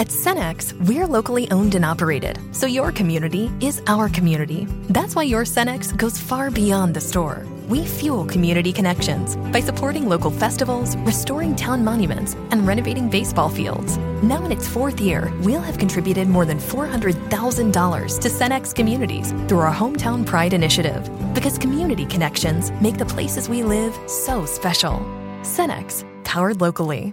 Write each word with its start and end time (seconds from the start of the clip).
At 0.00 0.08
Cenex, 0.08 0.72
we're 0.88 1.06
locally 1.06 1.50
owned 1.50 1.74
and 1.74 1.84
operated, 1.84 2.38
so 2.52 2.64
your 2.64 2.90
community 2.90 3.50
is 3.60 3.82
our 3.86 4.08
community. 4.08 4.66
That's 4.88 5.14
why 5.14 5.24
your 5.24 5.44
Cenex 5.44 5.94
goes 5.94 6.18
far 6.18 6.50
beyond 6.50 6.94
the 6.94 7.02
store. 7.02 7.46
We 7.68 7.84
fuel 7.84 8.24
community 8.24 8.72
connections 8.72 9.36
by 9.52 9.60
supporting 9.60 10.08
local 10.08 10.30
festivals, 10.30 10.96
restoring 11.04 11.54
town 11.54 11.84
monuments, 11.84 12.32
and 12.50 12.66
renovating 12.66 13.10
baseball 13.10 13.50
fields. 13.50 13.98
Now, 14.22 14.42
in 14.42 14.52
its 14.52 14.66
fourth 14.66 15.02
year, 15.02 15.30
we'll 15.42 15.60
have 15.60 15.76
contributed 15.76 16.28
more 16.28 16.46
than 16.46 16.58
$400,000 16.58 18.20
to 18.20 18.28
Cenex 18.30 18.74
communities 18.74 19.32
through 19.48 19.58
our 19.58 19.74
Hometown 19.74 20.24
Pride 20.24 20.54
initiative. 20.54 21.10
Because 21.34 21.58
community 21.58 22.06
connections 22.06 22.70
make 22.80 22.96
the 22.96 23.04
places 23.04 23.50
we 23.50 23.62
live 23.62 23.94
so 24.06 24.46
special. 24.46 25.00
Cenex, 25.42 26.06
powered 26.24 26.62
locally. 26.62 27.12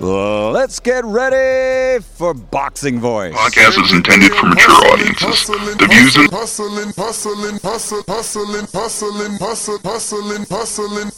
Let's 0.00 0.78
get 0.78 1.04
ready 1.04 2.02
for 2.02 2.32
Boxing 2.32 3.00
Voice. 3.00 3.34
Podcast 3.34 3.82
is 3.84 3.92
intended 3.92 4.32
for 4.32 4.46
mature 4.46 4.70
audiences. 4.92 5.46
The 5.46 5.88
views 5.90 6.16
and 6.16 6.30
hustling, 6.30 6.92
hustling, 6.96 7.58
hustling, 7.58 8.04
hustling, 8.06 8.66
hustling, 8.72 9.38
hustling, 9.38 9.80
hustling, 9.82 10.46
hustling. 10.48 11.10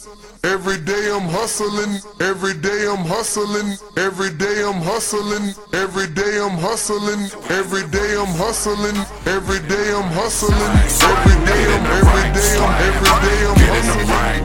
Every 0.43 0.79
day 0.79 1.11
I'm 1.13 1.29
hustling, 1.29 2.01
every 2.19 2.55
day 2.55 2.87
I'm 2.89 3.05
hustling, 3.05 3.77
every 3.97 4.31
day 4.33 4.63
I'm 4.65 4.81
hustling, 4.81 5.53
every 5.73 6.07
day 6.07 6.41
I'm 6.41 6.57
hustling, 6.57 7.29
every 7.53 7.85
day 7.85 8.17
I'm 8.17 8.33
hustling, 8.33 8.97
every 9.29 9.61
day 9.69 9.93
I'm 9.93 10.09
hustling, 10.09 10.57
every 10.57 11.37
day 11.45 11.61
I'm, 11.69 11.85
every 11.85 12.25
day 12.33 12.57
I'm, 12.57 12.73
every 12.81 13.13
day 13.21 13.45
I'm 13.45 13.61
hustling. 13.69 14.41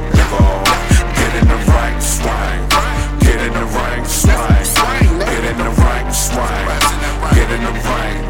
Get 1.16 1.32
in 1.40 1.48
the 1.48 1.56
right 1.72 1.96
swing. 2.02 2.95
Get 3.46 3.54
in 3.54 3.60
the 3.60 3.66
right 3.78 4.04
swing. 4.04 5.18
Get 5.20 5.44
in 5.44 5.58
the 5.58 5.70
right 5.70 6.10
swing. 6.10 6.66
Get 7.32 7.50
in 7.52 7.62
the 7.62 7.70
right, 7.70 8.25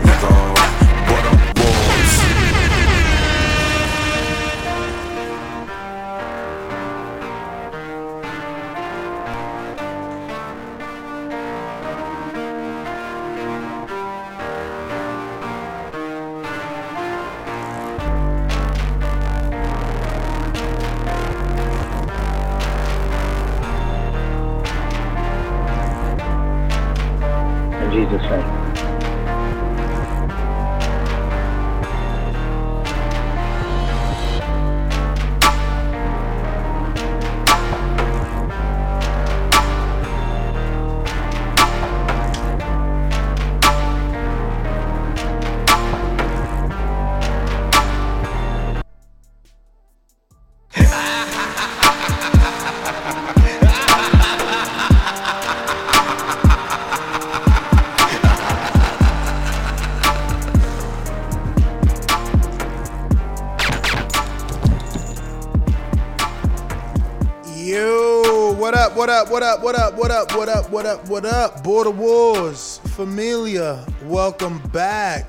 up, 69.17 69.31
what 69.31 69.43
up, 69.43 69.63
what 69.63 69.75
up, 69.75 69.97
what 69.97 70.11
up, 70.11 70.31
what 70.37 70.49
up, 70.51 70.69
what 70.71 70.85
up, 70.85 71.09
what 71.09 71.25
up? 71.25 71.65
Border 71.65 71.91
Wars, 71.91 72.81
Familia, 72.89 73.87
welcome 74.05 74.59
back. 74.69 75.27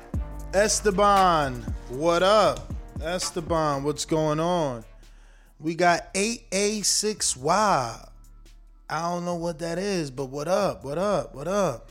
Esteban, 0.52 1.54
what 1.88 2.22
up? 2.22 2.70
Esteban, 3.00 3.82
what's 3.82 4.04
going 4.04 4.40
on? 4.40 4.84
We 5.58 5.74
got 5.74 6.12
8A6Y. 6.12 8.08
I 8.90 9.00
don't 9.10 9.24
know 9.24 9.36
what 9.36 9.58
that 9.60 9.78
is, 9.78 10.10
but 10.10 10.26
what 10.26 10.48
up, 10.48 10.84
what 10.84 10.98
up, 10.98 11.34
what 11.34 11.48
up? 11.48 11.88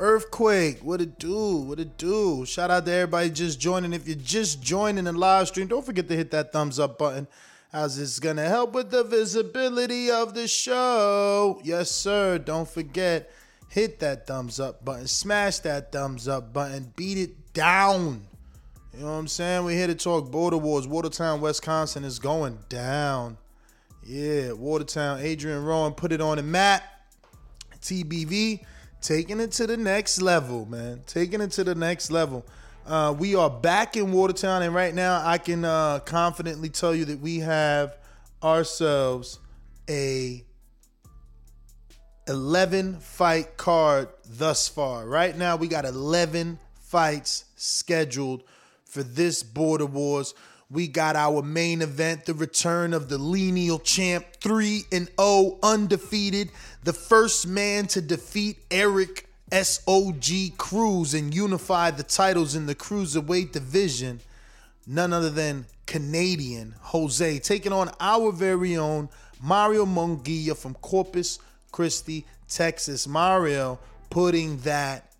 Earthquake, 0.00 0.78
what 0.82 1.02
it 1.02 1.18
do? 1.18 1.56
What 1.56 1.80
it 1.80 1.98
do? 1.98 2.46
Shout 2.46 2.70
out 2.70 2.86
to 2.86 2.92
everybody 2.92 3.28
just 3.28 3.60
joining. 3.60 3.92
If 3.92 4.08
you're 4.08 4.16
just 4.16 4.62
joining 4.62 5.04
the 5.04 5.12
live 5.12 5.48
stream, 5.48 5.66
don't 5.66 5.84
forget 5.84 6.08
to 6.08 6.16
hit 6.16 6.30
that 6.30 6.50
thumbs 6.50 6.78
up 6.78 6.96
button. 6.96 7.28
As 7.74 7.96
this 7.96 8.20
gonna 8.20 8.48
help 8.48 8.72
with 8.72 8.92
the 8.92 9.02
visibility 9.02 10.08
of 10.08 10.32
the 10.32 10.46
show. 10.46 11.60
Yes, 11.64 11.90
sir. 11.90 12.38
Don't 12.38 12.68
forget, 12.68 13.32
hit 13.68 13.98
that 13.98 14.28
thumbs 14.28 14.60
up 14.60 14.84
button, 14.84 15.08
smash 15.08 15.58
that 15.58 15.90
thumbs 15.90 16.28
up 16.28 16.52
button, 16.52 16.92
beat 16.94 17.18
it 17.18 17.52
down. 17.52 18.28
You 18.92 19.00
know 19.00 19.06
what 19.06 19.12
I'm 19.14 19.26
saying? 19.26 19.64
We're 19.64 19.76
here 19.76 19.88
to 19.88 19.96
talk 19.96 20.30
border 20.30 20.56
wars. 20.56 20.86
Watertown, 20.86 21.40
Wisconsin 21.40 22.04
is 22.04 22.20
going 22.20 22.60
down. 22.68 23.38
Yeah, 24.04 24.52
Watertown, 24.52 25.18
Adrian 25.18 25.64
Rowan 25.64 25.94
put 25.94 26.12
it 26.12 26.20
on 26.20 26.36
the 26.36 26.44
map. 26.44 26.84
TBV 27.80 28.64
taking 29.00 29.40
it 29.40 29.50
to 29.50 29.66
the 29.66 29.76
next 29.76 30.22
level, 30.22 30.64
man. 30.66 31.02
Taking 31.06 31.40
it 31.40 31.50
to 31.50 31.64
the 31.64 31.74
next 31.74 32.12
level. 32.12 32.46
Uh, 32.86 33.14
we 33.18 33.34
are 33.34 33.48
back 33.48 33.96
in 33.96 34.12
Watertown, 34.12 34.60
and 34.62 34.74
right 34.74 34.94
now 34.94 35.26
I 35.26 35.38
can 35.38 35.64
uh, 35.64 36.00
confidently 36.00 36.68
tell 36.68 36.94
you 36.94 37.06
that 37.06 37.18
we 37.18 37.38
have 37.38 37.96
ourselves 38.42 39.38
a 39.88 40.44
11 42.28 42.96
fight 42.96 43.56
card 43.56 44.08
thus 44.28 44.68
far. 44.68 45.06
Right 45.06 45.34
now, 45.34 45.56
we 45.56 45.66
got 45.66 45.86
11 45.86 46.58
fights 46.74 47.46
scheduled 47.56 48.42
for 48.84 49.02
this 49.02 49.42
Border 49.42 49.86
Wars. 49.86 50.34
We 50.70 50.86
got 50.86 51.16
our 51.16 51.40
main 51.40 51.80
event, 51.80 52.26
the 52.26 52.34
return 52.34 52.92
of 52.92 53.08
the 53.08 53.16
lineal 53.16 53.78
champ, 53.78 54.26
3 54.42 54.82
and 54.92 55.08
0 55.18 55.58
undefeated, 55.62 56.50
the 56.82 56.92
first 56.92 57.46
man 57.46 57.86
to 57.88 58.02
defeat 58.02 58.58
Eric 58.70 59.26
SOG 59.54 60.56
Cruz 60.56 61.14
and 61.14 61.32
unify 61.32 61.92
the 61.92 62.02
titles 62.02 62.56
in 62.56 62.66
the 62.66 62.74
cruiserweight 62.74 63.52
division. 63.52 64.20
None 64.84 65.12
other 65.12 65.30
than 65.30 65.66
Canadian 65.86 66.74
Jose 66.80 67.38
taking 67.38 67.72
on 67.72 67.90
our 68.00 68.32
very 68.32 68.76
own 68.76 69.08
Mario 69.40 69.86
Munguia 69.86 70.56
from 70.56 70.74
Corpus 70.74 71.38
Christi, 71.70 72.26
Texas. 72.48 73.06
Mario 73.06 73.78
putting 74.10 74.56
that 74.58 75.12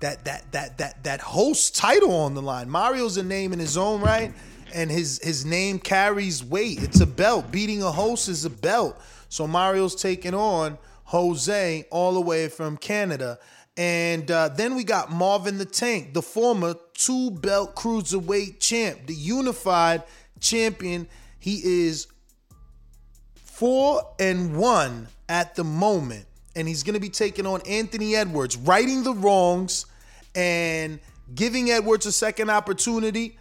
that 0.00 0.26
that 0.26 0.52
that 0.52 0.76
that 0.76 1.02
that 1.02 1.20
host 1.22 1.76
title 1.76 2.12
on 2.12 2.34
the 2.34 2.42
line. 2.42 2.68
Mario's 2.68 3.16
a 3.16 3.22
name 3.22 3.54
in 3.54 3.58
his 3.58 3.78
own 3.78 4.02
right, 4.02 4.34
and 4.74 4.90
his 4.90 5.18
his 5.22 5.46
name 5.46 5.78
carries 5.78 6.44
weight. 6.44 6.82
It's 6.82 7.00
a 7.00 7.06
belt. 7.06 7.50
Beating 7.50 7.82
a 7.82 7.90
host 7.90 8.28
is 8.28 8.44
a 8.44 8.50
belt. 8.50 9.00
So 9.30 9.46
Mario's 9.46 9.94
taking 9.94 10.34
on 10.34 10.76
Jose 11.06 11.86
all 11.90 12.14
the 12.14 12.20
way 12.20 12.48
from 12.48 12.76
Canada. 12.76 13.38
And 13.76 14.30
uh, 14.30 14.48
then 14.48 14.74
we 14.74 14.84
got 14.84 15.10
Marvin 15.10 15.58
the 15.58 15.64
Tank, 15.64 16.14
the 16.14 16.22
former 16.22 16.74
two 16.94 17.30
belt 17.30 17.76
cruiserweight 17.76 18.58
champ, 18.58 19.06
the 19.06 19.14
unified 19.14 20.02
champion. 20.40 21.06
He 21.38 21.60
is 21.62 22.08
four 23.34 24.02
and 24.18 24.56
one 24.56 25.08
at 25.28 25.54
the 25.54 25.64
moment. 25.64 26.26
And 26.56 26.66
he's 26.66 26.82
going 26.82 26.94
to 26.94 27.00
be 27.00 27.10
taking 27.10 27.46
on 27.46 27.60
Anthony 27.68 28.16
Edwards, 28.16 28.56
righting 28.56 29.02
the 29.02 29.12
wrongs 29.12 29.84
and 30.34 30.98
giving 31.34 31.70
Edwards 31.70 32.06
a 32.06 32.12
second 32.12 32.50
opportunity 32.50 33.38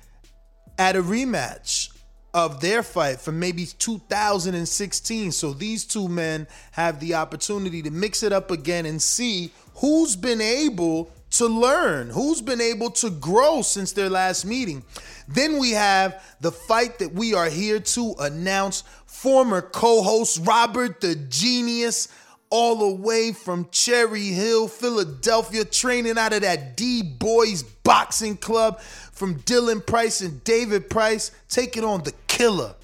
at 0.77 0.95
a 0.95 1.01
rematch 1.01 1.94
of 2.35 2.59
their 2.59 2.83
fight 2.83 3.21
from 3.21 3.39
maybe 3.39 3.65
2016. 3.65 5.31
So 5.31 5.53
these 5.53 5.85
two 5.85 6.09
men 6.09 6.47
have 6.73 6.99
the 6.99 7.15
opportunity 7.15 7.81
to 7.81 7.89
mix 7.89 8.23
it 8.23 8.33
up 8.33 8.51
again 8.51 8.85
and 8.85 9.01
see 9.01 9.51
who's 9.75 10.17
been 10.17 10.41
able 10.41 11.09
to 11.31 11.47
learn, 11.47 12.09
who's 12.09 12.41
been 12.41 12.59
able 12.59 12.91
to 12.91 13.09
grow 13.09 13.61
since 13.61 13.93
their 13.93 14.09
last 14.09 14.45
meeting. 14.45 14.83
Then 15.29 15.59
we 15.59 15.71
have 15.71 16.21
the 16.41 16.51
fight 16.51 16.99
that 16.99 17.13
we 17.13 17.33
are 17.33 17.49
here 17.49 17.79
to 17.79 18.15
announce. 18.19 18.83
Former 19.05 19.61
co 19.61 20.03
host 20.03 20.41
Robert 20.43 20.99
the 20.99 21.15
Genius, 21.15 22.09
all 22.49 22.75
the 22.75 23.01
way 23.01 23.31
from 23.31 23.69
Cherry 23.71 24.27
Hill, 24.27 24.67
Philadelphia, 24.67 25.63
training 25.63 26.17
out 26.17 26.33
of 26.33 26.41
that 26.41 26.75
D 26.75 27.01
Boys 27.01 27.63
Boxing 27.63 28.37
Club 28.37 28.81
from 29.15 29.39
Dylan 29.39 29.83
Price 29.83 30.21
and 30.21 30.43
David 30.43 30.89
Price, 30.89 31.31
taking 31.49 31.83
on 31.83 32.03
the 32.03 32.13
killer, 32.27 32.75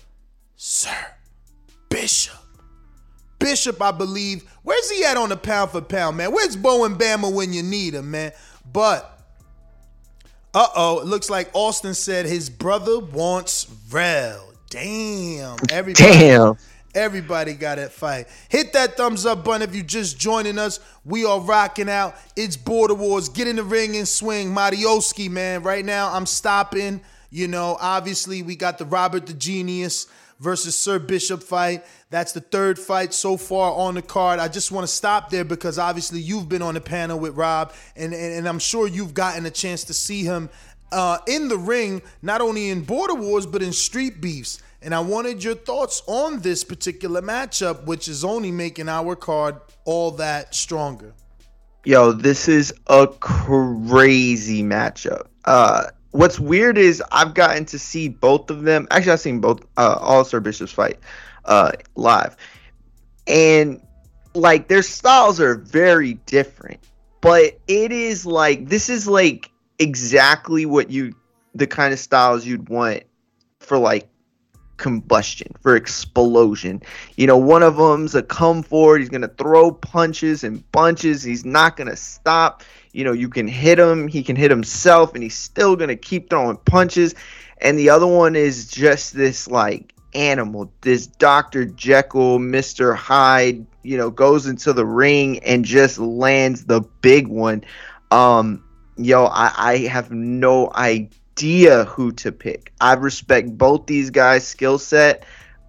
Sir 0.55 0.95
Bishop. 1.89 2.37
Bishop, 3.37 3.81
I 3.81 3.91
believe. 3.91 4.43
Where's 4.63 4.89
he 4.89 5.03
at 5.03 5.17
on 5.17 5.29
the 5.29 5.37
pound 5.37 5.71
for 5.71 5.81
pound, 5.81 6.17
man? 6.17 6.31
Where's 6.31 6.55
Bo 6.55 6.85
and 6.85 6.97
Bama 6.97 7.31
when 7.31 7.53
you 7.53 7.63
need 7.63 7.93
him, 7.93 8.11
man? 8.11 8.31
But, 8.71 9.19
uh 10.53 10.67
oh, 10.75 10.99
it 10.99 11.07
looks 11.07 11.29
like 11.29 11.49
Austin 11.53 11.93
said 11.93 12.25
his 12.25 12.49
brother 12.49 12.99
wants 12.99 13.67
Rel. 13.91 14.53
Damn. 14.69 15.57
Everybody, 15.69 16.13
Damn. 16.13 16.57
Everybody 16.93 17.53
got 17.53 17.77
that 17.77 17.91
fight. 17.91 18.27
Hit 18.49 18.73
that 18.73 18.97
thumbs 18.97 19.25
up 19.25 19.45
button 19.45 19.61
if 19.61 19.73
you're 19.73 19.83
just 19.83 20.19
joining 20.19 20.57
us. 20.57 20.79
We 21.05 21.25
are 21.25 21.39
rocking 21.39 21.89
out. 21.89 22.15
It's 22.35 22.57
Border 22.57 22.95
Wars. 22.95 23.29
Get 23.29 23.47
in 23.47 23.55
the 23.55 23.63
ring 23.63 23.95
and 23.95 24.07
swing. 24.07 24.49
Marioski, 24.49 25.29
man. 25.29 25.63
Right 25.63 25.85
now, 25.85 26.13
I'm 26.13 26.25
stopping. 26.25 27.01
You 27.29 27.47
know, 27.47 27.77
obviously, 27.79 28.43
we 28.43 28.57
got 28.57 28.77
the 28.77 28.85
Robert 28.85 29.25
the 29.25 29.33
Genius 29.33 30.07
versus 30.41 30.77
Sir 30.77 30.99
Bishop 30.99 31.41
fight. 31.43 31.85
That's 32.09 32.33
the 32.33 32.41
third 32.41 32.77
fight 32.77 33.13
so 33.13 33.37
far 33.37 33.71
on 33.73 33.93
the 33.93 34.01
card. 34.01 34.39
I 34.39 34.49
just 34.49 34.71
want 34.71 34.85
to 34.85 34.93
stop 34.93 35.29
there 35.29 35.45
because 35.45 35.77
obviously 35.77 36.19
you've 36.19 36.49
been 36.49 36.63
on 36.63 36.73
the 36.73 36.81
panel 36.81 37.19
with 37.19 37.35
Rob, 37.35 37.73
and, 37.95 38.11
and, 38.13 38.33
and 38.33 38.49
I'm 38.49 38.59
sure 38.59 38.87
you've 38.87 39.13
gotten 39.13 39.45
a 39.45 39.51
chance 39.51 39.85
to 39.85 39.93
see 39.93 40.23
him 40.23 40.49
uh, 40.91 41.19
in 41.27 41.47
the 41.47 41.57
ring, 41.57 42.01
not 42.21 42.41
only 42.41 42.69
in 42.69 42.83
Border 42.83 43.15
Wars, 43.15 43.45
but 43.45 43.61
in 43.61 43.71
Street 43.71 44.19
Beefs. 44.19 44.61
And 44.83 44.95
I 44.95 44.99
wanted 44.99 45.43
your 45.43 45.55
thoughts 45.55 46.01
on 46.07 46.39
this 46.39 46.63
particular 46.63 47.21
matchup, 47.21 47.85
which 47.85 48.07
is 48.07 48.23
only 48.23 48.51
making 48.51 48.89
our 48.89 49.15
card 49.15 49.57
all 49.85 50.11
that 50.11 50.55
stronger. 50.55 51.13
Yo, 51.83 52.11
this 52.11 52.47
is 52.47 52.73
a 52.87 53.07
crazy 53.07 54.63
matchup. 54.63 55.27
Uh, 55.45 55.85
what's 56.11 56.39
weird 56.39 56.77
is 56.77 57.01
I've 57.11 57.33
gotten 57.33 57.65
to 57.65 57.79
see 57.79 58.09
both 58.09 58.49
of 58.49 58.63
them. 58.63 58.87
Actually, 58.91 59.13
I've 59.13 59.19
seen 59.19 59.39
both 59.39 59.61
uh, 59.77 59.97
all 59.99 60.23
Sir 60.23 60.39
Bishop's 60.39 60.71
fight 60.71 60.99
uh, 61.45 61.71
live, 61.95 62.35
and 63.27 63.81
like 64.33 64.67
their 64.67 64.83
styles 64.83 65.39
are 65.39 65.55
very 65.55 66.15
different. 66.25 66.79
But 67.21 67.59
it 67.67 67.91
is 67.91 68.25
like 68.25 68.67
this 68.67 68.89
is 68.89 69.07
like 69.07 69.51
exactly 69.79 70.65
what 70.65 70.89
you 70.89 71.15
the 71.55 71.67
kind 71.67 71.93
of 71.93 71.99
styles 71.99 72.45
you'd 72.45 72.69
want 72.69 73.03
for 73.59 73.77
like 73.77 74.07
combustion 74.81 75.53
for 75.61 75.75
explosion. 75.75 76.81
You 77.15 77.27
know, 77.27 77.37
one 77.37 77.63
of 77.63 77.77
them's 77.77 78.15
a 78.15 78.23
come 78.23 78.63
forward. 78.63 78.99
He's 78.99 79.09
gonna 79.09 79.29
throw 79.29 79.71
punches 79.71 80.43
and 80.43 80.69
bunches. 80.71 81.23
He's 81.23 81.45
not 81.45 81.77
gonna 81.77 81.95
stop. 81.95 82.63
You 82.91 83.05
know, 83.05 83.13
you 83.13 83.29
can 83.29 83.47
hit 83.47 83.79
him. 83.79 84.09
He 84.09 84.23
can 84.23 84.35
hit 84.35 84.51
himself, 84.51 85.13
and 85.13 85.23
he's 85.23 85.37
still 85.37 85.77
gonna 85.77 85.95
keep 85.95 86.29
throwing 86.29 86.57
punches. 86.57 87.15
And 87.59 87.77
the 87.77 87.91
other 87.91 88.07
one 88.07 88.35
is 88.35 88.67
just 88.67 89.13
this 89.13 89.47
like 89.47 89.93
animal, 90.13 90.73
this 90.81 91.07
Doctor 91.07 91.63
Jekyll, 91.65 92.39
Mister 92.39 92.93
Hyde. 92.93 93.65
You 93.83 93.97
know, 93.97 94.11
goes 94.11 94.45
into 94.45 94.73
the 94.73 94.85
ring 94.85 95.39
and 95.39 95.63
just 95.65 95.97
lands 95.97 96.65
the 96.65 96.81
big 97.01 97.27
one. 97.27 97.63
Um, 98.11 98.63
yo, 98.97 99.25
I, 99.25 99.51
I 99.55 99.77
have 99.87 100.11
no 100.11 100.71
idea 100.73 101.09
who 101.41 102.11
to 102.13 102.31
pick. 102.31 102.73
I 102.79 102.93
respect 102.93 103.57
both 103.57 103.85
these 103.85 104.09
guys' 104.09 104.47
skill 104.47 104.77
set, 104.77 105.23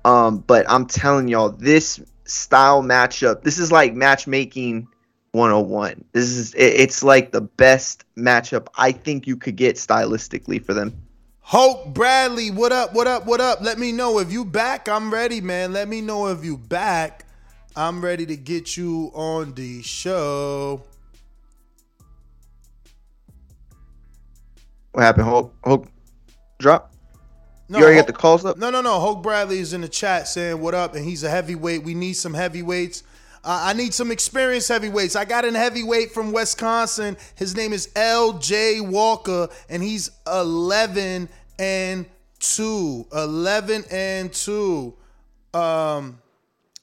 um, 0.04 0.38
but 0.38 0.66
I'm 0.68 0.86
telling 0.86 1.28
y'all, 1.28 1.50
this 1.50 2.00
style 2.24 2.82
matchup, 2.82 3.42
this 3.42 3.58
is 3.58 3.72
like 3.72 3.94
matchmaking 3.94 4.88
101. 5.32 6.04
This 6.12 6.30
is 6.30 6.54
it, 6.54 6.74
it's 6.80 7.02
like 7.02 7.32
the 7.32 7.40
best 7.40 8.04
matchup 8.16 8.68
I 8.76 8.92
think 8.92 9.26
you 9.26 9.36
could 9.36 9.56
get 9.56 9.76
stylistically 9.76 10.64
for 10.64 10.74
them. 10.74 10.92
Hope 11.40 11.92
Bradley, 11.92 12.50
what 12.50 12.72
up? 12.72 12.94
What 12.94 13.06
up? 13.06 13.26
What 13.26 13.40
up? 13.40 13.60
Let 13.60 13.78
me 13.78 13.92
know 13.92 14.18
if 14.18 14.30
you 14.30 14.44
back. 14.44 14.88
I'm 14.88 15.12
ready, 15.12 15.40
man. 15.40 15.72
Let 15.72 15.88
me 15.88 16.00
know 16.00 16.28
if 16.28 16.44
you 16.44 16.56
back. 16.56 17.26
I'm 17.74 18.04
ready 18.04 18.26
to 18.26 18.36
get 18.36 18.76
you 18.76 19.10
on 19.14 19.54
the 19.54 19.82
show. 19.82 20.82
What 24.92 25.02
happened? 25.02 25.26
Hulk, 25.26 25.54
Hulk 25.64 25.88
drop. 26.58 26.92
No, 27.68 27.78
you 27.78 27.84
already 27.84 27.96
Hulk- 27.98 28.06
got 28.06 28.14
the 28.14 28.18
calls 28.20 28.44
up. 28.44 28.56
No, 28.58 28.70
no, 28.70 28.80
no. 28.80 29.00
Hulk 29.00 29.22
Bradley 29.22 29.58
is 29.58 29.72
in 29.72 29.80
the 29.80 29.88
chat 29.88 30.28
saying 30.28 30.60
what 30.60 30.74
up, 30.74 30.94
and 30.94 31.04
he's 31.04 31.24
a 31.24 31.30
heavyweight. 31.30 31.82
We 31.82 31.94
need 31.94 32.14
some 32.14 32.34
heavyweights. 32.34 33.02
Uh, 33.44 33.60
I 33.64 33.72
need 33.72 33.92
some 33.92 34.12
experienced 34.12 34.68
heavyweights. 34.68 35.16
I 35.16 35.24
got 35.24 35.44
a 35.44 35.50
heavyweight 35.50 36.12
from 36.12 36.32
Wisconsin. 36.32 37.16
His 37.34 37.56
name 37.56 37.72
is 37.72 37.90
L.J. 37.96 38.82
Walker, 38.82 39.48
and 39.68 39.82
he's 39.82 40.10
11 40.32 41.28
and 41.58 42.06
two. 42.38 43.06
11 43.12 43.84
and 43.90 44.32
two. 44.32 44.94
Um, 45.54 46.20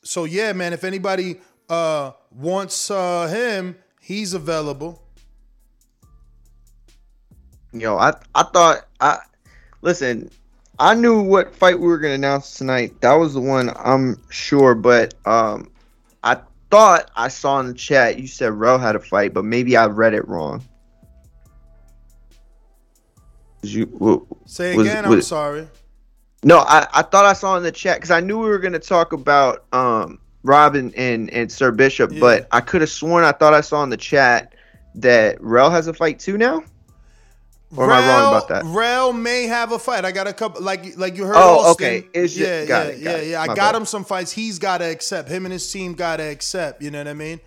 so 0.04 0.26
yeah, 0.26 0.52
man. 0.54 0.74
If 0.74 0.84
anybody 0.84 1.40
uh 1.70 2.12
wants 2.32 2.90
uh 2.90 3.28
him, 3.28 3.78
he's 4.02 4.34
available. 4.34 5.04
Yo, 7.74 7.98
I 7.98 8.14
I 8.36 8.44
thought 8.44 8.88
I 9.00 9.18
listen. 9.82 10.30
I 10.82 10.96
knew 10.96 11.22
what 11.22 11.54
fight 11.54 11.78
we 11.80 11.88
were 11.88 11.98
gonna 11.98 12.14
announce 12.14 12.54
tonight. 12.56 13.00
That 13.02 13.14
was 13.16 13.34
the 13.34 13.42
one 13.42 13.72
I'm 13.76 14.18
sure, 14.30 14.74
but 14.76 15.14
um, 15.26 15.70
I 16.24 16.38
thought 16.72 17.12
I 17.16 17.28
saw 17.28 17.60
in 17.60 17.68
the 17.68 17.74
chat 17.74 18.18
you 18.20 18.28
said 18.28 18.54
Rel 18.54 18.78
had 18.80 18.96
a 18.96 19.00
fight, 19.00 19.34
but 19.34 19.44
maybe 19.44 19.76
I 19.76 19.88
read 19.88 20.14
it 20.14 20.28
wrong. 20.28 20.64
You 23.62 24.26
Say 24.46 24.76
was- 24.76 24.88
again. 24.88 25.06
I'm 25.06 25.12
was- 25.12 25.28
sorry. 25.28 25.68
No, 26.46 26.60
I, 26.60 26.88
I 26.94 27.02
thought 27.02 27.26
I 27.26 27.34
saw 27.34 27.58
in 27.58 27.64
the 27.64 27.72
chat 27.72 27.98
because 27.98 28.12
I 28.12 28.22
knew 28.22 28.40
we 28.40 28.48
were 28.48 28.60
gonna 28.60 28.80
talk 28.80 29.12
about 29.12 29.66
um 29.74 30.18
Robin 30.44 30.94
and 30.96 31.30
and 31.32 31.52
Sir 31.52 31.72
Bishop, 31.72 32.14
Yeah. 32.14 32.20
but 32.22 32.48
I 32.52 32.62
could 32.62 32.80
have 32.80 32.90
sworn 32.90 33.26
I 33.26 33.34
thought 33.34 33.54
I 33.54 33.60
saw 33.60 33.84
in 33.84 33.90
the 33.90 33.98
chat 33.98 34.56
that 34.96 35.42
Rel 35.44 35.70
has 35.70 35.88
a 35.88 35.94
fight 35.94 36.20
too 36.20 36.38
now. 36.38 36.64
Or 37.76 37.86
am 37.86 37.92
I 37.92 38.08
wrong 38.08 38.28
about 38.36 38.48
that? 38.50 38.66
Rel 38.66 39.14
may 39.14 39.44
have 39.44 39.72
a 39.72 39.80
fight. 39.80 40.04
I 40.04 40.12
got 40.12 40.28
a 40.28 40.34
couple, 40.34 40.62
like 40.64 40.98
like 40.98 41.16
you 41.18 41.26
heard. 41.26 41.36
Oh, 41.36 41.60
Austin. 41.70 41.88
okay. 41.88 42.08
Just- 42.14 42.36
yeah, 42.38 42.64
yeah, 42.64 42.84
it, 42.84 43.00
yeah, 43.00 43.12
it. 43.18 43.28
yeah. 43.30 43.42
I 43.42 43.48
My 43.48 43.56
got 43.56 43.74
bad. 43.74 43.80
him 43.82 43.86
some 43.86 44.04
fights. 44.06 44.32
He's 44.32 44.58
got 44.58 44.80
to 44.80 44.86
accept. 44.86 45.30
Him 45.30 45.46
and 45.46 45.54
his 45.54 45.72
team 45.72 45.94
got 45.94 46.18
to 46.18 46.24
accept. 46.24 46.82
You 46.82 46.90
know 46.92 46.98
what 47.00 47.08
I 47.08 47.14
mean? 47.14 47.40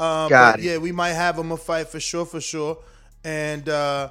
Um, 0.00 0.28
Got 0.28 0.54
but 0.54 0.60
it. 0.60 0.64
Yeah, 0.64 0.78
we 0.78 0.90
might 0.92 1.10
have 1.12 1.38
him 1.38 1.52
a 1.52 1.56
fight 1.56 1.88
for 1.88 2.00
sure, 2.00 2.24
for 2.24 2.40
sure. 2.40 2.78
And 3.24 3.68
uh, 3.68 4.10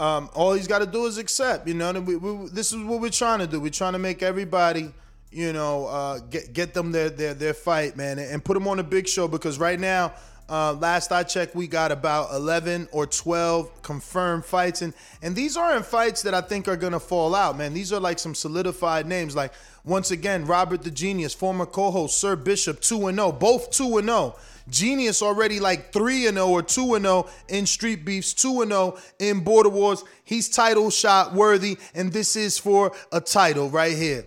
um, 0.00 0.30
all 0.34 0.52
he's 0.54 0.66
got 0.66 0.78
to 0.80 0.86
do 0.86 1.06
is 1.06 1.18
accept. 1.18 1.66
You 1.68 1.74
know, 1.74 1.90
and 1.90 2.06
we, 2.06 2.16
we, 2.16 2.48
this 2.50 2.72
is 2.72 2.82
what 2.84 3.00
we're 3.00 3.10
trying 3.10 3.38
to 3.40 3.46
do. 3.46 3.60
We're 3.60 3.70
trying 3.70 3.92
to 3.94 3.98
make 3.98 4.22
everybody. 4.22 4.92
You 5.30 5.52
know, 5.52 5.86
uh, 5.86 6.18
get 6.30 6.52
get 6.54 6.72
them 6.74 6.92
their 6.92 7.10
their 7.10 7.34
their 7.34 7.52
fight, 7.54 7.96
man, 7.96 8.18
and 8.18 8.42
put 8.42 8.54
them 8.54 8.66
on 8.68 8.78
a 8.78 8.82
big 8.82 9.06
show 9.06 9.28
because 9.28 9.58
right 9.58 9.78
now, 9.78 10.12
uh, 10.48 10.72
last 10.74 11.12
I 11.12 11.22
checked, 11.22 11.54
we 11.54 11.66
got 11.66 11.92
about 11.92 12.32
eleven 12.32 12.88
or 12.92 13.06
twelve 13.06 13.82
confirmed 13.82 14.44
fights, 14.44 14.82
and 14.82 14.94
and 15.22 15.36
these 15.36 15.56
aren't 15.56 15.84
fights 15.84 16.22
that 16.22 16.34
I 16.34 16.40
think 16.40 16.68
are 16.68 16.76
gonna 16.76 17.00
fall 17.00 17.34
out, 17.34 17.58
man. 17.58 17.74
These 17.74 17.92
are 17.92 18.00
like 18.00 18.18
some 18.18 18.34
solidified 18.34 19.06
names. 19.06 19.36
Like 19.36 19.52
once 19.84 20.10
again, 20.10 20.46
Robert 20.46 20.82
the 20.82 20.90
Genius, 20.90 21.34
former 21.34 21.66
co-host 21.66 22.18
Sir 22.18 22.36
Bishop, 22.36 22.80
two 22.80 23.06
and 23.08 23.18
zero, 23.18 23.32
both 23.32 23.70
two 23.70 23.98
and 23.98 24.08
zero. 24.08 24.36
Genius 24.70 25.22
already 25.22 25.60
like 25.60 25.92
3 25.92 26.26
and 26.26 26.36
0 26.36 26.48
or 26.48 26.62
2 26.62 26.94
and 26.94 27.04
0 27.04 27.26
in 27.48 27.64
Street 27.64 28.04
Beefs, 28.04 28.34
2 28.34 28.60
and 28.62 28.70
0 28.70 28.98
in 29.18 29.40
Border 29.40 29.70
Wars. 29.70 30.04
He's 30.24 30.48
title 30.48 30.90
shot 30.90 31.32
worthy 31.32 31.78
and 31.94 32.12
this 32.12 32.36
is 32.36 32.58
for 32.58 32.92
a 33.10 33.20
title 33.20 33.70
right 33.70 33.96
here. 33.96 34.26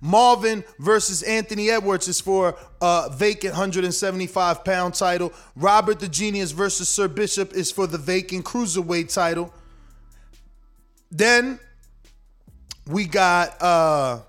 Marvin 0.00 0.64
versus 0.78 1.22
Anthony 1.22 1.70
Edwards 1.70 2.08
is 2.08 2.20
for 2.20 2.56
a 2.80 3.10
vacant 3.12 3.52
175 3.52 4.64
pound 4.64 4.94
title. 4.94 5.32
Robert 5.56 5.98
the 6.00 6.08
Genius 6.08 6.52
versus 6.52 6.88
Sir 6.88 7.08
Bishop 7.08 7.52
is 7.52 7.72
for 7.72 7.86
the 7.86 7.98
vacant 7.98 8.44
cruiserweight 8.44 9.12
title. 9.12 9.52
Then 11.10 11.58
we 12.86 13.06
got 13.06 13.60
uh 13.60 14.20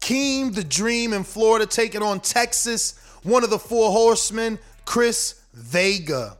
Keem 0.00 0.54
the 0.54 0.64
Dream 0.64 1.12
in 1.12 1.24
Florida 1.24 1.66
taking 1.66 2.02
on 2.02 2.20
Texas, 2.20 2.98
one 3.22 3.44
of 3.44 3.50
the 3.50 3.58
four 3.58 3.90
horsemen, 3.90 4.58
Chris 4.84 5.40
Vega. 5.52 6.36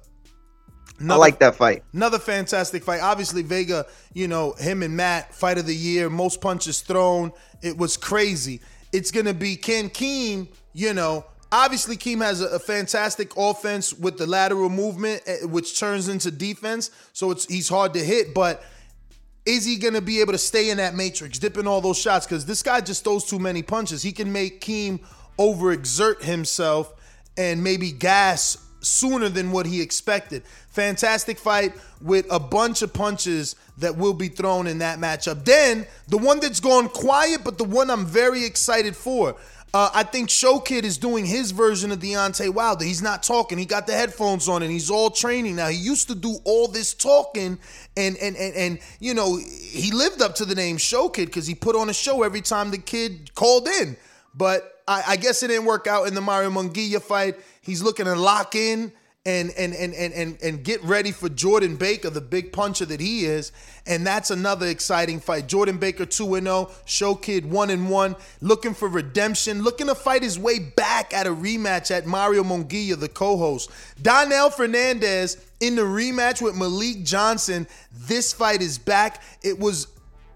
I 1.08 1.14
like 1.14 1.38
that 1.38 1.56
fight. 1.56 1.82
Another 1.92 2.18
fantastic 2.18 2.84
fight. 2.84 3.00
Obviously, 3.00 3.42
Vega, 3.42 3.86
you 4.12 4.28
know, 4.28 4.52
him 4.52 4.82
and 4.82 4.96
Matt, 4.96 5.34
fight 5.34 5.58
of 5.58 5.66
the 5.66 5.74
year, 5.74 6.10
most 6.10 6.40
punches 6.40 6.80
thrown. 6.80 7.32
It 7.62 7.76
was 7.76 7.96
crazy. 7.96 8.60
It's 8.92 9.10
going 9.10 9.26
to 9.26 9.34
be 9.34 9.56
Ken 9.56 9.88
Keem, 9.88 10.48
you 10.72 10.92
know. 10.92 11.24
Obviously, 11.52 11.96
Keem 11.96 12.22
has 12.22 12.40
a, 12.40 12.46
a 12.48 12.58
fantastic 12.58 13.32
offense 13.36 13.92
with 13.92 14.18
the 14.18 14.26
lateral 14.26 14.68
movement, 14.68 15.22
eh, 15.26 15.44
which 15.44 15.78
turns 15.78 16.08
into 16.08 16.30
defense. 16.30 16.90
So 17.12 17.30
it's 17.30 17.46
he's 17.46 17.68
hard 17.68 17.94
to 17.94 18.00
hit, 18.00 18.34
but 18.34 18.62
is 19.46 19.64
he 19.64 19.76
going 19.76 19.94
to 19.94 20.02
be 20.02 20.20
able 20.20 20.32
to 20.32 20.38
stay 20.38 20.70
in 20.70 20.76
that 20.76 20.94
matrix, 20.94 21.38
dipping 21.38 21.66
all 21.66 21.80
those 21.80 21.98
shots? 21.98 22.26
Because 22.26 22.44
this 22.44 22.62
guy 22.62 22.80
just 22.80 23.04
throws 23.04 23.24
too 23.24 23.38
many 23.38 23.62
punches. 23.62 24.02
He 24.02 24.12
can 24.12 24.32
make 24.32 24.60
Keem 24.60 25.00
overexert 25.38 26.22
himself 26.22 26.92
and 27.36 27.64
maybe 27.64 27.90
gas 27.90 28.58
sooner 28.80 29.28
than 29.28 29.52
what 29.52 29.66
he 29.66 29.80
expected. 29.80 30.42
Fantastic 30.80 31.38
fight 31.38 31.74
with 32.00 32.26
a 32.30 32.40
bunch 32.40 32.80
of 32.80 32.90
punches 32.94 33.54
that 33.76 33.98
will 33.98 34.14
be 34.14 34.28
thrown 34.28 34.66
in 34.66 34.78
that 34.78 34.98
matchup. 34.98 35.44
Then 35.44 35.86
the 36.08 36.16
one 36.16 36.40
that's 36.40 36.58
gone 36.58 36.88
quiet, 36.88 37.44
but 37.44 37.58
the 37.58 37.64
one 37.64 37.90
I'm 37.90 38.06
very 38.06 38.46
excited 38.46 38.96
for. 38.96 39.36
Uh, 39.74 39.90
I 39.92 40.04
think 40.04 40.30
Show 40.30 40.58
Kid 40.58 40.86
is 40.86 40.96
doing 40.96 41.26
his 41.26 41.50
version 41.50 41.92
of 41.92 41.98
Deontay 41.98 42.54
Wilder. 42.54 42.86
He's 42.86 43.02
not 43.02 43.22
talking. 43.22 43.58
He 43.58 43.66
got 43.66 43.86
the 43.86 43.92
headphones 43.92 44.48
on 44.48 44.62
and 44.62 44.72
he's 44.72 44.88
all 44.90 45.10
training 45.10 45.56
now. 45.56 45.68
He 45.68 45.76
used 45.76 46.08
to 46.08 46.14
do 46.14 46.38
all 46.44 46.66
this 46.66 46.94
talking, 46.94 47.58
and 47.98 48.16
and 48.16 48.34
and 48.34 48.54
and 48.54 48.78
you 49.00 49.12
know 49.12 49.36
he 49.36 49.92
lived 49.92 50.22
up 50.22 50.34
to 50.36 50.46
the 50.46 50.54
name 50.54 50.78
Show 50.78 51.10
Kid 51.10 51.26
because 51.26 51.46
he 51.46 51.54
put 51.54 51.76
on 51.76 51.90
a 51.90 51.94
show 51.94 52.22
every 52.22 52.40
time 52.40 52.70
the 52.70 52.78
kid 52.78 53.34
called 53.34 53.68
in. 53.68 53.98
But 54.34 54.82
I, 54.88 55.02
I 55.08 55.16
guess 55.16 55.42
it 55.42 55.48
didn't 55.48 55.66
work 55.66 55.86
out 55.86 56.08
in 56.08 56.14
the 56.14 56.22
Mario 56.22 56.48
Munguia 56.48 57.02
fight. 57.02 57.36
He's 57.60 57.82
looking 57.82 58.06
to 58.06 58.14
lock 58.14 58.54
in 58.54 58.92
and 59.26 59.50
and 59.58 59.74
and 59.74 59.92
and 59.92 60.14
and 60.14 60.38
and 60.42 60.64
get 60.64 60.82
ready 60.82 61.12
for 61.12 61.28
Jordan 61.28 61.76
Baker, 61.76 62.08
the 62.08 62.22
big 62.22 62.52
puncher 62.52 62.86
that 62.86 63.00
he 63.00 63.26
is, 63.26 63.52
and 63.86 64.06
that's 64.06 64.30
another 64.30 64.66
exciting 64.66 65.20
fight. 65.20 65.46
Jordan 65.46 65.76
Baker 65.76 66.06
2 66.06 66.36
and 66.36 66.46
0, 66.46 66.70
Show 66.86 67.14
Kid 67.14 67.44
1 67.44 67.68
and 67.68 67.90
1, 67.90 68.16
looking 68.40 68.72
for 68.72 68.88
redemption, 68.88 69.62
looking 69.62 69.88
to 69.88 69.94
fight 69.94 70.22
his 70.22 70.38
way 70.38 70.58
back 70.58 71.12
at 71.12 71.26
a 71.26 71.30
rematch 71.30 71.90
at 71.90 72.06
Mario 72.06 72.42
Munguia, 72.42 72.98
the 72.98 73.10
co-host. 73.10 73.70
Donnell 74.00 74.48
Fernandez 74.48 75.36
in 75.60 75.76
the 75.76 75.82
rematch 75.82 76.40
with 76.40 76.56
Malik 76.56 77.04
Johnson. 77.04 77.66
This 77.92 78.32
fight 78.32 78.62
is 78.62 78.78
back. 78.78 79.22
It 79.42 79.58
was 79.58 79.88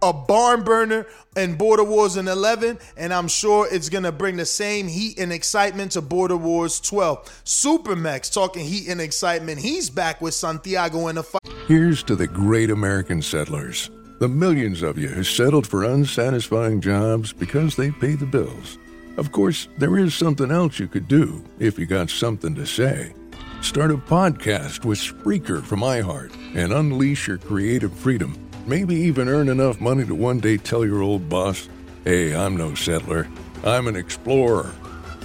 a 0.05 0.13
barn 0.13 0.63
burner 0.63 1.07
and 1.35 1.57
Border 1.57 1.83
Wars 1.83 2.17
in 2.17 2.29
11, 2.29 2.79
and 2.97 3.13
I'm 3.13 3.27
sure 3.27 3.67
it's 3.71 3.89
going 3.89 4.05
to 4.05 4.13
bring 4.13 4.37
the 4.37 4.45
same 4.45 4.87
heat 4.87 5.19
and 5.19 5.33
excitement 5.33 5.93
to 5.93 6.03
Border 6.03 6.37
Wars 6.37 6.79
12. 6.81 7.25
Supermax 7.45 8.33
talking 8.33 8.67
heat 8.67 8.89
and 8.89 9.01
excitement. 9.01 9.59
He's 9.59 9.89
back 9.89 10.21
with 10.21 10.35
Santiago 10.35 11.09
in 11.09 11.17
the 11.17 11.23
fight. 11.23 11.41
Here's 11.67 12.03
to 12.05 12.15
the 12.15 12.27
great 12.27 12.71
American 12.71 13.23
settlers, 13.23 13.91
the 14.21 14.29
millions 14.29 14.83
of 14.83 14.99
you 14.99 15.09
who 15.09 15.25
settled 15.25 15.67
for 15.67 15.85
unsatisfying 15.85 16.83
jobs 16.83 17.33
because 17.33 17.75
they 17.75 17.91
pay 17.91 18.15
the 18.15 18.27
bills. 18.27 18.77
Of 19.17 19.33
course, 19.33 19.69
there 19.79 19.97
is 19.97 20.15
something 20.15 20.51
else 20.51 20.79
you 20.79 20.89
could 20.89 21.09
do 21.09 21.43
if 21.59 21.79
you 21.79 21.87
got 21.87 22.11
something 22.11 22.55
to 22.57 22.67
say. 22.67 23.15
Start 23.63 23.93
a 23.93 23.97
podcast 23.97 24.85
with 24.85 24.99
Spreaker 24.99 25.63
from 25.63 25.81
iHeart 25.81 26.37
and 26.55 26.71
unleash 26.71 27.27
your 27.27 27.39
creative 27.39 27.95
freedom. 27.95 28.44
Maybe 28.67 28.95
even 28.95 29.29
earn 29.29 29.49
enough 29.49 29.81
money 29.81 30.07
to 30.07 30.15
one 30.15 30.41
day 30.41 30.57
tell 30.57 30.87
your 30.87 31.03
old 31.03 31.29
boss, 31.29 31.69
hey, 32.05 32.35
I'm 32.35 32.57
no 32.57 32.75
settler, 32.75 33.29
I'm 33.65 33.87
an 33.87 33.97
explorer. 33.97 34.73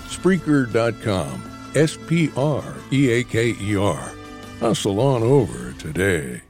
Spreaker.com. 0.07 1.43
S 1.75 1.97
P 2.07 2.31
R 2.35 2.63
E 2.91 3.11
A 3.11 3.23
K 3.23 3.55
E 3.61 3.75
R. 3.75 4.11
Hustle 4.59 4.99
on 4.99 5.21
over 5.21 5.71
today. 5.73 6.41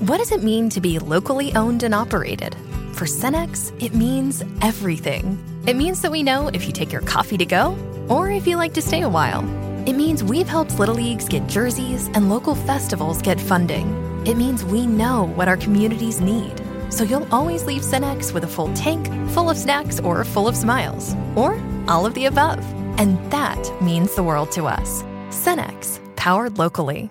What 0.00 0.18
does 0.18 0.30
it 0.30 0.42
mean 0.42 0.68
to 0.70 0.80
be 0.80 0.98
locally 0.98 1.54
owned 1.54 1.82
and 1.82 1.94
operated? 1.94 2.54
For 2.92 3.06
Cenex, 3.06 3.72
it 3.82 3.94
means 3.94 4.42
everything. 4.60 5.38
It 5.66 5.76
means 5.76 6.02
that 6.02 6.10
we 6.10 6.22
know 6.22 6.48
if 6.48 6.66
you 6.66 6.72
take 6.72 6.92
your 6.92 7.00
coffee 7.02 7.38
to 7.38 7.46
go 7.46 7.76
or 8.08 8.30
if 8.30 8.46
you 8.46 8.56
like 8.56 8.74
to 8.74 8.82
stay 8.82 9.02
a 9.02 9.08
while. 9.08 9.42
It 9.88 9.94
means 9.94 10.22
we've 10.22 10.48
helped 10.48 10.78
Little 10.78 10.94
Leagues 10.94 11.28
get 11.28 11.46
jerseys 11.46 12.08
and 12.08 12.28
local 12.28 12.54
festivals 12.54 13.22
get 13.22 13.40
funding. 13.40 14.09
It 14.26 14.36
means 14.36 14.64
we 14.64 14.86
know 14.86 15.32
what 15.34 15.48
our 15.48 15.56
communities 15.56 16.20
need. 16.20 16.60
So 16.90 17.04
you'll 17.04 17.32
always 17.32 17.64
leave 17.64 17.82
Cenex 17.82 18.34
with 18.34 18.44
a 18.44 18.48
full 18.48 18.72
tank, 18.74 19.06
full 19.30 19.48
of 19.48 19.56
snacks, 19.56 20.00
or 20.00 20.24
full 20.24 20.46
of 20.46 20.56
smiles, 20.56 21.14
or 21.36 21.58
all 21.88 22.04
of 22.04 22.14
the 22.14 22.26
above. 22.26 22.58
And 22.98 23.18
that 23.30 23.70
means 23.80 24.14
the 24.14 24.22
world 24.22 24.50
to 24.52 24.66
us. 24.66 25.02
Cenex, 25.30 26.00
powered 26.16 26.58
locally. 26.58 27.10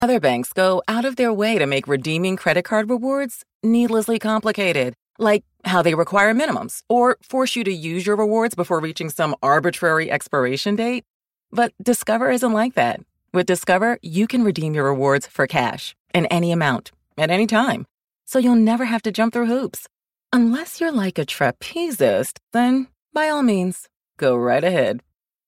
Other 0.00 0.20
banks 0.20 0.52
go 0.52 0.80
out 0.86 1.04
of 1.04 1.16
their 1.16 1.32
way 1.32 1.58
to 1.58 1.66
make 1.66 1.88
redeeming 1.88 2.36
credit 2.36 2.64
card 2.64 2.88
rewards 2.88 3.44
needlessly 3.64 4.20
complicated, 4.20 4.94
like 5.18 5.44
how 5.64 5.82
they 5.82 5.94
require 5.94 6.32
minimums 6.32 6.82
or 6.88 7.18
force 7.20 7.56
you 7.56 7.64
to 7.64 7.72
use 7.72 8.06
your 8.06 8.16
rewards 8.16 8.54
before 8.54 8.80
reaching 8.80 9.10
some 9.10 9.34
arbitrary 9.42 10.08
expiration 10.08 10.76
date. 10.76 11.04
But 11.50 11.72
Discover 11.82 12.30
isn't 12.30 12.52
like 12.52 12.74
that. 12.74 13.00
With 13.32 13.46
Discover, 13.46 13.98
you 14.02 14.26
can 14.26 14.42
redeem 14.42 14.74
your 14.74 14.84
rewards 14.84 15.26
for 15.26 15.46
cash 15.46 15.94
in 16.14 16.26
any 16.26 16.50
amount, 16.50 16.92
at 17.18 17.30
any 17.30 17.46
time. 17.46 17.84
So 18.24 18.38
you'll 18.38 18.54
never 18.54 18.86
have 18.86 19.02
to 19.02 19.12
jump 19.12 19.32
through 19.34 19.46
hoops. 19.46 19.86
Unless 20.32 20.80
you're 20.80 20.92
like 20.92 21.18
a 21.18 21.26
trapezist, 21.26 22.38
then 22.52 22.88
by 23.12 23.28
all 23.28 23.42
means, 23.42 23.88
go 24.16 24.36
right 24.36 24.64
ahead. 24.64 25.00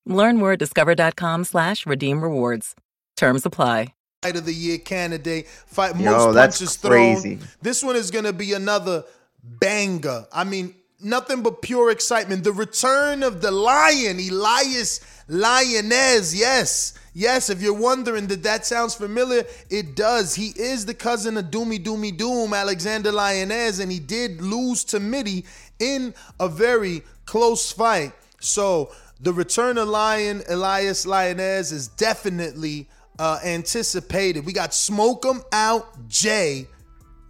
Learn 0.07 0.37
more 0.37 0.53
at 0.53 0.59
discover.com 0.59 1.45
slash 1.45 1.87
redeem 1.87 2.23
rewards. 2.23 2.75
Terms 3.17 3.45
apply. 3.47 3.89
Fight 4.23 4.37
of 4.37 4.45
the 4.45 4.55
year 4.55 4.79
candidate. 4.79 5.47
Fight 5.49 5.95
most 5.97 6.05
Yo, 6.05 6.33
that's 6.33 6.59
punches 6.59 6.77
crazy. 6.77 7.37
thrown. 7.37 7.49
This 7.63 7.83
one 7.83 7.97
is 7.97 8.11
gonna 8.11 8.33
be 8.35 8.53
another 8.53 9.05
banger. 9.43 10.27
I 10.33 10.45
mean, 10.45 10.75
nothing 11.03 11.43
but 11.43 11.63
pure 11.63 11.91
excitement. 11.91 12.45
The 12.45 12.53
return 12.53 13.23
of 13.23 13.41
the 13.41 13.51
lion, 13.51 14.19
Elias 14.21 15.01
Lioness. 15.29 16.35
Yes. 16.35 16.95
Yes, 17.13 17.51
if 17.51 17.61
you're 17.61 17.75
wondering 17.75 18.29
that 18.29 18.45
that 18.45 18.65
sounds 18.65 18.95
familiar, 18.95 19.45
it 19.69 19.97
does. 19.97 20.35
He 20.35 20.49
is 20.57 20.87
the 20.87 20.95
cousin 20.95 21.37
of 21.37 21.47
Doomy 21.47 21.83
Doomy 21.83 22.17
Doom, 22.17 22.55
Alexander 22.55 23.11
Lioness, 23.11 23.81
and 23.81 23.91
he 23.91 23.99
did 23.99 24.41
lose 24.41 24.85
to 24.85 25.01
Mitty 25.01 25.45
in 25.79 26.15
a 26.39 26.49
very 26.49 27.03
close 27.27 27.73
fight. 27.73 28.13
So 28.41 28.93
the 29.21 29.33
return 29.33 29.77
of 29.77 29.89
Lion 29.89 30.43
Elias 30.49 31.05
Lioness 31.05 31.73
is 31.73 31.89
definitely 31.89 32.89
uh, 33.19 33.39
anticipated. 33.45 34.47
We 34.47 34.53
got 34.53 34.73
Smoke 34.73 35.27
'em 35.27 35.43
Out 35.53 36.09
Jay 36.09 36.67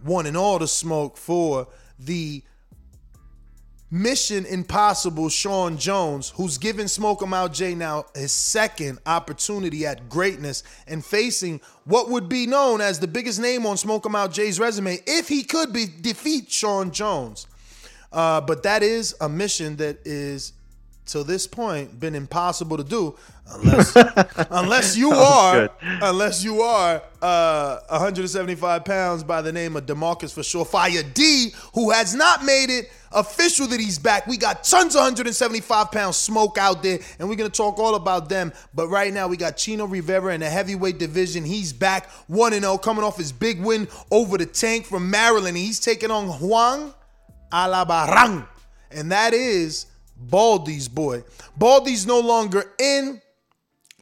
wanting 0.03 0.35
all 0.35 0.59
the 0.59 0.67
smoke 0.67 1.17
for 1.17 1.67
the 1.99 2.43
Mission 3.93 4.45
Impossible 4.45 5.27
Sean 5.27 5.77
Jones, 5.77 6.31
who's 6.37 6.57
given 6.57 6.87
Smoke 6.87 7.21
'em 7.21 7.33
Out 7.33 7.51
Jay 7.51 7.75
now 7.75 8.05
his 8.15 8.31
second 8.31 8.99
opportunity 9.05 9.85
at 9.85 10.07
greatness 10.07 10.63
and 10.87 11.03
facing 11.03 11.59
what 11.83 12.09
would 12.09 12.29
be 12.29 12.47
known 12.47 12.79
as 12.79 12.99
the 12.99 13.07
biggest 13.07 13.37
name 13.37 13.65
on 13.65 13.75
Smoke 13.75 14.05
'em 14.05 14.15
Out 14.15 14.31
Jay's 14.31 14.59
resume 14.59 15.03
if 15.05 15.27
he 15.27 15.43
could 15.43 15.73
be 15.73 15.85
defeat 15.87 16.49
Sean 16.49 16.91
Jones. 16.91 17.47
Uh, 18.13 18.39
but 18.39 18.63
that 18.63 18.81
is 18.81 19.13
a 19.19 19.27
mission 19.27 19.75
that 19.75 19.99
is 20.05 20.53
till 21.05 21.23
this 21.23 21.47
point 21.47 21.99
been 21.99 22.15
impossible 22.15 22.77
to 22.77 22.83
do 22.83 23.15
unless 23.53 23.95
unless 24.51 24.95
you 24.97 25.11
are 25.11 25.61
good. 25.61 25.71
unless 26.01 26.43
you 26.43 26.61
are 26.61 27.01
uh 27.21 27.79
175 27.89 28.85
pounds 28.85 29.23
by 29.23 29.41
the 29.41 29.51
name 29.51 29.75
of 29.75 29.85
Demarcus 29.85 30.33
for 30.33 30.43
sure 30.43 30.63
Fire 30.63 31.03
D 31.13 31.53
who 31.73 31.91
has 31.91 32.13
not 32.15 32.43
made 32.45 32.69
it 32.69 32.89
official 33.13 33.67
that 33.67 33.79
he's 33.79 33.99
back. 33.99 34.25
We 34.25 34.37
got 34.37 34.63
tons 34.63 34.95
of 34.95 34.99
175 34.99 35.91
pound 35.91 36.15
smoke 36.15 36.57
out 36.57 36.81
there 36.81 36.99
and 37.19 37.27
we're 37.27 37.35
gonna 37.35 37.49
talk 37.49 37.77
all 37.79 37.95
about 37.95 38.29
them. 38.29 38.53
But 38.73 38.87
right 38.87 39.13
now 39.13 39.27
we 39.27 39.37
got 39.37 39.57
Chino 39.57 39.85
Rivera 39.85 40.33
in 40.33 40.39
the 40.41 40.49
heavyweight 40.49 40.97
division. 40.97 41.43
He's 41.43 41.73
back 41.73 42.09
1-0 42.29 42.81
coming 42.81 43.03
off 43.03 43.17
his 43.17 43.31
big 43.31 43.61
win 43.61 43.87
over 44.11 44.37
the 44.37 44.45
tank 44.45 44.85
from 44.85 45.09
Maryland. 45.09 45.57
He's 45.57 45.79
taking 45.79 46.11
on 46.11 46.27
Juan 46.39 46.93
Alabarang 47.51 48.47
and 48.91 49.11
that 49.11 49.33
is 49.33 49.87
Baldy's 50.21 50.87
boy. 50.87 51.23
Baldy's 51.57 52.05
no 52.05 52.19
longer 52.19 52.63
in, 52.79 53.21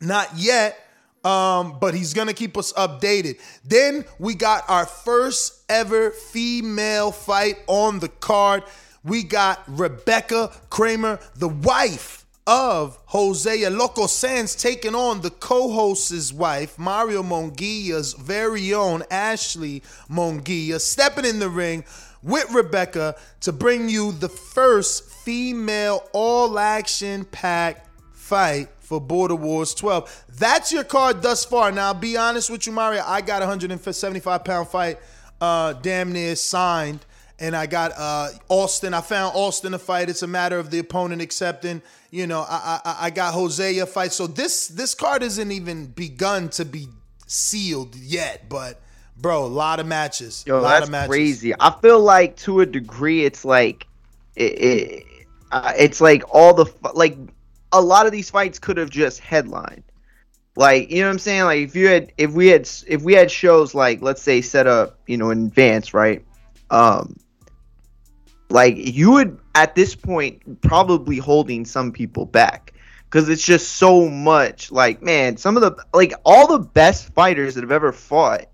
not 0.01 0.29
yet, 0.35 0.77
um, 1.23 1.77
but 1.79 1.93
he's 1.93 2.13
gonna 2.13 2.33
keep 2.33 2.57
us 2.57 2.73
updated. 2.73 3.39
Then 3.63 4.05
we 4.19 4.35
got 4.35 4.63
our 4.69 4.85
first 4.85 5.63
ever 5.69 6.11
female 6.11 7.11
fight 7.11 7.57
on 7.67 7.99
the 7.99 8.09
card. 8.09 8.63
we 9.03 9.23
got 9.23 9.63
Rebecca 9.67 10.51
Kramer, 10.69 11.19
the 11.35 11.47
wife 11.47 12.25
of 12.45 12.97
Hosea 13.05 13.69
Loco 13.69 14.07
Sands, 14.07 14.55
taking 14.55 14.95
on 14.95 15.21
the 15.21 15.29
co-host's 15.29 16.33
wife, 16.33 16.79
Mario 16.79 17.21
Munguia's 17.21 18.13
very 18.13 18.73
own 18.73 19.03
Ashley 19.11 19.83
Munguia, 20.09 20.81
stepping 20.81 21.25
in 21.25 21.39
the 21.39 21.47
ring 21.47 21.85
with 22.23 22.51
Rebecca 22.51 23.15
to 23.41 23.51
bring 23.53 23.88
you 23.88 24.11
the 24.11 24.29
first 24.29 25.09
female 25.23 26.03
all-action 26.13 27.25
pack 27.25 27.85
fight 28.11 28.69
for 28.79 28.99
Border 28.99 29.35
Wars 29.35 29.73
12. 29.75 30.25
That's 30.38 30.71
your 30.71 30.83
card 30.83 31.21
thus 31.21 31.45
far. 31.45 31.71
Now, 31.71 31.88
I'll 31.88 31.93
be 31.93 32.17
honest 32.17 32.49
with 32.49 32.65
you, 32.65 32.73
Mario. 32.73 33.03
I 33.05 33.21
got 33.21 33.41
a 33.41 33.45
175 33.45 34.43
pound 34.43 34.67
fight 34.67 34.97
uh, 35.39 35.73
damn 35.73 36.11
near 36.11 36.35
signed. 36.35 37.05
And 37.41 37.55
I 37.55 37.67
got 37.67 37.93
uh, 37.95 38.29
Austin. 38.49 38.93
I 38.93 39.01
found 39.01 39.33
Austin 39.35 39.73
a 39.73 39.79
fight. 39.79 40.09
It's 40.09 40.23
a 40.23 40.27
matter 40.27 40.59
of 40.59 40.71
the 40.71 40.79
opponent 40.79 41.21
accepting. 41.21 41.81
You 42.11 42.27
know, 42.27 42.41
I 42.41 42.81
I, 42.83 42.97
I 43.05 43.09
got 43.11 43.33
Hosea 43.33 43.85
fight. 43.85 44.11
So 44.11 44.27
this 44.27 44.67
this 44.67 44.93
card 44.93 45.23
isn't 45.23 45.49
even 45.51 45.85
begun 45.85 46.49
to 46.49 46.65
be 46.65 46.89
sealed 47.27 47.95
yet. 47.95 48.49
But 48.49 48.81
bro, 49.15 49.45
a 49.45 49.47
lot 49.47 49.79
of 49.79 49.85
matches. 49.88 50.43
Yo, 50.45 50.59
a 50.59 50.59
lot 50.59 50.69
that's 50.71 50.85
of 50.88 50.91
matches. 50.91 51.07
crazy. 51.07 51.53
I 51.57 51.71
feel 51.79 52.01
like 52.01 52.35
to 52.38 52.59
a 52.59 52.65
degree, 52.65 53.23
it's 53.23 53.45
like 53.45 53.88
it, 54.35 54.43
it 54.43 55.05
uh, 55.51 55.73
it's 55.77 56.01
like 56.01 56.23
all 56.29 56.53
the 56.53 56.65
like 56.93 57.17
a 57.71 57.81
lot 57.81 58.05
of 58.05 58.11
these 58.11 58.29
fights 58.29 58.59
could 58.59 58.77
have 58.77 58.89
just 58.89 59.19
headlined. 59.19 59.83
Like 60.55 60.91
you 60.91 61.01
know 61.01 61.07
what 61.07 61.13
I'm 61.13 61.19
saying? 61.19 61.43
Like 61.43 61.59
if 61.59 61.75
you 61.75 61.87
had 61.87 62.11
if 62.17 62.31
we 62.31 62.47
had 62.47 62.69
if 62.87 63.01
we 63.01 63.13
had 63.13 63.31
shows 63.31 63.73
like 63.73 64.01
let's 64.01 64.21
say 64.21 64.41
set 64.41 64.67
up 64.67 64.99
you 65.07 65.17
know 65.17 65.29
in 65.29 65.45
advance, 65.45 65.93
right? 65.93 66.25
Um, 66.69 67.17
like 68.49 68.75
you 68.77 69.11
would 69.11 69.39
at 69.55 69.75
this 69.75 69.95
point 69.95 70.61
probably 70.61 71.17
holding 71.17 71.65
some 71.65 71.91
people 71.91 72.25
back 72.25 72.73
because 73.05 73.29
it's 73.29 73.43
just 73.43 73.73
so 73.73 74.09
much. 74.09 74.71
Like 74.71 75.01
man, 75.01 75.37
some 75.37 75.55
of 75.55 75.61
the 75.61 75.77
like 75.93 76.13
all 76.25 76.47
the 76.47 76.59
best 76.59 77.13
fighters 77.13 77.55
that 77.55 77.61
have 77.61 77.71
ever 77.71 77.91
fought, 77.91 78.45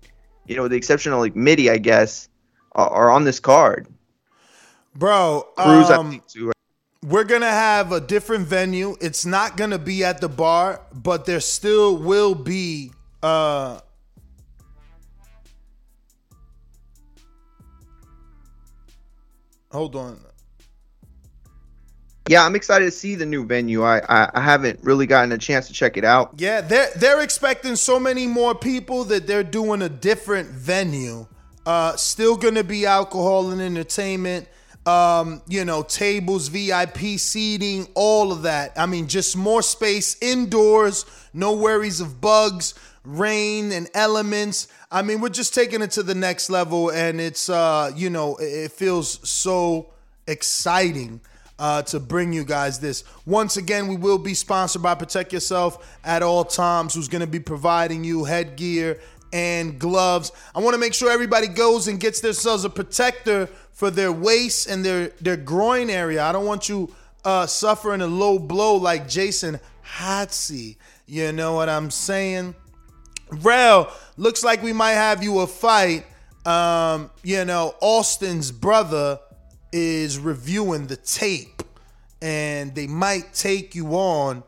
you 0.46 0.56
know, 0.56 0.62
with 0.62 0.70
the 0.70 0.76
exception 0.78 1.12
of 1.12 1.18
like 1.18 1.36
Midi, 1.36 1.70
I 1.70 1.78
guess, 1.78 2.28
are, 2.72 2.88
are 2.88 3.10
on 3.10 3.24
this 3.24 3.40
card. 3.40 3.88
Bro, 4.94 5.48
Cruz, 5.56 5.90
I 5.90 5.96
um, 5.96 6.10
think 6.10 6.26
too. 6.26 6.52
We're 7.06 7.22
gonna 7.22 7.46
have 7.46 7.92
a 7.92 8.00
different 8.00 8.48
venue. 8.48 8.96
It's 9.00 9.24
not 9.24 9.56
gonna 9.56 9.78
be 9.78 10.02
at 10.02 10.20
the 10.20 10.28
bar, 10.28 10.80
but 10.92 11.24
there 11.24 11.38
still 11.38 11.96
will 11.96 12.34
be 12.34 12.90
uh 13.22 13.78
Hold 19.70 19.94
on. 19.94 20.18
Yeah, 22.28 22.44
I'm 22.44 22.56
excited 22.56 22.86
to 22.86 22.90
see 22.90 23.14
the 23.14 23.26
new 23.26 23.46
venue. 23.46 23.84
I, 23.84 23.98
I 24.08 24.28
I 24.34 24.40
haven't 24.40 24.80
really 24.82 25.06
gotten 25.06 25.30
a 25.30 25.38
chance 25.38 25.68
to 25.68 25.72
check 25.72 25.96
it 25.96 26.04
out. 26.04 26.32
Yeah, 26.38 26.60
they're 26.60 26.90
they're 26.96 27.22
expecting 27.22 27.76
so 27.76 28.00
many 28.00 28.26
more 28.26 28.52
people 28.52 29.04
that 29.04 29.28
they're 29.28 29.44
doing 29.44 29.80
a 29.80 29.88
different 29.88 30.48
venue. 30.48 31.28
Uh, 31.64 31.94
still 31.94 32.36
gonna 32.36 32.64
be 32.64 32.84
alcohol 32.84 33.52
and 33.52 33.60
entertainment. 33.60 34.48
Um, 34.86 35.42
you 35.48 35.64
know, 35.64 35.82
tables, 35.82 36.46
VIP 36.46 37.18
seating, 37.18 37.88
all 37.94 38.30
of 38.30 38.42
that. 38.42 38.72
I 38.76 38.86
mean, 38.86 39.08
just 39.08 39.36
more 39.36 39.60
space 39.60 40.16
indoors. 40.22 41.04
No 41.34 41.54
worries 41.54 42.00
of 42.00 42.20
bugs, 42.20 42.74
rain, 43.04 43.72
and 43.72 43.88
elements. 43.94 44.68
I 44.90 45.02
mean, 45.02 45.20
we're 45.20 45.28
just 45.28 45.54
taking 45.54 45.82
it 45.82 45.90
to 45.92 46.04
the 46.04 46.14
next 46.14 46.50
level, 46.50 46.90
and 46.90 47.20
it's 47.20 47.50
uh, 47.50 47.90
you 47.96 48.10
know, 48.10 48.36
it 48.36 48.70
feels 48.70 49.28
so 49.28 49.90
exciting 50.28 51.20
uh, 51.58 51.82
to 51.82 52.00
bring 52.00 52.32
you 52.32 52.44
guys 52.44 52.78
this. 52.78 53.04
Once 53.24 53.56
again, 53.56 53.88
we 53.88 53.96
will 53.96 54.18
be 54.18 54.34
sponsored 54.34 54.82
by 54.82 54.94
Protect 54.94 55.32
Yourself 55.32 55.98
at 56.04 56.22
all 56.22 56.44
times, 56.44 56.94
who's 56.94 57.08
going 57.08 57.20
to 57.20 57.26
be 57.26 57.40
providing 57.40 58.04
you 58.04 58.24
headgear 58.24 59.00
and 59.32 59.78
gloves. 59.78 60.32
I 60.54 60.60
want 60.60 60.74
to 60.74 60.80
make 60.80 60.94
sure 60.94 61.10
everybody 61.10 61.48
goes 61.48 61.88
and 61.88 61.98
gets 61.98 62.20
themselves 62.20 62.64
a 62.64 62.70
protector 62.70 63.48
for 63.76 63.90
their 63.90 64.10
waist 64.10 64.66
and 64.68 64.82
their 64.82 65.08
their 65.20 65.36
groin 65.36 65.90
area. 65.90 66.24
I 66.24 66.32
don't 66.32 66.46
want 66.46 66.66
you 66.66 66.90
uh, 67.26 67.46
suffering 67.46 68.00
a 68.00 68.06
low 68.06 68.38
blow 68.38 68.76
like 68.76 69.06
Jason 69.06 69.60
Hatsy. 69.84 70.78
You 71.04 71.30
know 71.30 71.54
what 71.54 71.68
I'm 71.68 71.90
saying? 71.90 72.54
Rel, 73.30 73.92
looks 74.16 74.42
like 74.42 74.62
we 74.62 74.72
might 74.72 74.92
have 74.92 75.22
you 75.22 75.40
a 75.40 75.46
fight. 75.46 76.06
Um, 76.46 77.10
you 77.22 77.44
know, 77.44 77.74
Austin's 77.82 78.50
brother 78.50 79.20
is 79.72 80.18
reviewing 80.18 80.86
the 80.86 80.96
tape, 80.96 81.62
and 82.22 82.74
they 82.74 82.86
might 82.86 83.34
take 83.34 83.74
you 83.74 83.88
on 83.88 84.42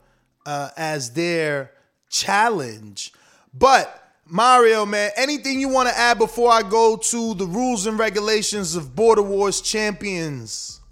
uh, 0.47 0.71
as 0.75 1.13
their 1.13 1.73
challenge. 2.09 3.13
But 3.53 4.08
Mario, 4.31 4.85
man, 4.85 5.11
anything 5.17 5.59
you 5.59 5.69
want 5.69 5.89
to 5.89 5.99
add 5.99 6.19
before 6.19 6.51
I 6.51 6.63
go 6.63 6.97
to 6.97 7.35
the 7.35 7.47
rules 7.47 7.87
and 7.87 7.99
regulations 7.99 8.77
of 8.77 8.95
Border 8.95 9.23
Wars 9.23 9.63
Champions? 9.63 10.83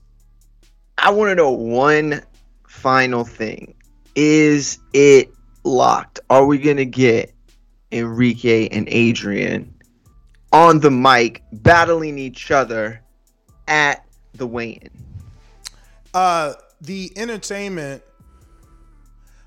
I 0.96 1.10
want 1.10 1.30
to 1.30 1.34
know 1.34 1.50
one 1.50 2.22
final 2.66 3.24
thing. 3.24 3.74
Is 4.14 4.78
it 4.94 5.30
locked? 5.64 6.20
Are 6.30 6.46
we 6.46 6.56
going 6.56 6.78
to 6.78 6.86
get 6.86 7.34
Enrique 7.92 8.68
and 8.68 8.88
Adrian 8.88 9.74
on 10.52 10.80
the 10.80 10.90
mic 10.90 11.42
battling 11.52 12.18
each 12.18 12.50
other 12.50 13.02
at 13.68 14.06
the 14.32 14.46
weigh-in? 14.46 14.88
Uh, 16.14 16.54
the 16.80 17.12
entertainment 17.16 18.02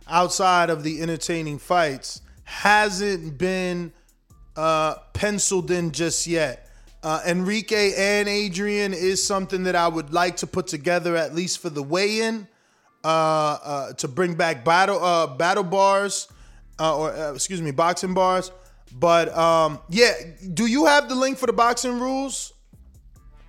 outside 0.08 0.70
of 0.70 0.84
the 0.84 1.02
entertaining 1.02 1.58
fights 1.58 2.22
hasn't 2.50 3.38
been 3.38 3.94
uh, 4.58 4.96
penciled 5.14 5.70
in 5.70 5.92
just 5.92 6.26
yet. 6.26 6.68
Uh, 7.04 7.22
Enrique 7.26 7.94
and 7.96 8.28
Adrian 8.28 8.92
is 8.92 9.26
something 9.26 9.64
that 9.64 9.76
I 9.76 9.88
would 9.88 10.12
like 10.12 10.38
to 10.38 10.48
put 10.48 10.68
together 10.68 11.16
at 11.16 11.34
least 11.34 11.60
for 11.60 11.70
the 11.70 11.84
weigh-in 11.84 12.48
uh, 13.06 13.08
uh, 13.08 13.94
to 13.94 14.08
bring 14.08 14.34
back 14.34 14.66
battle 14.66 15.02
uh, 15.02 15.28
battle 15.28 15.64
bars 15.64 16.28
uh, 16.80 16.98
or 16.98 17.34
excuse 17.34 17.62
me 17.62 17.72
boxing 17.72 18.14
bars. 18.14 18.52
But 18.92 19.30
um, 19.38 19.80
yeah, 19.88 20.14
do 20.54 20.66
you 20.66 20.88
have 20.88 21.08
the 21.08 21.16
link 21.16 21.38
for 21.38 21.46
the 21.46 21.54
boxing 21.54 22.00
rules? 22.00 22.52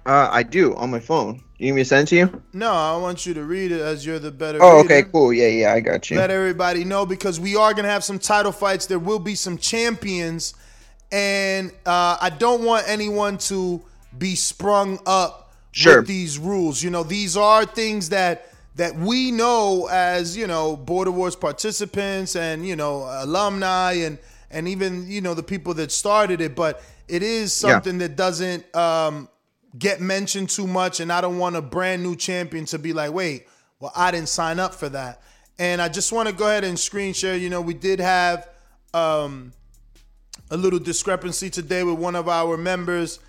I 0.05 0.43
do 0.43 0.75
on 0.77 0.91
my 0.91 1.01
phone. 1.01 1.43
You 1.61 1.67
need 1.67 1.73
me 1.73 1.81
to 1.83 1.85
send 1.85 2.09
to 2.09 2.17
you? 2.17 2.43
No, 2.55 2.73
I 2.73 2.97
want 2.97 3.27
you 3.27 3.35
to 3.35 3.45
read 3.45 3.71
it 3.71 3.83
as 3.83 4.07
you're 4.07 4.19
the 4.19 4.31
better. 4.31 4.59
Oh, 4.63 4.79
reader. 4.79 4.95
okay, 4.95 5.03
cool. 5.13 5.31
Yeah, 5.31 5.49
yeah, 5.49 5.75
I 5.75 5.81
got 5.81 6.11
you. 6.11 6.17
Let 6.17 6.31
everybody 6.31 6.85
know 6.85 7.05
because 7.05 7.39
we 7.39 7.55
are 7.55 7.75
gonna 7.75 7.89
have 7.89 8.03
some 8.03 8.19
title 8.19 8.51
fights. 8.51 8.87
There 8.87 8.99
will 8.99 9.19
be 9.19 9.35
some 9.35 9.59
champions, 9.59 10.55
and 11.13 11.71
uh, 11.85 12.17
I 12.19 12.31
don't 12.31 12.65
want 12.65 12.89
anyone 12.89 13.37
to 13.39 13.83
be 14.17 14.37
sprung 14.37 15.01
up 15.05 15.53
Sure. 15.73 15.99
with 15.99 16.09
these 16.09 16.39
rules. 16.39 16.83
You 16.83 16.89
know, 16.89 17.03
these 17.03 17.37
are 17.37 17.67
things 17.67 18.09
that 18.09 18.47
that 18.77 18.97
we 18.97 19.31
know 19.31 19.87
as 19.93 20.35
you 20.39 20.47
know 20.47 20.77
Border 20.77 21.11
Wars 21.11 21.37
participants 21.37 22.37
and 22.37 22.67
you 22.67 22.75
know 22.75 23.07
alumni 23.23 23.93
and 23.93 24.17
and 24.51 24.67
even 24.67 25.11
you 25.11 25.21
know 25.21 25.35
the 25.35 25.43
people 25.43 25.75
that 25.75 25.93
started 25.93 26.41
it. 26.41 26.57
But 26.57 26.83
it 27.07 27.23
is 27.23 27.63
Yeah. 27.63 27.73
something 27.73 27.99
that 27.99 28.17
doesn't 28.17 28.75
um, 28.75 29.29
get 29.79 30.01
mentioned 30.01 30.51
too 30.51 30.67
much, 30.67 31.01
and 31.01 31.13
I 31.13 31.21
don't 31.21 31.39
want 31.39 31.57
a 31.57 31.63
brand 31.63 32.03
new 32.03 32.17
champion 32.17 32.65
to 32.67 32.79
be 32.79 32.93
like, 32.93 33.13
wait, 33.13 33.47
well, 33.79 33.93
I 33.97 34.11
didn't 34.11 34.29
sign 34.29 34.59
up 34.59 34.75
for 34.75 34.89
that. 34.91 35.23
And 35.59 35.81
I 35.81 35.89
just 35.89 36.13
want 36.13 36.29
to 36.29 36.35
go 36.35 36.47
ahead 36.47 36.65
and 36.65 36.79
screen 36.79 37.13
share. 37.13 37.37
You 37.37 37.51
know, 37.51 37.61
we 37.61 37.75
did 37.75 38.01
have 38.01 38.49
um, 38.95 39.53
a 40.51 40.57
little 40.57 40.79
discrepancy 40.79 41.51
today 41.51 41.85
with 41.85 41.99
one 41.99 42.17
of 42.17 42.29
our 42.29 42.57
members 42.57 43.21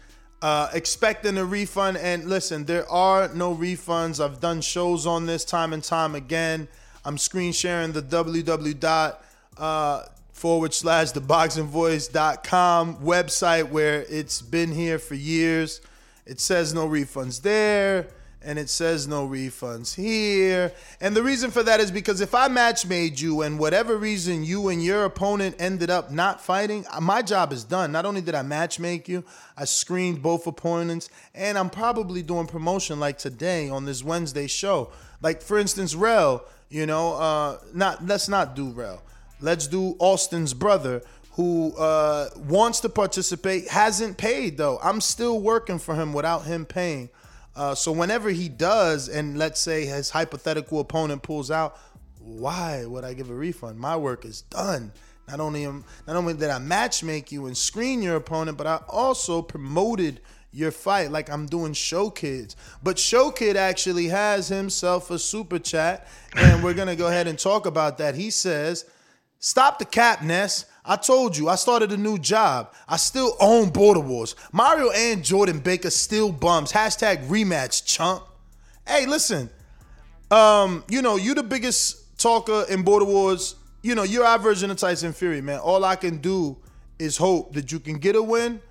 uh, 0.42 0.70
expecting 0.74 1.38
a 1.38 1.46
refund. 1.46 1.98
And 1.98 2.26
listen, 2.26 2.66
there 2.66 2.90
are 2.90 3.30
no 3.34 3.56
refunds. 3.56 4.24
I've 4.24 4.40
done 4.40 4.62
shows 4.62 5.06
on 5.06 5.26
this 5.26 5.46
time 5.46 5.74
and 5.74 5.84
time 5.84 6.16
again. 6.16 6.68
I'm 7.04 7.18
screen 7.18 7.52
sharing 7.52 7.92
the 7.92 8.02
www 8.02 8.80
dot 8.80 9.24
uh, 9.58 10.04
forward 10.34 10.74
slash 10.74 11.12
theboxingvoice.com 11.12 12.96
website 12.98 13.70
where 13.70 14.06
it's 14.10 14.42
been 14.42 14.72
here 14.72 15.00
for 15.00 15.16
years. 15.16 15.82
It 16.26 16.40
says 16.40 16.74
no 16.74 16.88
refunds 16.88 17.42
there, 17.42 18.08
and 18.44 18.58
it 18.58 18.70
says 18.70 19.08
no 19.08 19.28
refunds 19.28 19.96
here. 19.96 20.72
And 21.00 21.16
the 21.16 21.24
reason 21.24 21.52
for 21.52 21.64
that 21.64 21.80
is 21.80 21.92
because 21.92 22.22
if 22.22 22.34
I 22.34 22.48
match 22.48 22.86
made 22.86 23.20
you 23.20 23.42
and 23.42 23.60
whatever 23.60 23.98
reason 23.98 24.44
you 24.44 24.70
and 24.70 24.84
your 24.84 25.06
opponent 25.06 25.56
ended 25.60 25.90
up 25.90 26.12
not 26.12 26.42
fighting, 26.42 26.86
uh, 26.92 27.02
my 27.02 27.22
job 27.22 27.54
is 27.54 27.64
done. 27.64 27.92
Not 27.92 28.06
only 28.06 28.22
did 28.22 28.36
I 28.36 28.42
match 28.42 28.80
make 28.80 29.08
you, 29.08 29.24
I 29.58 29.66
screened 29.66 30.22
both 30.22 30.48
opponents, 30.48 31.10
and 31.36 31.58
I'm 31.58 31.70
probably 31.70 32.24
doing 32.24 32.48
promotion 32.48 33.00
like 33.00 33.18
today 33.18 33.70
on 33.70 33.86
this 33.86 34.04
Wednesday 34.04 34.48
show. 34.48 34.92
Like 35.22 35.42
for 35.42 35.60
instance, 35.60 35.94
Rel, 35.94 36.46
you 36.70 36.86
know, 36.86 37.14
uh, 37.14 37.58
not 37.74 38.06
let's 38.06 38.28
not 38.28 38.56
do 38.56 38.70
Rel. 38.70 39.02
Let's 39.40 39.68
do 39.68 39.96
Austin's 40.00 40.54
brother 40.54 41.02
who 41.34 41.74
uh, 41.78 42.30
wants 42.36 42.82
to 42.82 42.90
participate, 42.90 43.68
hasn't 43.68 44.18
paid 44.18 44.58
though. 44.58 44.80
I'm 44.84 45.02
still 45.02 45.40
working 45.40 45.80
for 45.80 45.96
him 45.96 46.14
without 46.14 46.46
him 46.46 46.66
paying. 46.66 47.10
Uh, 47.56 47.76
so 47.76 47.92
whenever 47.92 48.30
he 48.30 48.50
does, 48.50 49.10
and 49.10 49.38
let's 49.38 49.60
say 49.60 49.86
his 49.86 50.10
hypothetical 50.10 50.80
opponent 50.80 51.22
pulls 51.22 51.52
out, 51.52 51.78
why 52.20 52.86
would 52.86 53.04
I 53.04 53.14
give 53.14 53.30
a 53.30 53.34
refund? 53.34 53.80
My 53.80 53.98
work 53.98 54.26
is 54.26 54.42
done. 54.44 54.92
Not 55.28 55.40
only 55.40 55.66
am, 55.66 55.86
not 56.08 56.16
only 56.16 56.34
did 56.34 56.50
I 56.50 56.60
matchmake 56.60 57.32
you 57.32 57.46
and 57.48 57.58
screen 57.58 58.02
your 58.02 58.16
opponent, 58.16 58.58
but 58.58 58.68
I 58.68 58.82
also 58.88 59.42
promoted 59.42 60.22
your 60.52 60.72
fight 60.72 61.12
like 61.12 61.30
I'm 61.30 61.46
doing 61.46 61.74
Show 61.74 62.10
Kids. 62.10 62.56
But 62.84 63.00
Show 63.00 63.32
Kid 63.32 63.56
actually 63.56 64.08
has 64.08 64.50
himself 64.50 65.10
a 65.10 65.18
super 65.18 65.60
chat, 65.60 66.08
and 66.36 66.62
we're 66.64 66.74
gonna 66.74 66.98
go 66.98 67.08
ahead 67.08 67.28
and 67.28 67.40
talk 67.40 67.66
about 67.66 67.98
that. 68.00 68.16
He 68.16 68.30
says, 68.30 68.86
"Stop 69.40 69.80
the 69.80 69.86
cap, 69.86 70.22
Ness. 70.22 70.66
I 70.84 70.96
told 70.96 71.38
you 71.38 71.48
I 71.48 71.56
started 71.56 71.92
a 71.92 71.98
new 71.98 72.18
job. 72.18 72.74
I 72.88 72.98
still 72.98 73.36
own 73.40 73.70
Border 73.70 74.00
Wars. 74.00 74.36
Mario 74.52 74.90
and 74.92 75.24
Jordan 75.24 75.60
Baker 75.60 75.90
still 75.90 76.32
bums. 76.32 76.72
Hashtag 76.72 77.28
rematch, 77.28 77.86
chump. 77.86 78.24
Hey, 78.88 79.06
listen. 79.06 79.50
Um, 80.32 80.84
you 80.88 81.02
know, 81.02 81.18
you're 81.18 81.36
the 81.36 81.44
biggest 81.44 82.18
talker 82.18 82.66
in 82.70 82.84
Border 82.84 83.06
Wars. 83.06 83.56
You 83.84 83.96
know, 83.96 84.04
you're 84.04 84.26
our 84.26 84.40
version 84.40 84.72
of 84.72 84.78
Tyson 84.78 85.14
Fury, 85.14 85.42
man. 85.42 85.60
All 85.60 85.86
I 85.86 85.96
can 85.96 86.18
do 86.18 86.58
is 86.98 87.18
hope 87.18 87.54
that 87.54 87.72
you 87.72 87.80
can 87.80 87.98
get 87.98 88.16
a 88.16 88.24
win 88.24 88.62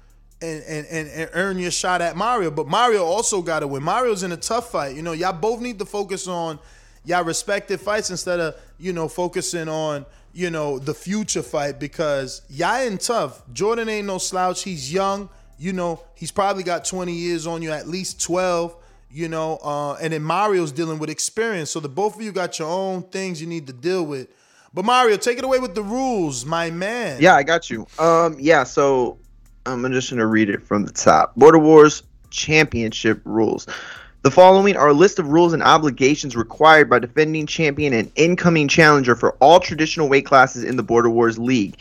and, 0.42 0.62
and, 0.64 0.86
and, 0.86 1.08
and 1.08 1.30
earn 1.34 1.58
your 1.58 1.70
shot 1.70 2.00
at 2.00 2.16
Mario. 2.16 2.50
But 2.50 2.66
Mario 2.66 3.04
also 3.04 3.42
got 3.42 3.60
to 3.60 3.66
win. 3.66 3.82
Mario's 3.82 4.22
in 4.22 4.32
a 4.32 4.36
tough 4.36 4.70
fight. 4.70 4.96
You 4.96 5.02
know, 5.02 5.12
y'all 5.12 5.32
both 5.32 5.60
need 5.60 5.78
to 5.78 5.84
focus 5.84 6.26
on 6.26 6.58
y'all 7.04 7.24
respective 7.24 7.80
fights 7.80 8.10
instead 8.10 8.40
of, 8.40 8.54
you 8.78 8.92
know, 8.92 9.08
focusing 9.08 9.68
on, 9.68 10.06
you 10.32 10.50
know, 10.50 10.78
the 10.78 10.94
future 10.94 11.42
fight 11.42 11.78
because 11.78 12.42
y'all 12.48 12.86
in 12.86 12.98
tough. 12.98 13.42
Jordan 13.52 13.88
ain't 13.88 14.06
no 14.06 14.18
slouch. 14.18 14.62
He's 14.62 14.92
young. 14.92 15.28
You 15.58 15.72
know, 15.72 16.02
he's 16.14 16.30
probably 16.30 16.62
got 16.62 16.84
20 16.84 17.12
years 17.12 17.46
on 17.46 17.62
you, 17.62 17.70
at 17.72 17.86
least 17.86 18.22
12 18.22 18.76
you 19.12 19.28
know, 19.28 19.58
uh, 19.62 19.94
and 19.94 20.12
then 20.12 20.22
Mario's 20.22 20.72
dealing 20.72 20.98
with 20.98 21.10
experience. 21.10 21.70
So 21.70 21.80
the 21.80 21.88
both 21.88 22.14
of 22.14 22.22
you 22.22 22.32
got 22.32 22.58
your 22.58 22.68
own 22.68 23.02
things 23.02 23.40
you 23.40 23.46
need 23.46 23.66
to 23.66 23.72
deal 23.72 24.04
with. 24.04 24.28
But 24.72 24.84
Mario, 24.84 25.16
take 25.16 25.38
it 25.38 25.44
away 25.44 25.58
with 25.58 25.74
the 25.74 25.82
rules, 25.82 26.46
my 26.46 26.70
man. 26.70 27.20
Yeah, 27.20 27.34
I 27.34 27.42
got 27.42 27.70
you. 27.70 27.86
Um, 27.98 28.36
yeah, 28.38 28.62
so 28.62 29.18
I'm 29.66 29.90
just 29.92 30.10
gonna 30.10 30.26
read 30.26 30.48
it 30.48 30.62
from 30.62 30.84
the 30.84 30.92
top. 30.92 31.34
Border 31.34 31.58
Wars 31.58 32.04
Championship 32.30 33.20
rules. 33.24 33.66
The 34.22 34.30
following 34.30 34.76
are 34.76 34.88
a 34.88 34.92
list 34.92 35.18
of 35.18 35.28
rules 35.28 35.54
and 35.54 35.62
obligations 35.62 36.36
required 36.36 36.90
by 36.90 36.98
defending 36.98 37.46
champion 37.46 37.94
and 37.94 38.12
incoming 38.16 38.68
challenger 38.68 39.16
for 39.16 39.32
all 39.40 39.60
traditional 39.60 40.10
weight 40.10 40.26
classes 40.26 40.62
in 40.62 40.76
the 40.76 40.82
Border 40.82 41.08
Wars 41.08 41.38
League. 41.38 41.78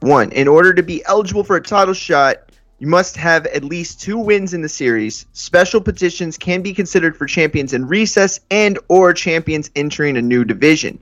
One, 0.00 0.32
in 0.32 0.48
order 0.48 0.74
to 0.74 0.82
be 0.82 1.04
eligible 1.04 1.44
for 1.44 1.54
a 1.54 1.62
title 1.62 1.94
shot, 1.94 2.50
you 2.80 2.88
must 2.88 3.16
have 3.16 3.46
at 3.46 3.62
least 3.62 4.00
two 4.00 4.18
wins 4.18 4.54
in 4.54 4.62
the 4.62 4.68
series. 4.68 5.24
Special 5.34 5.80
petitions 5.80 6.36
can 6.36 6.62
be 6.62 6.74
considered 6.74 7.16
for 7.16 7.26
champions 7.26 7.72
in 7.72 7.86
recess 7.86 8.40
and 8.50 8.76
or 8.88 9.12
champions 9.12 9.70
entering 9.76 10.16
a 10.16 10.22
new 10.22 10.44
division. 10.44 10.98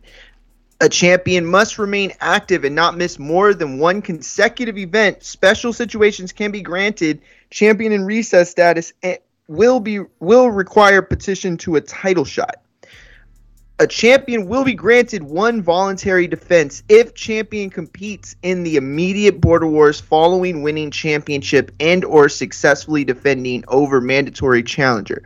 A 0.82 0.90
champion 0.90 1.46
must 1.46 1.78
remain 1.78 2.12
active 2.20 2.64
and 2.64 2.74
not 2.74 2.98
miss 2.98 3.18
more 3.18 3.54
than 3.54 3.78
one 3.78 4.02
consecutive 4.02 4.76
event. 4.76 5.22
Special 5.22 5.72
situations 5.72 6.32
can 6.34 6.50
be 6.50 6.60
granted. 6.60 7.22
Champion 7.48 7.92
in 7.92 8.04
recess 8.04 8.50
status 8.50 8.92
eh, 9.02 9.16
will 9.50 9.80
be 9.80 9.98
will 10.20 10.48
require 10.48 11.02
petition 11.02 11.56
to 11.56 11.74
a 11.74 11.80
title 11.80 12.24
shot. 12.24 12.62
A 13.80 13.86
champion 13.86 14.46
will 14.46 14.62
be 14.62 14.74
granted 14.74 15.24
one 15.24 15.60
voluntary 15.60 16.28
defense 16.28 16.84
if 16.88 17.14
champion 17.14 17.68
competes 17.68 18.36
in 18.42 18.62
the 18.62 18.76
immediate 18.76 19.40
border 19.40 19.66
wars 19.66 19.98
following 19.98 20.62
winning 20.62 20.92
championship 20.92 21.72
and 21.80 22.04
or 22.04 22.28
successfully 22.28 23.02
defending 23.02 23.64
over 23.66 24.00
mandatory 24.00 24.62
challenger. 24.62 25.24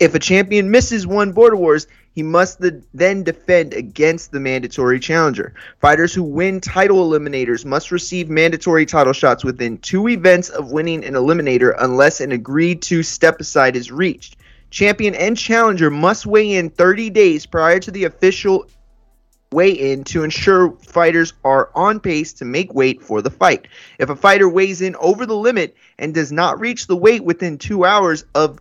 If 0.00 0.16
a 0.16 0.18
champion 0.18 0.72
misses 0.72 1.06
one 1.06 1.32
border 1.32 1.56
wars, 1.56 1.86
he 2.14 2.22
must 2.22 2.60
th- 2.60 2.74
then 2.92 3.24
defend 3.24 3.74
against 3.74 4.30
the 4.30 4.38
mandatory 4.38 5.00
challenger. 5.00 5.52
Fighters 5.80 6.14
who 6.14 6.22
win 6.22 6.60
title 6.60 7.10
eliminators 7.10 7.64
must 7.64 7.90
receive 7.90 8.28
mandatory 8.28 8.86
title 8.86 9.12
shots 9.12 9.44
within 9.44 9.78
two 9.78 10.08
events 10.08 10.48
of 10.48 10.70
winning 10.70 11.04
an 11.04 11.14
eliminator 11.14 11.74
unless 11.78 12.20
an 12.20 12.30
agreed 12.30 12.82
to 12.82 13.02
step 13.02 13.40
aside 13.40 13.74
is 13.74 13.90
reached. 13.90 14.36
Champion 14.70 15.14
and 15.14 15.36
challenger 15.36 15.90
must 15.90 16.26
weigh 16.26 16.54
in 16.54 16.70
30 16.70 17.10
days 17.10 17.46
prior 17.46 17.80
to 17.80 17.90
the 17.90 18.04
official 18.04 18.66
weigh 19.52 19.70
in 19.70 20.04
to 20.04 20.24
ensure 20.24 20.72
fighters 20.82 21.32
are 21.44 21.70
on 21.74 22.00
pace 22.00 22.32
to 22.34 22.44
make 22.44 22.74
weight 22.74 23.00
for 23.00 23.22
the 23.22 23.30
fight. 23.30 23.68
If 23.98 24.10
a 24.10 24.16
fighter 24.16 24.48
weighs 24.48 24.80
in 24.80 24.96
over 24.96 25.26
the 25.26 25.36
limit 25.36 25.76
and 25.98 26.12
does 26.12 26.32
not 26.32 26.60
reach 26.60 26.86
the 26.86 26.96
weight 26.96 27.24
within 27.24 27.58
two 27.58 27.84
hours 27.84 28.24
of 28.34 28.58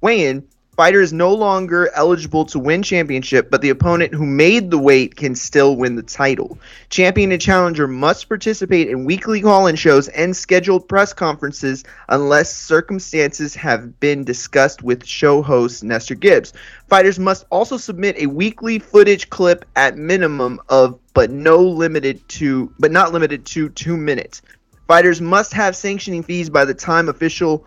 weigh 0.00 0.26
in, 0.26 0.46
fighter 0.76 1.00
is 1.00 1.12
no 1.12 1.32
longer 1.32 1.90
eligible 1.94 2.44
to 2.46 2.58
win 2.58 2.82
championship, 2.82 3.50
but 3.50 3.62
the 3.62 3.70
opponent 3.70 4.12
who 4.12 4.26
made 4.26 4.70
the 4.70 4.78
weight 4.78 5.16
can 5.16 5.34
still 5.34 5.76
win 5.76 5.94
the 5.94 6.02
title. 6.02 6.58
Champion 6.90 7.32
and 7.32 7.40
challenger 7.40 7.86
must 7.86 8.28
participate 8.28 8.88
in 8.88 9.04
weekly 9.04 9.40
call-in 9.40 9.76
shows 9.76 10.08
and 10.08 10.36
scheduled 10.36 10.88
press 10.88 11.12
conferences 11.12 11.84
unless 12.08 12.54
circumstances 12.54 13.54
have 13.54 13.98
been 14.00 14.24
discussed 14.24 14.82
with 14.82 15.04
show 15.06 15.42
host 15.42 15.84
Nestor 15.84 16.14
Gibbs. 16.14 16.52
Fighters 16.88 17.18
must 17.18 17.46
also 17.50 17.76
submit 17.76 18.16
a 18.18 18.26
weekly 18.26 18.78
footage 18.78 19.30
clip 19.30 19.64
at 19.76 19.96
minimum 19.96 20.60
of 20.68 20.98
but 21.14 21.30
no 21.30 21.62
limited 21.62 22.28
to 22.28 22.72
but 22.78 22.90
not 22.90 23.12
limited 23.12 23.46
to 23.46 23.68
2 23.68 23.96
minutes. 23.96 24.42
Fighters 24.88 25.20
must 25.20 25.52
have 25.52 25.76
sanctioning 25.76 26.22
fees 26.22 26.50
by 26.50 26.64
the 26.64 26.74
time 26.74 27.08
official 27.08 27.66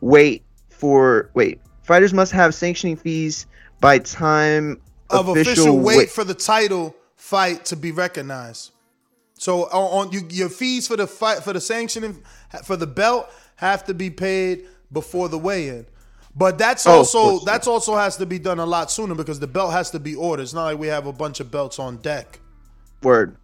wait 0.00 0.44
for 0.68 1.30
wait 1.34 1.60
Fighters 1.92 2.14
must 2.14 2.32
have 2.32 2.54
sanctioning 2.54 2.96
fees 2.96 3.44
by 3.78 3.98
time 3.98 4.80
of 5.10 5.28
official, 5.28 5.78
weight 5.78 6.08
for 6.08 6.24
the 6.24 6.32
title 6.32 6.96
fight 7.16 7.66
to 7.66 7.76
be 7.76 7.92
recognized. 7.92 8.70
So 9.34 9.64
on, 9.64 10.06
on 10.06 10.12
you, 10.12 10.26
your 10.30 10.48
fees 10.48 10.88
for 10.88 10.96
the 10.96 11.06
fight 11.06 11.42
for 11.42 11.52
the 11.52 11.60
sanctioning 11.60 12.22
for 12.64 12.78
the 12.78 12.86
belt 12.86 13.30
have 13.56 13.84
to 13.84 13.92
be 13.92 14.08
paid 14.08 14.64
before 14.90 15.28
the 15.28 15.36
weigh-in. 15.36 15.84
But 16.34 16.56
that's 16.56 16.86
Oh, 16.86 16.92
also 16.92 17.40
that's 17.40 17.66
also 17.66 17.94
has 17.94 18.16
to 18.16 18.24
be 18.24 18.38
done 18.38 18.58
a 18.58 18.64
lot 18.64 18.90
sooner 18.90 19.14
because 19.14 19.38
the 19.38 19.46
belt 19.46 19.74
has 19.74 19.90
to 19.90 20.00
be 20.00 20.14
ordered. 20.14 20.44
It's 20.44 20.54
not 20.54 20.64
like 20.64 20.78
we 20.78 20.86
have 20.86 21.06
a 21.06 21.12
bunch 21.12 21.40
of 21.40 21.50
belts 21.50 21.78
on 21.78 21.98
deck. 21.98 22.40
Word. 23.02 23.36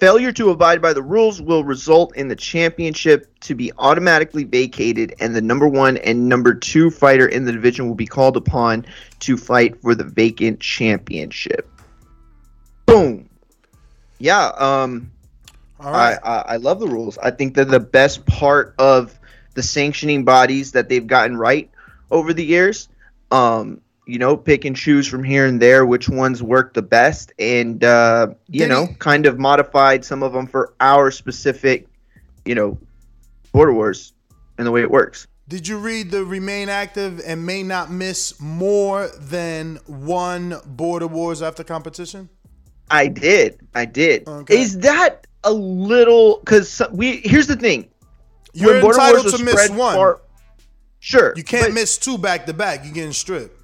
Failure 0.00 0.32
to 0.32 0.48
abide 0.48 0.80
by 0.80 0.94
the 0.94 1.02
rules 1.02 1.42
will 1.42 1.62
result 1.62 2.16
in 2.16 2.28
the 2.28 2.34
championship 2.34 3.38
to 3.40 3.54
be 3.54 3.70
automatically 3.76 4.44
vacated, 4.44 5.14
and 5.20 5.36
the 5.36 5.42
number 5.42 5.68
one 5.68 5.98
and 5.98 6.26
number 6.26 6.54
two 6.54 6.90
fighter 6.90 7.28
in 7.28 7.44
the 7.44 7.52
division 7.52 7.86
will 7.86 7.94
be 7.94 8.06
called 8.06 8.34
upon 8.34 8.86
to 9.18 9.36
fight 9.36 9.78
for 9.82 9.94
the 9.94 10.04
vacant 10.04 10.58
championship. 10.58 11.68
Boom. 12.86 13.28
Yeah. 14.18 14.46
Um. 14.56 15.10
All 15.78 15.92
right. 15.92 16.18
I, 16.24 16.30
I 16.30 16.40
I 16.40 16.56
love 16.56 16.80
the 16.80 16.88
rules. 16.88 17.18
I 17.18 17.30
think 17.30 17.54
they're 17.54 17.66
the 17.66 17.78
best 17.78 18.24
part 18.24 18.74
of 18.78 19.18
the 19.52 19.62
sanctioning 19.62 20.24
bodies 20.24 20.72
that 20.72 20.88
they've 20.88 21.06
gotten 21.06 21.36
right 21.36 21.70
over 22.10 22.32
the 22.32 22.44
years. 22.44 22.88
Um, 23.30 23.82
you 24.10 24.18
know, 24.18 24.36
pick 24.36 24.64
and 24.64 24.74
choose 24.74 25.06
from 25.06 25.22
here 25.22 25.46
and 25.46 25.62
there 25.62 25.86
which 25.86 26.08
ones 26.08 26.42
work 26.42 26.74
the 26.74 26.82
best, 26.82 27.32
and 27.38 27.84
uh, 27.84 28.28
you 28.48 28.60
Did 28.60 28.68
know, 28.68 28.86
he- 28.86 28.94
kind 28.94 29.24
of 29.24 29.38
modified 29.38 30.04
some 30.04 30.22
of 30.24 30.32
them 30.32 30.46
for 30.48 30.74
our 30.80 31.12
specific, 31.12 31.86
you 32.44 32.56
know, 32.56 32.76
border 33.52 33.72
wars 33.72 34.12
and 34.58 34.66
the 34.66 34.72
way 34.72 34.82
it 34.82 34.90
works. 34.90 35.28
Did 35.46 35.66
you 35.68 35.78
read 35.78 36.10
the 36.10 36.24
remain 36.24 36.68
active 36.68 37.20
and 37.24 37.44
may 37.46 37.62
not 37.62 37.90
miss 37.90 38.40
more 38.40 39.08
than 39.18 39.76
one 39.86 40.56
border 40.66 41.06
wars 41.06 41.40
after 41.40 41.62
competition? 41.64 42.28
I 42.90 43.06
did. 43.06 43.60
I 43.74 43.84
did. 43.84 44.26
Okay. 44.26 44.60
Is 44.60 44.78
that 44.80 45.26
a 45.44 45.52
little? 45.52 46.38
Because 46.40 46.82
we 46.92 47.18
here's 47.18 47.46
the 47.46 47.56
thing. 47.56 47.88
You're 48.52 48.78
entitled 48.78 49.32
to 49.32 49.44
miss 49.44 49.70
one. 49.70 49.94
far- 49.94 50.20
sure. 50.98 51.32
You 51.36 51.44
can't 51.44 51.66
but- 51.66 51.74
miss 51.74 51.96
two 51.96 52.18
back 52.18 52.46
to 52.46 52.52
back. 52.52 52.84
You're 52.84 52.92
getting 52.94 53.12
stripped. 53.12 53.59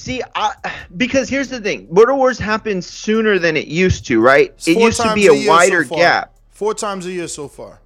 See, 0.00 0.22
I, 0.34 0.54
because 0.96 1.28
here's 1.28 1.50
the 1.50 1.60
thing: 1.60 1.86
Border 1.90 2.14
Wars 2.14 2.38
happens 2.38 2.86
sooner 2.86 3.38
than 3.38 3.54
it 3.54 3.66
used 3.68 4.06
to, 4.06 4.18
right? 4.18 4.50
It 4.66 4.78
used 4.78 5.00
to 5.02 5.12
be 5.14 5.26
a, 5.26 5.34
so 5.36 5.48
wider 5.50 5.84
far. 5.84 5.98
gap. 5.98 6.34
Four 6.48 6.72
times 6.72 7.04
a 7.04 7.12
year 7.12 7.28
so 7.28 7.48
far. 7.48 7.80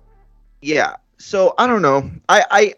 Yeah. 0.63 0.95
So 1.19 1.55
I 1.59 1.67
don't 1.67 1.83
know. 1.83 2.11
I, 2.29 2.45
I 2.51 2.75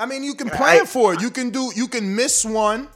I 0.00 0.06
mean, 0.06 0.24
you 0.24 0.34
can 0.34 0.50
plan 0.50 0.86
for 0.86 1.14
it. 1.14 1.20
You 1.22 1.30
can 1.30 1.50
do. 1.50 1.70
You 1.76 1.86
can 1.86 2.16
miss 2.16 2.44
one, 2.44 2.88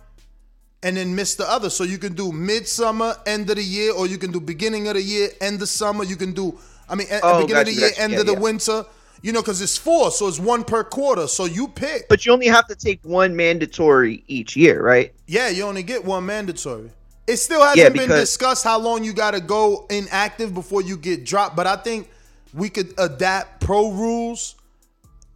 and 0.83 0.97
then 0.97 1.15
miss 1.15 1.37
the 1.37 1.49
other. 1.49 1.71
So 1.71 1.85
you 1.85 1.99
can 1.99 2.15
do 2.15 2.33
midsummer, 2.33 3.15
end 3.25 3.51
of 3.51 3.57
the 3.57 3.63
year, 3.65 3.93
or 3.93 4.09
you 4.09 4.19
can 4.19 4.33
do 4.33 4.41
beginning 4.41 4.89
of 4.89 4.95
the 4.95 5.03
year, 5.03 5.29
end 5.41 5.63
of 5.63 5.69
summer. 5.69 6.03
You 6.03 6.17
can 6.17 6.33
do. 6.33 6.59
I 6.89 6.97
mean, 6.97 7.07
Oh, 7.23 7.43
beginning 7.43 7.61
of 7.61 7.67
the 7.67 7.73
year, 7.73 7.91
gotcha. 7.91 8.03
end 8.03 8.13
Yeah, 8.15 8.21
of 8.21 8.27
the 8.27 8.33
yeah. 8.33 8.39
winter. 8.41 8.85
You 9.23 9.33
know, 9.33 9.41
because 9.41 9.63
it's 9.63 9.79
four, 9.79 10.11
so 10.11 10.27
it's 10.27 10.41
one 10.41 10.65
per 10.65 10.83
quarter. 10.83 11.29
So 11.29 11.45
you 11.45 11.69
pick. 11.69 12.09
but 12.09 12.27
you 12.27 12.33
only 12.33 12.49
have 12.49 12.67
to 12.67 12.75
take 12.75 13.01
one 13.05 13.37
mandatory 13.37 14.25
each 14.27 14.57
year, 14.57 14.83
right? 14.83 15.15
Yeah, 15.29 15.49
you 15.49 15.63
only 15.63 15.85
get 15.85 16.05
one 16.05 16.27
mandatory. 16.27 16.91
It 17.29 17.37
still 17.37 17.63
hasn't 17.63 17.79
Yeah, 17.79 17.89
been 17.89 18.09
discussed 18.09 18.65
how 18.65 18.81
long 18.81 19.05
you 19.05 19.13
got 19.13 19.31
to 19.31 19.41
go 19.41 19.87
inactive 19.91 20.53
before 20.53 20.83
you 20.83 20.97
get 20.97 21.25
dropped. 21.25 21.55
But 21.55 21.69
I 21.69 21.77
think 21.77 22.11
we 22.53 22.69
could 22.69 22.93
adapt 22.99 23.61
pro 23.61 23.93
rules 23.93 24.57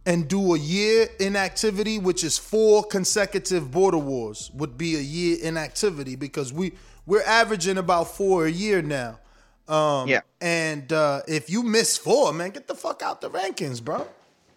and 0.05 0.27
do 0.27 0.53
a 0.53 0.59
year 0.59 1.07
inactivity, 1.19 1.97
which 1.97 2.23
is 2.23 2.37
four 2.37 2.83
consecutive 2.83 3.71
border 3.71 3.97
wars, 3.97 4.51
would 4.53 4.77
be 4.77 4.95
a 4.95 5.01
year 5.01 5.37
inactivity 5.41 6.15
because 6.15 6.51
we 6.51 6.73
we're 7.05 7.23
averaging 7.23 7.77
about 7.77 8.15
four 8.15 8.45
a 8.45 8.51
year 8.51 8.81
now. 8.81 9.19
Um, 9.67 10.07
Yeah. 10.07 10.21
And 10.41 10.91
uh, 10.93 11.21
if 11.27 11.49
you 11.49 11.63
miss 11.63 11.97
four, 11.97 12.33
man, 12.33 12.51
get 12.51 12.67
the 12.67 12.75
fuck 12.75 13.01
out 13.01 13.21
the 13.21 13.29
rankings, 13.29 13.83
bro. 13.83 14.07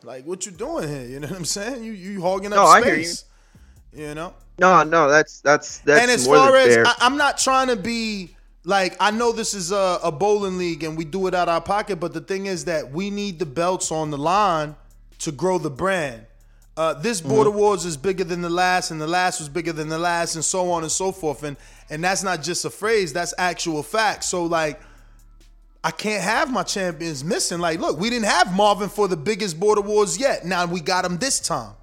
Like, 0.03 0.25
what 0.27 0.46
you 0.46 0.53
doing 0.53 0.88
here? 0.88 1.05
You 1.07 1.20
know 1.20 1.29
what 1.29 1.37
I'm 1.37 1.44
saying? 1.44 1.85
You 1.85 1.92
you 1.92 2.23
hogging 2.23 2.53
up 2.53 2.57
No, 2.57 2.64
I 2.64 2.83
hear 2.83 2.96
you. 2.96 3.05
space. 3.05 3.25
You 3.92 4.14
know. 4.14 4.35
No, 4.59 4.83
no, 4.83 5.09
that's 5.09 5.40
that's 5.40 5.79
that's 5.79 6.03
and 6.03 6.11
as 6.11 6.27
more 6.27 6.37
far 6.37 6.57
as 6.57 6.75
fair. 6.75 6.87
I, 6.87 6.94
I'm 7.01 7.16
not 7.16 7.38
trying 7.38 7.68
to 7.68 7.77
be 7.77 8.35
like 8.64 8.94
I 9.01 9.11
know 9.11 9.33
this 9.33 9.55
is 9.55 9.73
a, 9.73 9.99
a 10.03 10.12
bowling 10.12 10.59
league 10.59 10.85
and 10.85 10.96
we 10.96 11.05
do 11.05 11.27
it 11.27 11.35
out 11.35 11.49
of 11.49 11.55
our 11.55 11.61
pocket, 11.62 11.96
but 11.96 12.12
the 12.12 12.20
thing 12.20 12.46
is 12.46 12.66
that 12.66 12.90
we 12.92 13.11
need 13.11 13.38
the 13.38 13.46
belts 13.46 13.90
on 13.90 14.11
the 14.11 14.18
line 14.18 14.77
to 15.20 15.33
grow 15.33 15.59
the 15.59 15.70
brand. 15.70 16.27
Uh, 16.77 16.94
this 16.94 17.20
Mm-hmm. 17.20 17.31
border 17.31 17.51
wars 17.51 17.85
is 17.85 17.96
bigger 17.96 18.25
than 18.25 18.40
the 18.42 18.49
last, 18.51 18.90
and 18.90 19.01
the 19.01 19.07
last 19.07 19.38
was 19.40 19.49
bigger 19.49 19.73
than 19.73 19.88
the 19.88 19.99
last, 19.99 20.35
and 20.35 20.44
so 20.44 20.70
on 20.70 20.83
and 20.83 20.92
so 20.92 21.11
forth. 21.12 21.42
And 21.42 21.57
and 21.90 22.03
that's 22.05 22.23
not 22.23 22.42
just 22.42 22.64
a 22.64 22.70
phrase; 22.70 23.12
that's 23.12 23.35
actual 23.37 23.83
fact. 23.83 24.25
So 24.25 24.44
like, 24.44 24.81
I 25.83 25.90
can't 25.90 26.23
have 26.23 26.53
my 26.53 26.62
champions 26.62 27.25
missing. 27.25 27.59
Like, 27.61 27.81
look, 27.81 27.99
we 27.99 28.11
didn't 28.11 28.27
have 28.27 28.55
Marvin 28.55 28.88
for 28.88 29.09
the 29.09 29.16
biggest 29.16 29.59
border 29.59 29.81
wars 29.81 30.19
yet. 30.19 30.45
Now 30.45 30.66
we 30.66 30.81
got 30.81 31.05
him 31.05 31.19
this 31.19 31.40
time 31.40 31.75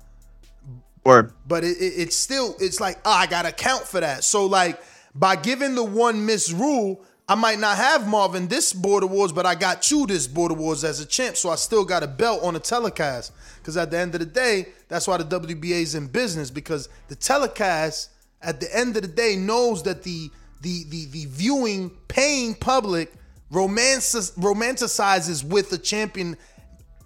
Or 1.04 1.34
but 1.48 1.64
it, 1.64 1.78
it, 1.78 1.94
it's 1.98 2.16
still 2.16 2.56
it's 2.60 2.80
like 2.80 3.00
oh, 3.06 3.12
I 3.12 3.28
gotta 3.28 3.50
account 3.50 3.84
for 3.84 4.00
that. 4.02 4.24
So 4.24 4.46
like 4.46 4.80
by 5.16 5.36
giving 5.36 5.76
the 5.76 5.84
one 5.84 6.26
miss 6.26 6.52
rule, 6.52 7.04
I 7.28 7.36
might 7.36 7.60
not 7.60 7.78
have 7.78 8.08
Marvin 8.08 8.48
this 8.48 8.74
Border 8.74 9.08
Wars, 9.08 9.32
but 9.34 9.46
I 9.46 9.56
got 9.56 9.90
you 9.92 10.08
this 10.08 10.28
Border 10.28 10.56
Wars 10.56 10.84
as 10.84 11.00
a 11.00 11.06
champ, 11.06 11.38
so 11.38 11.50
I 11.50 11.56
still 11.56 11.86
got 11.86 12.04
a 12.04 12.08
belt 12.08 12.44
on 12.44 12.54
the 12.54 12.60
telecast. 12.62 13.34
Because 13.60 13.78
at 13.78 13.92
the 13.92 13.98
end 13.98 14.16
of 14.16 14.20
the 14.20 14.28
day, 14.28 14.68
that's 14.90 15.08
why 15.08 15.18
the 15.18 15.26
WBA 15.26 15.82
is 15.82 15.96
in 15.96 16.08
business 16.08 16.52
because 16.52 16.90
the 17.10 17.16
telecast 17.16 18.12
at 18.42 18.60
the 18.60 18.78
end 18.78 18.96
of 18.96 19.02
the 19.04 19.10
day 19.10 19.36
knows 19.36 19.84
that 19.84 20.04
the 20.04 20.30
the 20.62 20.86
the, 20.90 21.06
the 21.08 21.26
viewing 21.30 21.92
paying 22.08 22.56
public 22.56 23.14
romantic, 23.52 24.04
romanticizes 24.36 25.44
with 25.44 25.70
the 25.70 25.78
champion 25.78 26.38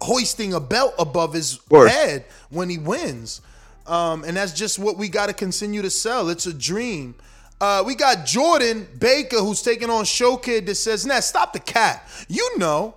hoisting 0.00 0.52
a 0.52 0.60
belt 0.60 0.94
above 0.98 1.32
his 1.32 1.60
head 1.70 2.24
when 2.50 2.68
he 2.68 2.78
wins. 2.78 3.40
Um, 3.86 4.24
and 4.24 4.36
that's 4.36 4.52
just 4.52 4.78
what 4.78 4.96
we 4.96 5.08
got 5.08 5.26
to 5.26 5.32
continue 5.32 5.82
to 5.82 5.90
sell. 5.90 6.28
It's 6.28 6.46
a 6.46 6.52
dream. 6.52 7.14
Uh, 7.60 7.82
we 7.86 7.94
got 7.94 8.26
Jordan 8.26 8.88
Baker 8.98 9.38
who's 9.38 9.62
taking 9.62 9.90
on 9.90 10.04
Showkid 10.04 10.66
that 10.66 10.74
says, 10.74 11.06
Nah, 11.06 11.20
stop 11.20 11.52
the 11.52 11.60
cat. 11.60 12.08
You 12.28 12.58
know, 12.58 12.96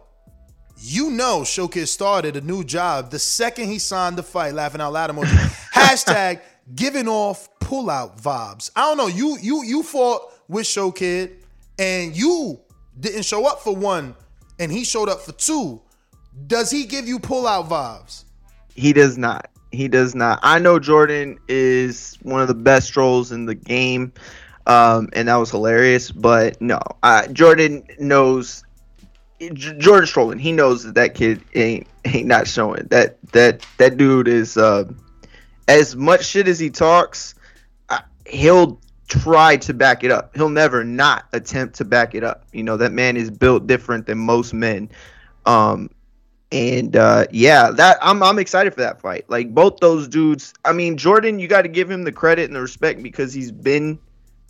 you 0.77 1.11
know 1.11 1.41
Showkid 1.41 1.87
started 1.87 2.35
a 2.35 2.41
new 2.41 2.63
job 2.63 3.11
the 3.11 3.19
second 3.19 3.67
he 3.67 3.79
signed 3.79 4.17
the 4.17 4.23
fight, 4.23 4.53
laughing 4.53 4.81
out 4.81 4.93
loud 4.93 5.11
emoji. 5.11 5.27
Hashtag 5.73 6.41
giving 6.73 7.07
off 7.07 7.47
pullout 7.59 8.19
vibes. 8.19 8.71
I 8.75 8.81
don't 8.81 8.97
know. 8.97 9.07
You 9.07 9.37
you 9.39 9.63
you 9.63 9.83
fought 9.83 10.33
with 10.47 10.65
Showkid 10.65 11.33
and 11.77 12.15
you 12.15 12.59
didn't 12.99 13.23
show 13.23 13.45
up 13.47 13.61
for 13.61 13.75
one 13.75 14.15
and 14.59 14.71
he 14.71 14.83
showed 14.83 15.09
up 15.09 15.21
for 15.21 15.31
two. 15.33 15.81
Does 16.47 16.71
he 16.71 16.85
give 16.85 17.07
you 17.07 17.19
pullout 17.19 17.67
vibes? 17.67 18.25
He 18.75 18.93
does 18.93 19.17
not. 19.17 19.49
He 19.71 19.87
does 19.87 20.15
not. 20.15 20.39
I 20.43 20.59
know 20.59 20.79
Jordan 20.79 21.39
is 21.47 22.17
one 22.21 22.41
of 22.41 22.47
the 22.47 22.53
best 22.53 22.93
trolls 22.93 23.31
in 23.31 23.45
the 23.45 23.55
game, 23.55 24.13
um, 24.67 25.09
and 25.13 25.27
that 25.27 25.35
was 25.35 25.51
hilarious. 25.51 26.11
But 26.11 26.61
no, 26.61 26.79
uh, 27.03 27.27
Jordan 27.27 27.83
knows. 27.99 28.63
J- 29.39 29.77
Jordan's 29.77 30.11
trolling. 30.11 30.39
He 30.39 30.51
knows 30.53 30.83
that 30.83 30.95
that 30.95 31.13
kid 31.15 31.41
ain't 31.55 31.87
ain't 32.05 32.27
not 32.27 32.47
showing 32.47 32.87
that 32.89 33.17
that 33.31 33.65
that 33.77 33.97
dude 33.97 34.27
is 34.27 34.57
uh, 34.57 34.85
as 35.67 35.95
much 35.95 36.25
shit 36.25 36.47
as 36.47 36.59
he 36.59 36.69
talks. 36.69 37.35
He'll 38.27 38.79
try 39.07 39.57
to 39.57 39.73
back 39.73 40.03
it 40.03 40.11
up. 40.11 40.35
He'll 40.35 40.49
never 40.49 40.83
not 40.83 41.25
attempt 41.33 41.75
to 41.75 41.85
back 41.85 42.15
it 42.15 42.23
up. 42.23 42.45
You 42.51 42.63
know 42.63 42.77
that 42.77 42.91
man 42.91 43.17
is 43.17 43.29
built 43.29 43.67
different 43.67 44.05
than 44.07 44.17
most 44.17 44.53
men. 44.53 44.89
Um, 45.45 45.89
and 46.51 46.95
uh, 46.95 47.25
yeah, 47.31 47.71
that 47.71 47.97
I'm 48.01 48.21
I'm 48.23 48.39
excited 48.39 48.73
for 48.73 48.81
that 48.81 49.01
fight. 49.01 49.29
Like 49.29 49.53
both 49.53 49.79
those 49.79 50.07
dudes. 50.07 50.53
I 50.63 50.73
mean, 50.73 50.97
Jordan, 50.97 51.39
you 51.39 51.47
got 51.47 51.63
to 51.63 51.67
give 51.67 51.89
him 51.89 52.03
the 52.03 52.11
credit 52.11 52.45
and 52.45 52.55
the 52.55 52.61
respect 52.61 53.03
because 53.03 53.33
he's 53.33 53.51
been, 53.51 53.99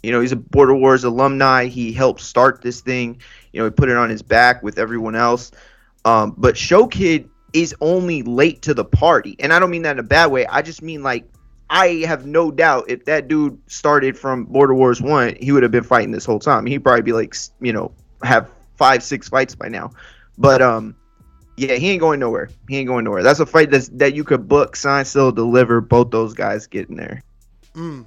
you 0.04 0.12
know, 0.12 0.22
he's 0.22 0.32
a 0.32 0.38
Border 0.38 0.76
Wars 0.76 1.04
alumni. 1.04 1.66
He 1.66 1.92
helped 1.92 2.22
start 2.22 2.62
this 2.62 2.82
thing. 2.82 3.20
You 3.54 3.60
know, 3.60 3.66
he 3.66 3.72
put 3.72 3.90
it 3.90 3.98
on 3.98 4.10
his 4.10 4.22
back 4.22 4.62
with 4.62 4.78
everyone 4.78 5.16
else. 5.16 5.52
Um, 6.04 6.36
but 6.38 6.58
Show 6.58 6.86
Kid 6.88 7.30
is 7.54 7.74
only 7.82 8.22
late 8.22 8.62
to 8.64 8.74
the 8.74 8.86
party, 8.86 9.36
and 9.40 9.52
I 9.52 9.60
don't 9.60 9.72
mean 9.72 9.84
that 9.84 9.94
in 9.94 10.00
a 10.00 10.04
bad 10.04 10.28
way. 10.28 10.46
I 10.46 10.62
just 10.62 10.82
mean 10.82 11.02
like 11.02 11.26
I 11.70 12.04
have 12.08 12.26
no 12.26 12.52
doubt 12.52 12.86
if 12.90 13.06
that 13.06 13.28
dude 13.28 13.60
started 13.68 14.18
from 14.18 14.46
Border 14.46 14.76
Wars 14.76 15.02
one, 15.02 15.36
he 15.40 15.52
would 15.52 15.64
have 15.64 15.72
been 15.72 15.84
fighting 15.84 16.12
this 16.12 16.26
whole 16.26 16.40
time. 16.40 16.66
He'd 16.66 16.80
probably 16.80 17.02
be 17.02 17.14
like, 17.14 17.36
you 17.60 17.74
know, 17.74 17.92
have 18.24 18.50
five, 18.76 19.04
six 19.04 19.30
fights 19.30 19.56
by 19.56 19.68
now. 19.68 19.92
But 20.38 20.62
um, 20.62 20.96
yeah, 21.58 21.76
he 21.76 21.90
ain't 21.90 22.02
going 22.02 22.20
nowhere. 22.20 22.50
He 22.70 22.78
ain't 22.78 22.88
going 22.88 23.06
nowhere. 23.06 23.24
That's 23.24 23.40
a 23.40 23.46
fight 23.46 23.72
that's, 23.72 23.88
that 23.90 24.14
you 24.14 24.24
could 24.24 24.48
book, 24.48 24.76
sign, 24.76 25.06
still 25.06 25.32
deliver. 25.32 25.82
Both 25.82 26.12
those 26.12 26.34
guys 26.34 26.68
getting 26.68 26.98
there. 26.98 27.24
Mm. 27.74 28.06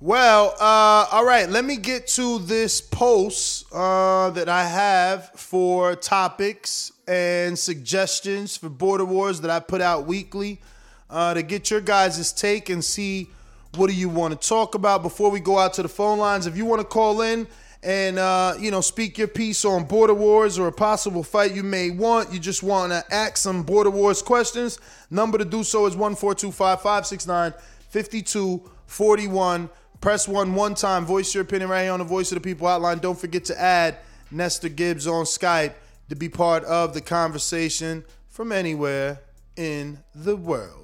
Well, 0.00 0.54
uh, 0.60 1.06
all 1.10 1.24
right. 1.24 1.48
Let 1.48 1.64
me 1.64 1.76
get 1.76 2.06
to 2.08 2.38
this 2.38 2.80
post 2.80 3.66
uh, 3.72 4.30
that 4.30 4.48
I 4.48 4.64
have 4.64 5.30
for 5.34 5.96
topics 5.96 6.92
and 7.08 7.58
suggestions 7.58 8.56
for 8.56 8.68
Border 8.68 9.04
Wars 9.04 9.40
that 9.40 9.50
I 9.50 9.58
put 9.60 9.80
out 9.80 10.06
weekly 10.06 10.60
uh, 11.10 11.34
to 11.34 11.42
get 11.42 11.70
your 11.70 11.80
guys' 11.80 12.32
take 12.32 12.68
and 12.68 12.84
see 12.84 13.28
what 13.76 13.88
do 13.88 13.94
you 13.94 14.08
want 14.08 14.40
to 14.40 14.48
talk 14.48 14.74
about 14.74 15.02
before 15.02 15.30
we 15.30 15.40
go 15.40 15.58
out 15.58 15.74
to 15.74 15.82
the 15.82 15.88
phone 15.88 16.18
lines. 16.18 16.46
If 16.46 16.56
you 16.56 16.64
want 16.64 16.80
to 16.80 16.86
call 16.86 17.20
in 17.20 17.46
and 17.82 18.18
uh, 18.18 18.54
you 18.58 18.70
know 18.70 18.80
speak 18.80 19.18
your 19.18 19.28
piece 19.28 19.64
on 19.64 19.84
Border 19.84 20.14
Wars 20.14 20.58
or 20.58 20.68
a 20.68 20.72
possible 20.72 21.22
fight 21.22 21.54
you 21.54 21.62
may 21.62 21.90
want, 21.90 22.32
you 22.32 22.38
just 22.38 22.62
want 22.62 22.92
to 22.92 23.04
ask 23.14 23.36
some 23.36 23.62
Border 23.62 23.90
Wars 23.90 24.22
questions. 24.22 24.78
Number 25.10 25.38
to 25.38 25.44
do 25.44 25.62
so 25.62 25.86
is 25.86 25.96
one 25.96 26.14
four 26.16 26.34
two 26.34 26.50
five 26.50 26.82
five 26.82 27.06
six 27.06 27.26
nine 27.26 27.54
fifty 27.88 28.22
two 28.22 28.68
forty 28.86 29.28
one. 29.28 29.70
Press 30.00 30.28
one 30.28 30.54
one 30.54 30.74
time. 30.74 31.04
Voice 31.04 31.34
your 31.34 31.42
opinion 31.42 31.70
right 31.70 31.82
here 31.82 31.92
on 31.92 31.98
the 31.98 32.04
Voice 32.04 32.30
of 32.32 32.36
the 32.36 32.40
People 32.40 32.68
hotline. 32.68 33.00
Don't 33.00 33.18
forget 33.18 33.44
to 33.46 33.60
add 33.60 33.98
Nestor 34.30 34.68
Gibbs 34.68 35.06
on 35.06 35.24
Skype 35.24 35.74
to 36.08 36.16
be 36.16 36.28
part 36.28 36.64
of 36.64 36.94
the 36.94 37.00
conversation 37.00 38.04
from 38.28 38.52
anywhere 38.52 39.20
in 39.56 39.98
the 40.14 40.36
world. 40.36 40.77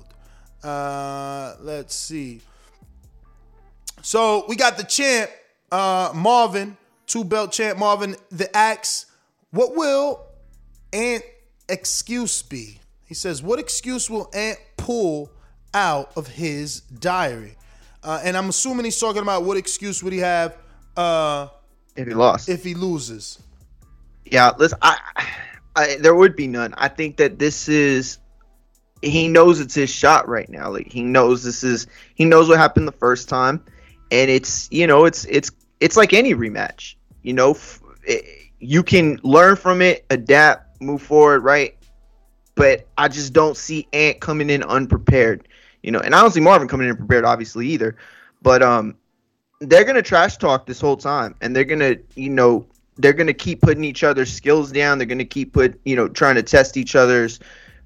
Uh, 0.64 1.54
let's 1.60 1.94
see. 1.94 2.40
So 4.02 4.44
we 4.48 4.56
got 4.56 4.76
the 4.76 4.84
champ, 4.84 5.30
uh, 5.70 6.12
Marvin, 6.14 6.76
two 7.06 7.24
belt 7.24 7.52
champ 7.52 7.78
Marvin. 7.78 8.16
The 8.30 8.54
axe. 8.56 9.06
What 9.50 9.76
will 9.76 10.20
Ant 10.92 11.22
excuse 11.68 12.42
be? 12.42 12.78
He 13.04 13.14
says, 13.14 13.42
"What 13.42 13.58
excuse 13.58 14.08
will 14.10 14.30
Ant 14.34 14.58
pull 14.76 15.30
out 15.72 16.12
of 16.16 16.28
his 16.28 16.80
diary?" 16.80 17.56
Uh, 18.02 18.20
and 18.24 18.36
I'm 18.36 18.48
assuming 18.48 18.84
he's 18.84 18.98
talking 18.98 19.22
about 19.22 19.44
what 19.44 19.56
excuse 19.56 20.02
would 20.02 20.12
he 20.12 20.18
have 20.18 20.56
uh, 20.96 21.48
If 21.96 22.06
he 22.06 22.14
lost. 22.14 22.48
if 22.48 22.64
he 22.64 22.74
loses. 22.74 23.38
Yeah, 24.24 24.52
listen, 24.58 24.78
I, 24.82 24.98
I 25.76 25.96
there 26.00 26.14
would 26.14 26.36
be 26.36 26.46
none. 26.46 26.74
I 26.76 26.88
think 26.88 27.18
that 27.18 27.38
this 27.38 27.68
is 27.68 28.18
he 29.04 29.28
knows 29.28 29.60
it's 29.60 29.74
his 29.74 29.90
shot 29.90 30.28
right 30.28 30.48
now. 30.48 30.70
Like 30.70 30.90
he 30.90 31.02
knows 31.02 31.42
this 31.42 31.62
is 31.62 31.86
he 32.14 32.24
knows 32.24 32.48
what 32.48 32.58
happened 32.58 32.88
the 32.88 32.92
first 32.92 33.28
time, 33.28 33.64
and 34.10 34.30
it's 34.30 34.68
you 34.70 34.86
know 34.86 35.04
it's 35.04 35.24
it's 35.26 35.50
it's 35.80 35.96
like 35.96 36.12
any 36.12 36.34
rematch. 36.34 36.94
You 37.22 37.32
know, 37.32 37.52
f- 37.52 37.80
it, 38.04 38.24
you 38.60 38.82
can 38.82 39.20
learn 39.22 39.56
from 39.56 39.82
it, 39.82 40.04
adapt, 40.10 40.80
move 40.80 41.02
forward, 41.02 41.40
right? 41.40 41.76
But 42.54 42.86
I 42.96 43.08
just 43.08 43.32
don't 43.32 43.56
see 43.56 43.88
Ant 43.92 44.20
coming 44.20 44.50
in 44.50 44.62
unprepared. 44.62 45.48
You 45.82 45.90
know, 45.90 46.00
and 46.00 46.14
I 46.14 46.22
don't 46.22 46.30
see 46.30 46.40
Marvin 46.40 46.68
coming 46.68 46.88
in 46.88 46.96
prepared, 46.96 47.24
obviously 47.24 47.68
either. 47.68 47.96
But 48.40 48.62
um, 48.62 48.96
they're 49.60 49.84
gonna 49.84 50.02
trash 50.02 50.36
talk 50.38 50.66
this 50.66 50.80
whole 50.80 50.96
time, 50.96 51.34
and 51.40 51.54
they're 51.54 51.64
gonna, 51.64 51.96
you 52.14 52.30
know, 52.30 52.66
they're 52.96 53.12
gonna 53.12 53.34
keep 53.34 53.60
putting 53.60 53.84
each 53.84 54.04
other's 54.04 54.32
skills 54.32 54.72
down. 54.72 54.98
They're 54.98 55.06
gonna 55.06 55.24
keep 55.24 55.52
put, 55.52 55.78
you 55.84 55.96
know, 55.96 56.08
trying 56.08 56.36
to 56.36 56.42
test 56.42 56.76
each 56.76 56.94
other's 56.94 57.40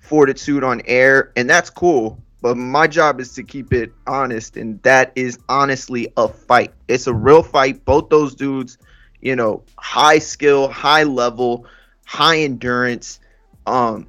fortitude 0.08 0.64
on 0.64 0.82
air, 0.86 1.32
and 1.36 1.48
that's 1.48 1.70
cool. 1.70 2.18
But 2.40 2.56
my 2.56 2.86
job 2.86 3.20
is 3.20 3.34
to 3.34 3.42
keep 3.42 3.72
it 3.72 3.92
honest, 4.06 4.56
and 4.56 4.80
that 4.82 5.12
is 5.16 5.38
honestly 5.48 6.12
a 6.16 6.28
fight. 6.28 6.72
It's 6.86 7.06
a 7.06 7.14
real 7.14 7.42
fight. 7.42 7.84
Both 7.84 8.10
those 8.10 8.34
dudes, 8.34 8.78
you 9.20 9.34
know, 9.34 9.64
high 9.76 10.20
skill, 10.20 10.68
high 10.68 11.02
level, 11.02 11.66
high 12.04 12.38
endurance. 12.38 13.18
Um, 13.66 14.06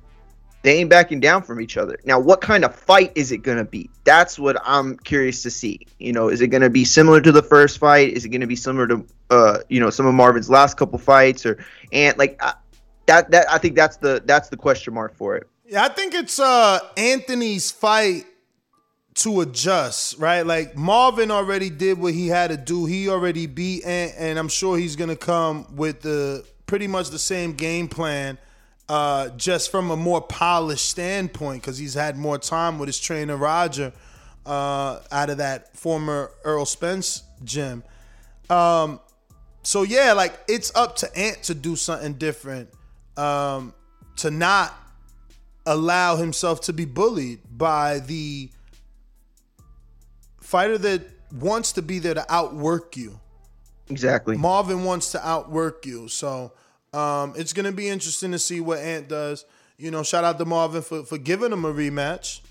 they 0.61 0.77
ain't 0.77 0.89
backing 0.89 1.19
down 1.19 1.41
from 1.43 1.61
each 1.61 1.77
other. 1.77 1.97
Now, 2.03 2.19
what 2.19 2.41
kind 2.41 2.65
of 2.65 2.75
fight 2.75 3.13
is 3.15 3.31
it 3.31 3.39
gonna 3.39 3.63
be? 3.63 3.89
That's 4.03 4.37
what 4.37 4.57
I'm 4.63 4.97
curious 4.97 5.41
to 5.43 5.51
see. 5.51 5.87
You 5.97 6.11
know, 6.13 6.27
is 6.27 6.41
it 6.41 6.47
gonna 6.49 6.69
be 6.69 6.85
similar 6.85 7.21
to 7.21 7.31
the 7.31 7.41
first 7.41 7.79
fight? 7.79 8.13
Is 8.13 8.25
it 8.25 8.29
gonna 8.29 8.47
be 8.47 8.57
similar 8.57 8.87
to, 8.87 9.05
uh, 9.29 9.59
you 9.69 9.79
know, 9.79 9.89
some 9.89 10.05
of 10.05 10.13
Marvin's 10.13 10.49
last 10.49 10.77
couple 10.77 10.99
fights, 10.99 11.45
or 11.45 11.57
and 11.91 12.17
like 12.17 12.37
uh, 12.43 12.53
that? 13.07 13.31
That 13.31 13.51
I 13.51 13.57
think 13.57 13.75
that's 13.75 13.97
the 13.97 14.21
that's 14.25 14.49
the 14.49 14.57
question 14.57 14.93
mark 14.93 15.15
for 15.15 15.37
it. 15.37 15.47
Yeah, 15.69 15.83
I 15.83 15.89
think 15.89 16.15
it's 16.15 16.39
uh 16.39 16.79
Anthony's 16.97 17.69
fight 17.69 18.25
to 19.15 19.41
adjust, 19.41 20.17
right? 20.17 20.41
Like 20.41 20.75
Marvin 20.75 21.29
already 21.29 21.69
did 21.69 21.99
what 21.99 22.15
he 22.15 22.27
had 22.27 22.49
to 22.49 22.57
do. 22.57 22.87
He 22.87 23.07
already 23.07 23.45
beat 23.45 23.85
Ant, 23.85 24.13
and 24.17 24.39
I'm 24.39 24.47
sure 24.47 24.79
he's 24.79 24.95
gonna 24.95 25.15
come 25.15 25.75
with 25.75 26.01
the 26.01 26.43
pretty 26.65 26.87
much 26.87 27.11
the 27.11 27.19
same 27.19 27.53
game 27.53 27.87
plan, 27.87 28.39
uh, 28.87 29.29
just 29.29 29.69
from 29.69 29.91
a 29.91 29.95
more 29.95 30.21
polished 30.21 30.89
standpoint, 30.89 31.61
because 31.61 31.77
he's 31.77 31.93
had 31.93 32.17
more 32.17 32.39
time 32.39 32.79
with 32.79 32.87
his 32.87 32.99
trainer 32.99 33.37
Roger, 33.37 33.93
uh, 34.47 35.01
out 35.11 35.29
of 35.29 35.37
that 35.37 35.77
former 35.77 36.31
Errol 36.43 36.65
Spence 36.65 37.21
gym. 37.43 37.83
Um, 38.49 38.99
so 39.61 39.83
yeah, 39.83 40.13
like 40.13 40.33
it's 40.47 40.73
up 40.73 40.95
to 40.97 41.15
Ant 41.15 41.43
to 41.43 41.53
do 41.53 41.75
something 41.75 42.13
different, 42.13 42.69
um, 43.17 43.75
to 44.15 44.31
not 44.31 44.73
allow 45.69 46.15
himself 46.15 46.61
to 46.61 46.73
be 46.73 46.83
bullied 46.83 47.39
by 47.55 47.99
the 47.99 48.49
fighter 50.41 50.79
that 50.79 51.03
wants 51.31 51.73
to 51.73 51.83
be 51.83 51.99
there 51.99 52.15
to 52.15 52.25
outwork 52.27 52.97
you. 52.97 53.19
Exactly. 53.89 54.35
Marvin 54.35 54.83
wants 54.83 55.11
to 55.11 55.27
outwork 55.27 55.85
you. 55.85 56.07
So 56.07 56.51
um, 56.91 57.33
it's 57.37 57.53
gonna 57.53 57.71
be 57.71 57.87
interesting 57.87 58.31
to 58.31 58.39
see 58.39 58.61
what 58.61 58.79
Ant 58.79 59.07
does. 59.07 59.45
You 59.77 59.91
know, 59.91 60.01
shout 60.01 60.23
out 60.23 60.39
to 60.39 60.45
Marvin 60.45 60.81
for, 60.81 61.03
for 61.03 61.19
giving 61.19 61.53
him 61.53 61.65
a 61.65 61.73
rematch. 61.73 62.41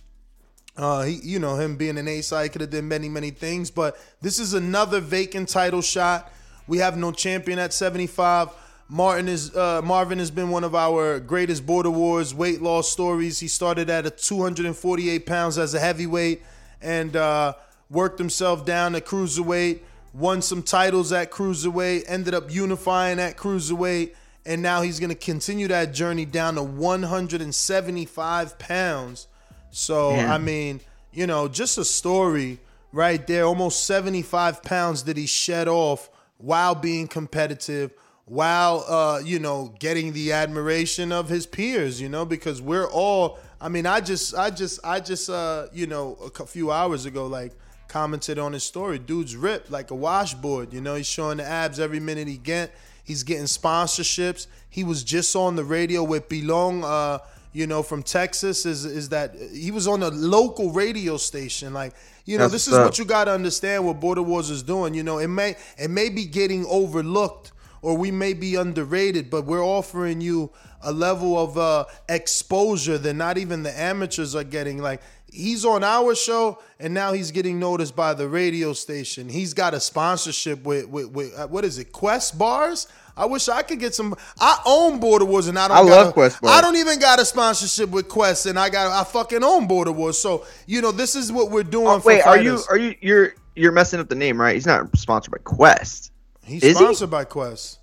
Uh, 0.77 1.03
he, 1.03 1.15
you 1.25 1.41
know, 1.41 1.57
him 1.57 1.77
being 1.77 1.99
an 1.99 2.07
A 2.07 2.21
side 2.21 2.53
could 2.53 2.61
have 2.61 2.71
done 2.71 2.87
many, 2.87 3.09
many 3.09 3.31
things, 3.31 3.69
but 3.69 3.99
this 4.23 4.39
is 4.39 4.55
another 4.55 5.01
vacant 5.01 5.49
title 5.49 5.83
shot. 5.83 6.33
We 6.69 6.79
have 6.79 6.97
no 6.97 7.11
champion 7.11 7.59
at 7.59 7.73
75. 7.73 8.51
Martin 8.89 9.29
is 9.29 9.55
uh, 9.55 9.83
Marvin 9.85 10.19
has 10.19 10.31
been 10.31 10.49
one 10.49 10.65
of 10.65 10.75
our 10.75 11.21
greatest 11.21 11.67
border 11.67 11.91
wars 11.91 12.35
weight 12.35 12.63
loss 12.63 12.89
stories. 12.89 13.39
He 13.39 13.49
started 13.49 13.91
at 13.91 14.07
a 14.07 14.11
248 14.11 15.27
pounds 15.27 15.59
as 15.59 15.75
a 15.75 15.81
heavyweight 15.81 16.43
and 16.81 17.15
uh, 17.15 17.55
worked 17.91 18.19
himself 18.19 18.65
down 18.65 18.93
to 18.93 19.01
cruiserweight. 19.01 19.81
Won 20.15 20.41
some 20.41 20.63
titles 20.63 21.13
at 21.13 21.31
cruiserweight. 21.31 22.05
Ended 22.07 22.33
up 22.33 22.51
unifying 22.51 23.19
at 23.21 23.37
cruiserweight, 23.37 24.15
and 24.47 24.63
now 24.63 24.81
he's 24.81 24.99
going 24.99 25.11
to 25.11 25.15
continue 25.15 25.69
that 25.69 25.93
journey 25.93 26.25
down 26.25 26.55
to 26.55 26.63
175 26.63 28.59
pounds. 28.59 29.27
So 29.71 30.15
Yeah. 30.15 30.35
I 30.35 30.39
mean, 30.39 30.81
you 31.13 31.27
know, 31.27 31.47
just 31.47 31.77
a 31.77 31.85
story 31.85 32.59
right 32.91 33.25
there. 33.27 33.45
Almost 33.45 33.85
75 33.85 34.63
pounds 34.63 35.05
that 35.05 35.19
he 35.19 35.27
shed 35.27 35.69
off 35.69 36.09
while 36.39 36.75
being 36.75 37.07
competitive, 37.07 37.93
while 38.29 38.85
uh, 38.89 39.21
you 39.25 39.39
know, 39.39 39.75
getting 39.79 40.13
the 40.13 40.33
admiration 40.33 41.13
of 41.13 41.29
his 41.29 41.47
peers, 41.47 42.01
you 42.01 42.09
know, 42.09 42.25
because 42.25 42.61
we're 42.61 42.89
all 42.89 43.39
I 43.61 43.69
mean, 43.69 43.87
I 43.87 44.01
just 44.01 44.35
I 44.35 44.51
just 44.51 44.81
I 44.85 45.01
just 45.01 45.29
uh, 45.31 45.67
you 45.73 45.87
know, 45.87 46.17
a 46.39 46.47
few 46.47 46.71
hours 46.71 47.07
ago 47.07 47.27
like 47.27 47.53
commented 47.89 48.39
on 48.39 48.53
his 48.53 48.65
story. 48.65 48.99
Dude's 48.99 49.35
ripped 49.35 49.71
like 49.71 49.91
a 49.91 49.95
washboard, 49.95 50.73
you 50.73 50.81
know, 50.81 50.95
he's 50.95 51.07
showing 51.07 51.39
the 51.39 51.45
abs 51.45 51.81
every 51.81 52.01
minute 52.01 52.29
he 52.29 52.37
get. 52.37 52.75
He's 53.03 53.23
getting 53.23 53.45
sponsorships. 53.45 54.47
He 54.69 54.85
was 54.85 55.03
just 55.03 55.35
on 55.35 55.57
the 55.57 55.65
radio 55.65 56.03
with 56.05 56.29
belong 56.29 56.85
uh 56.85 57.19
you 57.55 57.67
know, 57.67 57.83
from 57.83 58.03
Texas 58.03 58.67
is 58.67 58.85
is 58.85 59.09
that 59.09 59.35
he 59.53 59.71
was 59.71 59.89
on 59.89 60.03
a 60.03 60.09
local 60.09 60.71
radio 60.71 61.17
station. 61.17 61.73
Like, 61.73 61.95
you 62.27 62.37
know, 62.37 62.45
That's 62.45 62.53
this 62.53 62.69
is 62.69 62.75
what's 62.75 62.85
what 62.85 62.99
you 62.99 63.05
got 63.07 63.25
to 63.25 63.33
understand 63.33 63.87
what 63.87 63.99
Border 64.01 64.23
Wars 64.23 64.51
is 64.51 64.63
doing. 64.63 64.93
You 64.93 65.03
know, 65.03 65.19
it 65.19 65.29
may 65.29 65.57
it 65.79 65.91
may 65.91 66.11
be 66.11 66.27
getting 66.27 66.67
overlooked 66.67 67.53
or 67.83 67.97
we 67.97 68.11
may 68.11 68.33
be 68.33 68.55
underrated, 68.55 69.31
but 69.31 69.45
we're 69.45 69.65
offering 69.65 70.21
you 70.21 70.51
a 70.83 70.93
level 70.93 71.39
of 71.39 71.59
uh, 71.59 71.85
exposure 72.09 72.99
that 72.99 73.15
not 73.15 73.39
even 73.39 73.63
the 73.63 73.79
amateurs 73.79 74.35
are 74.35 74.45
getting. 74.45 74.79
Like 74.79 75.03
he's 75.31 75.65
on 75.65 75.85
our 75.85 76.15
show, 76.15 76.61
and 76.79 76.95
now 76.95 77.13
he's 77.13 77.31
getting 77.31 77.59
noticed 77.59 77.95
by 77.97 78.15
the 78.15 78.29
radio 78.29 78.73
station. 78.73 79.29
He's 79.29 79.55
got 79.55 79.75
a 79.75 79.81
sponsorship 79.81 80.65
with 80.65 80.89
with, 80.89 81.11
with 81.11 81.39
uh, 81.39 81.47
what 81.49 81.65
is 81.65 81.79
it? 81.79 81.93
Quest 81.93 82.39
Bars. 82.39 82.89
I 83.17 83.27
wish 83.27 83.49
I 83.49 83.63
could 83.63 83.81
get 83.81 83.95
some. 83.95 84.15
I 84.41 84.61
own 84.65 85.01
Border 85.01 85.25
Wars, 85.25 85.49
and 85.49 85.59
I 85.59 85.69
don't. 85.69 85.77
I 85.77 85.81
love 85.81 86.09
a- 86.09 86.13
Quest 86.13 86.41
Bars. 86.41 86.57
I 86.57 86.61
don't 86.61 86.77
even 86.77 87.01
got 87.01 87.19
a 87.19 87.25
sponsorship 87.25 87.91
with 87.91 88.09
Quest, 88.09 88.47
and 88.47 88.59
I 88.59 88.69
got 88.69 88.93
I 88.93 89.03
fucking 89.05 89.43
own 89.43 89.67
Border 89.67 89.93
Wars. 89.93 90.19
So 90.19 90.47
you 90.67 90.81
know, 90.81 90.93
this 90.93 91.17
is 91.17 91.33
what 91.33 91.51
we're 91.51 91.65
doing. 91.65 91.89
Oh, 91.89 91.99
for 91.99 92.09
wait, 92.09 92.23
are 92.23 92.41
you 92.41 92.61
are 92.71 92.79
you 92.79 92.95
you're 93.01 93.35
you're 93.57 93.73
messing 93.73 93.99
up 93.99 94.09
the 94.09 94.15
name, 94.15 94.41
right? 94.41 94.55
He's 94.55 94.67
not 94.67 94.97
sponsored 94.97 95.33
by 95.33 95.39
Quest. 95.39 96.13
He's 96.49 96.63
Is 96.63 96.77
he? 96.79 96.85
sponsored 96.85 97.11
by 97.11 97.25
Quest. 97.25 97.79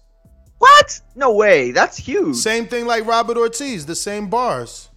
What? 0.58 1.00
No 1.16 1.32
way. 1.34 1.72
That's 1.72 1.98
huge. 1.98 2.36
Same 2.38 2.66
thing 2.68 2.86
like 2.86 3.06
Robert 3.06 3.38
Ortiz, 3.38 3.86
the 3.86 3.96
same 3.96 4.30
bars. 4.30 4.90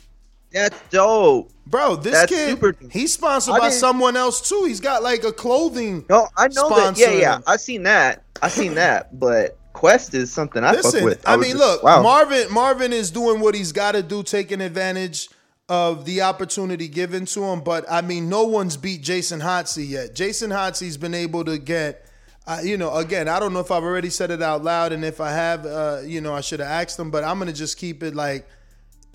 That's 0.53 0.79
dope. 0.91 1.51
Bro, 1.67 1.97
this 1.97 2.15
That's 2.15 2.33
kid, 2.33 2.49
super- 2.51 2.75
he's 2.91 3.13
sponsored 3.13 3.55
I 3.55 3.59
by 3.59 3.69
didn't- 3.69 3.81
someone 3.81 4.17
else 4.17 4.49
too. 4.49 4.65
He's 4.67 4.81
got 4.81 5.03
like 5.03 5.23
a 5.25 5.33
clothing. 5.33 6.07
No, 6.09 6.27
I 6.37 6.49
know 6.49 6.71
that. 6.71 6.97
Yeah, 6.97 7.11
yeah. 7.11 7.39
I 7.47 7.57
seen 7.59 7.83
that. 7.83 8.23
I 8.41 8.49
seen 8.49 8.75
that. 8.77 9.19
But 9.19 9.59
Quest 9.75 10.15
is 10.15 10.33
something 10.33 10.65
I 10.65 10.75
fuck 10.81 10.95
with. 11.05 11.29
I, 11.29 11.37
was 11.37 11.47
mean, 11.47 11.57
just- 11.59 11.65
look, 11.71 11.83
wow. 11.83 12.03
Marvin 12.03 12.51
Marvin 12.51 12.93
is 12.95 13.11
doing 13.11 13.41
what 13.41 13.55
he's 13.55 13.73
got 13.73 13.93
to 13.93 14.03
do, 14.03 14.23
taking 14.23 14.63
advantage 14.63 15.29
of 15.69 16.07
the 16.07 16.23
opportunity 16.23 16.89
given 16.89 17.27
to 17.27 17.45
him. 17.45 17.61
But 17.61 17.85
I 17.91 18.01
mean, 18.01 18.31
no 18.31 18.45
one's 18.45 18.79
beat 18.79 19.03
Jason 19.03 19.41
Hotsey 19.41 19.87
yet. 19.87 20.15
Jason 20.15 20.51
Hotsey's 20.51 20.97
been 20.97 21.13
able 21.15 21.45
to 21.45 21.59
get, 21.59 22.07
uh, 22.49 22.61
you 22.63 22.79
know, 22.79 22.95
again, 22.95 23.29
I 23.29 23.39
don't 23.39 23.53
know 23.53 23.61
if 23.61 23.71
I've 23.71 23.83
already 23.83 24.09
said 24.09 24.31
it 24.31 24.41
out 24.41 24.65
loud, 24.65 24.93
and 24.93 25.05
if 25.05 25.21
I 25.21 25.33
have, 25.33 25.67
uh, 25.67 26.01
you 26.03 26.23
know, 26.23 26.35
I 26.35 26.41
should 26.41 26.61
have 26.61 26.69
asked 26.71 26.97
them. 26.97 27.11
But 27.11 27.23
I'm 27.23 27.39
gonna 27.39 27.53
just 27.53 27.77
keep 27.77 28.03
it 28.03 28.15
like 28.15 28.49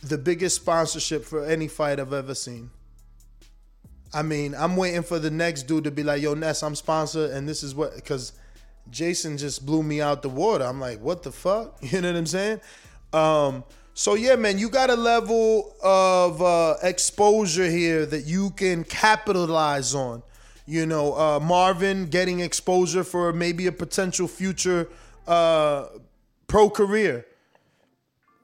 the 0.03 0.19
biggest 0.19 0.57
sponsorship 0.57 1.25
for 1.25 1.43
any 1.43 1.67
fight 1.67 1.99
I've 1.99 2.13
ever 2.13 2.35
seen. 2.35 2.69
I 4.13 4.21
mean, 4.21 4.53
I'm 4.53 4.75
waiting 4.75 5.01
for 5.01 5.17
the 5.17 5.31
next 5.31 5.63
dude 5.63 5.85
to 5.85 5.91
be 5.91 6.03
like, 6.03 6.21
"Yo, 6.21 6.35
Ness, 6.35 6.61
I'm 6.61 6.75
sponsored, 6.75 7.31
and 7.31 7.49
this 7.49 7.63
is 7.63 7.73
what," 7.73 7.95
because 7.95 8.33
Jason 8.91 9.39
just 9.39 9.65
blew 9.65 9.81
me 9.81 9.99
out 9.99 10.21
the 10.21 10.29
water. 10.29 10.65
I'm 10.65 10.79
like, 10.79 11.01
"What 11.01 11.23
the 11.23 11.31
fuck?" 11.31 11.77
You 11.81 12.01
know 12.01 12.11
what 12.11 12.17
I'm 12.19 12.27
saying? 12.27 12.61
Um, 13.13 13.63
so 13.95 14.13
yeah, 14.13 14.35
man, 14.35 14.59
you 14.59 14.69
got 14.69 14.91
a 14.91 14.95
level 14.95 15.75
of 15.81 16.39
uh, 16.39 16.75
exposure 16.83 17.67
here 17.67 18.05
that 18.05 18.25
you 18.25 18.51
can 18.51 18.83
capitalize 18.83 19.95
on. 19.95 20.21
You 20.65 20.85
know, 20.85 21.13
uh, 21.13 21.39
Marvin 21.39 22.07
getting 22.07 22.39
exposure 22.39 23.03
for 23.03 23.33
maybe 23.33 23.67
a 23.67 23.71
potential 23.71 24.27
future 24.27 24.87
uh, 25.27 25.87
pro 26.47 26.69
career. 26.69 27.25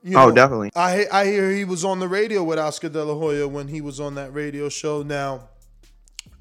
You 0.03 0.17
Oh, 0.17 0.31
definitely. 0.31 0.71
I 0.75 1.07
I 1.11 1.25
hear 1.25 1.51
he 1.51 1.65
was 1.65 1.83
on 1.83 1.99
the 1.99 2.07
radio 2.07 2.43
with 2.43 2.59
Oscar 2.59 2.89
De 2.89 3.03
La 3.03 3.13
Hoya 3.13 3.47
when 3.47 3.67
he 3.67 3.81
was 3.81 3.99
on 3.99 4.15
that 4.15 4.33
radio 4.33 4.69
show. 4.69 5.01
Now, 5.03 5.49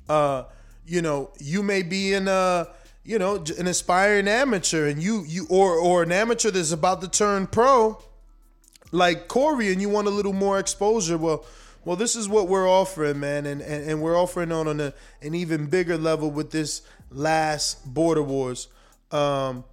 uh, 0.09 0.45
you 0.87 1.03
know, 1.03 1.31
you 1.39 1.63
may 1.63 1.83
be 1.83 2.15
in 2.15 2.29
a 2.29 2.69
you 3.05 3.19
know 3.19 3.45
an 3.59 3.67
aspiring 3.67 4.29
amateur, 4.29 4.87
and 4.87 5.03
you 5.03 5.25
you 5.27 5.47
or 5.49 5.73
or 5.75 6.03
an 6.03 6.13
amateur 6.13 6.51
that's 6.51 6.73
about 6.73 7.01
to 7.03 7.09
turn 7.09 7.47
pro, 7.47 8.01
like 8.93 9.29
Corey, 9.29 9.73
and 9.73 9.81
you 9.81 9.89
want 9.89 10.07
a 10.07 10.11
little 10.11 10.33
more 10.33 10.59
exposure. 10.59 11.19
Well, 11.19 11.45
well, 11.89 11.97
this 11.97 12.17
is 12.17 12.29
what 12.29 12.49
we're 12.49 12.69
offering, 12.69 13.19
man, 13.19 13.47
and 13.47 13.63
and, 13.63 13.91
and 13.91 14.03
we're 14.03 14.15
offering 14.15 14.53
on 14.53 14.69
an, 14.69 14.93
an 15.23 15.35
even 15.35 15.69
bigger 15.69 15.97
level 15.97 16.31
with 16.31 16.51
this 16.51 16.83
last 17.11 17.83
Border 17.95 18.23
Wars. 18.23 18.69
Um, 19.11 19.65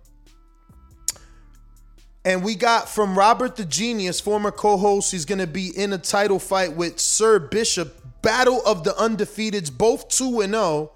and 2.23 2.41
we 2.41 2.55
got 2.55 2.87
from 2.87 3.17
Robert 3.17 3.57
the 3.57 3.65
Genius, 3.65 4.21
former 4.21 4.51
co-host, 4.51 5.11
he's 5.11 5.25
gonna 5.25 5.45
be 5.45 5.77
in 5.77 5.91
a 5.91 5.97
title 5.97 6.39
fight 6.39 6.73
with 6.73 7.01
Sir 7.01 7.37
Bishop. 7.37 8.01
Battle 8.21 8.61
of 8.65 8.85
the 8.85 8.91
undefeateds, 8.91 9.69
both 9.69 10.07
2 10.07 10.39
and 10.39 10.53
0. 10.53 10.93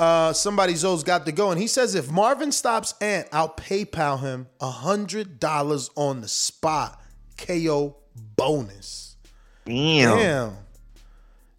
Uh, 0.00 0.32
somebody's 0.32 0.86
always 0.86 1.02
got 1.04 1.26
to 1.26 1.32
go. 1.32 1.50
And 1.50 1.60
he 1.60 1.66
says 1.66 1.94
if 1.94 2.10
Marvin 2.10 2.50
stops 2.50 2.94
Ant, 3.02 3.28
I'll 3.30 3.50
PayPal 3.50 4.20
him 4.20 4.46
hundred 4.58 5.38
dollars 5.38 5.90
on 5.96 6.22
the 6.22 6.28
spot. 6.28 6.98
KO 7.36 7.98
bonus. 8.38 9.05
Damn. 9.66 10.18
Damn. 10.18 10.56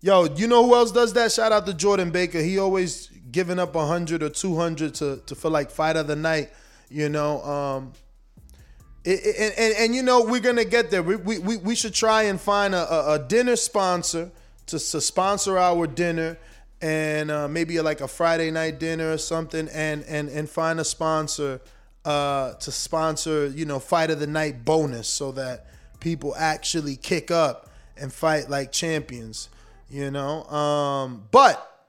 Yo, 0.02 0.26
you 0.36 0.48
know 0.48 0.66
who 0.66 0.74
else 0.74 0.92
does 0.92 1.14
that? 1.14 1.32
Shout 1.32 1.52
out 1.52 1.66
to 1.66 1.74
Jordan 1.74 2.12
Baker. 2.12 2.40
He 2.40 2.58
always 2.58 3.08
giving 3.32 3.60
up 3.60 3.76
100 3.76 4.24
or 4.24 4.30
200 4.30 4.94
to, 4.96 5.22
to 5.26 5.36
for 5.36 5.50
like 5.50 5.70
fight 5.70 5.98
of 5.98 6.08
the 6.08 6.16
night, 6.16 6.50
you 6.90 7.10
know. 7.10 7.44
Um 7.44 7.94
it, 9.04 9.36
and, 9.38 9.54
and, 9.58 9.74
and 9.78 9.96
you 9.96 10.04
know 10.04 10.22
we're 10.24 10.42
gonna 10.42 10.66
get 10.66 10.92
there. 10.92 11.02
We, 11.02 11.16
we, 11.16 11.40
we, 11.40 11.58
we 11.58 11.76
should 11.76 11.94
try 11.94 12.24
and 12.24 12.40
find 12.40 12.76
a, 12.76 12.94
a, 12.94 13.14
a 13.14 13.20
dinner 13.20 13.56
sponsor 13.56 14.32
to, 14.68 14.80
to 14.80 15.02
sponsor 15.02 15.58
our 15.58 15.88
dinner 15.88 16.38
and 16.82 17.32
uh, 17.32 17.48
maybe 17.48 17.80
like 17.82 18.02
a 18.02 18.08
Friday 18.08 18.52
night 18.52 18.80
dinner 18.80 19.12
or 19.12 19.18
something 19.18 19.68
and 19.70 20.04
and 20.04 20.30
and 20.30 20.50
find 20.50 20.80
a 20.80 20.84
sponsor 20.84 21.60
uh, 22.06 22.54
to 22.54 22.72
sponsor 22.72 23.48
you 23.48 23.66
know 23.66 23.80
fight 23.80 24.12
of 24.12 24.20
the 24.20 24.28
night 24.28 24.64
bonus 24.64 25.08
so 25.08 25.32
that 25.32 25.68
people 26.00 26.36
actually 26.38 26.96
kick 26.96 27.32
up 27.32 27.70
and 28.00 28.12
fight 28.12 28.50
like 28.50 28.72
champions 28.72 29.50
you 29.90 30.12
know 30.12 30.44
um 30.46 31.24
but 31.32 31.86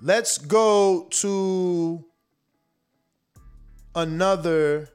let's 0.00 0.38
go 0.38 1.06
to 1.10 2.04
another 3.94 4.88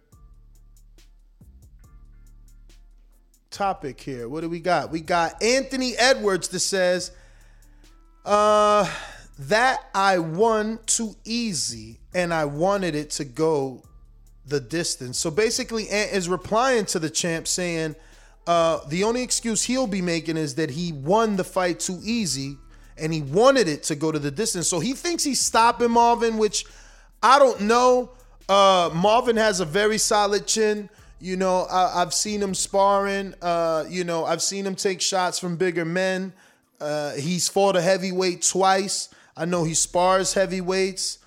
topic 3.55 4.01
here. 4.01 4.28
What 4.28 4.41
do 4.41 4.49
we 4.49 4.59
got? 4.59 4.91
We 4.91 4.99
got 4.99 5.41
Anthony 5.41 5.95
Edwards 5.97 6.49
that 6.49 6.59
says, 6.59 7.11
uh, 8.26 8.89
that 9.39 9.89
I 9.93 10.20
won 10.20 10.80
too 10.86 11.16
easy 11.24 11.99
and 12.13 12.34
I 12.34 12.45
wanted 12.45 12.95
it 12.95 13.11
to 13.11 13.26
go 13.26 13.84
the 14.45 14.59
distance. 14.59 15.18
So 15.18 15.32
basically, 15.32 15.89
Ant 15.89 16.11
is 16.11 16.30
replying 16.30 16.86
to 16.88 16.99
the 16.99 17.09
champ 17.09 17.47
saying, 17.47 17.95
uh, 18.48 18.80
the 18.88 19.04
only 19.04 19.24
excuse 19.24 19.64
he'll 19.64 19.88
be 19.88 20.02
making 20.02 20.38
is 20.38 20.56
that 20.56 20.70
he 20.70 20.91
won 20.91 21.36
the 21.36 21.43
fight 21.43 21.80
too 21.80 22.00
easy 22.04 22.58
and 22.98 23.14
he 23.14 23.22
wanted 23.22 23.68
it 23.68 23.84
to 23.84 23.96
go 23.96 24.12
to 24.12 24.20
the 24.20 24.32
distance. 24.32 24.68
So 24.68 24.80
he 24.80 24.93
thinks 24.93 25.24
he's 25.24 25.41
stopping 25.41 25.91
Marvin, 25.91 26.38
which 26.38 26.66
I 27.22 27.39
don't 27.39 27.62
know. 27.62 28.12
Uh, 28.48 28.91
Marvin 28.93 29.36
has 29.38 29.60
a 29.60 29.66
very 29.66 29.98
solid 29.98 30.46
chin. 30.46 30.89
You 31.20 31.38
know, 31.38 31.66
I, 31.72 32.00
have 32.00 32.14
seen 32.14 32.41
him 32.41 32.54
sparring. 32.54 33.34
Uh, 33.41 33.86
you 33.89 34.04
know, 34.04 34.26
I've 34.26 34.41
seen 34.41 34.66
him 34.66 34.76
take 34.76 35.02
shots 35.02 35.39
from 35.39 35.56
bigger 35.56 35.86
men. 35.86 36.34
Uh, 36.80 37.14
he's 37.14 37.50
fought 37.50 37.76
a 37.76 37.82
heavyweight 37.82 38.43
twice. 38.43 39.10
I 39.36 39.46
know 39.46 39.64
he 39.64 39.74
spars 39.74 40.34
heavyweights. 40.34 41.20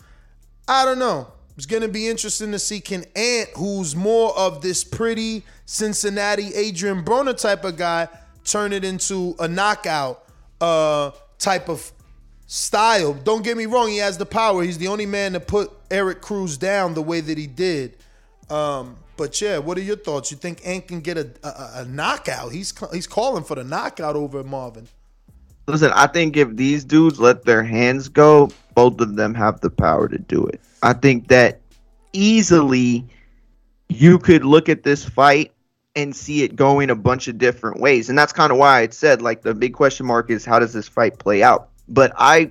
I 0.68 0.84
don't 0.84 0.98
know. 0.98 1.32
It's 1.58 1.66
going 1.66 1.82
to 1.82 1.88
be 1.88 2.06
interesting 2.06 2.52
to 2.52 2.58
see 2.60 2.78
can 2.78 3.04
Ant, 3.16 3.48
who's 3.56 3.96
more 3.96 4.32
of 4.38 4.62
this 4.62 4.84
pretty 4.84 5.42
Cincinnati 5.66 6.54
Adrian 6.54 7.04
Broner 7.04 7.36
type 7.36 7.64
of 7.64 7.76
guy, 7.76 8.06
turn 8.44 8.72
it 8.72 8.84
into 8.84 9.34
a 9.40 9.48
knockout 9.48 10.24
uh, 10.60 11.10
type 11.40 11.68
of 11.68 11.90
style. 12.46 13.12
Don't 13.12 13.42
get 13.42 13.56
me 13.56 13.66
wrong, 13.66 13.88
he 13.88 13.96
has 13.96 14.16
the 14.16 14.24
power. 14.24 14.62
He's 14.62 14.78
the 14.78 14.86
only 14.86 15.04
man 15.04 15.32
to 15.32 15.40
put 15.40 15.72
Eric 15.90 16.20
Cruz 16.20 16.56
down 16.56 16.94
the 16.94 17.02
way 17.02 17.20
that 17.20 17.36
he 17.36 17.48
did. 17.48 17.96
Um, 18.48 18.94
but 19.16 19.40
yeah, 19.40 19.58
what 19.58 19.76
are 19.78 19.82
your 19.82 19.96
thoughts? 19.96 20.30
You 20.30 20.36
think 20.36 20.64
Ant 20.64 20.86
can 20.86 21.00
get 21.00 21.18
a, 21.18 21.28
a, 21.42 21.70
a 21.80 21.84
knockout? 21.86 22.52
He's 22.52 22.72
he's 22.92 23.08
calling 23.08 23.42
for 23.42 23.56
the 23.56 23.64
knockout 23.64 24.14
over 24.14 24.44
Marvin. 24.44 24.86
Listen, 25.66 25.90
I 25.92 26.06
think 26.06 26.36
if 26.36 26.54
these 26.54 26.84
dudes 26.84 27.18
let 27.18 27.44
their 27.44 27.64
hands 27.64 28.08
go, 28.08 28.52
both 28.76 29.00
of 29.00 29.16
them 29.16 29.34
have 29.34 29.60
the 29.60 29.70
power 29.70 30.06
to 30.06 30.18
do 30.18 30.46
it. 30.46 30.60
I 30.82 30.92
think 30.92 31.28
that 31.28 31.60
easily 32.12 33.06
you 33.88 34.18
could 34.18 34.44
look 34.44 34.68
at 34.68 34.82
this 34.82 35.04
fight 35.04 35.52
and 35.96 36.14
see 36.14 36.44
it 36.44 36.54
going 36.54 36.90
a 36.90 36.94
bunch 36.94 37.28
of 37.28 37.38
different 37.38 37.80
ways. 37.80 38.08
And 38.08 38.18
that's 38.18 38.32
kind 38.32 38.52
of 38.52 38.58
why 38.58 38.80
I 38.80 38.88
said 38.88 39.22
like 39.22 39.42
the 39.42 39.54
big 39.54 39.74
question 39.74 40.06
mark 40.06 40.30
is 40.30 40.44
how 40.44 40.58
does 40.58 40.72
this 40.72 40.88
fight 40.88 41.18
play 41.18 41.42
out? 41.42 41.70
But 41.88 42.12
I 42.16 42.50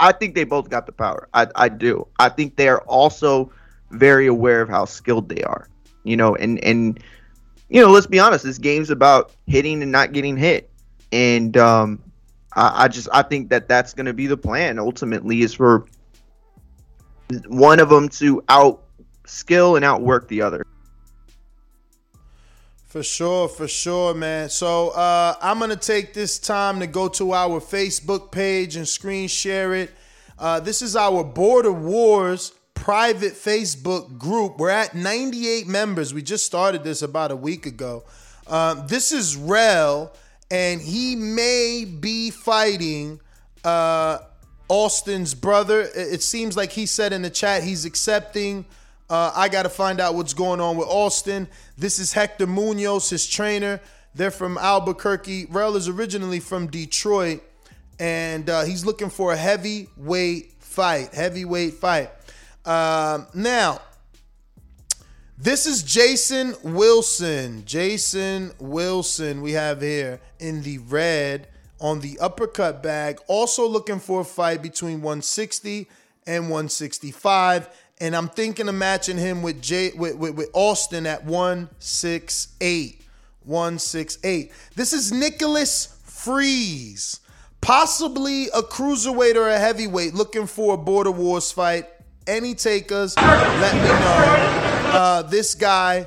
I 0.00 0.12
think 0.12 0.34
they 0.34 0.44
both 0.44 0.70
got 0.70 0.86
the 0.86 0.92
power. 0.92 1.28
I 1.34 1.46
I 1.54 1.68
do. 1.68 2.06
I 2.18 2.28
think 2.28 2.56
they 2.56 2.68
are 2.68 2.80
also 2.82 3.52
very 3.90 4.26
aware 4.26 4.60
of 4.60 4.68
how 4.68 4.84
skilled 4.84 5.28
they 5.28 5.42
are 5.42 5.68
you 6.08 6.16
know, 6.16 6.34
and 6.34 6.62
and 6.64 6.98
you 7.68 7.82
know, 7.82 7.90
let's 7.90 8.06
be 8.06 8.18
honest, 8.18 8.44
this 8.44 8.58
game's 8.58 8.88
about 8.90 9.32
hitting 9.46 9.82
and 9.82 9.92
not 9.92 10.12
getting 10.12 10.36
hit, 10.38 10.70
and 11.12 11.56
um, 11.58 12.02
I, 12.54 12.84
I 12.84 12.88
just 12.88 13.08
I 13.12 13.22
think 13.22 13.50
that 13.50 13.68
that's 13.68 13.92
going 13.92 14.06
to 14.06 14.14
be 14.14 14.26
the 14.26 14.36
plan. 14.36 14.78
Ultimately, 14.78 15.42
is 15.42 15.52
for 15.52 15.84
one 17.46 17.80
of 17.80 17.88
them 17.88 18.08
to 18.08 18.42
out 18.48 18.84
skill 19.26 19.76
and 19.76 19.84
outwork 19.84 20.28
the 20.28 20.42
other. 20.42 20.64
For 22.86 23.02
sure, 23.02 23.48
for 23.48 23.68
sure, 23.68 24.14
man. 24.14 24.48
So 24.48 24.88
uh, 24.90 25.34
I'm 25.42 25.58
gonna 25.58 25.76
take 25.76 26.14
this 26.14 26.38
time 26.38 26.80
to 26.80 26.86
go 26.86 27.08
to 27.08 27.32
our 27.32 27.60
Facebook 27.60 28.32
page 28.32 28.76
and 28.76 28.88
screen 28.88 29.28
share 29.28 29.74
it. 29.74 29.90
Uh, 30.38 30.60
this 30.60 30.80
is 30.80 30.96
our 30.96 31.22
Border 31.22 31.72
Wars 31.72 32.52
private 32.74 33.34
Facebook 33.34 34.16
group. 34.16 34.56
We're 34.56 34.70
at 34.70 34.94
98 34.94 35.66
members. 35.66 36.14
We 36.14 36.22
just 36.22 36.46
started 36.46 36.84
this 36.84 37.02
about 37.02 37.30
a 37.30 37.36
week 37.36 37.66
ago. 37.66 38.04
Um, 38.46 38.86
this 38.86 39.12
is 39.12 39.36
Rel, 39.36 40.14
and 40.50 40.80
he 40.80 41.14
may 41.14 41.84
be 41.84 42.30
fighting 42.30 43.20
uh, 43.64 44.18
Austin's 44.68 45.34
brother. 45.34 45.88
It 45.94 46.22
seems 46.22 46.56
like 46.56 46.72
he 46.72 46.86
said 46.86 47.12
in 47.12 47.22
the 47.22 47.30
chat 47.30 47.62
he's 47.62 47.84
accepting. 47.84 48.64
Uh, 49.10 49.32
I 49.34 49.48
got 49.48 49.62
to 49.62 49.70
find 49.70 50.00
out 50.00 50.14
what's 50.14 50.34
going 50.34 50.60
on 50.60 50.76
with 50.76 50.88
Austin. 50.88 51.48
This 51.78 51.98
is 51.98 52.12
Hector 52.12 52.46
Munoz, 52.46 53.08
his 53.08 53.26
trainer. 53.26 53.80
They're 54.14 54.30
from 54.30 54.58
Albuquerque. 54.58 55.46
Rel 55.48 55.76
is 55.76 55.88
originally 55.88 56.40
from 56.40 56.66
Detroit, 56.66 57.40
and 57.98 58.50
uh, 58.50 58.64
he's 58.64 58.84
looking 58.84 59.08
for 59.08 59.32
a 59.32 59.36
heavyweight 59.36 60.52
fight. 60.58 61.14
Heavyweight 61.14 61.74
fight. 61.74 62.10
Um, 62.66 63.26
now, 63.32 63.80
this 65.38 65.66
is 65.66 65.82
Jason 65.82 66.54
Wilson. 66.62 67.64
Jason 67.64 68.52
Wilson, 68.58 69.40
we 69.40 69.52
have 69.52 69.80
here 69.80 70.20
in 70.38 70.62
the 70.62 70.78
red 70.78 71.48
on 71.80 72.00
the 72.00 72.18
uppercut 72.18 72.82
bag. 72.82 73.18
Also 73.26 73.66
looking 73.66 74.00
for 74.00 74.20
a 74.20 74.24
fight 74.24 74.62
between 74.62 75.02
160 75.02 75.88
and 76.26 76.44
165. 76.44 77.68
And 78.00 78.14
I'm 78.14 78.28
thinking 78.28 78.68
of 78.68 78.74
matching 78.74 79.18
him 79.18 79.42
with 79.42 79.60
Jay 79.60 79.92
with, 79.96 80.16
with, 80.16 80.34
with 80.34 80.50
Austin 80.52 81.06
at 81.06 81.24
168. 81.24 83.02
168. 83.44 84.52
This 84.74 84.92
is 84.92 85.10
Nicholas 85.12 85.98
Freeze. 86.04 87.20
Possibly 87.60 88.46
a 88.48 88.62
cruiserweight 88.62 89.34
or 89.34 89.48
a 89.48 89.58
heavyweight 89.58 90.14
looking 90.14 90.46
for 90.46 90.74
a 90.74 90.76
border 90.76 91.10
wars 91.10 91.50
fight 91.50 91.86
any 92.28 92.54
takers, 92.54 93.16
let 93.16 93.74
me 93.74 93.88
know. 93.88 94.90
Uh, 94.90 95.22
this 95.22 95.54
guy 95.54 96.06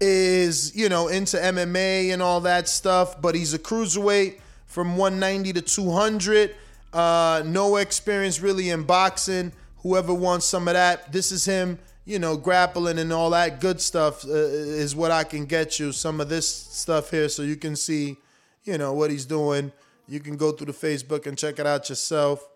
is, 0.00 0.74
you 0.76 0.88
know, 0.88 1.08
into 1.08 1.36
MMA 1.36 2.12
and 2.12 2.22
all 2.22 2.40
that 2.42 2.68
stuff, 2.68 3.20
but 3.20 3.34
he's 3.34 3.52
a 3.52 3.58
cruiserweight 3.58 4.38
from 4.76 4.98
190 4.98 5.54
to 5.54 5.62
200. 5.62 6.54
Uh, 6.92 7.42
no 7.46 7.76
experience 7.76 8.42
really 8.42 8.68
in 8.68 8.82
boxing. 8.82 9.50
Whoever 9.78 10.12
wants 10.12 10.44
some 10.44 10.68
of 10.68 10.74
that, 10.74 11.10
this 11.10 11.32
is 11.32 11.46
him, 11.46 11.78
you 12.04 12.18
know, 12.18 12.36
grappling 12.36 12.98
and 12.98 13.10
all 13.10 13.30
that 13.30 13.58
good 13.58 13.80
stuff 13.80 14.22
uh, 14.26 14.32
is 14.34 14.94
what 14.94 15.10
I 15.10 15.24
can 15.24 15.46
get 15.46 15.78
you. 15.80 15.92
Some 15.92 16.20
of 16.20 16.28
this 16.28 16.46
stuff 16.46 17.10
here 17.10 17.30
so 17.30 17.42
you 17.42 17.56
can 17.56 17.74
see, 17.74 18.18
you 18.64 18.76
know, 18.76 18.92
what 18.92 19.10
he's 19.10 19.24
doing. 19.24 19.72
You 20.08 20.20
can 20.20 20.36
go 20.36 20.52
through 20.52 20.66
the 20.66 20.74
Facebook 20.74 21.26
and 21.26 21.38
check 21.38 21.58
it 21.58 21.66
out 21.66 21.88
yourself. 21.88 22.46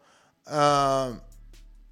Um, 0.46 1.22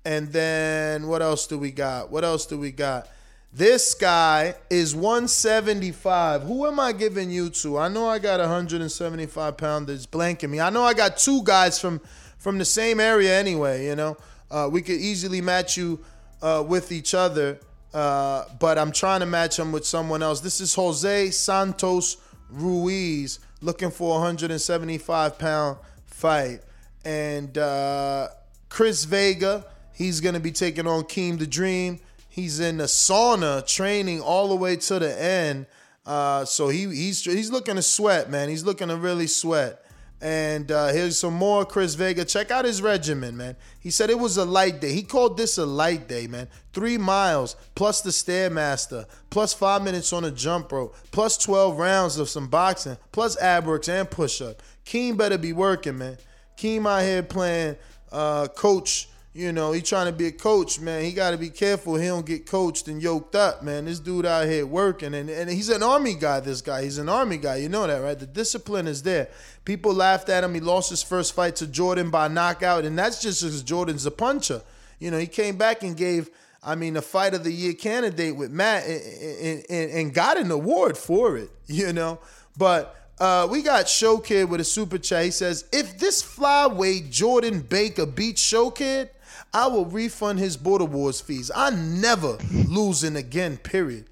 and 0.05 0.31
then 0.31 1.07
what 1.07 1.23
else 1.23 1.47
do 1.47 1.57
we 1.57 1.71
got? 1.71 2.11
What 2.11 2.23
else 2.23 2.45
do 2.45 2.59
we 2.59 2.71
got? 2.71 3.09
This 3.53 3.95
guy 3.95 4.55
is 4.69 4.95
175. 4.95 6.43
Who 6.43 6.67
am 6.67 6.79
I 6.79 6.93
giving 6.93 7.31
you 7.31 7.49
to? 7.51 7.79
I 7.79 7.89
know 7.89 8.07
I 8.09 8.19
got 8.19 8.41
175 8.41 9.57
pounders 9.57 10.07
blanking 10.07 10.51
me. 10.51 10.61
I 10.61 10.71
know 10.71 10.83
I 10.83 10.95
got 10.95 11.17
two 11.17 11.43
guys 11.43 11.81
from 11.81 12.01
from 12.39 12.59
the 12.59 12.65
same 12.65 13.01
area 13.01 13.39
anyway. 13.39 13.87
You 13.87 13.97
know, 13.97 14.17
uh, 14.51 14.69
we 14.71 14.83
could 14.83 14.97
easily 14.97 15.41
match 15.41 15.77
you 15.77 15.99
uh, 16.43 16.63
with 16.67 16.93
each 16.93 17.15
other, 17.15 17.59
uh, 17.95 18.45
but 18.61 18.79
I'm 18.79 18.93
trying 18.93 19.21
to 19.21 19.27
match 19.27 19.59
him 19.59 19.73
with 19.73 19.87
someone 19.87 20.23
else. 20.23 20.41
This 20.41 20.61
is 20.61 20.75
Jose 20.75 21.31
Santos 21.31 22.19
Ruiz 22.51 23.41
looking 23.63 23.91
for 23.91 24.17
a 24.17 24.21
175 24.21 25.39
pound 25.39 25.79
fight, 26.05 26.61
and 27.05 27.57
uh, 27.57 28.29
Chris 28.69 29.05
Vega 29.05 29.65
He's 29.99 30.21
going 30.21 30.35
to 30.35 30.41
be 30.41 30.53
taking 30.53 30.87
on 30.87 31.03
Keem 31.03 31.41
the 31.41 31.47
Dream. 31.47 31.99
He's 32.29 32.61
in 32.61 32.77
the 32.77 32.85
sauna 32.85 33.67
training 33.67 34.21
all 34.21 34.49
the 34.49 34.57
way 34.57 34.77
to 34.77 34.99
the 34.99 35.21
end. 35.21 35.67
Uh, 36.07 36.45
so 36.45 36.69
he 36.69 36.87
he's 36.87 37.25
he's 37.25 37.51
looking 37.51 37.77
to 37.77 37.83
sweat, 37.83 38.31
man. 38.31 38.49
He's 38.49 38.65
looking 38.65 38.89
to 38.89 38.97
really 38.97 39.27
sweat. 39.27 39.85
And 40.21 40.73
uh, 40.73 40.89
here's 40.89 41.17
some 41.17 41.35
more 41.35 41.65
Chris 41.65 41.95
Vega. 41.95 42.25
Check 42.25 42.51
out 42.51 42.65
his 42.65 42.83
regimen, 42.83 43.37
man. 43.37 43.55
He 43.79 43.91
said 43.91 44.11
it 44.11 44.19
was 44.19 44.37
a 44.37 44.45
light 44.45 44.81
day. 44.81 44.93
He 44.93 45.03
called 45.03 45.37
this 45.37 45.59
a 45.59 45.67
light 45.67 46.09
day, 46.09 46.27
man. 46.27 46.49
Three 46.73 46.99
miles 46.99 47.55
plus 47.77 48.01
the 48.01 48.11
stairmaster, 48.11 49.07
plus 49.31 49.55
five 49.55 49.83
minutes 49.85 50.13
on 50.13 50.25
a 50.25 50.31
jump 50.31 50.73
rope, 50.73 50.97
plus 51.13 51.39
twelve 51.39 51.79
rounds 51.79 52.19
of 52.19 52.29
some 52.29 52.49
boxing, 52.49 52.97
plus 53.13 53.41
ab 53.41 53.67
works 53.67 53.89
and 53.89 54.11
push 54.11 54.43
up. 54.43 54.61
Keem 54.85 55.17
better 55.17 55.39
be 55.39 55.53
working, 55.53 55.99
man. 55.99 56.19
Keem 56.57 56.89
out 56.89 57.03
here 57.03 57.23
playing 57.23 57.77
uh, 58.11 58.49
coach 58.49 59.09
you 59.39 59.53
know, 59.53 59.71
he 59.71 59.81
trying 59.81 60.07
to 60.07 60.13
be 60.13 60.27
a 60.27 60.33
coach, 60.33 60.81
man. 60.81 61.05
He 61.05 61.13
got 61.13 61.31
to 61.31 61.39
be 61.39 61.49
careful 61.49 61.95
he 61.95 62.09
don't 62.09 62.27
get 62.27 62.45
coached 62.45 62.89
and 62.89 63.01
yoked 63.01 63.37
up, 63.37 63.63
man. 63.63 63.85
This 63.85 64.01
dude 64.01 64.27
out 64.27 64.49
here 64.49 64.67
working, 64.67 65.15
and, 65.15 65.31
and 65.31 65.49
he's 65.49 65.69
an 65.69 65.81
army 65.81 66.15
guy. 66.15 66.41
This 66.41 66.61
guy, 66.61 66.83
he's 66.83 66.99
an 66.99 67.09
army 67.09 67.37
guy. 67.37 67.59
You 67.59 67.69
know 67.69 67.87
that, 67.87 67.99
right? 67.99 68.19
The 68.19 68.27
discipline 68.27 68.89
is 68.89 69.05
there. 69.05 69.29
People 69.65 69.95
laughed 69.95 70.29
at 70.29 70.43
him. 70.43 70.55
He 70.55 70.61
lost 70.61 70.91
his 70.91 71.05
first 71.05 71.37
fight 71.37 71.55
to 71.57 71.69
Jordan 71.69 72.11
by 72.11 72.27
knockout, 72.27 72.85
and 72.85 72.99
that's 72.99 73.23
just 73.23 73.41
because 73.43 73.63
Jordan's 73.63 74.07
a 74.07 74.11
puncher. 74.11 74.61
You 74.99 75.13
know, 75.13 75.19
he 75.19 75.29
came 75.29 75.57
back 75.57 75.85
and 75.85 75.97
gave, 75.97 76.31
I 76.61 76.75
mean, 76.75 76.97
a 76.97 77.03
fight 77.03 77.33
of 77.33 77.45
the 77.45 77.53
year 77.53 77.75
candidate 77.75 78.35
with 78.35 78.51
Matt, 78.51 78.87
and, 78.89 79.65
and, 79.71 79.91
and 79.93 80.15
got 80.15 80.37
an 80.37 80.51
award 80.51 80.99
for 80.99 81.39
it. 81.39 81.51
You 81.69 81.93
know, 81.93 82.19
but 82.57 82.97
uh, 83.21 83.47
we 83.49 83.63
got 83.63 83.89
Show 83.89 84.19
Kid 84.19 84.51
with 84.51 84.61
a 84.61 84.65
super 84.65 84.99
chat. 84.99 85.27
He 85.27 85.31
says, 85.31 85.67
if 85.71 85.97
this 85.99 86.23
flyweight 86.23 87.11
Jordan 87.11 87.61
Baker 87.61 88.07
beats 88.07 88.41
Show 88.41 88.71
Kid, 88.71 89.11
I 89.53 89.67
will 89.67 89.87
refund 89.87 90.39
his 90.39 90.57
Border 90.57 90.85
Wars 90.85 91.21
fees. 91.21 91.51
I 91.55 91.71
never 91.71 92.37
losing 92.69 93.17
again, 93.17 93.57
period. 93.57 94.07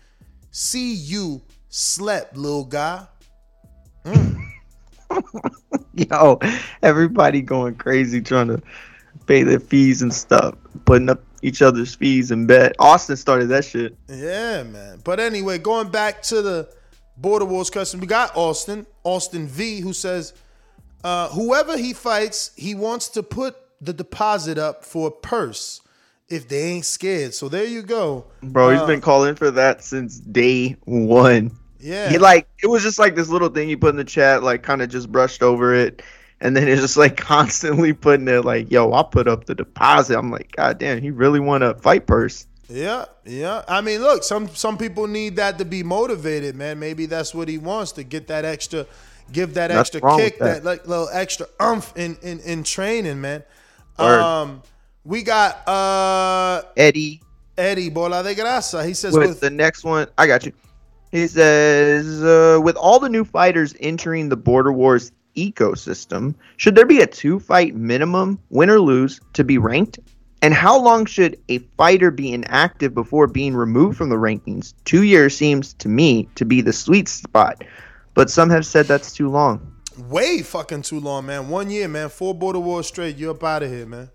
See 0.51 0.95
you 0.95 1.43
slept, 1.68 2.37
little 2.37 2.64
guy. 2.64 3.07
Yo, 5.95 6.39
everybody 6.82 7.43
going 7.43 7.74
crazy 7.74 8.20
trying 8.20 8.49
to 8.49 8.62
pay 9.26 9.43
their 9.43 9.61
fees 9.61 10.03
and 10.03 10.12
stuff, 10.12 10.55
putting 10.84 11.11
up 11.11 11.22
each 11.43 11.62
other's 11.62 11.95
fees 11.95 12.30
and 12.30 12.49
bet. 12.49 12.74
Austin 12.78 13.16
started 13.16 13.47
that 13.47 13.64
shit. 13.64 13.97
Yeah, 14.09 14.62
man. 14.62 15.01
But 15.05 15.20
anyway, 15.20 15.59
going 15.59 15.91
back 15.91 16.22
to 16.24 16.43
the 16.43 16.68
Border 17.16 17.45
Wars 17.45 17.70
question, 17.70 18.01
we 18.01 18.07
got 18.07 18.34
Austin, 18.37 18.87
Austin 19.05 19.47
V, 19.47 19.80
who 19.80 19.93
says, 19.93 20.32
uh, 21.05 21.28
whoever 21.28 21.76
he 21.76 21.93
fights, 21.93 22.53
he 22.57 22.74
wants 22.74 23.09
to 23.11 23.22
put 23.22 23.57
the 23.81 23.93
deposit 23.93 24.59
up 24.59 24.85
for 24.85 25.09
a 25.09 25.11
purse 25.11 25.81
if 26.29 26.49
they 26.49 26.62
ain't 26.64 26.85
scared. 26.87 27.35
So 27.35 27.49
there 27.49 27.66
you 27.66 27.83
go. 27.83 28.27
Bro, 28.43 28.70
he's 28.70 28.83
Uh, 28.83 28.87
been 28.87 29.01
calling 29.01 29.35
for 29.35 29.51
that 29.51 29.83
since 29.83 30.20
day 30.20 30.77
one. 30.85 31.59
Yeah. 31.81 32.11
He 32.11 32.18
like 32.18 32.49
it 32.62 32.68
was 32.68 32.83
just 32.83 32.99
like 32.99 33.14
this 33.16 33.29
little 33.29 33.49
thing 33.49 33.68
he 33.68 33.77
put 33.77 33.91
in 33.91 33.97
the 33.97 34.05
chat, 34.05 34.43
like 34.43 34.62
kind 34.62 34.83
of 34.83 34.89
just 34.89 35.11
brushed 35.11 35.43
over 35.43 35.74
it. 35.74 36.03
And 36.41 36.57
then 36.57 36.68
it's 36.68 36.83
just 36.83 36.97
like 36.97 37.16
constantly 37.18 37.93
putting 37.93 38.29
it 38.29 38.45
like, 38.45 38.70
yo, 38.70 38.91
I'll 38.93 39.05
put 39.05 39.29
up 39.29 39.47
the 39.47 39.55
deposit. 39.55 40.18
I'm 40.18 40.31
like, 40.31 40.53
God 40.57 40.79
damn, 40.79 41.01
he 41.01 41.11
really 41.11 41.41
want 41.41 41.64
a 41.64 41.74
fight 41.74 42.07
purse. 42.07 42.47
Yeah, 42.68 43.05
yeah. 43.24 43.62
I 43.68 43.81
mean, 43.81 44.03
look, 44.03 44.24
some 44.24 44.49
some 44.49 44.77
people 44.77 45.07
need 45.07 45.37
that 45.37 45.59
to 45.59 45.64
be 45.64 45.83
motivated, 45.85 46.57
man. 46.57 46.79
Maybe 46.81 47.07
that's 47.07 47.35
what 47.35 47.49
he 47.49 47.59
wants 47.59 47.93
to 47.93 48.03
get 48.03 48.27
that 48.27 48.45
extra, 48.45 48.87
give 49.31 49.55
that 49.55 49.70
Nothing 49.70 50.01
extra 50.01 50.03
kick, 50.03 50.41
that. 50.41 50.64
that. 50.64 50.64
like 50.64 50.87
little 50.87 51.09
extra 51.12 51.47
umph 51.61 51.93
in 51.97 52.16
in 52.22 52.41
in 52.41 52.64
training, 52.64 53.20
man. 53.20 53.45
Word. 53.99 54.20
Um, 54.20 54.62
we 55.05 55.22
got 55.22 55.66
uh 55.68 56.62
Eddie 56.76 57.22
Eddie 57.57 57.90
Bola 57.90 58.22
de 58.22 58.34
Grasa. 58.34 58.86
He 58.86 58.94
says 58.94 59.14
with 59.14 59.28
with 59.28 59.40
the 59.40 59.51
next 59.51 59.84
one. 59.84 60.09
I 60.18 60.26
got 60.26 60.44
you. 60.44 60.53
He 61.12 61.26
says, 61.28 62.22
uh, 62.22 62.61
with 62.62 62.76
all 62.76 62.99
the 62.99 63.09
new 63.09 63.24
fighters 63.24 63.74
entering 63.80 64.28
the 64.28 64.36
Border 64.36 64.72
Wars 64.72 65.12
ecosystem, 65.36 66.34
should 66.57 66.74
there 66.74 66.86
be 66.86 67.01
a 67.01 67.07
two 67.07 67.38
fight 67.38 67.74
minimum, 67.74 68.38
win 68.51 68.70
or 68.70 68.80
lose, 68.80 69.20
to 69.34 69.44
be 69.44 69.57
ranked? 69.57 69.99
And 70.42 70.53
how 70.53 70.78
long 70.78 71.07
should 71.07 71.38
a 71.49 71.59
fighter 71.78 72.11
be 72.11 72.32
inactive 72.32 72.92
before 72.94 73.26
being 73.26 73.55
removed 73.55 73.97
from 73.97 74.11
the 74.11 74.16
rankings? 74.16 74.74
Two 74.84 75.05
years 75.05 75.36
seems 75.36 75.72
to 75.74 75.88
me 75.88 76.28
to 76.34 76.44
be 76.44 76.61
the 76.61 76.72
sweet 76.72 77.09
spot, 77.09 77.64
but 78.14 78.28
some 78.28 78.51
have 78.51 78.66
said 78.66 78.86
that's 78.86 79.12
too 79.12 79.30
long. 79.30 79.76
Way 79.99 80.42
fucking 80.42 80.82
too 80.82 81.01
long, 81.01 81.26
man. 81.26 81.49
One 81.49 81.70
year, 81.70 81.88
man. 81.88 82.09
Four 82.09 82.34
border 82.34 82.61
wars 82.61 82.86
straight. 82.86 83.16
You're 83.16 83.32
up 83.32 83.44
out 83.44 83.62
of 83.62 83.70
here, 83.70 83.86
man. 83.86 84.11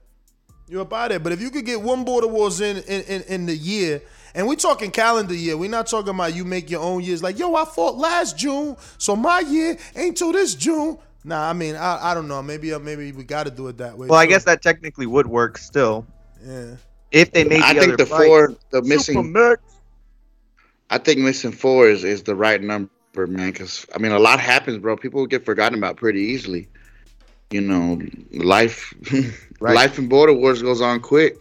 You're 0.67 0.82
up 0.82 0.93
out 0.93 1.07
of 1.07 1.11
here. 1.13 1.19
But 1.19 1.34
if 1.34 1.41
you 1.41 1.49
could 1.49 1.65
get 1.65 1.82
one 1.82 2.03
border 2.05 2.27
wars 2.27 2.61
in 2.61 2.77
in, 2.77 3.01
in, 3.03 3.21
in 3.23 3.45
the 3.45 3.55
year, 3.55 4.01
and 4.34 4.47
we're 4.47 4.55
talking 4.55 4.91
calendar 4.91 5.34
year, 5.34 5.57
we're 5.57 5.69
not 5.69 5.88
talking 5.88 6.13
about 6.13 6.36
you 6.36 6.45
make 6.45 6.69
your 6.69 6.82
own 6.82 7.03
years. 7.03 7.21
Like, 7.21 7.38
yo, 7.38 7.53
I 7.55 7.65
fought 7.65 7.97
last 7.97 8.38
June, 8.38 8.77
so 8.97 9.15
my 9.15 9.39
year 9.39 9.77
ain't 9.95 10.17
till 10.17 10.32
this 10.32 10.55
June. 10.55 10.97
Nah, 11.23 11.49
I 11.49 11.53
mean, 11.53 11.75
I, 11.75 12.11
I 12.11 12.13
don't 12.13 12.27
know. 12.27 12.41
Maybe 12.41 12.73
uh, 12.73 12.79
maybe 12.79 13.11
we 13.11 13.23
got 13.23 13.43
to 13.43 13.51
do 13.51 13.67
it 13.67 13.77
that 13.77 13.97
way. 13.97 14.07
Well, 14.07 14.19
I 14.19 14.25
guess 14.25 14.45
that 14.45 14.61
technically 14.61 15.05
would 15.05 15.27
work 15.27 15.57
still. 15.57 16.07
Yeah. 16.43 16.75
If 17.11 17.34
they 17.34 17.43
make 17.43 17.61
I 17.61 17.73
the 17.73 17.79
think 17.82 17.93
other 17.93 18.05
the 18.05 18.05
four, 18.05 18.55
the 18.71 18.82
missing. 18.82 19.17
Supermax. 19.17 19.57
I 20.89 20.97
think 20.97 21.19
missing 21.19 21.51
four 21.51 21.88
is, 21.88 22.03
is 22.03 22.23
the 22.23 22.36
right 22.36 22.61
number, 22.61 22.91
man. 23.16 23.51
Because 23.51 23.86
I 23.95 23.99
mean, 23.99 24.12
a 24.12 24.20
lot 24.20 24.39
happens, 24.39 24.78
bro. 24.78 24.95
People 24.97 25.26
get 25.26 25.45
forgotten 25.45 25.78
about 25.78 25.97
pretty 25.97 26.22
easily. 26.22 26.68
You 27.51 27.62
know, 27.62 28.01
life, 28.32 28.93
Right. 29.59 29.76
life 29.76 29.99
in 29.99 30.07
border 30.07 30.34
wars 30.34 30.62
goes 30.62 30.82
on 30.82 31.01
quick. 31.01 31.36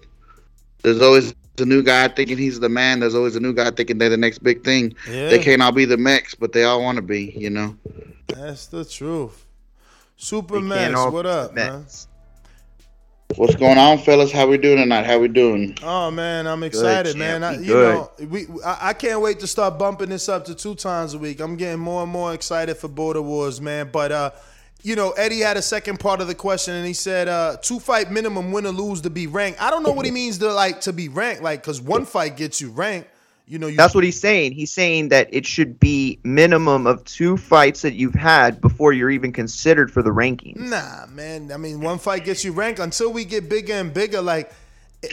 There's 0.82 1.00
always 1.00 1.34
the 1.56 1.64
new 1.66 1.82
guy 1.82 2.08
thinking 2.08 2.36
he's 2.36 2.58
the 2.58 2.68
man. 2.68 3.00
There's 3.00 3.14
always 3.14 3.36
a 3.36 3.40
new 3.40 3.52
guy 3.54 3.70
thinking 3.70 3.98
they're 3.98 4.08
the 4.08 4.16
next 4.16 4.40
big 4.40 4.64
thing. 4.64 4.94
Yeah. 5.08 5.28
They 5.28 5.38
can't 5.38 5.62
all 5.62 5.72
be 5.72 5.84
the 5.84 5.96
mechs, 5.96 6.34
but 6.34 6.52
they 6.52 6.64
all 6.64 6.82
want 6.82 6.96
to 6.96 7.02
be. 7.02 7.32
You 7.36 7.50
know. 7.50 7.76
That's 8.26 8.66
the 8.66 8.84
truth. 8.84 9.46
Super 10.16 10.54
They 10.60 10.68
can't 10.68 10.92
Max, 10.92 10.94
all 10.96 11.10
what 11.12 11.22
be 11.22 11.28
up, 11.28 11.54
man? 11.54 11.86
Mets. 13.30 13.38
What's 13.38 13.56
going 13.56 13.78
on, 13.78 13.98
fellas? 13.98 14.32
How 14.32 14.46
we 14.46 14.58
doing 14.58 14.78
tonight? 14.78 15.06
How 15.06 15.18
we 15.18 15.28
doing? 15.28 15.76
Oh 15.82 16.10
man, 16.10 16.46
I'm 16.46 16.62
excited, 16.62 17.16
champ. 17.16 17.18
man. 17.18 17.44
I, 17.44 17.52
you 17.58 17.66
good. 17.66 17.94
know, 17.94 18.10
we 18.28 18.46
I, 18.64 18.88
I 18.88 18.92
can't 18.92 19.20
wait 19.20 19.40
to 19.40 19.46
start 19.46 19.78
bumping 19.78 20.08
this 20.08 20.28
up 20.28 20.44
to 20.46 20.54
two 20.54 20.74
times 20.74 21.14
a 21.14 21.18
week. 21.18 21.40
I'm 21.40 21.56
getting 21.56 21.80
more 21.80 22.02
and 22.02 22.10
more 22.12 22.34
excited 22.34 22.76
for 22.76 22.88
Border 22.88 23.22
Wars, 23.22 23.60
man. 23.60 23.90
But 23.92 24.12
uh, 24.12 24.30
you 24.82 24.96
know, 24.96 25.10
Eddie 25.12 25.40
had 25.40 25.56
a 25.56 25.62
second 25.62 26.00
part 26.00 26.20
of 26.20 26.26
the 26.26 26.34
question, 26.34 26.74
and 26.74 26.86
he 26.86 26.92
said 26.92 27.28
uh, 27.28 27.56
two 27.60 27.78
fight 27.78 28.10
minimum, 28.10 28.52
win 28.52 28.66
or 28.66 28.72
lose 28.72 29.00
to 29.02 29.10
be 29.10 29.26
ranked. 29.26 29.60
I 29.60 29.70
don't 29.70 29.82
know 29.82 29.92
what 29.92 30.06
he 30.06 30.12
means 30.12 30.38
to 30.38 30.52
like 30.52 30.82
to 30.82 30.92
be 30.92 31.08
ranked, 31.08 31.42
like 31.42 31.62
because 31.62 31.80
one 31.80 32.04
fight 32.06 32.36
gets 32.36 32.60
you 32.60 32.70
ranked. 32.70 33.08
You 33.50 33.58
know, 33.58 33.66
you 33.66 33.76
That's 33.76 33.96
what 33.96 34.04
he's 34.04 34.20
saying. 34.20 34.52
He's 34.52 34.70
saying 34.70 35.08
that 35.08 35.28
it 35.32 35.44
should 35.44 35.80
be 35.80 36.20
minimum 36.22 36.86
of 36.86 37.04
two 37.04 37.36
fights 37.36 37.82
that 37.82 37.94
you've 37.94 38.14
had 38.14 38.60
before 38.60 38.92
you're 38.92 39.10
even 39.10 39.32
considered 39.32 39.90
for 39.92 40.02
the 40.02 40.10
rankings. 40.10 40.56
Nah, 40.56 41.06
man. 41.12 41.50
I 41.50 41.56
mean, 41.56 41.80
one 41.80 41.98
fight 41.98 42.24
gets 42.24 42.44
you 42.44 42.52
ranked 42.52 42.78
until 42.78 43.12
we 43.12 43.24
get 43.24 43.48
bigger 43.48 43.72
and 43.72 43.92
bigger. 43.92 44.22
Like 44.22 44.52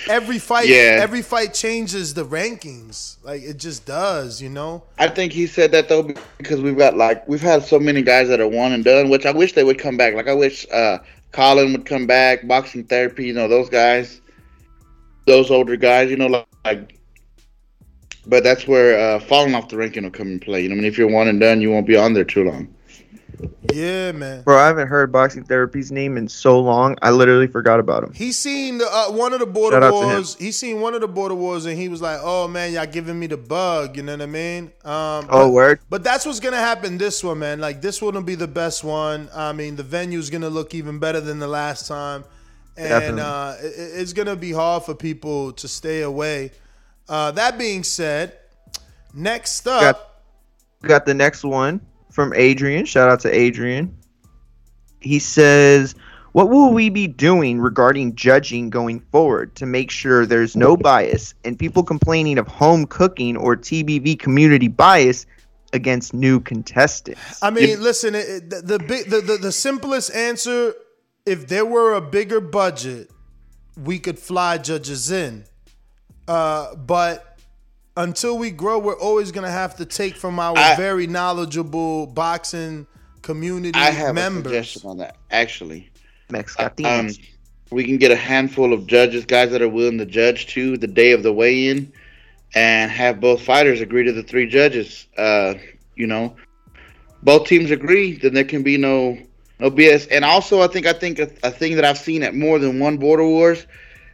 every 0.07 0.37
fight, 0.37 0.67
Yeah. 0.67 0.99
every 1.01 1.23
fight 1.23 1.55
changes 1.55 2.13
the 2.13 2.23
rankings. 2.25 3.15
Like 3.23 3.41
it 3.41 3.57
just 3.57 3.87
does, 3.87 4.39
you 4.39 4.49
know. 4.49 4.83
I 4.99 5.07
think 5.07 5.33
he 5.33 5.47
said 5.47 5.71
that 5.71 5.89
though 5.89 6.03
because 6.37 6.61
we've 6.61 6.77
got 6.77 6.95
like 6.95 7.27
we've 7.27 7.41
had 7.41 7.63
so 7.63 7.79
many 7.79 8.03
guys 8.03 8.27
that 8.27 8.39
are 8.39 8.47
one 8.47 8.71
and 8.71 8.83
done, 8.83 9.09
which 9.09 9.25
I 9.25 9.31
wish 9.31 9.53
they 9.53 9.63
would 9.63 9.79
come 9.79 9.97
back. 9.97 10.13
Like 10.13 10.27
I 10.27 10.35
wish 10.35 10.67
uh 10.71 10.99
Colin 11.31 11.71
would 11.71 11.87
come 11.87 12.05
back, 12.05 12.47
boxing 12.47 12.83
therapy, 12.83 13.25
you 13.25 13.33
know, 13.33 13.47
those 13.47 13.67
guys, 13.67 14.21
those 15.25 15.49
older 15.49 15.75
guys, 15.75 16.11
you 16.11 16.17
know, 16.17 16.27
like. 16.27 16.45
like 16.63 16.96
but 18.27 18.43
that's 18.43 18.67
where 18.67 18.97
uh, 18.99 19.19
falling 19.19 19.55
off 19.55 19.69
the 19.69 19.77
ranking 19.77 20.03
will 20.03 20.11
come 20.11 20.27
in 20.27 20.39
play. 20.39 20.61
You 20.63 20.69
know, 20.69 20.73
I 20.73 20.77
mean, 20.77 20.85
if 20.85 20.97
you're 20.97 21.09
one 21.09 21.27
and 21.27 21.39
done, 21.39 21.61
you 21.61 21.71
won't 21.71 21.87
be 21.87 21.95
on 21.95 22.13
there 22.13 22.23
too 22.25 22.43
long. 22.43 22.73
Yeah, 23.71 24.13
man. 24.13 24.41
Bro, 24.43 24.57
I 24.57 24.65
haven't 24.65 24.87
heard 24.87 25.11
Boxing 25.11 25.43
Therapy's 25.43 25.91
name 25.91 26.17
in 26.17 26.27
so 26.27 26.59
long. 26.59 26.97
I 27.03 27.11
literally 27.11 27.45
forgot 27.45 27.79
about 27.79 28.03
him. 28.03 28.13
He 28.13 28.31
seen 28.31 28.79
the, 28.79 28.85
uh, 28.85 29.11
one 29.11 29.31
of 29.33 29.39
the 29.39 29.45
border 29.45 29.75
Shout 29.75 29.83
out 29.83 29.91
to 29.91 30.07
him. 30.07 30.13
wars. 30.13 30.35
He 30.39 30.51
seen 30.51 30.81
one 30.81 30.95
of 30.95 31.01
the 31.01 31.07
border 31.07 31.35
wars, 31.35 31.65
and 31.67 31.77
he 31.77 31.87
was 31.87 32.01
like, 32.01 32.19
"Oh 32.23 32.47
man, 32.47 32.73
y'all 32.73 32.87
giving 32.87 33.19
me 33.19 33.27
the 33.27 33.37
bug." 33.37 33.95
You 33.97 34.03
know 34.03 34.13
what 34.13 34.21
I 34.23 34.25
mean? 34.25 34.63
Um, 34.83 35.27
Oh, 35.29 35.47
but, 35.47 35.49
word. 35.51 35.79
But 35.89 36.03
that's 36.03 36.25
what's 36.25 36.39
gonna 36.39 36.57
happen 36.57 36.97
this 36.97 37.23
one, 37.23 37.39
man. 37.39 37.59
Like 37.59 37.81
this 37.81 38.01
one 38.01 38.15
will 38.15 38.23
be 38.23 38.35
the 38.35 38.47
best 38.47 38.83
one. 38.83 39.29
I 39.35 39.53
mean, 39.53 39.75
the 39.75 39.83
venue's 39.83 40.31
gonna 40.31 40.49
look 40.49 40.73
even 40.73 40.97
better 40.97 41.19
than 41.21 41.37
the 41.37 41.47
last 41.47 41.87
time, 41.87 42.23
and 42.75 43.19
uh, 43.19 43.53
it, 43.61 43.73
it's 43.77 44.13
gonna 44.13 44.35
be 44.35 44.51
hard 44.51 44.83
for 44.83 44.95
people 44.95 45.51
to 45.53 45.67
stay 45.67 46.01
away. 46.01 46.51
Uh, 47.09 47.31
that 47.31 47.57
being 47.57 47.83
said, 47.83 48.37
next 49.13 49.67
up, 49.67 49.81
Got, 50.81 50.89
got 50.89 51.05
the 51.05 51.13
next 51.13 51.43
one 51.43 51.81
from 52.11 52.33
Adrian. 52.35 52.85
Shout 52.85 53.09
out 53.09 53.19
to 53.21 53.33
Adrian. 53.33 53.95
He 54.99 55.19
says, 55.19 55.95
What 56.33 56.49
will 56.49 56.73
we 56.73 56.89
be 56.89 57.07
doing 57.07 57.59
regarding 57.59 58.15
judging 58.15 58.69
going 58.69 58.99
forward 59.11 59.55
to 59.55 59.65
make 59.65 59.91
sure 59.91 60.25
there's 60.25 60.55
no 60.55 60.75
bias 60.75 61.33
and 61.45 61.57
people 61.57 61.83
complaining 61.83 62.37
of 62.37 62.47
home 62.47 62.85
cooking 62.87 63.37
or 63.37 63.55
TBV 63.55 64.19
community 64.19 64.67
bias 64.67 65.25
against 65.73 66.13
new 66.13 66.39
contestants? 66.39 67.41
I 67.41 67.51
mean, 67.51 67.81
listen, 67.81 68.15
it, 68.15 68.27
it- 68.29 68.49
the, 68.49 68.61
the 68.61 68.79
big 68.79 69.09
the, 69.09 69.21
the 69.21 69.37
the 69.37 69.51
simplest 69.51 70.13
answer, 70.13 70.73
if 71.25 71.47
there 71.47 71.65
were 71.65 71.93
a 71.93 72.01
bigger 72.01 72.41
budget, 72.41 73.09
we 73.81 73.99
could 73.99 74.17
fly 74.19 74.57
judges 74.57 75.11
in. 75.11 75.45
Uh, 76.27 76.75
but 76.75 77.39
until 77.95 78.37
we 78.37 78.51
grow, 78.51 78.79
we're 78.79 78.99
always 78.99 79.31
gonna 79.31 79.51
have 79.51 79.75
to 79.77 79.85
take 79.85 80.15
from 80.15 80.39
our 80.39 80.57
I- 80.57 80.75
very 80.75 81.07
knowledgeable 81.07 82.07
boxing 82.07 82.87
community 83.21 83.77
I 83.77 83.91
have 83.91 84.09
a 84.09 84.13
members. 84.13 84.51
suggestion 84.51 84.89
on 84.89 84.97
that, 84.97 85.17
actually. 85.31 85.89
Mex 86.29 86.55
Um, 86.83 87.09
we 87.71 87.83
can 87.83 87.97
get 87.97 88.11
a 88.11 88.15
handful 88.15 88.73
of 88.73 88.85
judges, 88.87 89.25
guys 89.25 89.51
that 89.51 89.61
are 89.61 89.69
willing 89.69 89.97
to 89.97 90.05
judge 90.05 90.47
too, 90.47 90.77
the 90.77 90.87
day 90.87 91.11
of 91.11 91.23
the 91.23 91.33
weigh-in, 91.33 91.91
and 92.55 92.91
have 92.91 93.19
both 93.19 93.41
fighters 93.41 93.81
agree 93.81 94.03
to 94.03 94.13
the 94.13 94.23
three 94.23 94.47
judges. 94.47 95.07
Uh, 95.17 95.55
you 95.95 96.07
know, 96.07 96.35
both 97.23 97.47
teams 97.47 97.71
agree, 97.71 98.17
then 98.17 98.33
there 98.33 98.43
can 98.43 98.63
be 98.63 98.77
no 98.77 99.17
no 99.59 99.71
BS. 99.71 100.07
And 100.11 100.23
also, 100.23 100.61
I 100.61 100.67
think 100.67 100.85
I 100.85 100.93
think 100.93 101.19
a, 101.19 101.29
a 101.43 101.51
thing 101.51 101.75
that 101.75 101.85
I've 101.85 101.97
seen 101.97 102.23
at 102.23 102.35
more 102.35 102.59
than 102.59 102.79
one 102.79 102.97
border 102.97 103.25
wars 103.25 103.65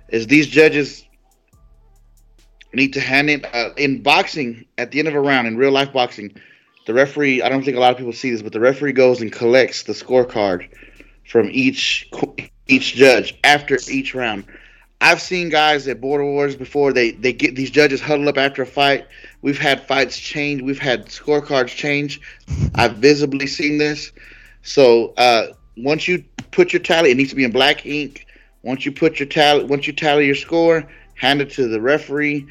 is 0.10 0.28
these 0.28 0.48
judges 0.48 1.04
need 2.74 2.94
to 2.94 3.00
hand 3.00 3.30
in 3.30 3.46
uh, 3.46 3.70
in 3.78 4.02
boxing 4.02 4.66
at 4.78 4.92
the 4.92 5.00
end 5.00 5.08
of 5.08 5.16
a 5.16 5.22
round 5.22 5.48
in 5.48 5.58
real 5.58 5.72
life 5.72 5.94
boxing. 5.94 6.34
The 6.86 6.94
referee, 6.94 7.42
I 7.42 7.50
don't 7.50 7.64
think 7.64 7.78
a 7.78 7.80
lot 7.80 7.92
of 7.92 7.98
people 7.98 8.12
see 8.12 8.32
this, 8.32 8.42
but 8.42 8.52
the 8.52 8.60
referee 8.60 8.92
goes 8.92 9.22
and 9.22 9.32
collects 9.32 9.84
the 9.84 9.94
scorecard 9.94 10.68
from 11.26 11.50
each 11.52 12.10
each 12.68 12.96
judge 12.96 13.38
after 13.44 13.78
each 13.90 14.14
round. 14.14 14.46
I've 15.00 15.22
seen 15.22 15.50
guys 15.50 15.88
at 15.88 16.00
Border 16.00 16.26
Wars 16.26 16.56
before. 16.56 16.94
They 16.94 17.12
they 17.12 17.34
get 17.34 17.56
these 17.56 17.70
judges 17.70 18.02
huddle 18.02 18.30
up 18.30 18.38
after 18.38 18.62
a 18.62 18.66
fight. 18.66 19.06
We've 19.42 19.60
had 19.60 19.86
fights 19.86 20.18
change. 20.18 20.62
We've 20.62 20.80
had 20.80 21.08
scorecards 21.08 21.68
change. 21.68 22.22
I've 22.76 22.98
visibly 22.98 23.48
seen 23.48 23.78
this. 23.78 24.12
So 24.62 25.14
uh, 25.18 25.48
once 25.76 26.08
you 26.08 26.24
put 26.52 26.72
your 26.72 26.82
tally, 26.82 27.12
it 27.12 27.18
needs 27.18 27.32
to 27.32 27.36
be 27.36 27.44
in 27.44 27.52
black 27.52 27.86
ink. 27.86 28.26
Once 28.64 28.86
you 28.86 28.94
put 28.94 29.20
your 29.20 29.28
tally, 29.28 29.66
once 29.66 29.88
you 29.88 29.94
tally 29.94 30.26
your 30.26 30.36
score, 30.36 30.88
hand 31.16 31.42
it 31.42 31.52
to 31.52 31.68
the 31.68 31.82
referee, 31.82 32.48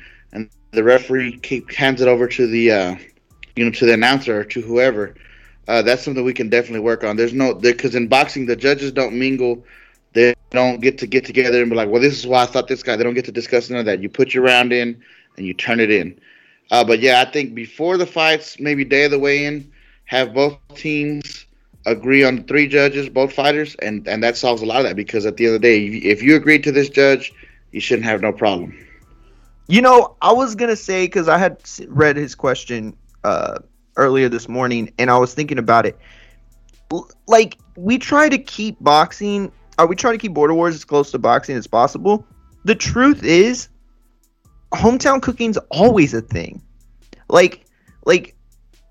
the 0.73 0.83
referee 0.83 1.39
keep 1.39 1.71
hands 1.73 2.01
it 2.01 2.09
over 2.09 2.27
to 2.27 2.47
the 2.47 2.73
uh, 2.73 2.97
you 3.57 3.65
know 3.65 3.71
to 3.71 3.87
the 3.87 3.95
announcer 3.95 4.41
or 4.41 4.45
to 4.45 4.61
whoever. 4.61 5.15
uh, 5.69 5.83
that's 5.83 6.03
something 6.03 6.25
we 6.25 6.35
can 6.35 6.49
definitely 6.49 6.81
work 6.81 7.05
on. 7.05 7.17
There's 7.17 7.33
no 7.33 7.55
because 7.55 7.95
in 7.95 8.09
boxing 8.09 8.47
the 8.47 8.57
judges 8.57 8.93
don't 8.93 9.19
mingle. 9.19 9.65
They 10.13 10.35
don't 10.51 10.81
get 10.81 10.99
to 10.99 11.07
get 11.07 11.25
together 11.25 11.63
and 11.63 11.71
be 11.71 11.77
like, 11.77 11.89
well, 11.89 12.03
this 12.03 12.19
is 12.19 12.27
why 12.27 12.43
I 12.43 12.47
thought 12.47 12.69
this 12.69 12.83
guy. 12.83 12.97
They 12.97 13.05
don't 13.05 13.15
get 13.15 13.25
to 13.27 13.33
discuss 13.33 13.71
none 13.71 13.81
of 13.81 13.87
that. 13.87 14.03
You 14.03 14.09
put 14.09 14.35
your 14.35 14.45
round 14.45 14.73
in 14.73 15.03
and 15.37 15.47
you 15.47 15.55
turn 15.55 15.81
it 15.81 15.91
in. 15.91 16.21
Uh, 16.71 16.85
but 16.85 17.01
yeah, 17.01 17.25
I 17.27 17.31
think 17.31 17.55
before 17.55 17.97
the 17.97 18.07
fights, 18.07 18.59
maybe 18.59 18.85
day 18.85 19.05
of 19.05 19.11
the 19.11 19.19
weigh-in, 19.19 19.71
have 20.05 20.35
both 20.35 20.59
teams 20.75 21.47
agree 21.87 22.25
on 22.25 22.45
three 22.45 22.69
judges, 22.69 23.09
both 23.09 23.33
fighters, 23.33 23.75
and 23.77 24.07
and 24.07 24.23
that 24.23 24.37
solves 24.37 24.63
a 24.63 24.67
lot 24.67 24.81
of 24.81 24.85
that 24.85 24.97
because 24.97 25.25
at 25.27 25.37
the 25.37 25.47
end 25.47 25.55
of 25.55 25.63
the 25.63 25.69
day, 25.69 25.87
if 26.07 26.23
you 26.23 26.37
agree 26.37 26.59
to 26.59 26.73
this 26.73 26.89
judge, 26.89 27.33
you 27.73 27.81
shouldn't 27.81 28.07
have 28.07 28.21
no 28.21 28.33
problem. 28.33 28.77
You 29.73 29.81
know, 29.81 30.17
I 30.21 30.35
was 30.35 30.55
gonna 30.55 30.77
say 30.77 31.07
because 31.07 31.29
I 31.29 31.39
had 31.39 31.57
read 31.89 32.19
his 32.19 32.35
question 32.35 32.95
uh, 33.25 33.61
earlier 33.97 34.29
this 34.29 34.47
morning, 34.47 34.93
and 34.99 35.11
I 35.11 35.17
was 35.17 35.33
thinking 35.33 35.57
about 35.57 35.87
it. 35.87 35.99
Like 37.27 37.57
we 37.75 37.97
try 37.97 38.29
to 38.29 38.37
keep 38.37 38.77
boxing, 38.83 39.51
or 39.79 39.87
we 39.87 39.97
try 39.97 40.13
to 40.13 40.19
keep 40.19 40.35
Border 40.35 40.53
Wars 40.53 40.75
as 40.75 40.85
close 40.85 41.11
to 41.13 41.19
boxing 41.19 41.57
as 41.57 41.67
possible. 41.67 42.27
The 42.67 42.75
truth 42.75 43.25
is, 43.25 43.71
hometown 44.75 45.23
cooking's 45.23 45.57
always 45.71 46.13
a 46.13 46.21
thing. 46.21 46.61
Like, 47.31 47.65
like 48.05 48.37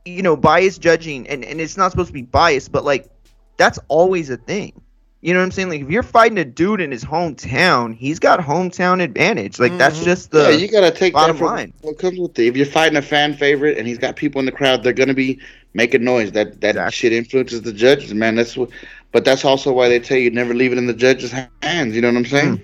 you 0.03 0.23
know, 0.23 0.35
bias 0.35 0.79
judging, 0.79 1.27
and 1.27 1.45
and 1.45 1.61
it's 1.61 1.77
not 1.77 1.91
supposed 1.91 2.07
to 2.07 2.13
be 2.13 2.23
biased, 2.23 2.71
but 2.71 2.83
like 2.83 3.07
that's 3.55 3.77
always 3.87 4.31
a 4.31 4.37
thing. 4.37 4.80
You 5.21 5.33
know 5.35 5.39
what 5.39 5.45
I'm 5.45 5.51
saying? 5.51 5.69
Like 5.69 5.81
if 5.81 5.89
you're 5.89 6.01
fighting 6.01 6.39
a 6.39 6.45
dude 6.45 6.81
in 6.81 6.91
his 6.91 7.05
hometown, 7.05 7.95
he's 7.95 8.17
got 8.17 8.39
hometown 8.39 9.03
advantage. 9.03 9.59
Like 9.59 9.77
that's 9.77 10.03
just 10.03 10.31
the 10.31 10.43
yeah, 10.43 10.57
you 10.57 10.67
gotta 10.67 10.89
take 10.89 11.13
that 11.13 11.19
bottom 11.19 11.37
from 11.37 11.47
line. 11.47 11.73
what 11.81 11.99
comes 11.99 12.17
with 12.17 12.37
it. 12.39 12.47
If 12.47 12.57
you're 12.57 12.65
fighting 12.65 12.97
a 12.97 13.03
fan 13.03 13.35
favorite 13.35 13.77
and 13.77 13.87
he's 13.87 13.99
got 13.99 14.15
people 14.15 14.39
in 14.39 14.45
the 14.45 14.51
crowd, 14.51 14.83
they're 14.83 14.93
gonna 14.93 15.13
be 15.13 15.39
making 15.75 16.03
noise. 16.03 16.31
That 16.31 16.59
that 16.61 16.91
shit 16.91 17.13
influences 17.13 17.61
the 17.61 17.71
judges, 17.71 18.13
man. 18.15 18.35
That's 18.35 18.57
what. 18.57 18.71
But 19.11 19.23
that's 19.23 19.45
also 19.45 19.71
why 19.73 19.89
they 19.89 19.99
tell 19.99 20.17
you 20.17 20.31
never 20.31 20.55
leave 20.55 20.71
it 20.71 20.79
in 20.79 20.87
the 20.87 20.93
judges' 20.93 21.33
hands. 21.61 21.93
You 21.93 22.01
know 22.01 22.07
what 22.07 22.17
I'm 22.17 22.25
saying? 22.25 22.61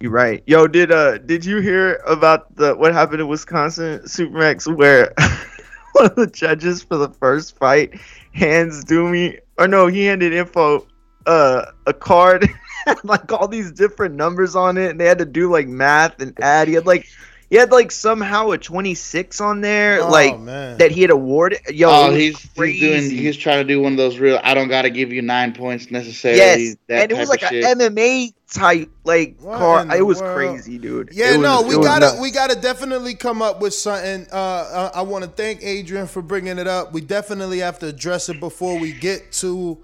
You're 0.00 0.12
right. 0.12 0.42
Yo, 0.46 0.66
did 0.66 0.92
uh 0.92 1.18
did 1.18 1.44
you 1.44 1.60
hear 1.60 2.02
about 2.06 2.54
the 2.54 2.74
what 2.76 2.92
happened 2.92 3.22
in 3.22 3.28
Wisconsin 3.28 4.00
Supermax 4.00 4.72
where 4.76 5.14
one 5.92 6.04
of 6.04 6.16
the 6.16 6.26
judges 6.26 6.82
for 6.82 6.98
the 6.98 7.08
first 7.08 7.56
fight 7.56 7.98
hands 8.32 8.84
Doomy 8.84 9.40
or 9.56 9.66
no, 9.66 9.86
he 9.86 10.04
handed 10.04 10.34
info 10.34 10.86
uh 11.28 11.66
a 11.86 11.92
card 11.92 12.48
like 13.04 13.30
all 13.32 13.46
these 13.48 13.70
different 13.70 14.14
numbers 14.14 14.56
on 14.56 14.76
it 14.78 14.90
and 14.90 14.98
they 15.00 15.04
had 15.04 15.18
to 15.18 15.24
do 15.26 15.50
like 15.50 15.68
math 15.68 16.20
and 16.20 16.32
add. 16.40 16.68
He 16.68 16.74
had 16.74 16.86
like 16.86 17.06
he 17.50 17.56
had 17.56 17.70
like 17.70 17.90
somehow 17.90 18.50
a 18.50 18.58
26 18.58 19.40
on 19.40 19.62
there 19.62 20.02
Oh, 20.02 20.10
like 20.10 20.38
man. 20.38 20.76
that 20.78 20.90
he 20.90 21.00
had 21.02 21.10
awarded. 21.10 21.60
Yo, 21.70 21.88
oh, 21.90 22.06
it 22.06 22.10
was 22.10 22.16
he's, 22.18 22.38
he's 22.54 22.80
doing. 22.80 23.10
He's 23.10 23.36
trying 23.38 23.66
to 23.66 23.72
do 23.74 23.80
one 23.80 23.92
of 23.92 23.98
those 23.98 24.18
real. 24.18 24.38
I 24.42 24.52
don't 24.52 24.68
gotta 24.68 24.90
give 24.90 25.12
you 25.12 25.22
nine 25.22 25.54
points 25.54 25.90
necessarily. 25.90 26.38
Yes, 26.40 26.76
that 26.88 27.02
and 27.04 27.12
it 27.12 27.16
was 27.18 27.28
like 27.30 27.42
an. 27.42 27.52
MMA 27.78 28.34
type 28.52 28.90
like 29.04 29.36
What 29.40 29.58
car. 29.58 29.96
It 29.96 30.02
was 30.02 30.20
world? 30.20 30.36
crazy, 30.36 30.76
dude. 30.78 31.10
Yeah, 31.12 31.32
was- 31.32 31.40
no, 31.40 31.62
we 31.62 31.82
gotta 31.82 32.06
nuts. 32.06 32.20
we 32.20 32.30
gotta 32.30 32.54
definitely 32.54 33.14
come 33.14 33.40
up 33.40 33.60
with 33.62 33.72
something. 33.74 34.26
Uh, 34.30 34.90
I, 34.94 34.98
I 34.98 35.02
want 35.02 35.24
to 35.24 35.30
thank 35.30 35.62
Adrian 35.62 36.06
for 36.06 36.20
bringing 36.22 36.58
it 36.58 36.66
up. 36.66 36.92
We 36.92 37.00
definitely 37.00 37.60
have 37.60 37.78
to 37.78 37.86
address 37.86 38.28
it 38.28 38.40
before 38.40 38.78
we 38.78 38.92
get 38.92 39.32
to 39.32 39.78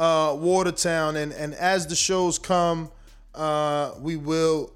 uh, 0.00 0.34
Watertown, 0.34 1.16
and 1.16 1.32
and 1.32 1.54
as 1.54 1.86
the 1.86 1.94
shows 1.94 2.38
come, 2.38 2.90
uh, 3.34 3.92
we 4.00 4.16
will 4.16 4.72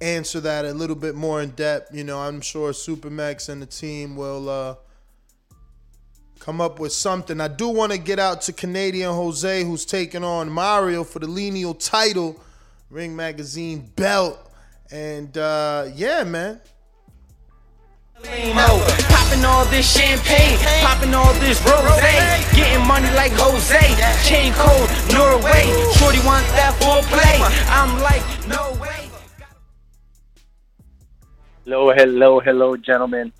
answer 0.00 0.40
that 0.40 0.64
a 0.64 0.72
little 0.72 0.96
bit 0.96 1.14
more 1.14 1.42
in 1.42 1.50
depth. 1.50 1.94
You 1.94 2.04
know, 2.04 2.18
I'm 2.18 2.40
sure 2.40 2.72
Supermax 2.72 3.48
and 3.48 3.60
the 3.60 3.66
team 3.66 4.16
will. 4.16 4.48
Uh, 4.48 4.74
Come 6.38 6.60
up 6.60 6.80
with 6.80 6.92
something. 6.92 7.40
I 7.40 7.46
do 7.46 7.68
want 7.68 7.92
to 7.92 7.98
get 7.98 8.18
out 8.18 8.42
to 8.42 8.52
Canadian 8.52 9.12
Jose, 9.12 9.62
who's 9.62 9.84
taking 9.84 10.24
on 10.24 10.50
Mario 10.50 11.04
for 11.04 11.20
the 11.20 11.28
lineal 11.28 11.72
title, 11.72 12.34
Ring 12.90 13.14
Magazine 13.14 13.92
belt. 13.94 14.50
And 14.90 15.38
uh, 15.38 15.90
yeah, 15.94 16.24
man. 16.24 16.60
Popping 18.24 19.44
all 19.44 19.64
this 19.66 19.90
champagne, 19.96 20.56
popping 20.80 21.12
all 21.14 21.32
this 21.34 21.60
rose, 21.66 22.00
getting 22.54 22.86
money 22.86 23.10
like 23.16 23.32
Jose, 23.34 23.78
chain 24.28 24.52
code 24.52 24.88
Norway. 25.12 25.66
Shorty 25.98 26.18
want 26.24 26.46
that 26.54 26.76
foreplay. 26.78 27.42
I'm 27.68 28.00
like, 28.00 28.22
no 28.46 28.80
way. 28.80 29.10
Hello, 31.64 31.90
hello, 31.92 32.38
hello, 32.40 32.76
gentlemen. 32.76 33.32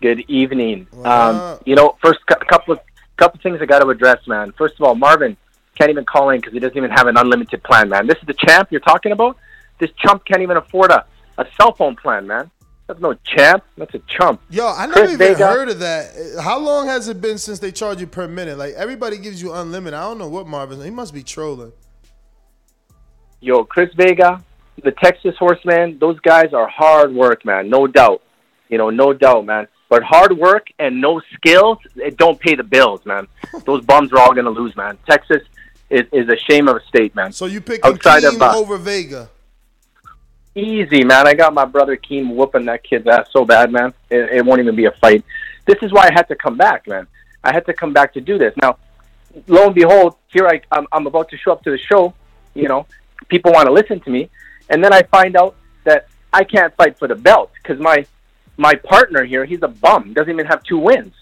Good 0.00 0.20
evening. 0.28 0.88
Um, 1.04 1.58
you 1.64 1.76
know, 1.76 1.96
first 2.02 2.18
cou- 2.26 2.44
couple 2.48 2.74
of 2.74 2.80
couple 3.16 3.40
things 3.40 3.60
I 3.60 3.66
got 3.66 3.80
to 3.80 3.88
address, 3.88 4.26
man. 4.26 4.52
First 4.52 4.74
of 4.80 4.82
all, 4.82 4.94
Marvin 4.96 5.36
can't 5.76 5.90
even 5.90 6.04
call 6.04 6.30
in 6.30 6.40
because 6.40 6.52
he 6.52 6.58
doesn't 6.58 6.76
even 6.76 6.90
have 6.90 7.06
an 7.06 7.16
unlimited 7.16 7.62
plan, 7.62 7.88
man. 7.88 8.06
This 8.08 8.18
is 8.18 8.26
the 8.26 8.34
champ 8.34 8.68
you're 8.72 8.80
talking 8.80 9.12
about. 9.12 9.36
This 9.78 9.90
chump 9.92 10.24
can't 10.24 10.42
even 10.42 10.56
afford 10.56 10.90
a, 10.90 11.04
a 11.36 11.46
cell 11.56 11.72
phone 11.72 11.94
plan, 11.94 12.26
man. 12.26 12.50
That's 12.88 13.00
no 13.00 13.12
champ. 13.22 13.62
That's 13.76 13.94
a 13.94 13.98
chump. 14.08 14.40
Yo, 14.48 14.66
I 14.66 14.86
never 14.86 15.00
Chris 15.00 15.12
even 15.12 15.34
Vega. 15.34 15.46
heard 15.46 15.68
of 15.68 15.78
that. 15.80 16.40
How 16.42 16.58
long 16.58 16.86
has 16.86 17.06
it 17.06 17.20
been 17.20 17.36
since 17.36 17.58
they 17.58 17.70
charge 17.70 18.00
you 18.00 18.06
per 18.06 18.26
minute? 18.26 18.56
Like 18.56 18.72
everybody 18.74 19.18
gives 19.18 19.42
you 19.42 19.52
unlimited. 19.52 19.92
I 19.92 20.02
don't 20.04 20.16
know 20.16 20.28
what 20.28 20.46
Marvin. 20.46 20.82
He 20.82 20.90
must 20.90 21.12
be 21.12 21.22
trolling. 21.22 21.72
Yo, 23.40 23.62
Chris 23.62 23.92
Vega, 23.94 24.42
the 24.82 24.90
Texas 24.90 25.36
Horseman, 25.38 25.98
those 25.98 26.18
guys 26.20 26.54
are 26.54 26.66
hard 26.66 27.12
work, 27.14 27.44
man. 27.44 27.68
No 27.68 27.86
doubt. 27.86 28.22
You 28.70 28.78
know, 28.78 28.88
no 28.88 29.12
doubt, 29.12 29.44
man. 29.44 29.68
But 29.90 30.02
hard 30.02 30.36
work 30.38 30.68
and 30.78 31.00
no 31.00 31.20
skills, 31.34 31.78
it 31.96 32.16
don't 32.16 32.40
pay 32.40 32.54
the 32.54 32.64
bills, 32.64 33.04
man. 33.06 33.26
Those 33.64 33.82
bums 33.84 34.12
are 34.12 34.18
all 34.18 34.34
gonna 34.34 34.50
lose, 34.50 34.76
man. 34.76 34.98
Texas 35.08 35.42
is, 35.88 36.02
is 36.12 36.28
a 36.28 36.36
shame 36.36 36.68
of 36.68 36.76
a 36.76 36.84
state, 36.86 37.14
man. 37.14 37.32
So 37.32 37.46
you 37.46 37.62
picking 37.62 37.90
outside 37.90 38.22
Keem 38.22 38.34
of 38.34 38.42
uh, 38.42 38.58
over 38.58 38.76
Vega? 38.76 39.30
Easy, 40.58 41.04
man. 41.04 41.26
I 41.26 41.34
got 41.34 41.54
my 41.54 41.64
brother 41.64 41.96
Keem 41.96 42.34
whooping 42.34 42.66
that 42.66 42.82
kid's 42.82 43.06
ass 43.06 43.28
so 43.30 43.44
bad, 43.44 43.70
man. 43.70 43.94
It, 44.10 44.30
it 44.30 44.44
won't 44.44 44.60
even 44.60 44.76
be 44.76 44.86
a 44.86 44.92
fight. 44.92 45.24
This 45.66 45.76
is 45.82 45.92
why 45.92 46.08
I 46.08 46.12
had 46.12 46.28
to 46.28 46.36
come 46.36 46.56
back, 46.56 46.86
man. 46.86 47.06
I 47.44 47.52
had 47.52 47.66
to 47.66 47.72
come 47.72 47.92
back 47.92 48.12
to 48.14 48.20
do 48.20 48.38
this. 48.38 48.54
Now, 48.60 48.78
lo 49.46 49.66
and 49.66 49.74
behold, 49.74 50.16
here 50.28 50.46
I 50.46 50.60
I'm, 50.72 50.86
I'm 50.92 51.06
about 51.06 51.28
to 51.30 51.36
show 51.36 51.52
up 51.52 51.62
to 51.64 51.70
the 51.70 51.78
show. 51.78 52.14
You 52.54 52.68
know, 52.68 52.86
people 53.28 53.52
want 53.52 53.66
to 53.66 53.72
listen 53.72 54.00
to 54.00 54.10
me, 54.10 54.28
and 54.68 54.82
then 54.82 54.92
I 54.92 55.02
find 55.02 55.36
out 55.36 55.54
that 55.84 56.08
I 56.32 56.44
can't 56.44 56.74
fight 56.74 56.98
for 56.98 57.06
the 57.08 57.14
belt 57.14 57.52
because 57.62 57.78
my 57.78 58.06
my 58.56 58.74
partner 58.74 59.24
here, 59.24 59.44
he's 59.44 59.62
a 59.62 59.68
bum. 59.68 60.12
Doesn't 60.12 60.32
even 60.32 60.46
have 60.46 60.62
two 60.64 60.78
wins. 60.78 61.14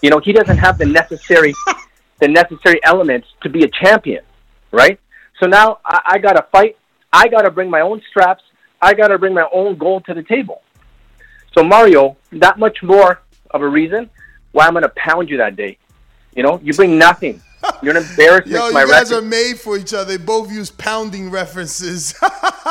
You 0.00 0.10
know, 0.10 0.18
he 0.18 0.32
doesn't 0.32 0.58
have 0.58 0.78
the 0.78 0.86
necessary 0.86 1.54
the 2.20 2.28
necessary 2.28 2.80
elements 2.84 3.28
to 3.42 3.48
be 3.48 3.64
a 3.64 3.68
champion, 3.68 4.24
right? 4.70 4.98
So 5.40 5.46
now 5.46 5.80
I, 5.84 6.00
I 6.12 6.18
got 6.18 6.34
to 6.34 6.42
fight. 6.50 6.76
I 7.12 7.28
got 7.28 7.42
to 7.42 7.50
bring 7.50 7.68
my 7.68 7.80
own 7.80 8.00
straps. 8.08 8.42
I 8.82 8.94
got 8.94 9.08
to 9.08 9.18
bring 9.18 9.32
my 9.32 9.48
own 9.52 9.78
goal 9.78 10.00
to 10.02 10.12
the 10.12 10.24
table. 10.24 10.62
So 11.56 11.62
Mario, 11.62 12.16
that 12.32 12.58
much 12.58 12.82
more 12.82 13.22
of 13.52 13.62
a 13.62 13.68
reason 13.68 14.10
why 14.50 14.66
I'm 14.66 14.72
going 14.72 14.82
to 14.82 14.88
pound 14.90 15.30
you 15.30 15.36
that 15.38 15.56
day. 15.56 15.78
You 16.34 16.42
know, 16.42 16.58
you 16.62 16.72
bring 16.74 16.98
nothing. 16.98 17.40
You're 17.82 17.96
an 17.96 18.02
embarrassment 18.02 18.58
Yo, 18.58 18.68
you 18.68 18.74
my 18.74 18.84
guys 18.84 19.10
record. 19.10 19.24
are 19.24 19.26
made 19.26 19.54
for 19.58 19.76
each 19.78 19.94
other. 19.94 20.16
They 20.16 20.24
both 20.24 20.50
use 20.50 20.70
pounding 20.70 21.30
references. 21.30 22.12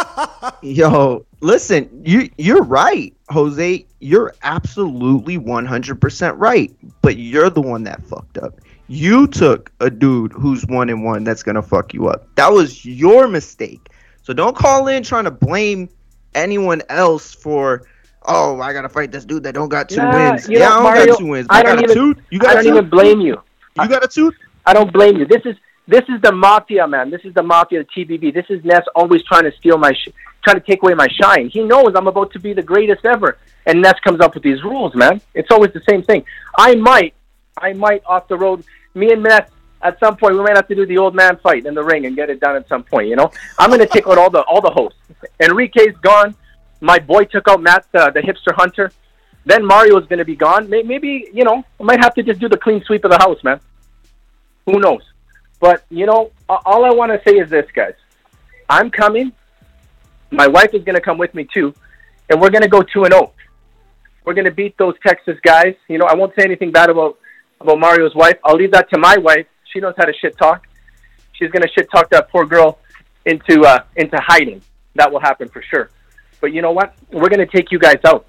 Yo, 0.61 1.25
listen, 1.39 1.89
you 2.03 2.29
you're 2.37 2.63
right, 2.63 3.15
Jose. 3.29 3.85
You're 3.99 4.33
absolutely 4.43 5.37
100% 5.37 6.33
right. 6.37 6.75
But 7.01 7.17
you're 7.17 7.49
the 7.49 7.61
one 7.61 7.83
that 7.83 8.03
fucked 8.03 8.37
up. 8.39 8.59
You 8.87 9.27
took 9.27 9.71
a 9.79 9.89
dude 9.89 10.33
who's 10.33 10.65
one 10.65 10.89
and 10.89 11.05
one 11.05 11.23
that's 11.23 11.43
gonna 11.43 11.61
fuck 11.61 11.93
you 11.93 12.09
up. 12.09 12.27
That 12.35 12.51
was 12.51 12.83
your 12.83 13.29
mistake. 13.29 13.87
So 14.23 14.33
don't 14.33 14.55
call 14.55 14.87
in 14.87 15.03
trying 15.03 15.23
to 15.23 15.31
blame 15.31 15.87
anyone 16.35 16.81
else 16.89 17.33
for. 17.33 17.83
Oh, 18.23 18.59
I 18.61 18.71
gotta 18.71 18.89
fight 18.89 19.11
this 19.11 19.25
dude 19.25 19.43
that 19.43 19.53
don't 19.55 19.69
got 19.69 19.89
two 19.89 19.97
Nah, 19.97 20.33
wins. 20.33 20.47
yeah, 20.47 20.59
know, 20.59 20.65
I 20.65 20.69
don't 20.75 20.83
Mario, 20.83 21.05
got 21.07 21.17
two 21.17 21.25
wins. 21.27 21.47
I 21.49 21.63
don't 21.63 21.75
got 21.75 21.83
even. 21.83 21.91
a 21.91 21.93
tooth. 21.93 22.17
You 22.29 22.39
got 22.39 22.51
I 22.51 22.53
don't 22.61 22.67
even 22.67 22.89
blame 22.89 23.19
you. 23.21 23.41
You 23.81 23.87
got 23.89 24.03
a 24.03 24.07
tooth? 24.07 24.35
I 24.65 24.73
don't 24.73 24.93
blame 24.93 25.17
you. 25.17 25.25
This 25.25 25.41
is 25.45 25.55
this 25.87 26.03
is 26.07 26.21
the 26.21 26.31
mafia, 26.31 26.87
man. 26.87 27.09
This 27.09 27.21
is 27.25 27.33
the 27.33 27.41
mafia, 27.43 27.83
the 27.83 28.05
TBB. 28.05 28.33
This 28.33 28.45
is 28.49 28.63
Ness 28.63 28.83
always 28.95 29.23
trying 29.23 29.43
to 29.43 29.51
steal 29.53 29.77
my, 29.77 29.91
sh- 29.91 30.09
trying 30.43 30.59
to 30.59 30.65
take 30.65 30.83
away 30.83 30.93
my 30.93 31.07
shine. 31.07 31.49
He 31.49 31.63
knows 31.63 31.93
I'm 31.95 32.07
about 32.07 32.31
to 32.33 32.39
be 32.39 32.53
the 32.53 32.61
greatest 32.61 33.03
ever, 33.05 33.37
and 33.65 33.81
Ness 33.81 33.99
comes 34.01 34.21
up 34.21 34.35
with 34.35 34.43
these 34.43 34.63
rules, 34.63 34.93
man. 34.95 35.19
It's 35.33 35.49
always 35.51 35.73
the 35.73 35.81
same 35.89 36.03
thing. 36.03 36.23
I 36.57 36.75
might, 36.75 37.13
I 37.57 37.73
might 37.73 38.03
off 38.05 38.27
the 38.27 38.37
road. 38.37 38.63
Me 38.93 39.11
and 39.11 39.23
Ness 39.23 39.49
at 39.83 39.99
some 39.99 40.15
point 40.17 40.35
we 40.35 40.41
might 40.41 40.55
have 40.55 40.67
to 40.67 40.75
do 40.75 40.85
the 40.85 40.97
old 40.97 41.15
man 41.15 41.37
fight 41.37 41.65
in 41.65 41.73
the 41.73 41.83
ring 41.83 42.05
and 42.05 42.15
get 42.15 42.29
it 42.29 42.39
done 42.39 42.55
at 42.55 42.67
some 42.67 42.83
point. 42.83 43.07
You 43.07 43.15
know, 43.15 43.31
I'm 43.59 43.69
going 43.69 43.79
to 43.81 43.87
take 43.87 44.07
out 44.07 44.17
all 44.17 44.29
the 44.29 44.41
all 44.43 44.61
the 44.61 44.71
hosts. 44.71 44.99
Enrique's 45.41 45.97
gone. 46.01 46.35
My 46.81 46.99
boy 46.99 47.25
took 47.25 47.47
out 47.47 47.61
Matt, 47.61 47.85
uh, 47.93 48.09
the 48.09 48.21
hipster 48.21 48.53
hunter. 48.55 48.91
Then 49.45 49.65
Mario's 49.65 50.05
going 50.07 50.19
to 50.19 50.25
be 50.25 50.35
gone. 50.35 50.69
May- 50.69 50.83
Maybe 50.83 51.29
you 51.33 51.43
know 51.43 51.63
I 51.79 51.83
might 51.83 51.99
have 51.99 52.13
to 52.15 52.23
just 52.23 52.39
do 52.39 52.47
the 52.49 52.57
clean 52.57 52.83
sweep 52.83 53.03
of 53.05 53.11
the 53.11 53.17
house, 53.17 53.43
man. 53.43 53.59
Who 54.65 54.79
knows? 54.79 55.01
But 55.59 55.83
you 55.89 56.05
know, 56.05 56.31
all 56.49 56.85
I 56.85 56.91
want 56.91 57.11
to 57.11 57.21
say 57.29 57.37
is 57.37 57.49
this, 57.49 57.69
guys. 57.73 57.93
I'm 58.69 58.89
coming. 58.89 59.31
My 60.31 60.47
wife 60.47 60.73
is 60.73 60.83
going 60.83 60.95
to 60.95 61.01
come 61.01 61.17
with 61.17 61.33
me 61.35 61.43
too, 61.53 61.73
and 62.29 62.39
we're 62.39 62.49
going 62.51 62.61
to 62.63 62.69
go 62.69 62.81
two 62.81 63.03
and 63.03 63.13
zero. 63.13 63.33
We're 64.23 64.33
going 64.35 64.45
to 64.45 64.51
beat 64.51 64.77
those 64.77 64.93
Texas 65.05 65.37
guys. 65.43 65.75
You 65.87 65.97
know, 65.97 66.05
I 66.05 66.13
won't 66.15 66.33
say 66.35 66.43
anything 66.43 66.71
bad 66.71 66.89
about 66.89 67.17
about 67.59 67.79
Mario's 67.79 68.15
wife. 68.15 68.37
I'll 68.45 68.55
leave 68.55 68.71
that 68.71 68.89
to 68.91 68.97
my 68.97 69.17
wife. 69.17 69.45
She 69.71 69.79
knows 69.79 69.93
how 69.97 70.05
to 70.05 70.13
shit 70.13 70.37
talk. 70.37 70.67
She's 71.33 71.49
gonna 71.51 71.67
shit 71.67 71.89
talk 71.91 72.09
that 72.09 72.29
poor 72.29 72.45
girl 72.45 72.79
into 73.25 73.63
uh, 73.63 73.83
into 73.95 74.17
hiding. 74.19 74.61
That 74.95 75.11
will 75.11 75.21
happen 75.21 75.47
for 75.49 75.61
sure. 75.61 75.89
But 76.39 76.53
you 76.53 76.61
know 76.61 76.71
what? 76.71 76.93
We're 77.11 77.29
gonna 77.29 77.45
take 77.45 77.71
you 77.71 77.79
guys 77.79 77.99
out. 78.05 78.25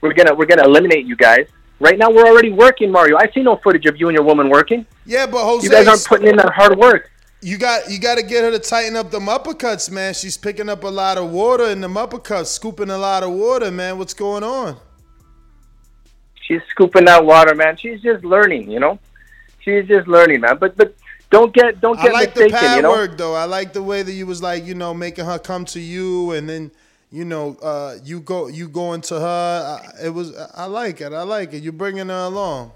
We're 0.00 0.14
gonna 0.14 0.34
we're 0.34 0.46
gonna 0.46 0.64
eliminate 0.64 1.06
you 1.06 1.16
guys. 1.16 1.46
Right 1.80 1.96
now, 1.96 2.10
we're 2.10 2.26
already 2.26 2.50
working, 2.50 2.90
Mario. 2.90 3.16
I 3.16 3.30
see 3.30 3.42
no 3.42 3.56
footage 3.56 3.86
of 3.86 3.96
you 3.96 4.08
and 4.08 4.14
your 4.14 4.24
woman 4.24 4.48
working. 4.48 4.84
Yeah, 5.06 5.26
but 5.26 5.44
Jose, 5.44 5.64
You 5.64 5.70
guys 5.70 5.86
aren't 5.86 6.04
putting 6.04 6.26
in 6.26 6.36
that 6.36 6.52
hard 6.52 6.76
work. 6.76 7.10
You 7.40 7.56
got 7.56 7.88
you 7.88 8.00
got 8.00 8.16
to 8.16 8.24
get 8.24 8.42
her 8.42 8.50
to 8.50 8.58
tighten 8.58 8.96
up 8.96 9.12
them 9.12 9.26
uppercuts, 9.26 9.88
man. 9.90 10.12
She's 10.12 10.36
picking 10.36 10.68
up 10.68 10.82
a 10.82 10.88
lot 10.88 11.18
of 11.18 11.30
water 11.30 11.66
in 11.66 11.80
them 11.80 11.94
uppercuts, 11.94 12.46
scooping 12.46 12.90
a 12.90 12.98
lot 12.98 13.22
of 13.22 13.30
water, 13.30 13.70
man. 13.70 13.96
What's 13.96 14.14
going 14.14 14.42
on? 14.42 14.76
She's 16.42 16.62
scooping 16.70 17.04
that 17.04 17.24
water, 17.24 17.54
man. 17.54 17.76
She's 17.76 18.00
just 18.00 18.24
learning, 18.24 18.70
you 18.70 18.80
know. 18.80 18.98
She's 19.68 19.86
just 19.86 20.08
learning, 20.08 20.40
man. 20.40 20.56
But 20.56 20.78
but 20.78 20.94
don't 21.28 21.52
get 21.52 21.78
don't 21.82 21.98
I 21.98 22.04
get 22.04 22.12
like 22.14 22.32
the 22.32 22.44
mistaken, 22.44 22.66
pad 22.66 22.76
you 22.76 22.82
know. 22.82 22.90
work 22.90 23.18
though. 23.18 23.34
I 23.34 23.44
like 23.44 23.74
the 23.74 23.82
way 23.82 24.02
that 24.02 24.12
you 24.12 24.26
was 24.26 24.42
like, 24.42 24.64
you 24.64 24.74
know, 24.74 24.94
making 24.94 25.26
her 25.26 25.38
come 25.38 25.66
to 25.66 25.80
you, 25.80 26.30
and 26.30 26.48
then 26.48 26.70
you 27.10 27.26
know, 27.26 27.58
uh, 27.62 27.96
you 28.02 28.20
go 28.20 28.46
you 28.46 28.66
going 28.66 29.02
to 29.02 29.20
her. 29.20 29.80
I, 30.00 30.06
it 30.06 30.08
was 30.08 30.34
I 30.54 30.64
like 30.64 31.02
it. 31.02 31.12
I 31.12 31.24
like 31.24 31.52
it. 31.52 31.62
You're 31.62 31.74
bringing 31.74 32.08
her 32.08 32.24
along. 32.24 32.72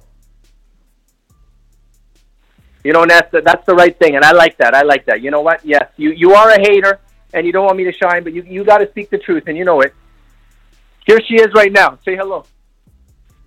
You 2.84 2.93
know, 2.93 3.03
and 3.03 3.11
that's 3.11 3.30
the, 3.30 3.40
that's 3.40 3.64
the 3.64 3.74
right 3.74 3.97
thing, 3.99 4.16
and 4.16 4.24
I 4.24 4.32
like 4.32 4.59
that. 4.59 4.74
I 4.74 4.82
like 4.82 5.07
that. 5.07 5.22
You 5.22 5.30
know 5.30 5.40
what? 5.40 5.64
Yes, 5.64 5.88
you 5.97 6.11
you 6.11 6.34
are 6.34 6.51
a 6.51 6.61
hater, 6.61 7.01
and 7.32 7.47
you 7.47 7.53
don't 7.53 7.64
want 7.64 7.78
me 7.78 7.84
to 7.84 7.93
shine, 7.93 8.22
but 8.22 8.34
you 8.34 8.43
you 8.43 8.64
got 8.64 8.78
to 8.78 8.90
speak 8.90 9.09
the 9.09 9.18
truth, 9.18 9.45
and 9.47 9.57
you 9.57 9.64
know 9.64 9.80
it. 9.80 9.95
Here 11.07 11.20
she 11.26 11.36
is 11.36 11.55
right 11.55 11.72
now. 11.72 11.99
Say 12.05 12.16
hello. 12.16 12.45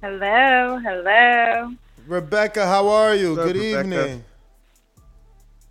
Hello, 0.01 0.79
hello. 0.79 1.75
Rebecca, 2.07 2.65
how 2.65 2.87
are 2.87 3.15
you? 3.15 3.33
Up, 3.33 3.47
Good 3.47 3.55
Rebecca? 3.55 3.79
evening. 3.79 4.23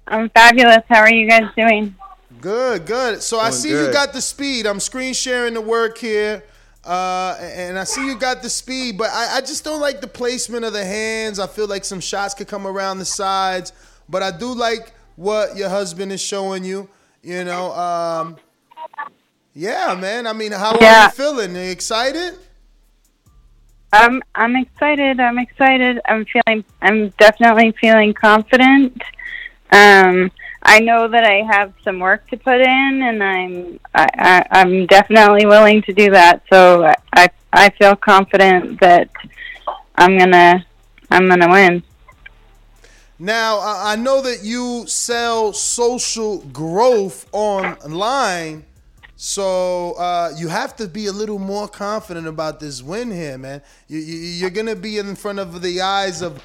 I'm 0.07 0.28
fabulous. 0.30 0.82
How 0.89 1.01
are 1.01 1.12
you 1.12 1.28
guys 1.28 1.51
doing? 1.57 1.95
Good, 2.41 2.87
good. 2.87 3.22
So 3.22 3.39
I 3.39 3.51
Doing 3.51 3.53
see 3.53 3.70
you 3.70 3.93
got 3.93 4.12
the 4.12 4.20
speed. 4.20 4.66
I'm 4.66 4.80
screen 4.80 5.14
sharing 5.14 5.55
the 5.55 5.61
work 5.61 5.99
here. 5.99 6.43
Uh, 6.85 7.37
and 7.41 7.78
I 7.78 7.85
see 7.85 8.05
you 8.05 8.18
got 8.18 8.43
the 8.43 8.51
speed, 8.51 8.99
but 8.99 9.11
I, 9.11 9.37
I 9.37 9.41
just 9.41 9.64
don't 9.64 9.80
like 9.80 10.03
the 10.03 10.07
placement 10.07 10.64
of 10.66 10.74
the 10.74 10.85
hands. 10.85 11.39
I 11.39 11.47
feel 11.47 11.66
like 11.66 11.85
some 11.85 12.01
shots 12.01 12.35
could 12.35 12.49
come 12.49 12.66
around 12.66 12.99
the 12.99 13.07
sides, 13.07 13.72
but 14.09 14.22
I 14.22 14.30
do 14.30 14.53
like 14.53 14.93
what 15.16 15.57
your 15.57 15.70
husband 15.70 16.12
is 16.12 16.20
showing 16.20 16.62
you. 16.62 16.91
You 17.22 17.45
know, 17.45 17.72
um, 17.72 18.37
yeah, 19.55 19.97
man. 19.99 20.26
I 20.26 20.35
mean, 20.35 20.53
how 20.53 20.76
are 20.76 21.05
you 21.05 21.11
feeling? 21.11 21.57
Are 21.57 21.64
you 21.64 21.70
excited? 21.70 22.35
I'm 23.95 24.23
I'm 24.35 24.57
excited. 24.57 25.21
I'm 25.21 25.39
excited. 25.39 26.01
I'm 26.07 26.25
feeling. 26.25 26.65
I'm 26.83 27.11
definitely 27.11 27.73
feeling 27.81 28.13
confident. 28.13 29.01
Um, 29.71 30.33
I 30.63 30.81
know 30.81 31.07
that 31.07 31.25
I 31.25 31.43
have 31.43 31.73
some 31.85 32.01
work 32.01 32.29
to 32.31 32.37
put 32.37 32.61
in, 32.61 33.03
and 33.03 33.23
I'm 33.23 33.79
I, 33.95 34.09
I, 34.19 34.47
I'm 34.51 34.87
definitely 34.87 35.47
willing 35.47 35.81
to 35.83 35.93
do 35.93 36.11
that. 36.11 36.43
So 36.51 36.93
I, 37.15 37.29
I 37.53 37.71
feel 37.71 37.95
confident 37.95 38.81
that 38.81 39.11
I'm 39.95 40.19
gonna 40.19 40.67
I'm 41.11 41.29
gonna 41.29 41.49
win. 41.49 41.85
Now, 43.17 43.61
I 43.63 43.95
know 43.95 44.21
that 44.23 44.43
you 44.43 44.89
sell 44.89 45.53
social 45.53 46.39
growth 46.39 47.29
online, 47.31 48.65
so 49.27 49.93
uh, 49.93 50.35
you 50.37 50.49
have 50.49 50.77
to 50.77 50.87
be 50.87 51.07
a 51.07 51.12
little 51.12 51.39
more 51.39 51.66
confident 51.66 52.27
about 52.27 52.61
this 52.61 52.83
win 52.83 53.11
here, 53.11 53.39
man. 53.39 53.62
You, 53.89 53.99
you, 53.99 54.16
you're 54.16 54.51
going 54.51 54.66
to 54.66 54.77
be 54.77 54.99
in 54.99 55.16
front 55.16 55.39
of 55.39 55.62
the 55.62 55.81
eyes 55.81 56.20
of 56.20 56.45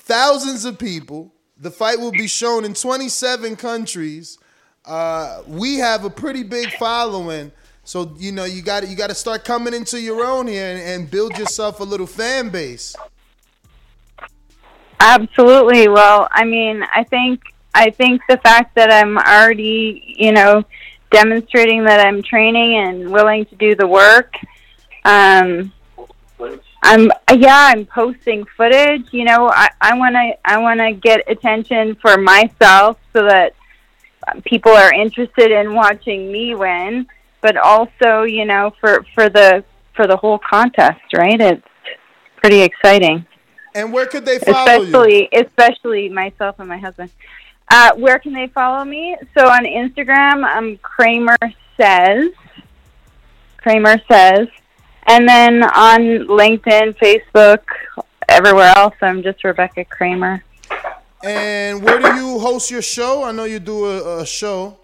thousands 0.00 0.64
of 0.64 0.76
people. 0.76 1.32
The 1.56 1.70
fight 1.70 2.00
will 2.00 2.10
be 2.10 2.26
shown 2.26 2.64
in 2.64 2.74
27 2.74 3.54
countries. 3.54 4.38
Uh, 4.84 5.42
we 5.46 5.76
have 5.76 6.04
a 6.04 6.10
pretty 6.10 6.42
big 6.42 6.68
following, 6.72 7.52
so 7.84 8.12
you 8.18 8.32
know 8.32 8.44
you 8.44 8.60
got 8.60 8.88
you 8.88 8.96
got 8.96 9.10
to 9.10 9.14
start 9.14 9.44
coming 9.44 9.72
into 9.72 10.00
your 10.00 10.24
own 10.24 10.48
here 10.48 10.68
and, 10.68 10.82
and 10.82 11.10
build 11.12 11.38
yourself 11.38 11.78
a 11.78 11.84
little 11.84 12.08
fan 12.08 12.48
base. 12.48 12.96
Absolutely. 14.98 15.86
Well, 15.86 16.26
I 16.32 16.42
mean, 16.42 16.82
I 16.92 17.04
think 17.04 17.40
I 17.72 17.90
think 17.90 18.20
the 18.28 18.38
fact 18.38 18.74
that 18.74 18.90
I'm 18.90 19.16
already, 19.16 20.16
you 20.18 20.32
know, 20.32 20.64
demonstrating 21.12 21.84
that 21.84 22.00
I'm 22.00 22.22
training 22.22 22.74
and 22.76 23.10
willing 23.10 23.44
to 23.46 23.56
do 23.56 23.74
the 23.74 23.86
work. 23.86 24.34
Um, 25.04 25.72
I'm 26.82 27.10
yeah, 27.34 27.70
I'm 27.72 27.86
posting 27.86 28.44
footage. 28.56 29.06
You 29.12 29.24
know, 29.24 29.48
I 29.48 29.70
I 29.80 29.96
want 29.96 30.14
to 30.16 30.32
I 30.44 30.58
want 30.58 30.80
to 30.80 30.92
get 30.92 31.30
attention 31.30 31.94
for 31.96 32.16
myself 32.18 32.98
so 33.12 33.24
that 33.24 33.54
people 34.44 34.72
are 34.72 34.92
interested 34.92 35.50
in 35.50 35.74
watching 35.74 36.32
me 36.32 36.54
win, 36.54 37.06
but 37.40 37.56
also, 37.56 38.22
you 38.22 38.44
know, 38.44 38.72
for 38.80 39.04
for 39.14 39.28
the 39.28 39.64
for 39.94 40.06
the 40.06 40.16
whole 40.16 40.38
contest, 40.38 41.00
right? 41.16 41.40
It's 41.40 41.62
pretty 42.36 42.62
exciting 42.62 43.26
And 43.74 43.92
where 43.92 44.06
could 44.06 44.24
they 44.24 44.38
follow 44.40 44.82
you? 44.82 45.00
especially 45.00 45.28
especially 45.32 46.08
myself 46.08 46.58
and 46.58 46.68
my 46.68 46.78
husband. 46.78 47.10
Uh, 47.74 47.94
where 47.94 48.18
can 48.18 48.34
they 48.34 48.48
follow 48.48 48.84
me? 48.84 49.16
So 49.34 49.48
on 49.48 49.64
Instagram, 49.64 50.44
I'm 50.44 50.76
Kramer 50.76 51.38
says. 51.74 52.30
Kramer 53.56 53.96
says, 54.10 54.48
and 55.06 55.26
then 55.26 55.62
on 55.62 56.00
LinkedIn, 56.26 56.98
Facebook, 56.98 57.62
everywhere 58.28 58.74
else, 58.76 58.94
I'm 59.00 59.22
just 59.22 59.42
Rebecca 59.42 59.86
Kramer. 59.86 60.44
And 61.24 61.82
where 61.82 61.98
do 61.98 62.14
you 62.14 62.38
host 62.40 62.70
your 62.70 62.82
show? 62.82 63.24
I 63.24 63.32
know 63.32 63.44
you 63.44 63.58
do 63.58 63.86
a, 63.86 64.20
a 64.20 64.26
show. 64.26 64.76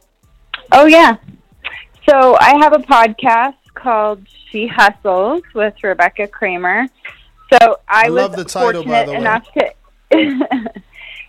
Oh 0.73 0.87
yeah. 0.87 1.17
So 2.09 2.39
I 2.41 2.57
have 2.59 2.73
a 2.73 2.79
podcast 2.79 3.57
called 3.75 4.27
She 4.51 4.67
Hustles 4.67 5.43
with 5.55 5.75
Rebecca 5.83 6.27
Kramer. 6.27 6.89
So 7.53 7.81
I, 7.87 8.07
I 8.07 8.11
was 8.11 8.23
love 8.23 8.37
the 8.37 8.45
title, 8.45 8.83
by 8.83 9.05
fortunate 9.05 9.07
the 9.07 9.13
way. 9.13 9.19
enough 9.19 9.53
to. 9.53 10.83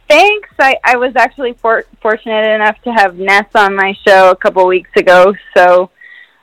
Thanks. 0.10 0.50
I, 0.58 0.76
I 0.84 0.98
was 0.98 1.16
actually 1.16 1.54
for, 1.54 1.86
fortunate 2.02 2.56
enough 2.56 2.82
to 2.82 2.92
have 2.92 3.18
Ness 3.18 3.46
on 3.54 3.76
my 3.76 3.94
show 4.06 4.32
a 4.32 4.36
couple 4.36 4.66
weeks 4.66 4.90
ago. 4.96 5.36
So 5.56 5.92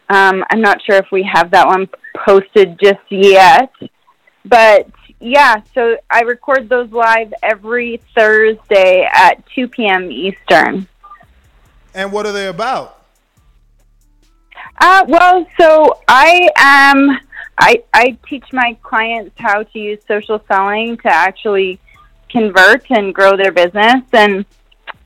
um, 0.08 0.44
I'm 0.50 0.60
not 0.60 0.80
sure 0.84 0.96
if 0.96 1.10
we 1.10 1.24
have 1.24 1.50
that 1.50 1.66
one 1.66 1.88
posted 2.24 2.78
just 2.78 3.00
yet. 3.10 3.72
But 4.44 4.88
yeah, 5.18 5.62
so 5.74 5.96
I 6.08 6.20
record 6.20 6.68
those 6.68 6.92
live 6.92 7.34
every 7.42 8.00
Thursday 8.14 9.08
at 9.12 9.44
2 9.56 9.66
p.m. 9.66 10.12
Eastern. 10.12 10.86
And 11.92 12.12
what 12.12 12.24
are 12.24 12.32
they 12.32 12.46
about? 12.46 13.02
Uh, 14.78 15.04
well, 15.08 15.46
so 15.58 16.00
I 16.06 16.50
am. 16.56 17.18
I 17.58 17.82
I 17.94 18.18
teach 18.28 18.44
my 18.52 18.76
clients 18.82 19.34
how 19.38 19.62
to 19.62 19.78
use 19.78 20.00
social 20.06 20.44
selling 20.46 20.98
to 20.98 21.08
actually 21.08 21.80
convert 22.28 22.90
and 22.90 23.14
grow 23.14 23.36
their 23.36 23.52
business. 23.52 24.02
And 24.12 24.44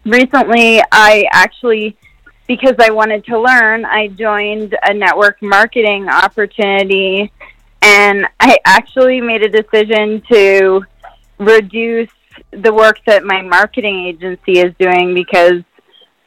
recently, 0.05 0.83
I 0.93 1.27
actually, 1.33 1.97
because 2.47 2.77
I 2.79 2.91
wanted 2.91 3.25
to 3.27 3.39
learn, 3.39 3.85
I 3.85 4.09
joined 4.09 4.77
a 4.83 4.95
network 4.95 5.41
marketing 5.43 6.09
opportunity, 6.09 7.33
and 7.83 8.27
I 8.39 8.59
actually 8.65 9.21
made 9.21 9.43
a 9.43 9.49
decision 9.49 10.23
to 10.31 10.85
reduce 11.39 12.11
the 12.53 12.73
work 12.73 13.01
that 13.07 13.25
my 13.25 13.43
marketing 13.43 14.07
agency 14.07 14.61
is 14.61 14.75
doing 14.79 15.15
because 15.15 15.63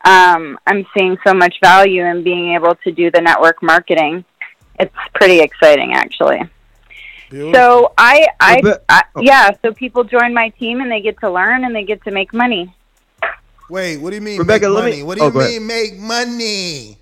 um, 0.06 0.60
I'm 0.68 0.86
seeing 0.98 1.18
so 1.26 1.34
much 1.34 1.56
value 1.62 2.04
in 2.06 2.24
being 2.24 2.54
able 2.54 2.76
to 2.84 2.92
do 2.92 3.10
the 3.12 3.22
network 3.22 3.62
marketing. 3.64 4.26
It's 4.80 4.94
pretty 5.14 5.40
exciting, 5.40 5.94
actually. 5.94 6.42
So 7.34 7.94
I, 7.98 8.28
I, 8.40 8.62
I 8.90 9.04
yeah. 9.20 9.52
So 9.64 9.74
people 9.74 10.04
join 10.04 10.34
my 10.34 10.50
team 10.50 10.82
and 10.82 10.92
they 10.92 11.02
get 11.02 11.20
to 11.22 11.32
learn 11.32 11.66
and 11.66 11.76
they 11.76 11.84
get 11.84 12.04
to 12.04 12.12
make 12.12 12.32
money. 12.34 12.74
Wait, 13.70 13.98
what 13.98 14.12
do 14.12 14.18
you 14.18 14.22
mean 14.22 14.38
Rebecca, 14.38 14.70
make 14.70 14.76
let 14.76 14.92
me- 14.92 15.04
What 15.04 15.18
do 15.18 15.24
oh, 15.24 15.28
you 15.28 15.34
go 15.34 15.40
mean 15.40 15.66
make 15.66 15.98
money? 15.98 16.98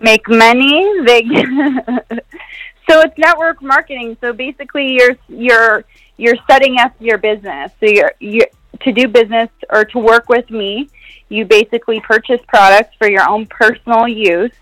Make 0.00 0.28
money. 0.28 1.02
They. 1.04 1.22
so 2.88 3.00
it's 3.00 3.18
network 3.18 3.60
marketing. 3.60 4.16
So 4.20 4.32
basically, 4.32 4.92
you're 4.92 5.16
you're 5.28 5.84
you're 6.16 6.36
setting 6.48 6.78
up 6.78 6.94
your 6.98 7.18
business. 7.18 7.72
So 7.80 7.86
you're 7.86 8.12
you 8.18 8.42
to 8.80 8.92
do 8.92 9.08
business 9.08 9.50
or 9.68 9.84
to 9.86 9.98
work 9.98 10.28
with 10.28 10.50
me. 10.50 10.88
You 11.28 11.44
basically 11.44 12.00
purchase 12.00 12.40
products 12.48 12.94
for 12.96 13.10
your 13.10 13.28
own 13.28 13.46
personal 13.46 14.06
use. 14.08 14.52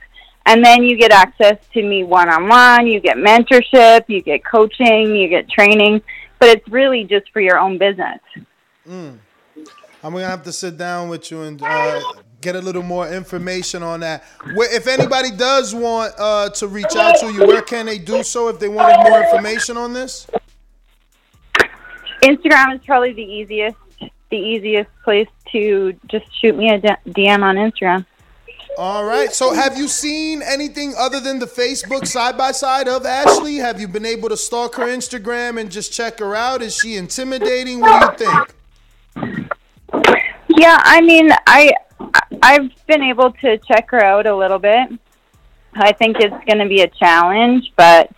And 0.46 0.64
then 0.64 0.82
you 0.82 0.96
get 0.96 1.10
access 1.10 1.58
to 1.72 1.82
me 1.82 2.04
one 2.04 2.28
on 2.28 2.48
one, 2.48 2.86
you 2.86 3.00
get 3.00 3.16
mentorship, 3.16 4.04
you 4.08 4.20
get 4.20 4.44
coaching, 4.44 5.16
you 5.16 5.28
get 5.28 5.48
training, 5.48 6.02
but 6.38 6.50
it's 6.50 6.68
really 6.68 7.04
just 7.04 7.30
for 7.32 7.40
your 7.40 7.58
own 7.58 7.78
business. 7.78 8.20
Mm. 8.86 9.18
I'm 10.02 10.12
gonna 10.12 10.26
have 10.26 10.42
to 10.42 10.52
sit 10.52 10.76
down 10.76 11.08
with 11.08 11.30
you 11.30 11.42
and 11.42 11.62
uh, 11.62 12.00
get 12.42 12.56
a 12.56 12.60
little 12.60 12.82
more 12.82 13.08
information 13.08 13.82
on 13.82 14.00
that. 14.00 14.22
If 14.44 14.86
anybody 14.86 15.30
does 15.30 15.74
want 15.74 16.12
uh, 16.18 16.50
to 16.50 16.68
reach 16.68 16.94
out 16.94 17.18
to 17.20 17.32
you, 17.32 17.46
where 17.46 17.62
can 17.62 17.86
they 17.86 17.96
do 17.96 18.22
so 18.22 18.48
if 18.48 18.58
they 18.58 18.68
wanted 18.68 19.08
more 19.08 19.22
information 19.22 19.78
on 19.78 19.94
this? 19.94 20.26
Instagram 22.22 22.74
is 22.74 22.84
probably 22.84 23.14
the 23.14 23.22
easiest 23.22 23.78
the 24.30 24.36
easiest 24.36 24.90
place 25.04 25.28
to 25.52 25.94
just 26.08 26.26
shoot 26.40 26.56
me 26.56 26.68
a 26.70 26.78
DM 26.80 27.42
on 27.42 27.56
Instagram. 27.56 28.04
All 28.76 29.04
right. 29.04 29.32
So, 29.32 29.52
have 29.52 29.76
you 29.76 29.88
seen 29.88 30.42
anything 30.42 30.94
other 30.98 31.20
than 31.20 31.38
the 31.38 31.46
Facebook 31.46 32.06
side 32.06 32.36
by 32.36 32.52
side 32.52 32.88
of 32.88 33.06
Ashley? 33.06 33.56
Have 33.56 33.80
you 33.80 33.86
been 33.88 34.06
able 34.06 34.28
to 34.28 34.36
stalk 34.36 34.74
her 34.76 34.86
Instagram 34.86 35.60
and 35.60 35.70
just 35.70 35.92
check 35.92 36.18
her 36.18 36.34
out? 36.34 36.62
Is 36.62 36.76
she 36.76 36.96
intimidating? 36.96 37.80
What 37.80 38.18
do 38.18 38.24
you 38.24 38.30
think? 38.30 39.48
Yeah, 40.48 40.78
I 40.82 41.00
mean, 41.00 41.30
I 41.46 41.72
I've 42.42 42.70
been 42.86 43.02
able 43.02 43.32
to 43.32 43.58
check 43.58 43.90
her 43.90 44.02
out 44.02 44.26
a 44.26 44.34
little 44.36 44.58
bit. 44.58 44.88
I 45.74 45.92
think 45.92 46.18
it's 46.20 46.34
going 46.46 46.58
to 46.58 46.68
be 46.68 46.82
a 46.82 46.88
challenge, 46.88 47.72
but 47.76 48.10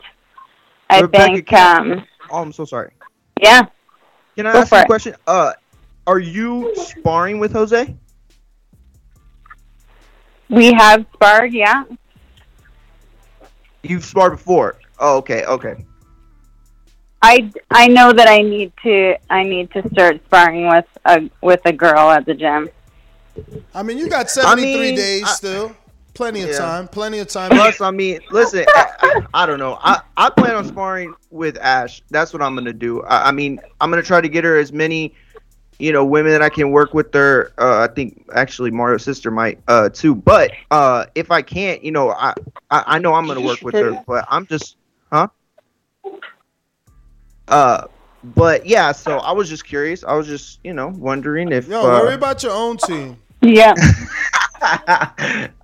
I 0.90 1.00
Rebecca, 1.00 1.34
think. 1.34 1.52
I, 1.52 1.76
um, 1.76 2.06
oh, 2.30 2.42
I'm 2.42 2.52
so 2.52 2.64
sorry. 2.64 2.92
yeah. 3.40 3.62
Can 4.36 4.46
I 4.46 4.52
Go 4.52 4.60
ask 4.60 4.72
you 4.72 4.78
a 4.78 4.86
question? 4.86 5.14
Uh, 5.26 5.52
are 6.06 6.18
you 6.18 6.74
sparring 6.76 7.38
with 7.38 7.52
Jose? 7.52 7.96
We 10.48 10.72
have 10.72 11.06
sparred, 11.14 11.52
yeah. 11.52 11.84
You've 13.82 14.04
sparred 14.04 14.32
before. 14.32 14.78
Oh, 14.98 15.18
okay, 15.18 15.44
okay. 15.44 15.84
I, 17.22 17.50
I 17.70 17.88
know 17.88 18.12
that 18.12 18.28
I 18.28 18.42
need 18.42 18.72
to 18.82 19.16
I 19.30 19.42
need 19.42 19.70
to 19.72 19.88
start 19.88 20.20
sparring 20.26 20.68
with 20.68 20.84
a 21.06 21.28
with 21.40 21.60
a 21.64 21.72
girl 21.72 22.10
at 22.10 22.26
the 22.26 22.34
gym. 22.34 22.68
I 23.74 23.82
mean, 23.82 23.98
you 23.98 24.08
got 24.08 24.30
73 24.30 24.80
mean, 24.80 24.94
days 24.96 25.24
I- 25.24 25.30
still. 25.32 25.76
Plenty 26.14 26.40
of 26.44 26.48
Yeah. 26.48 26.56
time. 26.58 26.88
Plenty 26.88 27.18
of 27.18 27.28
time. 27.28 27.50
Plus, 27.50 27.78
I 27.82 27.90
mean, 27.90 28.20
listen, 28.30 28.64
I, 28.68 29.20
I 29.34 29.44
don't 29.44 29.58
know. 29.58 29.78
I, 29.82 30.00
I 30.16 30.30
plan 30.30 30.54
on 30.54 30.64
sparring 30.66 31.12
with 31.30 31.58
Ash. 31.58 32.00
That's 32.08 32.32
what 32.32 32.40
I'm 32.40 32.54
gonna 32.54 32.72
do. 32.72 33.02
I, 33.02 33.28
I 33.28 33.32
mean, 33.32 33.60
I'm 33.82 33.90
gonna 33.90 34.02
try 34.02 34.22
to 34.22 34.28
get 34.28 34.42
her 34.42 34.56
as 34.56 34.72
many, 34.72 35.12
you 35.78 35.92
know, 35.92 36.04
women 36.04 36.32
that 36.32 36.42
I 36.42 36.48
can 36.48 36.70
work 36.70 36.94
with 36.94 37.12
her. 37.14 37.52
Uh, 37.58 37.86
I 37.88 37.92
think 37.92 38.26
actually 38.34 38.70
Mario's 38.70 39.04
sister 39.04 39.30
might 39.30 39.58
uh 39.68 39.88
too. 39.88 40.14
But 40.14 40.52
uh, 40.70 41.06
if 41.14 41.30
I 41.30 41.42
can't, 41.42 41.82
you 41.84 41.92
know, 41.92 42.10
I 42.10 42.34
I, 42.70 42.84
I 42.86 42.98
know 42.98 43.14
I'm 43.14 43.26
gonna 43.26 43.40
work 43.40 43.62
with 43.62 43.74
her. 43.74 44.02
But 44.06 44.26
I'm 44.28 44.46
just, 44.46 44.76
huh? 45.12 45.28
Uh, 47.48 47.86
but 48.22 48.66
yeah. 48.66 48.92
So 48.92 49.18
I 49.18 49.32
was 49.32 49.48
just 49.48 49.64
curious. 49.64 50.04
I 50.04 50.14
was 50.14 50.26
just, 50.26 50.60
you 50.64 50.72
know, 50.72 50.88
wondering 50.88 51.52
if. 51.52 51.68
Yo, 51.68 51.80
uh, 51.80 51.84
worry 51.84 52.14
about 52.14 52.42
your 52.42 52.52
own 52.52 52.76
team. 52.76 53.18
Yeah. 53.42 53.74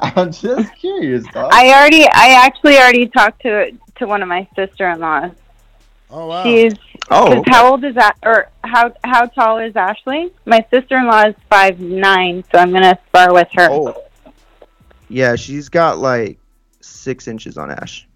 I'm 0.00 0.32
just 0.32 0.74
curious, 0.76 1.24
dog. 1.32 1.50
I 1.52 1.70
already 1.70 2.04
I 2.04 2.40
actually 2.44 2.76
already 2.76 3.08
talked 3.08 3.42
to 3.42 3.72
to 3.96 4.06
one 4.06 4.22
of 4.22 4.28
my 4.28 4.46
sister-in-laws. 4.54 5.32
Oh 6.14 6.26
wow. 6.26 6.44
She's 6.44 6.74
Oh, 7.10 7.26
'cause 7.26 7.38
okay. 7.38 7.50
how 7.50 7.70
old 7.70 7.84
is 7.84 7.94
that 7.96 8.16
or 8.22 8.48
how 8.64 8.92
how 9.02 9.26
tall 9.26 9.58
is 9.58 9.74
Ashley? 9.74 10.30
My 10.44 10.64
sister-in-law 10.70 11.28
is 11.28 11.34
five 11.50 11.80
nine, 11.80 12.44
so 12.52 12.58
I'm 12.58 12.70
going 12.70 12.82
to 12.82 12.98
spar 13.08 13.32
with 13.32 13.48
her. 13.54 13.68
Oh. 13.70 14.04
Yeah, 15.08 15.34
she's 15.36 15.68
got 15.68 15.98
like 15.98 16.38
six 16.80 17.26
inches 17.28 17.58
on 17.58 17.70
Ash. 17.70 18.06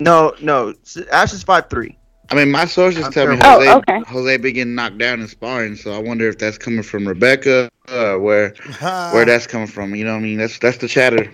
No, 0.00 0.32
no, 0.40 0.72
Ash 1.12 1.32
is 1.32 1.42
five 1.42 1.68
three. 1.68 1.96
I 2.30 2.34
mean, 2.36 2.50
my 2.50 2.64
sources 2.64 3.04
I'm 3.04 3.12
tell 3.12 3.26
me 3.26 3.36
terrible. 3.36 3.66
Jose, 3.66 3.72
Oh, 3.72 3.78
okay. 3.78 4.00
Jose 4.10 4.36
been 4.38 4.54
getting 4.54 4.74
knocked 4.76 4.98
down 4.98 5.20
in 5.20 5.26
sparring, 5.28 5.74
so 5.76 5.92
I 5.92 5.98
wonder 5.98 6.28
if 6.28 6.38
that's 6.38 6.56
coming 6.58 6.82
from 6.84 7.06
Rebecca, 7.06 7.68
uh, 7.88 8.14
where 8.14 8.54
where 9.12 9.24
that's 9.24 9.46
coming 9.48 9.66
from. 9.66 9.94
You 9.94 10.04
know 10.04 10.12
what 10.12 10.20
I 10.20 10.22
mean? 10.22 10.38
That's 10.38 10.58
that's 10.58 10.78
the 10.78 10.88
chatter. 10.88 11.30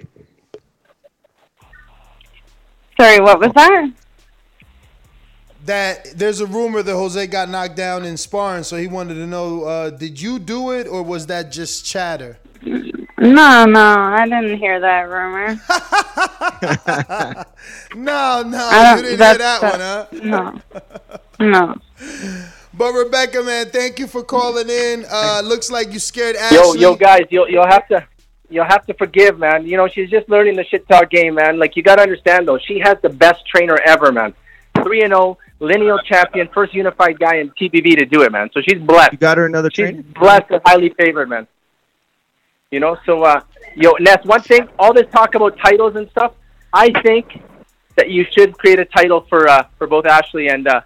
Sorry, 2.98 3.20
what 3.20 3.38
was 3.38 3.52
that? 3.54 3.90
That 5.66 6.12
there's 6.16 6.40
a 6.40 6.46
rumor 6.46 6.82
that 6.82 6.92
Jose 6.92 7.26
got 7.26 7.48
knocked 7.48 7.76
down 7.76 8.04
in 8.04 8.16
sparring, 8.16 8.62
so 8.62 8.76
he 8.76 8.86
wanted 8.86 9.14
to 9.14 9.26
know: 9.26 9.64
uh, 9.64 9.90
Did 9.90 10.20
you 10.20 10.38
do 10.38 10.70
it, 10.72 10.86
or 10.86 11.02
was 11.02 11.26
that 11.26 11.50
just 11.52 11.84
chatter? 11.84 12.38
No, 12.62 13.64
no, 13.64 13.80
I 13.94 14.24
didn't 14.24 14.58
hear 14.58 14.78
that 14.80 15.08
rumor. 15.08 15.60
No, 17.94 18.42
no, 18.46 18.68
I 18.70 18.96
you 18.96 19.02
didn't 19.02 19.08
hear 19.08 19.16
that's- 19.16 19.60
that 19.60 20.10
one, 20.12 20.22
huh? 20.22 20.60
No. 21.40 21.44
No. 21.48 21.74
But 22.74 22.92
Rebecca, 22.92 23.42
man, 23.42 23.70
thank 23.70 23.98
you 23.98 24.06
for 24.06 24.22
calling 24.22 24.68
in. 24.68 25.04
Uh, 25.10 25.40
looks 25.44 25.70
like 25.70 25.92
you 25.92 25.98
scared 25.98 26.36
Ashley. 26.36 26.80
Yo, 26.80 26.90
yo, 26.90 26.94
guys, 26.96 27.22
you'll 27.30 27.48
you'll 27.48 27.66
have 27.66 27.88
to 27.88 28.06
you'll 28.50 28.64
have 28.66 28.84
to 28.86 28.94
forgive, 28.94 29.38
man. 29.38 29.66
You 29.66 29.76
know, 29.78 29.88
she's 29.88 30.10
just 30.10 30.28
learning 30.28 30.56
the 30.56 30.64
shit 30.64 30.86
talk 30.88 31.08
game, 31.10 31.34
man. 31.36 31.58
Like 31.58 31.74
you 31.76 31.82
got 31.82 31.96
to 31.96 32.02
understand 32.02 32.46
though, 32.46 32.58
she 32.58 32.78
has 32.80 32.98
the 33.02 33.08
best 33.08 33.46
trainer 33.46 33.78
ever, 33.86 34.12
man. 34.12 34.34
Three 34.86 35.02
and 35.02 35.10
zero, 35.10 35.36
lineal 35.58 35.98
champion, 35.98 36.48
first 36.54 36.72
unified 36.72 37.18
guy 37.18 37.36
in 37.36 37.50
TBV 37.50 37.98
to 37.98 38.04
do 38.06 38.22
it, 38.22 38.30
man. 38.30 38.48
So 38.54 38.60
she's 38.60 38.80
blessed. 38.80 39.12
You 39.12 39.18
got 39.18 39.36
her 39.36 39.46
another 39.46 39.68
She's 39.68 39.88
trainer. 39.88 40.02
blessed 40.02 40.50
and 40.50 40.62
highly 40.64 40.90
favored, 40.90 41.28
man. 41.28 41.48
You 42.70 42.78
know, 42.78 42.96
so 43.04 43.24
uh, 43.24 43.40
yo, 43.74 43.92
Ness, 43.98 44.24
one 44.24 44.42
thing, 44.42 44.68
all 44.78 44.94
this 44.94 45.06
talk 45.10 45.34
about 45.34 45.58
titles 45.58 45.96
and 45.96 46.08
stuff, 46.10 46.34
I 46.72 46.90
think 47.02 47.42
that 47.96 48.10
you 48.10 48.26
should 48.36 48.56
create 48.58 48.78
a 48.78 48.84
title 48.84 49.22
for 49.28 49.48
uh, 49.48 49.66
for 49.78 49.86
both 49.88 50.06
Ashley 50.06 50.48
and 50.48 50.68
uh, 50.68 50.82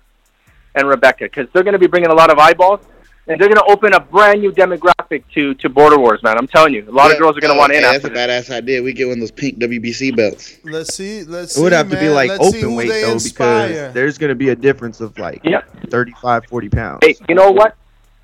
and 0.75 0.89
Rebecca 0.89 1.25
because 1.25 1.49
they're 1.53 1.63
going 1.65 1.73
to 1.73 1.79
be 1.79 1.87
bringing 1.89 2.11
a 2.11 2.15
lot 2.15 2.31
of 2.31 2.39
eyeballs 2.39 2.81
and 3.27 3.41
they're 3.41 3.49
going 3.49 3.59
to 3.67 3.71
open 3.71 3.93
a 3.93 4.01
brand 4.01 4.41
new 4.41 4.53
demographic 4.53 5.00
to 5.19 5.55
to 5.55 5.69
Border 5.69 5.99
Wars, 5.99 6.23
man. 6.23 6.39
I'm 6.39 6.47
telling 6.47 6.73
you, 6.73 6.89
a 6.89 6.93
lot 6.93 7.11
of 7.11 7.19
girls 7.19 7.37
are 7.37 7.41
going 7.41 7.53
to 7.53 7.59
want 7.59 7.73
in 7.73 7.83
Hey, 7.83 7.97
after 7.97 8.09
That's 8.09 8.49
a 8.49 8.53
badass 8.53 8.57
idea. 8.57 8.83
We 8.83 8.93
get 8.93 9.07
one 9.07 9.15
of 9.15 9.21
those 9.21 9.31
pink 9.31 9.59
WBC 9.59 10.15
belts. 10.15 10.59
Let's 10.65 10.95
see. 10.95 11.25
Let's. 11.25 11.57
It 11.57 11.63
would 11.63 11.73
see, 11.73 11.77
have 11.77 11.91
to 11.91 11.99
be 11.99 12.09
like 12.09 12.31
Let's 12.31 12.55
open 12.55 12.77
weight 12.77 12.89
though, 12.89 13.13
inspire. 13.13 13.69
because 13.69 13.95
there's 13.95 14.19
gonna 14.19 14.35
be 14.35 14.51
a 14.51 14.57
difference 14.57 15.01
of 15.01 15.19
like 15.19 15.45
Yep. 15.45 15.89
35, 15.89 16.47
40 16.47 16.69
pounds. 16.69 16.99
Hey, 17.03 17.17
you 17.29 17.35
know 17.35 17.51
what? 17.51 17.77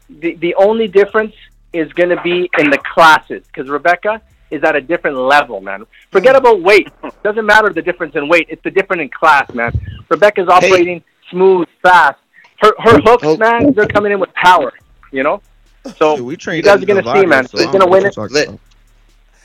The 0.08 0.34
the 0.36 0.54
only 0.54 0.86
difference 0.86 1.34
is 1.72 1.92
going 1.92 2.08
to 2.08 2.20
be 2.22 2.48
in 2.58 2.70
the 2.70 2.78
classes 2.78 3.44
because 3.46 3.68
Rebecca 3.68 4.22
is 4.50 4.62
at 4.62 4.76
a 4.76 4.80
different 4.80 5.16
level, 5.16 5.60
man. 5.60 5.84
Forget 6.10 6.34
hmm. 6.34 6.38
about 6.38 6.62
weight. 6.62 6.88
Doesn't 7.22 7.44
matter 7.44 7.70
the 7.70 7.82
difference 7.82 8.14
in 8.14 8.28
weight. 8.28 8.46
It's 8.48 8.62
the 8.62 8.70
difference 8.70 9.02
in 9.02 9.08
class, 9.08 9.52
man. 9.52 9.72
Rebecca's 10.08 10.48
operating 10.48 11.02
smooth, 11.30 11.66
fast. 11.82 12.18
Her 12.60 12.72
her 12.78 13.00
hooks, 13.00 13.38
man, 13.38 13.72
they're 13.74 13.88
coming 13.88 14.12
in 14.12 14.20
with 14.20 14.32
power. 14.34 14.72
You 15.10 15.24
know. 15.24 15.42
So 15.94 16.22
we 16.22 16.34
you 16.34 16.62
guys 16.62 16.82
are 16.82 16.86
going 16.86 17.02
to 17.02 17.12
see, 17.12 17.26
man. 17.26 17.46
so 17.46 17.58
She's 17.58 17.66
I 17.66 17.72
going 17.72 17.80
to 17.80 17.86
win 17.86 17.90
what 17.90 17.98
it. 17.98 18.16
you're 18.16 18.28
talking 18.28 18.48
about. 18.48 18.60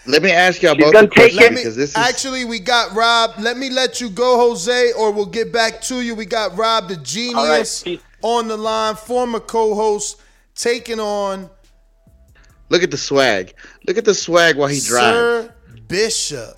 Let 0.07 0.23
me 0.23 0.31
ask 0.31 0.61
y'all 0.63 0.73
She's 0.73 0.83
both 0.85 0.93
gonna 0.93 1.07
take 1.07 1.33
it. 1.33 1.49
because 1.51 1.75
this 1.75 1.91
is 1.91 1.95
Actually, 1.95 2.43
we 2.45 2.59
got 2.59 2.95
Rob. 2.95 3.31
Let 3.37 3.57
me 3.57 3.69
let 3.69 4.01
you 4.01 4.09
go, 4.09 4.37
Jose, 4.37 4.93
or 4.93 5.11
we'll 5.11 5.27
get 5.27 5.53
back 5.53 5.79
to 5.83 6.01
you. 6.01 6.15
We 6.15 6.25
got 6.25 6.57
Rob, 6.57 6.87
the 6.87 6.97
genius, 6.97 7.85
on 8.23 8.47
the 8.47 8.57
line, 8.57 8.95
former 8.95 9.39
co-host, 9.39 10.19
taking 10.55 10.99
on 10.99 11.49
look 12.69 12.81
at 12.81 12.89
the 12.89 12.97
swag. 12.97 13.53
Look 13.87 13.97
at 13.97 14.05
the 14.05 14.15
swag 14.15 14.57
while 14.57 14.69
he 14.69 14.79
drives. 14.79 15.17
Sir 15.17 15.53
Bishop. 15.87 16.57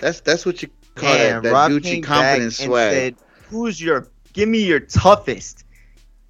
That's 0.00 0.20
that's 0.20 0.44
what 0.44 0.60
you 0.60 0.68
call 0.96 1.14
Damn, 1.14 1.42
that, 1.42 1.42
that 1.44 1.52
Rob 1.52 1.70
Gucci 1.70 1.82
came 1.84 2.02
confidence 2.02 2.58
swag. 2.58 2.94
Said, 2.94 3.14
Who's 3.48 3.80
your? 3.80 4.08
Give 4.32 4.48
me 4.48 4.64
your 4.64 4.80
toughest. 4.80 5.63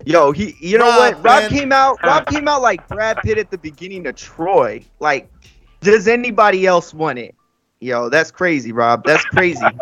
Yo, 0.04 0.32
he. 0.32 0.56
You 0.60 0.78
know 0.78 0.84
Rob, 0.84 0.98
what? 0.98 1.14
Rob 1.24 1.42
man. 1.42 1.50
came 1.50 1.72
out. 1.72 1.98
Rob 2.02 2.26
came 2.26 2.48
out 2.48 2.62
like 2.62 2.86
Brad 2.88 3.18
Pitt 3.22 3.38
at 3.38 3.50
the 3.50 3.58
beginning 3.58 4.06
of 4.06 4.16
Troy. 4.16 4.84
Like, 5.00 5.30
does 5.80 6.08
anybody 6.08 6.66
else 6.66 6.92
want 6.92 7.18
it? 7.18 7.34
Yo, 7.80 8.08
that's 8.08 8.30
crazy, 8.30 8.72
Rob. 8.72 9.04
That's 9.04 9.24
crazy. 9.24 9.64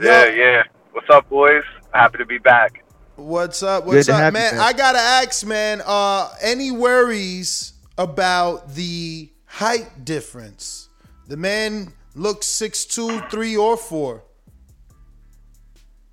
Yeah, 0.00 0.28
yeah. 0.30 0.62
What's 0.92 1.10
up, 1.10 1.28
boys? 1.28 1.62
Happy 1.92 2.16
to 2.18 2.24
be 2.24 2.38
back. 2.38 2.82
What's 3.16 3.62
up? 3.62 3.84
What's 3.84 4.06
to 4.06 4.14
up, 4.14 4.20
have 4.20 4.32
you, 4.32 4.40
man? 4.40 4.56
man. 4.56 4.60
I 4.64 4.72
gotta 4.72 4.98
ask, 4.98 5.44
man. 5.46 5.82
Uh, 5.84 6.30
any 6.40 6.70
worries 6.70 7.74
about 7.98 8.74
the 8.74 9.30
height 9.44 10.04
difference? 10.06 10.88
The 11.28 11.36
man 11.36 11.92
looks 12.14 12.46
six 12.46 12.86
two, 12.86 13.20
three 13.30 13.56
or 13.56 13.76
four. 13.76 14.22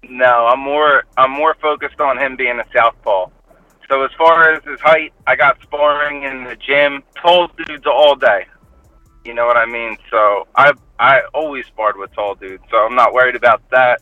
No, 0.09 0.47
I'm 0.47 0.59
more 0.59 1.03
I'm 1.17 1.31
more 1.31 1.55
focused 1.61 1.99
on 1.99 2.17
him 2.17 2.35
being 2.35 2.59
a 2.59 2.65
southpaw. 2.73 3.29
So 3.89 4.03
as 4.03 4.11
far 4.17 4.51
as 4.53 4.63
his 4.63 4.79
height, 4.79 5.13
I 5.25 5.35
got 5.35 5.61
sparring 5.61 6.23
in 6.23 6.43
the 6.43 6.55
gym, 6.55 7.03
tall 7.21 7.49
dudes 7.65 7.85
all 7.85 8.15
day. 8.15 8.45
You 9.23 9.33
know 9.33 9.45
what 9.45 9.57
I 9.57 9.65
mean? 9.65 9.97
So 10.09 10.47
I 10.55 10.73
I 10.99 11.21
always 11.33 11.65
sparred 11.67 11.97
with 11.97 12.13
tall 12.13 12.35
dudes, 12.35 12.63
so 12.69 12.77
I'm 12.77 12.95
not 12.95 13.13
worried 13.13 13.35
about 13.35 13.61
that. 13.71 14.01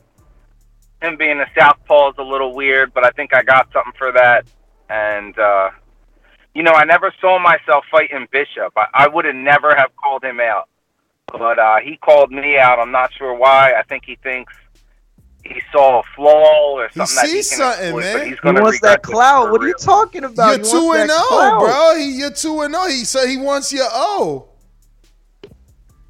Him 1.01 1.18
being 1.18 1.39
a 1.39 1.45
southpaw 1.58 2.12
is 2.12 2.16
a 2.18 2.24
little 2.24 2.53
weird, 2.53 2.93
but 2.93 3.03
I 3.06 3.10
think 3.12 3.34
I 3.34 3.43
got 3.43 3.72
something 3.74 3.93
for 3.97 4.12
that. 4.12 4.45
And 4.89 5.38
uh 5.39 5.70
you 6.53 6.64
know, 6.64 6.72
I 6.72 6.86
never 6.86 7.14
saw 7.20 7.38
myself 7.38 7.84
fighting 7.91 8.28
Bishop. 8.32 8.74
I, 8.78 8.86
I 8.93 9.08
would 9.08 9.26
have 9.26 9.36
never 9.36 9.76
have 9.76 9.93
called 9.97 10.24
him 10.24 10.39
out. 10.39 10.70
But 11.32 11.58
uh 11.60 11.78
he 11.84 11.97
called 11.97 12.32
me 12.32 12.58
out. 12.58 12.80
I'm 12.80 12.91
not 12.91 13.12
sure 13.14 13.34
why. 13.34 13.74
I 13.74 13.84
think 13.84 14.03
he 14.06 14.16
thinks 14.18 14.53
he 15.46 15.62
saw 15.72 16.00
a 16.00 16.04
flaw 16.16 16.74
or 16.80 16.89
He 16.93 17.06
something 17.06 17.16
that 17.16 17.26
he 17.28 17.41
sees 17.43 17.50
can 17.50 17.58
something, 17.60 17.84
exploit, 17.86 18.00
man. 18.02 18.14
but 18.14 18.28
he's 18.28 18.39
gonna 18.39 18.62
wants 18.62 18.80
that 18.82 19.04
this 19.04 19.12
clout. 19.12 19.52
What 19.52 19.62
are 19.64 19.68
you 19.68 19.76
talking 19.76 20.24
about? 20.24 20.58
You're 20.58 20.60
He 20.60 20.64
wants 20.64 20.72
two 20.72 20.91
and 20.93 21.10
that 21.10 21.26
zero, 21.28 21.28
clout. 21.28 21.60
bro. 21.60 21.96
He, 21.98 22.12
you're 22.20 22.32
two 22.32 22.62
and 22.62 22.74
zero. 22.74 22.88
He 22.88 23.06
said 23.06 23.28
he 23.30 23.38
wants 23.38 23.72
your 23.72 23.88
O. 23.91 24.50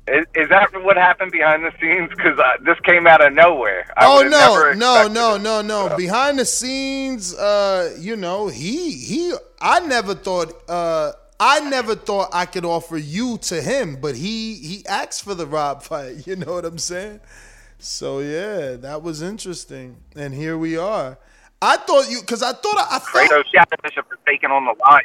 Is, 0.08 0.26
is 0.36 0.50
that 0.50 0.70
what 0.84 0.98
happened 0.98 1.32
behind 1.32 1.64
the 1.66 1.72
scenes? 1.82 2.10
Because 2.10 2.38
uh, 2.38 2.58
this 2.64 2.80
came 2.82 3.08
out 3.08 3.26
of 3.26 3.34
nowhere. 3.34 3.88
I 3.98 4.06
oh 4.06 4.18
would've 4.18 4.32
no, 4.32 4.74
no, 4.76 5.08
no, 5.08 5.38
no, 5.38 5.62
no! 5.88 5.98
Behind 5.98 6.38
the 6.38 6.46
scenes, 6.46 7.34
uh, 7.36 7.96
you 8.00 8.16
know, 8.16 8.48
he 8.48 8.92
he. 8.94 9.34
I 9.60 9.80
never 9.80 10.14
thought. 10.14 10.54
Uh, 10.70 11.12
I 11.40 11.60
never 11.62 11.96
thought 11.96 12.30
I 12.34 12.46
could 12.46 12.66
offer 12.66 12.98
you 12.98 13.38
to 13.40 13.62
him, 13.62 13.98
but 14.00 14.16
he 14.16 14.54
he 14.56 14.86
asked 14.88 15.24
for 15.24 15.34
the 15.34 15.48
Rob 15.48 15.82
fight. 15.82 16.18
You 16.28 16.36
know 16.36 16.54
what 16.54 16.66
I'm 16.66 16.78
saying? 16.78 17.20
So 17.80 18.20
yeah, 18.20 18.76
that 18.78 19.02
was 19.02 19.22
interesting, 19.22 19.98
and 20.16 20.34
here 20.34 20.58
we 20.58 20.78
are. 20.78 21.18
I 21.62 21.78
thought 21.78 22.10
you 22.10 22.22
because 22.22 22.44
I 22.44 22.54
thought 22.54 22.78
I, 22.78 22.98
I 22.98 23.00
felt 23.00 23.30
Kratos 23.30 23.54
shout 23.54 23.68
out 23.72 23.82
Bishop 23.84 24.08
for 24.08 24.18
taking 24.28 24.52
on 24.52 24.66
the 24.66 24.76
line. 24.84 25.04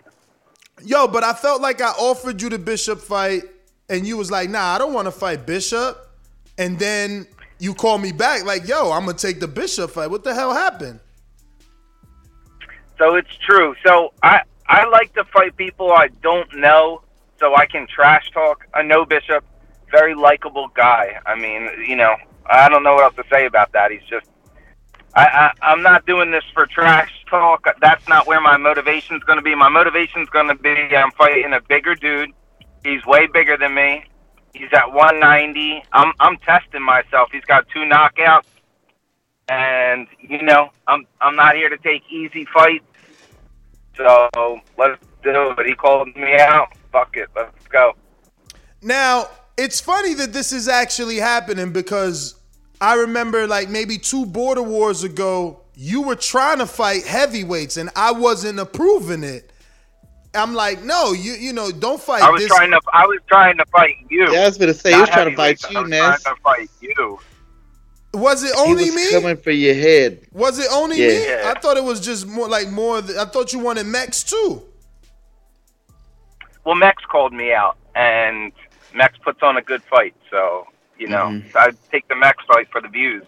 Yo, 0.84 1.06
but 1.08 1.24
I 1.24 1.32
felt 1.32 1.60
like 1.60 1.80
I 1.80 1.90
offered 1.90 2.40
you 2.40 2.48
the 2.48 2.58
Bishop 2.58 3.00
fight, 3.00 3.42
and 3.88 4.06
you 4.06 4.16
was 4.16 4.30
like, 4.30 4.50
"Nah, 4.50 4.74
I 4.74 4.78
don't 4.78 4.92
want 4.92 5.06
to 5.06 5.12
fight 5.12 5.46
Bishop." 5.46 6.08
And 6.58 6.78
then 6.78 7.26
you 7.58 7.74
call 7.74 7.98
me 7.98 8.12
back, 8.12 8.44
like, 8.44 8.66
"Yo, 8.66 8.90
I'm 8.92 9.04
gonna 9.04 9.16
take 9.16 9.40
the 9.40 9.48
Bishop 9.48 9.90
fight." 9.90 10.10
What 10.10 10.24
the 10.24 10.34
hell 10.34 10.52
happened? 10.52 11.00
So 12.98 13.14
it's 13.14 13.34
true. 13.38 13.74
So 13.86 14.12
I 14.22 14.42
I 14.68 14.86
like 14.86 15.12
to 15.14 15.24
fight 15.24 15.56
people 15.56 15.92
I 15.92 16.08
don't 16.22 16.54
know, 16.54 17.02
so 17.38 17.56
I 17.56 17.66
can 17.66 17.86
trash 17.86 18.30
talk. 18.32 18.66
I 18.74 18.82
know 18.82 19.04
Bishop, 19.04 19.44
very 19.90 20.14
likable 20.14 20.68
guy. 20.68 21.18
I 21.26 21.34
mean, 21.34 21.68
you 21.86 21.96
know, 21.96 22.16
I 22.46 22.68
don't 22.68 22.82
know 22.82 22.94
what 22.94 23.04
else 23.04 23.14
to 23.16 23.24
say 23.30 23.46
about 23.46 23.72
that. 23.72 23.90
He's 23.90 24.02
just. 24.08 24.26
I, 25.14 25.24
I 25.24 25.50
I'm 25.62 25.82
not 25.82 26.06
doing 26.06 26.30
this 26.30 26.44
for 26.54 26.66
trash 26.66 27.10
talk. 27.28 27.66
That's 27.80 28.08
not 28.08 28.26
where 28.26 28.40
my 28.40 28.56
motivation's 28.56 29.24
going 29.24 29.38
to 29.38 29.42
be. 29.42 29.54
My 29.54 29.68
motivation's 29.68 30.28
going 30.30 30.48
to 30.48 30.54
be 30.54 30.70
I'm 30.96 31.10
fighting 31.12 31.52
a 31.52 31.60
bigger 31.60 31.94
dude. 31.94 32.30
He's 32.84 33.04
way 33.06 33.26
bigger 33.26 33.56
than 33.56 33.74
me. 33.74 34.04
He's 34.54 34.68
at 34.72 34.92
190. 34.92 35.82
I'm 35.92 36.12
I'm 36.20 36.36
testing 36.38 36.82
myself. 36.82 37.30
He's 37.32 37.44
got 37.44 37.68
two 37.68 37.80
knockouts, 37.80 38.46
and 39.48 40.06
you 40.20 40.42
know 40.42 40.70
I'm 40.86 41.06
I'm 41.20 41.36
not 41.36 41.56
here 41.56 41.68
to 41.68 41.78
take 41.78 42.02
easy 42.10 42.46
fights. 42.52 42.84
So 43.96 44.60
let's 44.78 45.02
do 45.22 45.54
it. 45.58 45.66
He 45.66 45.74
called 45.74 46.14
me 46.16 46.36
out. 46.38 46.68
Fuck 46.92 47.16
it. 47.16 47.28
Let's 47.36 47.66
go. 47.68 47.94
Now, 48.82 49.28
it's 49.64 49.80
funny 49.80 50.14
that 50.14 50.32
this 50.32 50.52
is 50.52 50.68
actually 50.68 51.16
happening 51.16 51.72
because 51.72 52.34
I 52.80 52.94
remember 52.94 53.46
like 53.46 53.68
maybe 53.68 53.98
two 53.98 54.24
border 54.26 54.62
wars 54.62 55.04
ago, 55.04 55.60
you 55.74 56.02
were 56.02 56.16
trying 56.16 56.58
to 56.58 56.66
fight 56.66 57.04
heavyweights 57.04 57.76
and 57.76 57.90
I 57.94 58.12
wasn't 58.12 58.58
approving 58.58 59.22
it. 59.22 59.52
I'm 60.34 60.54
like, 60.54 60.82
no, 60.84 61.12
you 61.12 61.32
you 61.32 61.52
know, 61.52 61.70
don't 61.72 62.00
fight 62.00 62.22
I 62.22 62.30
was 62.30 62.40
this. 62.42 62.48
trying 62.48 62.70
to 62.70 62.80
I 62.92 63.04
was 63.06 63.18
trying 63.28 63.56
to 63.58 63.64
fight 63.66 63.96
you. 64.08 64.26
Yeah, 64.32 64.40
I 64.42 64.46
was 64.46 64.58
gonna 64.58 64.74
say, 64.74 64.92
he 64.94 65.00
was 65.00 65.08
trying 65.10 65.30
to 65.30 65.36
fight 65.36 65.60
heavyweights. 65.60 65.70
you, 65.70 65.78
I 65.78 65.80
was 65.82 65.90
Ness. 65.90 66.22
Trying 66.22 66.36
to 66.36 66.42
fight 66.42 66.70
you. 66.80 67.18
was 68.14 68.42
it 68.44 68.54
He 68.54 68.60
only 68.60 68.84
was 68.90 68.94
me? 68.94 69.10
coming 69.10 69.36
for 69.36 69.50
your 69.50 69.74
head. 69.74 70.26
Was 70.32 70.58
it 70.58 70.68
only 70.72 71.00
Yeah. 71.02 71.08
me? 71.08 71.24
Yeah. 71.26 71.52
I 71.54 71.60
thought 71.60 71.76
it 71.76 71.84
was 71.84 72.00
just 72.00 72.26
more 72.26 72.48
like 72.48 72.68
more. 72.70 73.02
th- 73.02 73.18
I 73.18 73.24
thought 73.26 73.52
you 73.52 73.58
wanted 73.58 73.86
Max 73.86 74.22
too. 74.22 74.62
Well, 76.64 76.74
Max 76.76 77.02
called 77.10 77.32
me 77.32 77.52
out, 77.52 77.76
and 77.94 78.52
Mex 78.94 79.16
puts 79.18 79.42
on 79.42 79.56
a 79.56 79.62
good 79.62 79.82
fight. 79.84 80.14
So 80.30 80.66
you 80.98 81.08
know, 81.08 81.24
Mhm. 81.26 81.56
I'd 81.56 81.76
take 81.90 82.06
the 82.08 82.14
Mex 82.16 82.44
fight 82.46 82.68
for 82.70 82.80
the 82.80 82.88
views. 82.88 83.24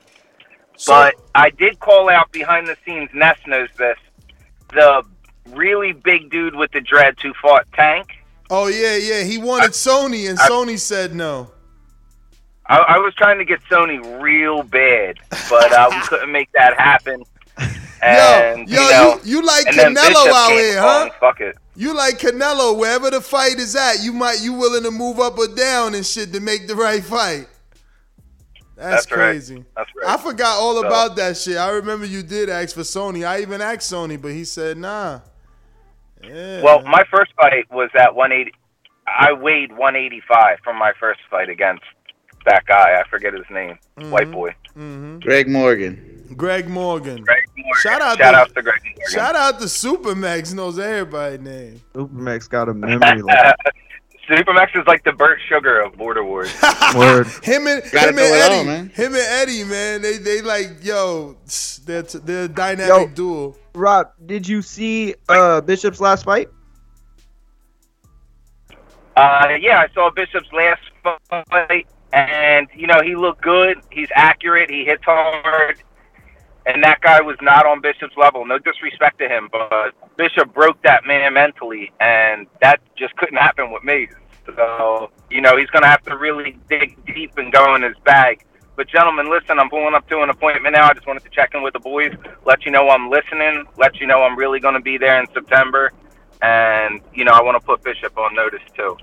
So- 0.76 0.92
but 0.92 1.14
I 1.34 1.50
did 1.50 1.80
call 1.80 2.10
out 2.10 2.30
behind 2.32 2.66
the 2.66 2.76
scenes. 2.84 3.08
Ness 3.14 3.38
knows 3.46 3.68
this. 3.78 3.96
The 4.72 5.02
really 5.50 5.92
big 5.92 6.30
dude 6.30 6.54
with 6.54 6.70
the 6.72 6.80
dreads 6.80 7.20
who 7.22 7.32
fought 7.40 7.66
Tank. 7.74 8.08
Oh 8.50 8.66
yeah, 8.66 8.96
yeah. 8.96 9.22
He 9.22 9.38
wanted 9.38 9.70
Sony, 9.72 10.28
and 10.28 10.38
I- 10.38 10.48
Sony 10.48 10.78
said 10.78 11.14
no. 11.14 11.50
I, 12.66 12.78
I 12.78 12.98
was 12.98 13.14
trying 13.14 13.38
to 13.38 13.44
get 13.44 13.60
Sony 13.70 14.22
real 14.22 14.62
bad, 14.62 15.18
but 15.50 15.72
uh, 15.72 15.88
we 15.90 16.00
couldn't 16.02 16.30
make 16.32 16.50
that 16.52 16.78
happen. 16.78 17.24
And 18.04 18.68
yo, 18.68 18.82
you 18.82 18.90
know, 18.90 19.20
you, 19.22 19.36
you 19.36 19.46
like 19.46 19.64
and 19.66 19.78
then 19.78 19.94
Canelo 19.94 20.26
out 20.26 20.50
here, 20.50 20.80
huh? 20.80 21.08
Fuck 21.20 21.40
it. 21.40 21.56
You 21.74 21.94
like 21.96 22.18
Canelo, 22.18 22.76
wherever 22.78 23.10
the 23.10 23.20
fight 23.20 23.58
is 23.58 23.74
at, 23.74 24.02
you 24.02 24.12
might 24.12 24.40
you 24.42 24.52
willing 24.52 24.82
to 24.82 24.90
move 24.90 25.18
up 25.18 25.38
or 25.38 25.48
down 25.48 25.94
and 25.94 26.04
shit 26.04 26.32
to 26.34 26.40
make 26.40 26.66
the 26.68 26.74
right 26.74 27.02
fight. 27.02 27.46
That's, 28.76 29.06
That's 29.06 29.10
right. 29.12 29.16
crazy. 29.30 29.64
That's 29.76 29.88
right. 29.96 30.08
I 30.08 30.16
forgot 30.22 30.58
all 30.58 30.80
So- 30.80 30.86
about 30.86 31.16
that 31.16 31.36
shit. 31.36 31.56
I 31.56 31.70
remember 31.70 32.04
you 32.06 32.22
did 32.22 32.48
ask 32.50 32.74
for 32.74 32.80
Sony. 32.82 33.26
I 33.26 33.40
even 33.40 33.60
asked 33.60 33.90
Sony, 33.92 34.20
but 34.20 34.32
he 34.32 34.44
said 34.44 34.76
nah. 34.76 35.20
Yeah. 36.22 36.62
Well, 36.62 36.82
my 36.82 37.04
first 37.10 37.32
fight 37.36 37.70
was 37.70 37.90
at 37.94 38.14
180. 38.14 38.52
I 39.06 39.32
weighed 39.32 39.70
185 39.72 40.58
from 40.62 40.78
my 40.78 40.92
first 41.00 41.20
fight 41.30 41.48
against 41.48 41.82
that 42.46 42.64
guy. 42.66 43.00
I 43.00 43.08
forget 43.08 43.32
his 43.34 43.44
name. 43.50 43.78
White 44.10 44.30
boy. 44.30 44.54
hmm 44.74 45.18
Greg 45.20 45.48
Morgan. 45.48 46.11
Greg 46.36 46.68
Morgan. 46.68 47.22
Greg 47.22 47.44
Morgan. 47.56 47.72
Shout 47.82 48.00
out 48.02 48.18
Shout 48.18 48.32
to 48.34 48.38
out 48.40 48.54
to 48.54 48.62
Greg 48.62 48.80
Morgan. 48.84 49.02
shout 49.10 49.34
out 49.36 49.58
to 49.60 49.66
Supermax 49.66 50.54
knows 50.54 50.78
everybody's 50.78 51.40
name. 51.40 51.80
Supermax 51.94 52.48
got 52.48 52.68
a 52.68 52.74
memory 52.74 53.22
like 53.22 53.38
Supermax 54.30 54.76
is 54.80 54.86
like 54.86 55.02
the 55.04 55.12
Bert 55.12 55.38
Sugar 55.48 55.80
of 55.80 55.94
Border 55.96 56.24
Wars. 56.24 56.48
word. 56.96 57.26
Him 57.42 57.66
and 57.66 57.82
Gotta 57.90 58.10
him 58.10 58.18
and 58.18 58.20
Eddie, 58.20 58.60
on, 58.60 58.66
man. 58.66 58.88
him 58.90 59.14
and 59.14 59.16
Eddie, 59.16 59.64
man, 59.64 60.00
they 60.02 60.18
they 60.18 60.40
like 60.40 60.68
yo, 60.82 61.36
they're 61.84 62.04
t- 62.04 62.18
they're 62.22 62.44
a 62.44 62.48
dynamic 62.48 63.08
Yo. 63.08 63.14
duo. 63.14 63.56
Rob, 63.74 64.12
did 64.24 64.46
you 64.46 64.62
see 64.62 65.14
uh 65.28 65.60
Bishop's 65.60 66.00
last 66.00 66.24
fight? 66.24 66.48
Uh, 69.16 69.48
yeah, 69.60 69.78
I 69.78 69.88
saw 69.92 70.10
Bishop's 70.10 70.50
last 70.52 70.80
fight, 71.50 71.86
and 72.12 72.66
you 72.74 72.86
know 72.86 73.02
he 73.02 73.14
looked 73.14 73.42
good. 73.42 73.78
He's 73.90 74.08
accurate. 74.14 74.70
He 74.70 74.84
hits 74.84 75.04
hard, 75.04 75.82
and 76.66 76.82
that 76.84 77.00
guy 77.00 77.20
was 77.20 77.36
not 77.40 77.66
on 77.66 77.80
Bishop's 77.80 78.16
level. 78.16 78.44
No 78.46 78.58
disrespect 78.58 79.18
to 79.18 79.28
him, 79.28 79.48
but 79.50 79.92
Bishop 80.16 80.52
broke 80.54 80.82
that 80.82 81.06
man 81.06 81.34
mentally, 81.34 81.92
and 82.00 82.46
that 82.60 82.80
just 82.96 83.16
couldn't 83.16 83.36
happen 83.38 83.72
with 83.72 83.82
me. 83.82 84.08
So 84.46 85.10
you 85.30 85.40
know 85.40 85.56
he's 85.56 85.70
gonna 85.70 85.86
have 85.86 86.02
to 86.04 86.16
really 86.16 86.58
dig 86.68 86.96
deep 87.06 87.36
and 87.36 87.52
go 87.52 87.74
in 87.74 87.82
his 87.82 87.96
bag. 88.04 88.44
But 88.74 88.88
gentlemen, 88.88 89.30
listen, 89.30 89.58
I'm 89.58 89.68
pulling 89.68 89.94
up 89.94 90.08
to 90.08 90.22
an 90.22 90.30
appointment 90.30 90.74
now. 90.74 90.88
I 90.88 90.94
just 90.94 91.06
wanted 91.06 91.24
to 91.24 91.30
check 91.30 91.54
in 91.54 91.62
with 91.62 91.74
the 91.74 91.78
boys, 91.78 92.12
let 92.46 92.64
you 92.64 92.72
know 92.72 92.88
I'm 92.88 93.10
listening, 93.10 93.64
let 93.76 94.00
you 94.00 94.06
know 94.06 94.22
I'm 94.22 94.36
really 94.36 94.60
going 94.60 94.74
to 94.74 94.80
be 94.80 94.96
there 94.96 95.20
in 95.20 95.26
September, 95.34 95.92
and 96.40 97.00
you 97.14 97.24
know 97.24 97.32
I 97.32 97.42
want 97.42 97.60
to 97.60 97.66
put 97.66 97.82
Bishop 97.82 98.16
on 98.16 98.34
notice 98.34 98.62
too. 98.76 98.96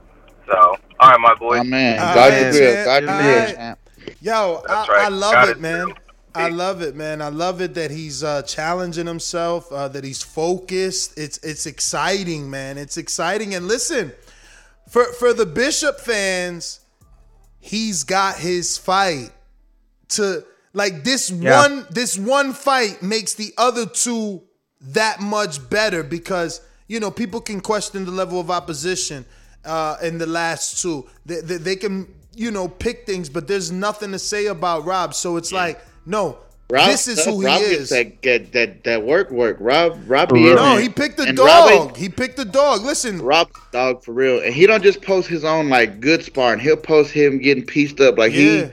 So, 0.47 0.75
all 0.99 1.09
right, 1.11 1.19
my 1.19 1.35
boys. 1.35 1.59
Oh 1.61 1.63
man, 1.63 1.97
God 1.97 2.31
man, 2.31 2.53
you 2.53 2.59
real. 2.59 2.73
man. 2.73 2.85
God 2.85 3.03
you 3.03 3.09
real, 3.09 3.55
champ. 3.55 3.79
Yo, 4.21 4.63
I, 4.67 4.73
right. 4.87 4.89
I 4.89 5.07
love 5.09 5.33
Got 5.33 5.49
it, 5.49 5.51
it, 5.51 5.61
man. 5.61 5.87
too. 5.87 5.93
I 6.39 6.49
love 6.49 6.81
it, 6.81 6.95
man. 6.95 7.21
I 7.21 7.29
love 7.29 7.61
it 7.61 7.73
that 7.75 7.91
he's 7.91 8.23
uh, 8.23 8.41
challenging 8.43 9.07
himself, 9.07 9.71
uh, 9.71 9.87
that 9.89 10.03
he's 10.03 10.21
focused. 10.23 11.17
It's 11.17 11.37
it's 11.39 11.65
exciting, 11.65 12.49
man. 12.49 12.77
It's 12.77 12.97
exciting. 12.97 13.55
And 13.55 13.67
listen, 13.67 14.11
for 14.89 15.05
for 15.13 15.33
the 15.33 15.45
Bishop 15.45 15.99
fans, 15.99 16.79
he's 17.59 18.03
got 18.03 18.37
his 18.37 18.77
fight. 18.77 19.31
To 20.09 20.43
like 20.73 21.03
this 21.03 21.29
Yeah. 21.29 21.61
one, 21.61 21.87
this 21.91 22.17
one 22.17 22.53
fight 22.53 23.03
makes 23.03 23.33
the 23.33 23.53
other 23.57 23.85
two 23.85 24.41
that 24.81 25.19
much 25.19 25.69
better 25.69 26.03
because 26.03 26.61
you 26.87 26.99
know 26.99 27.11
people 27.11 27.41
can 27.41 27.59
question 27.61 28.05
the 28.05 28.11
level 28.11 28.39
of 28.39 28.49
opposition 28.49 29.25
uh, 29.65 29.97
in 30.01 30.17
the 30.17 30.25
last 30.25 30.81
two. 30.81 31.05
They, 31.25 31.41
they, 31.41 31.57
they 31.57 31.75
can 31.75 32.07
you 32.35 32.49
know 32.51 32.67
pick 32.67 33.05
things, 33.05 33.29
but 33.29 33.47
there's 33.47 33.71
nothing 33.71 34.11
to 34.13 34.19
say 34.19 34.45
about 34.47 34.85
Rob. 34.85 35.13
So 35.13 35.37
it's 35.37 35.51
like 35.51 35.79
no, 36.05 36.37
Rob, 36.69 36.87
this 36.87 37.07
is 37.07 37.23
who 37.25 37.39
he 37.41 37.45
Rob 37.47 37.61
is. 37.61 37.77
Gets 37.77 37.89
that, 37.89 38.21
get 38.21 38.51
that 38.53 38.83
that 38.83 39.03
work 39.03 39.31
work. 39.31 39.57
Rob 39.59 39.99
Rob 40.07 40.29
For 40.29 40.35
be 40.35 40.43
real. 40.45 40.55
no, 40.55 40.77
he 40.77 40.89
picked 40.89 41.17
the 41.17 41.23
And 41.23 41.37
dog. 41.37 41.97
He 41.97 42.09
picked 42.09 42.37
the 42.37 42.45
dog. 42.45 42.81
Listen, 42.83 43.21
Rob 43.21 43.49
dog 43.71 44.03
for 44.03 44.13
real, 44.13 44.39
and 44.41 44.53
he 44.53 44.67
don't 44.67 44.83
just 44.83 45.01
post 45.01 45.27
his 45.27 45.43
own 45.43 45.69
like 45.69 45.99
good 45.99 46.23
sparring. 46.23 46.59
He'll 46.59 46.77
post 46.77 47.11
him 47.11 47.39
getting 47.39 47.65
pieced 47.65 47.99
up. 48.01 48.17
Like 48.17 48.33
Yeah. 48.33 48.67
he 48.67 48.71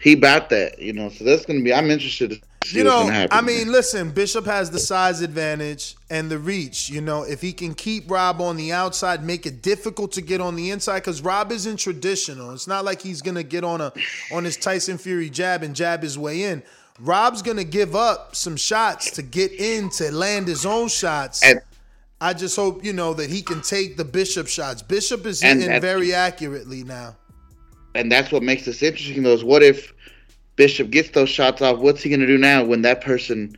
he 0.00 0.12
about 0.14 0.50
that, 0.50 0.78
you 0.80 0.92
know. 0.92 1.08
So 1.10 1.24
that's 1.24 1.44
gonna 1.46 1.62
be. 1.62 1.72
I'm 1.72 1.90
interested 1.90 2.30
to 2.30 2.40
see 2.64 2.78
you 2.78 2.84
know, 2.84 3.06
happen. 3.06 3.36
I 3.36 3.40
mean, 3.40 3.70
listen, 3.72 4.10
Bishop 4.10 4.44
has 4.46 4.70
the 4.70 4.78
size 4.78 5.20
advantage 5.22 5.96
and 6.10 6.30
the 6.30 6.38
reach. 6.38 6.88
You 6.90 7.00
know, 7.00 7.22
if 7.22 7.40
he 7.40 7.52
can 7.52 7.74
keep 7.74 8.10
Rob 8.10 8.40
on 8.40 8.56
the 8.56 8.72
outside, 8.72 9.24
make 9.24 9.46
it 9.46 9.62
difficult 9.62 10.12
to 10.12 10.20
get 10.22 10.40
on 10.40 10.56
the 10.56 10.70
inside, 10.70 11.00
because 11.00 11.22
Rob 11.22 11.52
isn't 11.52 11.78
traditional. 11.78 12.52
It's 12.52 12.66
not 12.66 12.84
like 12.84 13.00
he's 13.00 13.22
gonna 13.22 13.42
get 13.42 13.64
on 13.64 13.80
a 13.80 13.92
on 14.32 14.44
his 14.44 14.56
Tyson 14.56 14.98
Fury 14.98 15.30
jab 15.30 15.62
and 15.62 15.74
jab 15.74 16.02
his 16.02 16.18
way 16.18 16.42
in. 16.44 16.62
Rob's 17.00 17.40
gonna 17.42 17.64
give 17.64 17.96
up 17.96 18.36
some 18.36 18.56
shots 18.56 19.10
to 19.12 19.22
get 19.22 19.52
in 19.52 19.88
to 19.90 20.12
land 20.12 20.46
his 20.48 20.66
own 20.66 20.88
shots. 20.88 21.42
And- 21.42 21.60
I 22.22 22.34
just 22.34 22.54
hope 22.54 22.84
you 22.84 22.92
know 22.92 23.14
that 23.14 23.30
he 23.30 23.40
can 23.40 23.62
take 23.62 23.96
the 23.96 24.04
Bishop 24.04 24.46
shots. 24.46 24.82
Bishop 24.82 25.24
is 25.24 25.40
hitting 25.40 25.80
very 25.80 26.12
accurately 26.12 26.84
now. 26.84 27.16
and 27.94 28.12
that's 28.12 28.30
what 28.30 28.42
makes 28.42 28.66
this 28.66 28.82
interesting. 28.82 29.22
Though, 29.22 29.32
is 29.32 29.42
what 29.42 29.62
if 29.62 29.94
Bishop 30.60 30.90
gets 30.90 31.08
those 31.10 31.30
shots 31.30 31.62
off? 31.62 31.78
What's 31.78 32.02
he 32.02 32.10
gonna 32.10 32.26
do 32.26 32.36
now 32.36 32.62
when 32.64 32.82
that 32.82 33.00
person 33.00 33.56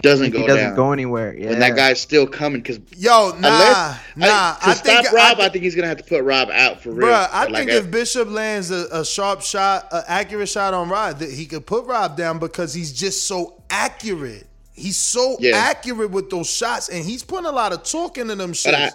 doesn't 0.00 0.28
If 0.28 0.32
go 0.32 0.38
he 0.40 0.46
doesn't 0.46 0.64
down. 0.68 0.74
go 0.76 0.92
anywhere. 0.92 1.36
Yeah. 1.36 1.50
When 1.50 1.58
that 1.60 1.76
guy's 1.76 2.00
still 2.00 2.26
coming, 2.26 2.62
because 2.62 2.80
Yo, 2.96 3.28
nah, 3.28 3.36
unless, 3.36 4.00
nah. 4.16 4.26
I, 4.26 4.56
to 4.64 4.68
I 4.70 4.72
stop 4.74 5.04
think- 5.04 5.12
Rob, 5.14 5.38
I 5.40 5.44
I, 5.44 5.48
think 5.50 5.62
he's 5.62 5.74
gonna 5.74 5.88
have 5.88 5.98
to 5.98 6.04
put 6.04 6.24
Rob 6.24 6.48
out 6.50 6.80
for 6.82 6.90
real. 6.90 7.06
Bruh, 7.08 7.28
I 7.30 7.44
Like 7.44 7.54
think 7.54 7.70
a- 7.70 7.76
if 7.76 7.90
Bishop 7.90 8.30
lands 8.30 8.70
a, 8.70 8.88
a 8.90 9.04
sharp 9.04 9.42
shot, 9.42 9.86
an 9.92 10.02
accurate 10.08 10.48
shot 10.48 10.72
on 10.74 10.88
Rob, 10.88 11.18
that 11.18 11.30
he 11.30 11.44
could 11.44 11.66
put 11.66 11.84
Rob 11.84 12.16
down 12.16 12.38
because 12.38 12.72
he's 12.72 12.92
just 12.92 13.26
so 13.28 13.62
accurate. 13.68 14.46
He's 14.72 14.96
so 14.96 15.36
Yeah. 15.38 15.56
accurate 15.56 16.10
with 16.10 16.30
those 16.30 16.48
shots, 16.50 16.88
and 16.88 17.04
he's 17.04 17.22
putting 17.22 17.46
a 17.46 17.52
lot 17.52 17.72
of 17.74 17.82
talk 17.84 18.16
into 18.16 18.34
them 18.34 18.54
shits. 18.54 18.92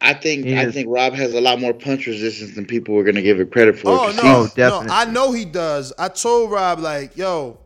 But 0.00 0.06
I, 0.06 0.10
I 0.10 0.14
think 0.14 0.44
He 0.46 0.54
I 0.56 0.64
is. 0.64 0.74
think 0.74 0.88
Rob 0.90 1.14
has 1.14 1.34
a 1.34 1.40
lot 1.40 1.60
more 1.60 1.72
punch 1.74 2.06
resistance 2.06 2.54
than 2.54 2.66
people 2.66 2.94
were 2.94 3.04
gonna 3.04 3.22
give 3.22 3.40
it 3.40 3.50
credit 3.50 3.78
for. 3.78 3.90
Oh 3.90 3.98
'cause 4.06 4.16
no, 4.16 4.42
he's- 4.44 4.56
no, 4.56 4.86
I 4.90 5.04
know 5.06 5.32
he 5.32 5.44
does. 5.44 5.92
I 5.98 6.08
told 6.08 6.50
Rob 6.50 6.78
like, 6.80 7.16
yo, 7.16 7.58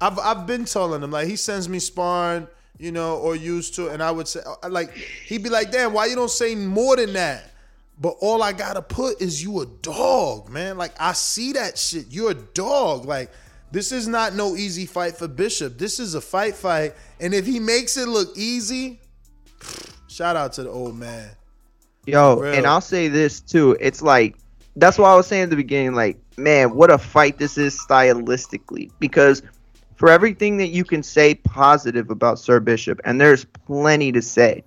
I've 0.00 0.18
I've 0.18 0.46
been 0.46 0.64
telling 0.64 1.02
him 1.02 1.10
like 1.10 1.26
he 1.28 1.36
sends 1.36 1.68
me 1.68 1.78
sparring, 1.78 2.46
you 2.78 2.92
know, 2.92 3.16
or 3.16 3.34
used 3.36 3.74
to, 3.76 3.88
and 3.88 4.02
I 4.02 4.10
would 4.10 4.28
say 4.28 4.40
uh, 4.46 4.68
like 4.68 4.92
he'd 4.94 5.42
be 5.42 5.50
like, 5.50 5.70
damn, 5.70 5.92
why 5.92 6.06
you 6.06 6.14
don't 6.14 6.30
say 6.30 6.54
more 6.54 6.96
than 6.96 7.12
that? 7.14 7.50
But 7.98 8.16
all 8.20 8.42
I 8.42 8.52
gotta 8.52 8.82
put 8.82 9.22
is 9.22 9.42
you 9.42 9.60
a 9.60 9.66
dog, 9.66 10.48
man. 10.50 10.76
Like 10.76 10.92
I 10.98 11.12
see 11.12 11.52
that 11.52 11.78
shit. 11.78 12.06
You're 12.10 12.32
a 12.32 12.34
dog. 12.34 13.04
Like 13.04 13.30
this 13.70 13.92
is 13.92 14.06
not 14.08 14.34
no 14.34 14.56
easy 14.56 14.86
fight 14.86 15.16
for 15.16 15.26
Bishop. 15.28 15.78
This 15.78 15.98
is 16.00 16.14
a 16.14 16.20
fight 16.20 16.54
fight, 16.56 16.94
and 17.20 17.32
if 17.34 17.46
he 17.46 17.58
makes 17.60 17.96
it 17.96 18.06
look 18.08 18.36
easy, 18.36 19.00
shout 20.08 20.36
out 20.36 20.52
to 20.54 20.62
the 20.64 20.70
old 20.70 20.96
man. 20.96 21.30
Yo, 22.06 22.36
Real. 22.36 22.54
and 22.54 22.66
I'll 22.66 22.80
say 22.80 23.08
this 23.08 23.40
too. 23.40 23.76
It's 23.80 24.02
like 24.02 24.36
that's 24.76 24.98
why 24.98 25.12
I 25.12 25.16
was 25.16 25.26
saying 25.26 25.44
at 25.44 25.50
the 25.50 25.56
beginning, 25.56 25.94
like, 25.94 26.18
man, 26.36 26.74
what 26.74 26.90
a 26.90 26.98
fight 26.98 27.38
this 27.38 27.56
is 27.56 27.78
stylistically. 27.78 28.90
Because 28.98 29.42
for 29.96 30.08
everything 30.08 30.56
that 30.58 30.68
you 30.68 30.84
can 30.84 31.02
say 31.02 31.34
positive 31.34 32.10
about 32.10 32.38
Sir 32.38 32.60
Bishop, 32.60 33.00
and 33.04 33.20
there's 33.20 33.44
plenty 33.44 34.12
to 34.12 34.20
say, 34.22 34.64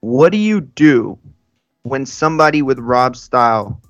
what 0.00 0.32
do 0.32 0.38
you 0.38 0.60
do 0.60 1.18
when 1.82 2.04
somebody 2.06 2.62
with 2.62 2.78
Rob's 2.78 3.20
style 3.20 3.80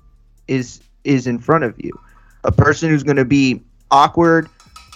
is 0.47 0.81
is 1.03 1.27
in 1.27 1.39
front 1.39 1.63
of 1.63 1.75
you? 1.77 1.91
A 2.43 2.51
person 2.51 2.89
who's 2.89 3.03
gonna 3.03 3.25
be 3.25 3.61
awkward, 3.91 4.49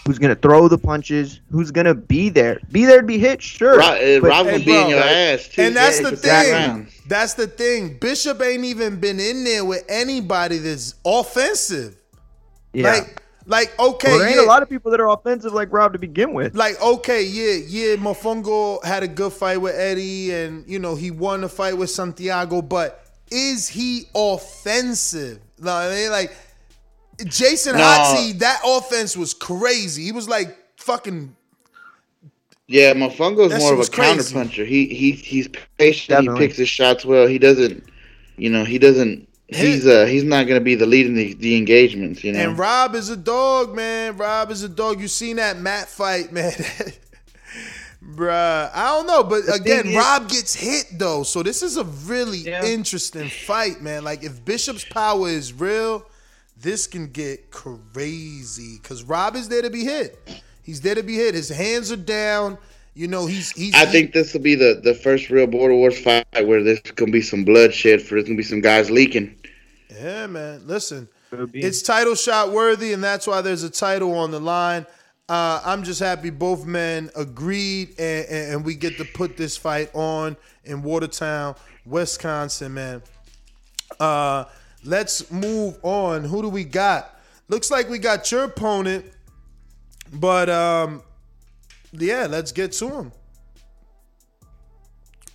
who's 0.06 0.20
gonna 0.20 0.36
throw 0.36 0.68
the 0.68 0.78
punches, 0.78 1.42
who's 1.50 1.72
gonna 1.72 1.96
be 1.96 2.30
there. 2.30 2.60
Be 2.72 2.86
there 2.86 3.02
to 3.02 3.08
be 3.08 3.18
hit, 3.18 3.42
sure. 3.42 3.78
Rob, 3.80 3.94
uh, 3.94 4.20
but- 4.20 4.24
Rob 4.24 4.46
will 4.46 4.60
be 4.60 4.76
in 4.76 4.90
your 4.90 5.00
ass 5.00 5.48
too. 5.48 5.64
And 5.64 5.76
that's 5.76 6.00
Yeah, 6.00 6.10
the 6.10 6.14
exactly. 6.14 6.54
thing. 6.54 6.88
That's 7.08 7.34
the 7.34 7.48
thing. 7.48 7.98
Bishop 8.00 8.42
ain't 8.42 8.66
even 8.66 8.98
been 8.98 9.20
in 9.20 9.44
there 9.44 9.66
with 9.66 9.84
anybody 9.90 10.60
that's 10.60 10.96
offensive. 11.06 11.96
Yeah. 12.74 12.92
Like, 12.92 13.22
like 13.48 13.80
okay, 13.80 14.10
well, 14.10 14.20
there 14.20 14.28
ain't 14.28 14.38
yeah. 14.38 14.46
a 14.46 14.48
lot 14.48 14.62
of 14.64 14.70
people 14.70 14.92
that 14.92 15.00
are 15.00 15.10
offensive 15.10 15.54
like 15.54 15.72
Rob 15.72 15.94
to 15.94 16.00
begin 16.00 16.34
with. 16.34 16.56
like 16.56 16.82
okay, 16.82 17.24
yeah, 17.24 17.64
yeah. 17.68 17.96
Mofongo 17.96 18.84
had 18.84 19.04
a 19.04 19.08
good 19.08 19.34
fight 19.34 19.58
with 19.58 19.76
Eddie, 19.76 20.34
and 20.34 20.68
you 20.68 20.80
know 20.80 20.96
he 20.96 21.12
won 21.12 21.42
the 21.42 21.50
fight 21.50 21.78
with 21.78 21.90
Santiago. 21.90 22.62
But 22.62 23.06
is 23.32 23.68
he 23.68 24.06
offensive? 24.16 25.40
No, 25.60 25.74
I 25.74 25.90
mean 25.90 26.12
like 26.12 26.36
Jason 27.26 27.76
No. 27.76 27.82
Hotsey, 27.82 28.40
that 28.40 28.62
offense 28.66 29.16
was 29.16 29.34
crazy. 29.34 30.04
He 30.04 30.12
was 30.12 30.28
like 30.28 30.58
fucking. 30.78 31.36
Yeah, 32.68 32.94
Mofongo's 32.94 33.52
That 33.52 33.60
more 33.60 33.72
of 33.74 33.78
a 33.78 33.80
was 33.80 33.90
crazy. 33.90 34.34
counterpuncher. 34.34 34.66
He 34.66 34.88
he 34.88 35.12
he's 35.12 35.48
patient. 35.78 36.10
Definitely. 36.10 36.42
He 36.42 36.48
picks 36.48 36.58
his 36.58 36.70
shots 36.70 37.06
well. 37.06 37.28
He 37.28 37.38
doesn't, 37.38 37.84
you 38.38 38.50
know, 38.50 38.64
he 38.66 38.80
doesn't. 38.80 39.28
He's 39.48 39.86
uh 39.86 40.06
he's 40.08 40.24
not 40.24 40.48
gonna 40.48 40.60
be 40.60 40.74
the 40.74 40.88
lead 40.88 41.06
in 41.06 41.14
the, 41.14 41.36
the 41.36 41.56
engagements. 41.56 42.24
You 42.24 42.34
know. 42.34 42.40
And 42.40 42.58
Rob 42.58 42.96
is 42.96 43.10
a 43.10 43.16
dog, 43.18 43.76
man. 43.76 44.18
Rob 44.18 44.50
is 44.50 44.64
a 44.64 44.70
dog. 44.70 45.00
You 45.00 45.08
seen 45.08 45.36
that 45.36 45.60
Matt 45.60 45.88
fight, 45.88 46.32
man. 46.34 46.52
Bruh, 48.04 48.70
I 48.74 48.86
don't 48.90 49.08
know, 49.08 49.24
but 49.24 49.46
The 49.46 49.54
again, 49.54 49.88
is- 49.88 49.96
Rob 49.96 50.30
gets 50.30 50.54
hit 50.56 50.86
though, 50.94 51.24
so 51.24 51.42
this 51.44 51.64
is 51.64 51.78
a 51.78 51.84
really 51.84 52.48
interesting 52.48 53.30
fight, 53.30 53.82
man. 53.82 54.04
Like 54.04 54.24
if 54.24 54.44
Bishop's 54.46 54.86
power 54.86 55.28
is 55.28 55.54
real, 55.54 56.06
this 56.58 56.88
can 56.88 57.08
get 57.08 57.52
crazy 57.52 58.80
because 58.82 59.04
Rob 59.04 59.36
is 59.36 59.50
there 59.50 59.62
to 59.62 59.70
be 59.70 59.84
hit. 59.84 60.42
He's 60.64 60.82
there 60.82 60.96
to 60.96 61.04
be 61.04 61.16
hit. 61.16 61.36
His 61.36 61.50
hands 61.50 61.92
are 61.92 61.98
down. 61.98 62.58
You 62.94 63.08
know, 63.08 63.26
he's 63.26 63.52
he's. 63.52 63.76
I 63.76 63.86
think 63.86 64.14
this 64.14 64.34
will 64.34 64.42
be 64.42 64.56
the, 64.56 64.80
the 64.84 64.94
first 64.94 65.30
real 65.30 65.48
Border 65.48 65.76
Wars 65.76 66.00
fight 66.00 66.26
where 66.32 66.64
there's 66.64 66.80
gonna 66.80 67.12
be 67.12 67.22
some 67.22 67.44
bloodshed. 67.44 68.02
For 68.02 68.16
there's 68.16 68.26
gonna 68.26 68.38
be 68.38 68.44
some 68.44 68.62
guys 68.62 68.90
leaking. 68.90 69.36
Yeah, 69.94 70.28
man. 70.28 70.66
Listen, 70.66 71.10
it's 71.54 71.82
title 71.82 72.16
shot 72.16 72.52
worthy, 72.52 72.94
and 72.94 73.04
that's 73.04 73.28
why 73.28 73.42
there's 73.42 73.64
a 73.64 73.70
title 73.70 74.14
on 74.14 74.32
the 74.32 74.40
line. 74.40 74.86
Uh, 75.28 75.62
I'm 75.66 75.84
just 75.84 76.00
happy 76.00 76.30
both 76.30 76.66
men 76.66 77.10
agreed, 77.16 78.00
and, 78.00 78.26
and, 78.28 78.54
and 78.54 78.66
we 78.66 78.76
get 78.76 78.98
to 78.98 79.06
put 79.06 79.38
this 79.38 79.58
fight 79.58 79.90
on 79.94 80.38
in 80.64 80.84
Watertown, 80.84 81.56
Wisconsin, 81.86 82.76
man. 82.76 83.02
Uh, 84.00 84.46
let's 84.86 85.32
move 85.32 85.78
on. 85.84 86.24
Who 86.24 86.42
do 86.42 86.50
we 86.50 86.64
got? 86.64 87.20
Looks 87.48 87.70
like 87.70 87.90
we 87.90 88.00
got 88.00 88.32
your 88.32 88.44
opponent, 88.44 89.06
but 90.14 90.50
um, 90.50 91.04
yeah, 91.92 92.28
let's 92.30 92.52
get 92.52 92.72
to 92.74 92.90
him. 92.90 93.12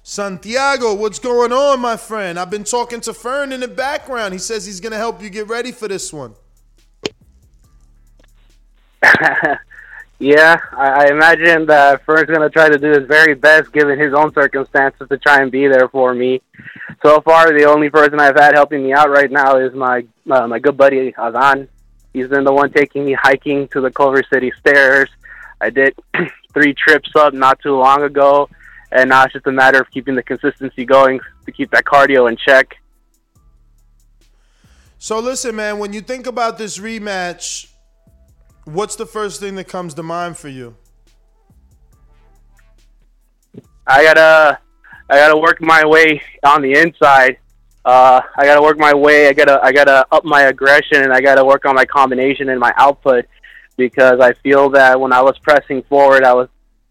Santiago, 0.02 0.94
what's 0.94 1.20
going 1.20 1.52
on, 1.52 1.78
my 1.80 1.96
friend? 1.96 2.38
I've 2.38 2.50
been 2.50 2.64
talking 2.64 3.00
to 3.02 3.14
Fern 3.14 3.52
in 3.52 3.60
the 3.60 3.68
background. 3.68 4.32
He 4.32 4.40
says 4.40 4.66
he's 4.66 4.80
going 4.80 4.90
to 4.92 4.98
help 4.98 5.22
you 5.22 5.30
get 5.30 5.46
ready 5.46 5.70
for 5.70 5.86
this 5.86 6.12
one. 6.12 6.34
Yeah, 10.20 10.60
I, 10.72 11.06
I 11.06 11.10
imagine 11.10 11.64
that 11.66 12.04
Fern's 12.04 12.26
going 12.26 12.42
to 12.42 12.50
try 12.50 12.68
to 12.68 12.76
do 12.76 12.90
his 12.90 13.08
very 13.08 13.32
best 13.32 13.72
given 13.72 13.98
his 13.98 14.12
own 14.12 14.34
circumstances 14.34 15.08
to 15.08 15.16
try 15.16 15.40
and 15.40 15.50
be 15.50 15.66
there 15.66 15.88
for 15.88 16.12
me. 16.12 16.42
So 17.02 17.22
far, 17.22 17.50
the 17.58 17.64
only 17.64 17.88
person 17.88 18.20
I've 18.20 18.36
had 18.36 18.54
helping 18.54 18.82
me 18.84 18.92
out 18.92 19.08
right 19.08 19.30
now 19.30 19.56
is 19.56 19.72
my 19.72 20.06
uh, 20.30 20.46
my 20.46 20.58
good 20.58 20.76
buddy 20.76 21.14
Azan. 21.16 21.70
He's 22.12 22.28
been 22.28 22.44
the 22.44 22.52
one 22.52 22.70
taking 22.70 23.06
me 23.06 23.14
hiking 23.14 23.66
to 23.68 23.80
the 23.80 23.90
Culver 23.90 24.22
City 24.30 24.52
stairs. 24.60 25.08
I 25.58 25.70
did 25.70 25.94
three 26.52 26.74
trips 26.74 27.12
up 27.16 27.32
not 27.32 27.58
too 27.60 27.78
long 27.78 28.02
ago, 28.02 28.50
and 28.92 29.08
now 29.08 29.24
it's 29.24 29.32
just 29.32 29.46
a 29.46 29.52
matter 29.52 29.80
of 29.80 29.90
keeping 29.90 30.16
the 30.16 30.22
consistency 30.22 30.84
going 30.84 31.20
to 31.46 31.52
keep 31.52 31.70
that 31.70 31.84
cardio 31.84 32.28
in 32.28 32.36
check. 32.36 32.76
So 34.98 35.18
listen, 35.18 35.56
man, 35.56 35.78
when 35.78 35.94
you 35.94 36.02
think 36.02 36.26
about 36.26 36.58
this 36.58 36.76
rematch, 36.76 37.69
what's 38.64 38.96
the 38.96 39.06
first 39.06 39.40
thing 39.40 39.54
that 39.56 39.68
comes 39.68 39.94
to 39.94 40.02
mind 40.02 40.36
for 40.36 40.48
you? 40.48 40.76
I 43.86 44.04
gotta 44.04 44.58
I 45.08 45.16
gotta 45.16 45.36
work 45.36 45.60
my 45.60 45.84
way 45.84 46.22
on 46.44 46.62
the 46.62 46.74
inside. 46.74 47.38
Uh, 47.84 48.20
I 48.36 48.44
gotta 48.44 48.62
work 48.62 48.78
my 48.78 48.94
way. 48.94 49.28
I 49.28 49.32
gotta 49.32 49.60
I 49.62 49.72
gotta 49.72 50.06
up 50.12 50.24
my 50.24 50.42
aggression 50.42 51.02
and 51.02 51.12
I 51.12 51.20
gotta 51.20 51.44
work 51.44 51.64
on 51.64 51.74
my 51.74 51.84
combination 51.84 52.48
and 52.50 52.60
my 52.60 52.72
output 52.76 53.24
because 53.76 54.20
I 54.20 54.34
feel 54.34 54.70
that 54.70 55.00
when 55.00 55.12
I 55.12 55.22
was 55.22 55.38
pressing 55.38 55.82
forward, 55.84 56.22
I 56.22 56.34
was 56.34 56.48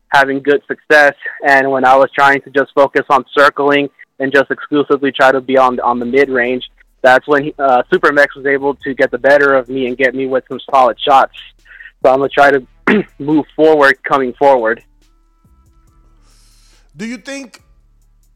having 0.10 0.42
good 0.42 0.62
success, 0.68 1.14
and 1.48 1.70
when 1.70 1.86
I 1.86 1.96
was 1.96 2.10
trying 2.12 2.42
to 2.42 2.50
just 2.50 2.74
focus 2.74 3.06
on 3.10 3.24
circling 3.38 3.90
and 4.18 4.34
just 4.34 4.50
exclusively 4.50 5.12
try 5.12 5.32
to 5.32 5.40
be 5.40 5.58
on 5.58 5.80
on 5.80 6.00
the 6.00 6.06
mid 6.06 6.30
range, 6.30 6.70
that's 7.02 7.28
when 7.28 7.46
he, 7.46 7.56
uh, 7.58 7.84
Supermex 7.92 8.36
was 8.36 8.46
able 8.46 8.76
to 8.76 8.94
get 8.94 9.12
the 9.12 9.18
better 9.18 9.54
of 9.54 9.70
me 9.70 9.88
and 9.88 9.98
get 9.98 10.14
me 10.14 10.26
with 10.26 10.44
some 10.50 10.60
solid 10.72 11.00
shots. 11.00 11.38
So 12.02 12.12
I'm 12.12 12.20
gonna 12.20 12.30
try 12.30 12.52
to 12.52 12.68
move 13.20 13.46
forward, 13.56 14.02
coming 14.04 14.34
forward. 14.34 14.84
Do 16.96 17.06
you 17.06 17.18
think 17.18 17.62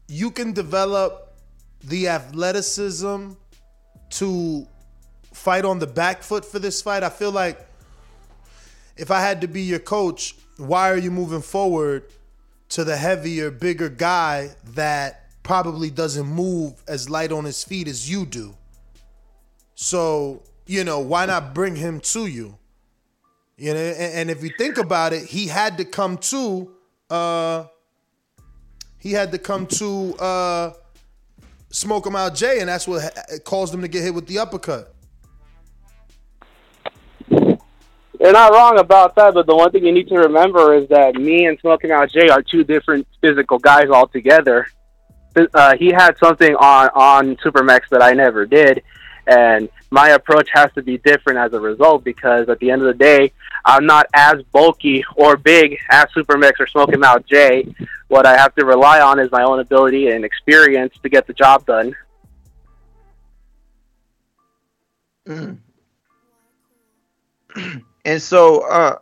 you 0.08 0.30
can 0.30 0.52
develop 0.52 1.38
the 1.82 2.08
athleticism 2.08 3.32
to 4.10 4.66
fight 5.32 5.64
on 5.64 5.78
the 5.78 5.86
back 5.86 6.22
foot 6.22 6.44
for 6.44 6.58
this 6.58 6.82
fight? 6.82 7.02
I 7.02 7.08
feel 7.08 7.32
like 7.32 7.66
if 8.96 9.10
I 9.10 9.20
had 9.20 9.40
to 9.40 9.48
be 9.48 9.62
your 9.62 9.80
coach, 9.80 10.36
why 10.56 10.90
are 10.90 10.96
you 10.96 11.10
moving 11.10 11.42
forward 11.42 12.04
to 12.70 12.84
the 12.84 12.96
heavier, 12.96 13.50
bigger 13.50 13.88
guy 13.88 14.50
that 14.74 15.28
probably 15.42 15.90
doesn't 15.90 16.26
move 16.26 16.82
as 16.86 17.10
light 17.10 17.32
on 17.32 17.44
his 17.44 17.64
feet 17.64 17.88
as 17.88 18.10
you 18.10 18.26
do? 18.26 18.56
So, 19.74 20.42
you 20.66 20.84
know, 20.84 21.00
why 21.00 21.26
not 21.26 21.54
bring 21.54 21.76
him 21.76 22.00
to 22.00 22.26
you? 22.26 22.58
You 23.56 23.72
know, 23.72 23.80
and, 23.80 24.30
if 24.30 24.42
you 24.42 24.50
think 24.58 24.78
about 24.78 25.12
it, 25.12 25.24
he 25.24 25.46
had 25.46 25.78
to 25.78 25.84
come 25.84 26.18
to 26.18 26.72
uh 27.08 27.66
he 28.98 29.12
had 29.12 29.30
to 29.32 29.38
come 29.38 29.66
to 29.66 30.14
uh 30.16 30.72
smoke 31.70 32.06
him 32.06 32.16
out 32.16 32.34
Jay, 32.34 32.58
and 32.60 32.68
that's 32.68 32.88
what 32.88 33.02
ha- 33.02 33.38
caused 33.44 33.72
him 33.72 33.82
to 33.82 33.88
get 33.88 34.02
hit 34.02 34.14
with 34.14 34.26
the 34.26 34.38
uppercut. 34.38 34.94
You're 37.28 38.32
not 38.32 38.52
wrong 38.52 38.78
about 38.78 39.14
that, 39.16 39.34
but 39.34 39.46
the 39.46 39.54
one 39.54 39.70
thing 39.70 39.84
you 39.84 39.92
need 39.92 40.08
to 40.08 40.16
remember 40.16 40.74
is 40.74 40.88
that 40.88 41.14
me 41.14 41.44
and 41.44 41.58
Smoking 41.60 41.90
Out 41.90 42.10
Jay 42.10 42.28
are 42.28 42.42
two 42.42 42.64
different 42.64 43.06
physical 43.20 43.58
guys 43.58 43.88
altogether. 43.90 44.66
Uh, 45.52 45.76
he 45.76 45.92
had 45.92 46.16
something 46.18 46.54
on 46.56 46.88
on 46.94 47.36
Supermax 47.36 47.82
that 47.90 48.02
I 48.02 48.14
never 48.14 48.46
did, 48.46 48.82
and 49.26 49.68
my 49.90 50.10
approach 50.10 50.48
has 50.52 50.72
to 50.74 50.82
be 50.82 50.98
different 50.98 51.38
as 51.38 51.52
a 51.52 51.60
result 51.60 52.04
because 52.04 52.48
at 52.48 52.58
the 52.58 52.70
end 52.70 52.82
of 52.82 52.88
the 52.88 52.94
day, 52.94 53.32
I'm 53.64 53.86
not 53.86 54.06
as 54.14 54.42
bulky 54.52 55.04
or 55.16 55.36
big 55.36 55.78
as 55.90 56.06
Supermix 56.16 56.52
or 56.60 56.66
Smoking 56.66 57.00
Mouth 57.00 57.24
J. 57.26 57.74
What 58.08 58.26
I 58.26 58.36
have 58.36 58.54
to 58.56 58.64
rely 58.64 59.00
on 59.00 59.18
is 59.18 59.30
my 59.30 59.42
own 59.42 59.60
ability 59.60 60.08
and 60.08 60.24
experience 60.24 60.94
to 61.02 61.08
get 61.08 61.26
the 61.26 61.32
job 61.32 61.64
done. 61.64 61.94
Mm. 65.26 65.58
and 68.04 68.20
so, 68.22 68.68
uh, 68.68 68.98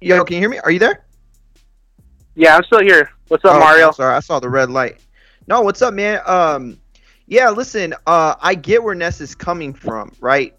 yo, 0.00 0.24
can 0.24 0.34
you 0.34 0.40
hear 0.40 0.50
me? 0.50 0.58
Are 0.58 0.70
you 0.70 0.78
there? 0.78 1.04
Yeah, 2.36 2.56
I'm 2.56 2.62
still 2.64 2.80
here. 2.80 3.10
What's 3.28 3.44
up, 3.44 3.56
Oh, 3.56 3.58
Mario? 3.58 3.90
Sorry, 3.90 4.14
I 4.14 4.20
saw 4.20 4.38
the 4.40 4.48
red 4.48 4.70
light. 4.70 4.98
No, 5.46 5.62
what's 5.62 5.82
up, 5.82 5.94
man? 5.94 6.20
Um, 6.26 6.78
yeah, 7.30 7.48
listen, 7.50 7.94
uh, 8.08 8.34
I 8.40 8.56
get 8.56 8.82
where 8.82 8.94
Ness 8.96 9.20
is 9.20 9.36
coming 9.36 9.72
from, 9.72 10.12
right? 10.20 10.52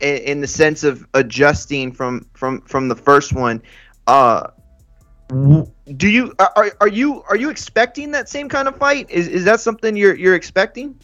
In, 0.00 0.16
in 0.16 0.40
the 0.40 0.48
sense 0.48 0.82
of 0.82 1.06
adjusting 1.14 1.92
from 1.92 2.26
from 2.34 2.60
from 2.62 2.88
the 2.88 2.96
first 2.96 3.32
one. 3.32 3.62
Uh, 4.08 4.48
do 5.28 6.08
you 6.08 6.34
are- 6.40 6.72
are 6.80 6.88
you 6.88 7.22
are 7.28 7.36
you 7.36 7.50
expecting 7.50 8.10
that 8.12 8.28
same 8.28 8.48
kind 8.48 8.66
of 8.66 8.76
fight? 8.78 9.08
Is 9.10 9.28
is 9.28 9.44
that 9.44 9.60
something 9.60 9.96
you're 9.96 10.16
you're 10.16 10.34
expecting? 10.34 10.96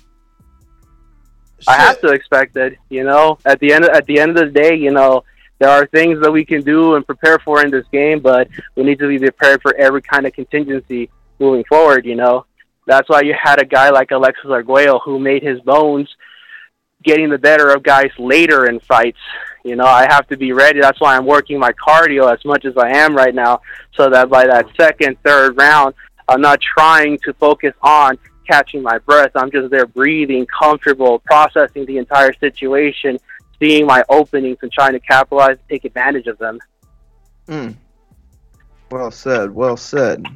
I 1.69 1.77
have 1.77 2.01
to 2.01 2.09
expect 2.09 2.57
it. 2.57 2.77
You 2.91 3.05
know, 3.05 3.39
at 3.45 3.61
the 3.61 3.73
end 3.73 3.85
at 3.85 4.07
the 4.07 4.19
end 4.19 4.36
of 4.36 4.53
the 4.53 4.61
day, 4.61 4.74
you 4.74 4.91
know, 4.91 5.23
there 5.61 5.70
are 5.70 5.86
things 5.86 6.20
that 6.23 6.32
we 6.32 6.45
can 6.45 6.62
do 6.62 6.97
and 6.97 7.07
prepare 7.07 7.39
for 7.39 7.65
in 7.65 7.70
this 7.70 7.86
game, 7.93 8.19
but 8.19 8.49
we 8.74 8.82
need 8.82 8.99
to 8.99 9.07
be 9.07 9.19
prepared 9.20 9.62
for 9.62 9.74
every 9.77 10.03
kind 10.03 10.27
of 10.27 10.32
contingency 10.32 11.09
moving 11.39 11.65
forward. 11.69 12.05
You 12.05 12.16
know, 12.16 12.47
that's 12.86 13.09
why 13.09 13.23
you 13.23 13.35
had 13.40 13.61
a 13.61 13.65
guy 13.65 13.90
like 13.90 14.11
Alexis 14.11 14.51
Arguello 14.51 14.98
who 14.98 15.19
made 15.19 15.43
his 15.43 15.61
bones 15.61 16.15
getting 17.02 17.28
the 17.28 17.39
better 17.39 17.70
of 17.70 17.82
guys 17.82 18.11
later 18.19 18.66
in 18.66 18.81
fights. 18.81 19.19
You 19.65 19.77
know, 19.77 19.85
I 19.85 20.06
have 20.09 20.27
to 20.28 20.36
be 20.36 20.52
ready. 20.52 20.81
That's 20.81 21.01
why 21.01 21.16
I'm 21.16 21.27
working 21.27 21.59
my 21.59 21.73
cardio 21.73 22.32
as 22.32 22.44
much 22.44 22.65
as 22.65 22.77
I 22.77 22.97
am 22.97 23.15
right 23.15 23.35
now, 23.35 23.61
so 23.94 24.11
that 24.11 24.28
by 24.28 24.47
that 24.47 24.66
second, 24.77 25.16
third 25.24 25.56
round, 25.56 25.94
I'm 26.28 26.40
not 26.40 26.61
trying 26.61 27.19
to 27.24 27.32
focus 27.35 27.74
on 27.82 28.19
catching 28.47 28.82
my 28.82 28.98
breath. 28.98 29.31
I'm 29.35 29.51
just 29.51 29.70
there 29.70 29.86
breathing, 29.86 30.47
comfortable, 30.47 31.19
processing 31.20 31.86
the 31.86 31.98
entire 31.98 32.32
situation, 32.35 33.19
seeing 33.59 33.86
my 33.86 34.05
openings 34.09 34.59
and 34.62 34.70
trying 34.70 34.93
to 34.93 35.01
capitalize, 35.01 35.56
take 35.69 35.85
advantage 35.85 36.27
of 36.27 36.39
them. 36.39 36.59
Mm. 37.48 37.77
Well 38.90 39.11
said. 39.11 39.51
Well 39.51 39.77
said. 39.77 40.27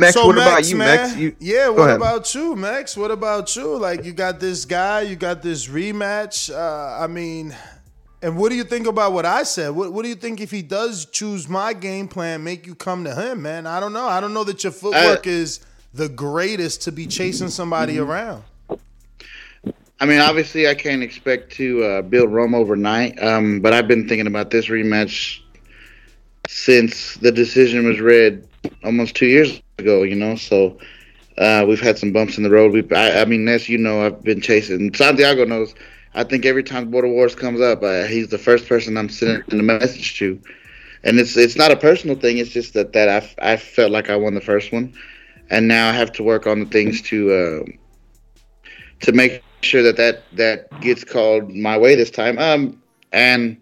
Max, 0.00 0.14
so 0.14 0.26
what 0.26 0.36
Max, 0.36 0.48
about 0.48 0.68
you, 0.70 0.76
man, 0.76 0.96
Max? 0.96 1.16
You, 1.16 1.36
yeah, 1.40 1.68
what 1.68 1.88
ahead. 1.88 1.96
about 1.96 2.34
you, 2.34 2.56
Max? 2.56 2.96
What 2.96 3.10
about 3.10 3.54
you? 3.56 3.76
Like 3.76 4.04
you 4.04 4.12
got 4.12 4.40
this 4.40 4.64
guy, 4.64 5.02
you 5.02 5.16
got 5.16 5.42
this 5.42 5.66
rematch. 5.68 6.52
Uh, 6.54 7.02
I 7.02 7.06
mean, 7.06 7.54
and 8.22 8.36
what 8.36 8.50
do 8.50 8.56
you 8.56 8.64
think 8.64 8.86
about 8.86 9.12
what 9.12 9.26
I 9.26 9.42
said? 9.42 9.70
What 9.70 9.92
What 9.92 10.02
do 10.02 10.08
you 10.08 10.14
think 10.14 10.40
if 10.40 10.50
he 10.50 10.62
does 10.62 11.06
choose 11.06 11.48
my 11.48 11.72
game 11.72 12.08
plan, 12.08 12.42
make 12.44 12.66
you 12.66 12.74
come 12.74 13.04
to 13.04 13.14
him, 13.14 13.42
man? 13.42 13.66
I 13.66 13.80
don't 13.80 13.92
know. 13.92 14.06
I 14.06 14.20
don't 14.20 14.34
know 14.34 14.44
that 14.44 14.62
your 14.64 14.72
footwork 14.72 15.26
is 15.26 15.60
the 15.94 16.08
greatest 16.08 16.82
to 16.82 16.92
be 16.92 17.06
chasing 17.06 17.48
somebody 17.48 17.94
Mm-hmm. 17.94 18.10
around. 18.10 18.42
I 19.98 20.04
mean, 20.04 20.20
obviously, 20.20 20.68
I 20.68 20.74
can't 20.74 21.02
expect 21.02 21.52
to 21.54 21.82
uh, 21.82 22.02
build 22.02 22.30
Rome 22.30 22.54
overnight, 22.54 23.22
um, 23.22 23.60
but 23.60 23.72
I've 23.72 23.88
been 23.88 24.06
thinking 24.06 24.26
about 24.26 24.50
this 24.50 24.66
rematch 24.66 25.40
since 26.48 27.14
the 27.14 27.32
decision 27.32 27.86
was 27.86 27.98
read 28.00 28.46
almost 28.84 29.14
two 29.16 29.26
years 29.26 29.62
ago. 29.78 30.02
You 30.02 30.14
know, 30.16 30.36
so 30.36 30.78
uh, 31.38 31.64
we've 31.68 31.80
had 31.80 31.98
some 31.98 32.12
bumps 32.12 32.36
in 32.36 32.42
the 32.42 32.50
road. 32.50 32.72
We, 32.72 32.96
I, 32.96 33.22
I 33.22 33.24
mean, 33.24 33.48
as 33.48 33.68
you 33.68 33.78
know, 33.78 34.06
I've 34.06 34.22
been 34.22 34.40
chasing. 34.40 34.92
Santiago 34.94 35.44
knows. 35.44 35.74
I 36.14 36.24
think 36.24 36.46
every 36.46 36.62
time 36.62 36.90
Border 36.90 37.08
Wars 37.08 37.34
comes 37.34 37.60
up, 37.60 37.82
uh, 37.82 38.04
he's 38.04 38.28
the 38.28 38.38
first 38.38 38.66
person 38.66 38.96
I'm 38.96 39.10
sending 39.10 39.44
the 39.48 39.62
message 39.62 40.18
to, 40.18 40.40
and 41.04 41.18
it's 41.18 41.36
it's 41.36 41.56
not 41.56 41.70
a 41.70 41.76
personal 41.76 42.16
thing. 42.16 42.38
It's 42.38 42.50
just 42.50 42.72
that 42.74 42.92
that 42.94 43.08
I 43.08 43.52
I 43.52 43.56
felt 43.56 43.90
like 43.90 44.08
I 44.08 44.16
won 44.16 44.34
the 44.34 44.40
first 44.40 44.72
one, 44.72 44.94
and 45.50 45.68
now 45.68 45.90
I 45.90 45.92
have 45.92 46.12
to 46.12 46.22
work 46.22 46.46
on 46.46 46.60
the 46.60 46.66
things 46.66 47.02
to. 47.02 47.32
Uh, 47.32 47.72
to 49.00 49.12
make 49.12 49.42
sure 49.60 49.82
that 49.82 49.98
that 49.98 50.22
that 50.32 50.80
gets 50.80 51.04
called 51.04 51.50
my 51.50 51.76
way 51.76 51.94
this 51.94 52.10
time. 52.10 52.38
Um, 52.38 52.82
and 53.12 53.60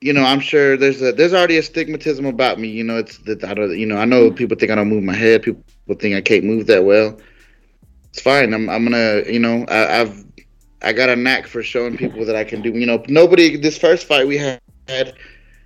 you 0.00 0.12
know, 0.12 0.22
I'm 0.22 0.40
sure 0.40 0.76
there's 0.76 1.02
a 1.02 1.12
there's 1.12 1.34
already 1.34 1.56
a 1.56 1.62
stigmatism 1.62 2.28
about 2.28 2.58
me. 2.58 2.68
You 2.68 2.84
know, 2.84 2.98
it's 2.98 3.18
that 3.18 3.42
I 3.44 3.54
don't. 3.54 3.76
You 3.76 3.86
know, 3.86 3.96
I 3.96 4.04
know 4.04 4.30
people 4.30 4.56
think 4.56 4.70
I 4.70 4.76
don't 4.76 4.88
move 4.88 5.02
my 5.02 5.14
head. 5.14 5.42
People 5.42 5.62
think 5.98 6.14
I 6.14 6.20
can't 6.20 6.44
move 6.44 6.66
that 6.68 6.84
well. 6.84 7.18
It's 8.10 8.20
fine. 8.20 8.54
I'm 8.54 8.68
I'm 8.70 8.84
gonna. 8.84 9.22
You 9.26 9.40
know, 9.40 9.64
I, 9.68 10.00
I've 10.00 10.24
I 10.82 10.92
got 10.92 11.08
a 11.08 11.16
knack 11.16 11.46
for 11.46 11.62
showing 11.62 11.96
people 11.96 12.24
that 12.24 12.36
I 12.36 12.44
can 12.44 12.62
do. 12.62 12.70
You 12.70 12.86
know, 12.86 13.02
nobody. 13.08 13.56
This 13.56 13.76
first 13.76 14.06
fight 14.06 14.28
we 14.28 14.38
had, 14.38 14.60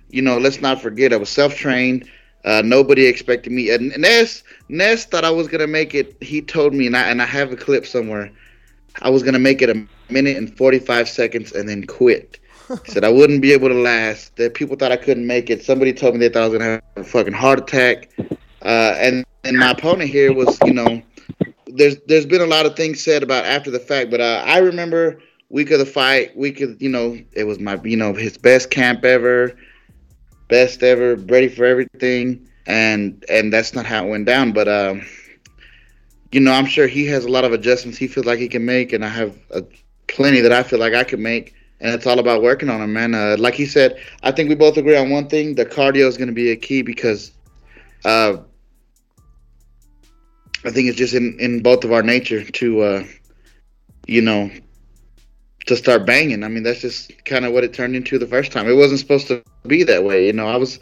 you 0.09 0.21
know, 0.21 0.39
let's 0.39 0.61
not 0.61 0.81
forget 0.81 1.13
I 1.13 1.17
was 1.17 1.29
self 1.29 1.55
trained. 1.55 2.09
Uh, 2.43 2.61
nobody 2.65 3.05
expected 3.05 3.53
me. 3.53 3.69
And 3.69 3.95
Ness 3.97 4.43
Ness 4.67 5.05
thought 5.05 5.25
I 5.25 5.29
was 5.29 5.47
gonna 5.47 5.67
make 5.67 5.93
it. 5.93 6.17
He 6.21 6.41
told 6.41 6.73
me, 6.73 6.87
and 6.87 6.97
I 6.97 7.03
and 7.03 7.21
I 7.21 7.25
have 7.25 7.51
a 7.51 7.55
clip 7.55 7.85
somewhere. 7.85 8.31
I 9.03 9.11
was 9.11 9.21
gonna 9.21 9.39
make 9.39 9.61
it 9.61 9.69
a 9.69 9.87
minute 10.11 10.37
and 10.37 10.55
forty 10.57 10.79
five 10.79 11.07
seconds 11.07 11.51
and 11.51 11.69
then 11.69 11.85
quit. 11.85 12.39
Said 12.85 13.03
I 13.03 13.09
wouldn't 13.09 13.41
be 13.41 13.53
able 13.53 13.69
to 13.69 13.75
last. 13.75 14.35
That 14.37 14.53
people 14.53 14.75
thought 14.75 14.91
I 14.91 14.97
couldn't 14.97 15.27
make 15.27 15.49
it. 15.49 15.63
Somebody 15.63 15.93
told 15.93 16.13
me 16.13 16.19
they 16.19 16.29
thought 16.29 16.43
I 16.43 16.47
was 16.47 16.57
gonna 16.57 16.71
have 16.71 16.81
a 16.95 17.03
fucking 17.03 17.33
heart 17.33 17.59
attack. 17.59 18.09
Uh, 18.61 18.95
and 18.97 19.25
and 19.43 19.57
my 19.57 19.71
opponent 19.71 20.09
here 20.09 20.33
was, 20.33 20.57
you 20.65 20.73
know, 20.73 21.01
there's 21.67 21.97
there's 22.07 22.25
been 22.25 22.41
a 22.41 22.45
lot 22.45 22.65
of 22.65 22.75
things 22.75 23.03
said 23.03 23.23
about 23.23 23.45
after 23.45 23.71
the 23.71 23.79
fact, 23.79 24.11
but 24.11 24.21
uh, 24.21 24.43
I 24.45 24.59
remember 24.59 25.19
week 25.49 25.71
of 25.71 25.79
the 25.79 25.85
fight, 25.85 26.35
week 26.35 26.61
of 26.61 26.81
you 26.81 26.89
know, 26.89 27.17
it 27.33 27.45
was 27.45 27.59
my 27.59 27.79
you 27.83 27.97
know 27.97 28.13
his 28.13 28.37
best 28.37 28.69
camp 28.69 29.03
ever, 29.03 29.55
best 30.49 30.83
ever, 30.83 31.15
ready 31.15 31.47
for 31.47 31.65
everything, 31.65 32.47
and 32.65 33.23
and 33.29 33.51
that's 33.51 33.73
not 33.73 33.85
how 33.85 34.05
it 34.05 34.09
went 34.09 34.25
down. 34.25 34.51
But 34.51 34.67
um, 34.67 35.05
you 36.31 36.39
know, 36.39 36.51
I'm 36.51 36.65
sure 36.65 36.87
he 36.87 37.05
has 37.07 37.25
a 37.25 37.29
lot 37.29 37.45
of 37.45 37.53
adjustments 37.53 37.97
he 37.97 38.07
feels 38.07 38.25
like 38.25 38.39
he 38.39 38.47
can 38.47 38.65
make, 38.65 38.93
and 38.93 39.03
I 39.03 39.09
have 39.09 39.37
uh, 39.51 39.61
plenty 40.07 40.41
that 40.41 40.51
I 40.51 40.63
feel 40.63 40.79
like 40.79 40.93
I 40.93 41.03
can 41.03 41.21
make. 41.21 41.55
And 41.79 41.93
it's 41.93 42.07
all 42.07 42.19
about 42.19 42.41
working 42.41 42.69
on 42.69 42.79
them, 42.79 42.93
man. 42.93 43.13
Uh, 43.13 43.35
like 43.37 43.55
he 43.55 43.65
said, 43.65 43.99
I 44.21 44.31
think 44.31 44.49
we 44.49 44.55
both 44.55 44.77
agree 44.77 44.95
on 44.95 45.09
one 45.09 45.27
thing: 45.27 45.55
the 45.55 45.65
cardio 45.65 46.07
is 46.07 46.17
going 46.17 46.27
to 46.27 46.33
be 46.33 46.51
a 46.51 46.55
key 46.55 46.81
because 46.81 47.31
uh, 48.05 48.37
I 50.65 50.71
think 50.71 50.87
it's 50.87 50.97
just 50.97 51.13
in, 51.13 51.37
in 51.39 51.61
both 51.61 51.83
of 51.83 51.91
our 51.91 52.03
nature 52.03 52.43
to, 52.43 52.81
uh, 52.81 53.03
you 54.07 54.21
know, 54.21 54.49
to 55.65 55.75
start 55.75 56.05
banging. 56.05 56.43
I 56.43 56.47
mean, 56.47 56.63
that's 56.63 56.81
just 56.81 57.11
kind 57.25 57.45
of 57.45 57.53
what 57.53 57.63
it 57.63 57.73
turned 57.73 57.95
into 57.95 58.17
the 58.17 58.27
first 58.27 58.51
time. 58.51 58.67
It 58.67 58.75
wasn't 58.75 58.99
supposed 58.99 59.27
to 59.27 59.43
be 59.67 59.83
that 59.83 60.03
way. 60.03 60.27
You 60.27 60.33
know, 60.33 60.47
I 60.47 60.57
was 60.57 60.79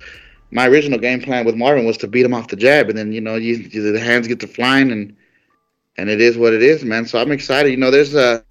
my 0.51 0.67
original 0.67 0.99
game 0.99 1.21
plan 1.21 1.45
with 1.45 1.55
Marvin 1.55 1.85
was 1.85 1.97
to 1.97 2.07
beat 2.07 2.25
him 2.25 2.33
off 2.33 2.49
the 2.49 2.55
jab, 2.55 2.89
and 2.89 2.97
then 2.97 3.11
you 3.11 3.21
know, 3.21 3.35
you, 3.35 3.55
you 3.55 3.91
the 3.91 3.99
hands 3.99 4.27
get 4.27 4.39
to 4.41 4.47
flying, 4.47 4.91
and 4.91 5.15
and 5.97 6.09
it 6.09 6.21
is 6.21 6.37
what 6.37 6.53
it 6.53 6.61
is, 6.61 6.83
man. 6.83 7.05
So 7.05 7.19
I'm 7.19 7.31
excited. 7.31 7.69
You 7.69 7.77
know, 7.77 7.91
there's 7.91 8.13
a 8.13 8.43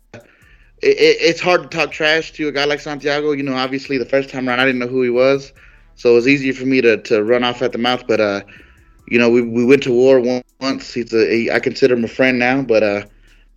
it, 0.82 0.96
it, 0.96 1.16
it's 1.20 1.40
hard 1.40 1.62
to 1.62 1.68
talk 1.68 1.92
trash 1.92 2.32
to 2.32 2.48
a 2.48 2.52
guy 2.52 2.64
like 2.64 2.80
Santiago. 2.80 3.32
You 3.32 3.42
know, 3.42 3.54
obviously 3.54 3.98
the 3.98 4.04
first 4.04 4.30
time 4.30 4.48
around 4.48 4.60
I 4.60 4.66
didn't 4.66 4.80
know 4.80 4.86
who 4.86 5.02
he 5.02 5.10
was, 5.10 5.52
so 5.94 6.12
it 6.12 6.14
was 6.14 6.28
easier 6.28 6.52
for 6.52 6.66
me 6.66 6.80
to, 6.80 6.96
to 6.98 7.22
run 7.22 7.44
off 7.44 7.62
at 7.62 7.72
the 7.72 7.78
mouth. 7.78 8.04
But 8.06 8.20
uh, 8.20 8.40
you 9.06 9.18
know, 9.18 9.30
we, 9.30 9.42
we 9.42 9.64
went 9.64 9.82
to 9.84 9.92
war 9.92 10.20
once. 10.60 10.92
He's 10.92 11.12
a 11.12 11.30
he, 11.30 11.50
I 11.50 11.58
consider 11.58 11.94
him 11.94 12.04
a 12.04 12.08
friend 12.08 12.38
now, 12.38 12.62
but 12.62 12.82
uh, 12.82 13.02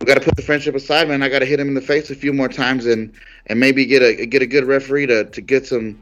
we 0.00 0.06
got 0.06 0.14
to 0.14 0.20
put 0.20 0.36
the 0.36 0.42
friendship 0.42 0.74
aside, 0.74 1.08
man. 1.08 1.22
I 1.22 1.28
got 1.28 1.38
to 1.38 1.46
hit 1.46 1.60
him 1.60 1.68
in 1.68 1.74
the 1.74 1.80
face 1.80 2.10
a 2.10 2.14
few 2.14 2.32
more 2.32 2.48
times 2.48 2.86
and 2.86 3.12
and 3.46 3.58
maybe 3.58 3.86
get 3.86 4.02
a 4.02 4.26
get 4.26 4.42
a 4.42 4.46
good 4.46 4.64
referee 4.64 5.06
to, 5.06 5.24
to 5.24 5.40
get 5.40 5.66
some, 5.66 5.98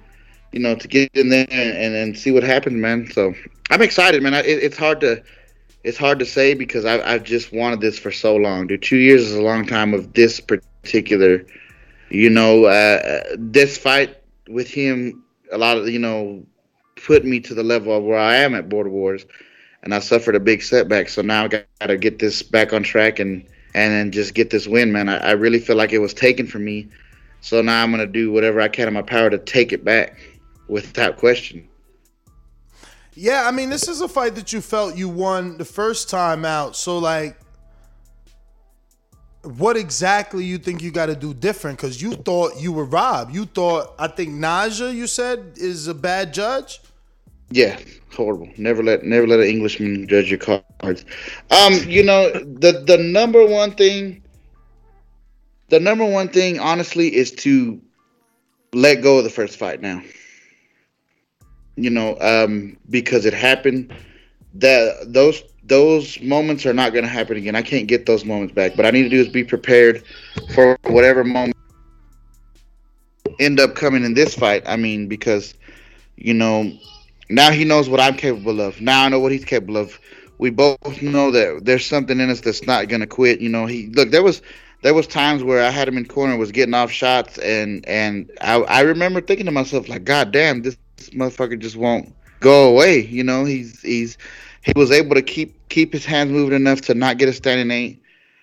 you 0.51 0.61
know, 0.61 0.75
to 0.75 0.89
get 0.89 1.11
in 1.15 1.29
there 1.29 1.47
and 1.51 1.95
and 1.95 2.19
see 2.19 2.33
what 2.33 2.43
happens, 2.43 2.77
man. 2.77 3.11
So 3.13 3.35
I'm 3.71 3.83
excited, 3.83 4.23
man. 4.23 4.35
I, 4.35 4.41
it, 4.41 4.63
it's 4.63 4.77
hard 4.77 5.01
to 5.03 5.23
it's 5.85 5.99
hard 5.99 6.19
to 6.21 6.27
say 6.27 6.55
because 6.55 6.85
I've, 6.85 7.03
I've 7.03 7.25
just 7.25 7.53
wanted 7.53 7.81
this 7.81 7.99
for 7.99 8.13
so 8.13 8.37
long. 8.37 8.67
Dude, 8.67 8.83
two 8.83 8.97
years 8.97 9.23
is 9.23 9.35
a 9.35 9.43
long 9.43 9.67
time 9.67 9.95
of 9.95 10.13
this 10.13 10.41
particular, 10.41 11.45
you 12.11 12.31
know, 12.31 12.67
uh, 12.67 13.23
this 13.37 13.77
fight 13.77 14.17
with 14.49 14.69
him, 14.69 15.25
a 15.51 15.59
lot 15.59 15.77
of, 15.77 15.89
you 15.89 15.99
know, 15.99 16.45
put 17.05 17.25
me 17.25 17.41
to 17.41 17.55
the 17.55 17.63
level 17.65 17.97
of 17.97 18.05
where 18.05 18.19
I 18.19 18.37
am 18.37 18.55
at 18.55 18.69
Border 18.69 18.91
Wars. 18.91 19.27
And 19.83 19.93
I 19.93 19.99
suffered 19.99 20.37
a 20.37 20.41
big 20.41 20.63
setback. 20.63 21.09
So 21.09 21.23
now 21.23 21.45
I 21.45 21.49
got 21.49 21.67
to 21.81 21.97
get 21.97 22.21
this 22.21 22.41
back 22.43 22.73
on 22.73 22.85
track 22.85 23.19
and, 23.19 23.45
and 23.75 23.93
then 23.93 24.13
just 24.13 24.35
get 24.35 24.51
this 24.51 24.69
win, 24.69 24.93
man. 24.93 25.09
I, 25.09 25.17
I 25.17 25.31
really 25.33 25.59
feel 25.59 25.75
like 25.75 25.93
it 25.93 25.99
was 25.99 26.15
taken 26.15 26.47
from 26.47 26.65
me. 26.65 26.89
So 27.41 27.61
now 27.61 27.83
I'm 27.83 27.91
going 27.91 28.07
to 28.07 28.13
do 28.13 28.31
whatever 28.31 28.61
I 28.61 28.69
can 28.69 28.87
in 28.87 28.95
my 28.95 29.03
power 29.03 29.29
to 29.29 29.39
take 29.39 29.73
it 29.73 29.85
back 29.85 30.21
without 30.69 31.17
question. 31.17 31.69
Yeah, 33.15 33.47
I 33.47 33.51
mean, 33.51 33.69
this 33.69 33.89
is 33.89 34.01
a 34.01 34.09
fight 34.09 34.35
that 34.37 34.53
you 34.53 34.61
felt 34.61 34.97
you 34.97 35.09
won 35.09 35.59
the 35.59 35.65
first 35.65 36.09
time 36.09 36.45
out. 36.45 36.77
So, 36.77 36.99
like, 36.99 37.39
what 39.43 39.77
exactly 39.77 40.45
you 40.45 40.59
think 40.59 40.83
you 40.83 40.91
got 40.91 41.07
to 41.07 41.17
do 41.17 41.35
different? 41.35 41.77
Because 41.77 42.01
you 42.01 42.15
thought 42.15 42.61
you 42.61 42.73
were 42.73 42.85
robbed. 42.85 43.35
You 43.35 43.45
thought, 43.45 43.95
I 43.99 44.07
think 44.09 44.31
Naja, 44.31 44.95
you 44.95 45.07
said, 45.07 45.53
is 45.57 45.89
a 45.89 45.95
bad 45.95 46.33
judge. 46.33 46.81
Yeah, 47.51 47.79
horrible. 48.15 48.49
Never 48.57 48.83
let 48.83 49.05
never 49.05 49.27
let 49.27 49.41
an 49.41 49.47
Englishman 49.47 50.09
judge 50.09 50.31
your 50.31 50.39
cards. 50.39 51.05
Um, 51.51 51.75
you 51.87 52.03
know 52.03 52.31
the 52.31 52.83
the 52.87 52.97
number 52.97 53.45
one 53.45 53.73
thing, 53.73 54.23
the 55.69 55.79
number 55.79 56.07
one 56.07 56.29
thing, 56.29 56.59
honestly, 56.59 57.15
is 57.15 57.31
to 57.33 57.79
let 58.73 59.03
go 59.03 59.19
of 59.19 59.25
the 59.25 59.31
first 59.31 59.59
fight 59.59 59.83
now. 59.83 60.03
You 61.77 61.91
know, 61.91 62.17
um, 62.21 62.77
because 62.91 63.25
it 63.25 63.35
happened. 63.35 63.95
That 64.55 65.13
those 65.13 65.43
those 65.65 66.21
moments 66.21 66.67
are 66.67 66.75
not 66.75 66.93
going 66.93 67.05
to 67.05 67.11
happen 67.11 67.37
again. 67.37 67.57
I 67.57 67.63
can't 67.63 67.87
get 67.87 68.05
those 68.05 68.25
moments 68.25 68.53
back. 68.53 68.77
But 68.77 68.85
I 68.85 68.91
need 68.91 69.05
to 69.05 69.09
do 69.09 69.21
is 69.21 69.29
be 69.29 69.45
prepared 69.45 70.03
for 70.55 70.79
whatever 70.85 71.25
moment 71.25 71.57
end 73.39 73.61
up 73.61 73.75
coming 73.75 74.05
in 74.05 74.15
this 74.15 74.35
fight. 74.35 74.63
I 74.67 74.77
mean, 74.77 75.09
because 75.09 75.55
you 76.17 76.35
know 76.35 76.73
now 77.29 77.51
he 77.51 77.65
knows 77.65 77.89
what 77.89 78.01
I'm 78.01 78.17
capable 78.17 78.61
of. 78.61 78.81
Now 78.81 79.05
I 79.05 79.09
know 79.09 79.21
what 79.21 79.33
he's 79.33 79.45
capable 79.45 79.77
of. 79.77 79.99
We 80.39 80.51
both 80.51 81.03
know 81.03 81.31
that 81.31 81.65
there's 81.65 81.87
something 81.87 82.19
in 82.19 82.31
us 82.31 82.41
that's 82.41 82.67
not 82.67 82.89
gonna 82.89 83.07
quit. 83.07 83.41
You 83.41 83.49
know, 83.49 83.67
he 83.67 83.89
look 83.89 84.11
there 84.11 84.23
was 84.23 84.43
there 84.83 84.95
was 84.95 85.07
times 85.07 85.45
where 85.45 85.65
I 85.65 85.71
had 85.71 85.87
him 85.87 85.97
in 85.97 86.07
corner, 86.07 86.37
was 86.37 86.53
getting 86.53 86.75
off 86.75 86.91
shots, 86.91 87.39
and 87.39 87.87
and 87.87 88.31
I 88.41 88.57
I 88.63 88.81
remember 88.81 89.21
thinking 89.21 89.47
to 89.47 89.53
myself 89.53 89.89
like, 89.89 90.05
God 90.05 90.33
damn, 90.33 90.63
this 90.63 90.77
motherfucker 91.11 91.59
just 91.59 91.77
won't 91.77 92.15
go 92.41 92.69
away. 92.69 93.01
You 93.01 93.25
know, 93.25 93.45
he's 93.45 93.81
he's 93.83 94.19
he 94.63 94.73
was 94.77 94.91
able 94.91 95.15
to 95.15 95.23
keep 95.23 95.69
keep 95.69 95.93
his 95.93 96.05
hands 96.05 96.31
moving 96.31 96.55
enough 96.55 96.81
to 96.83 96.95
not 96.95 97.19
get 97.19 97.29
a 97.29 97.33
standing 97.33 97.71
eight. 97.71 98.03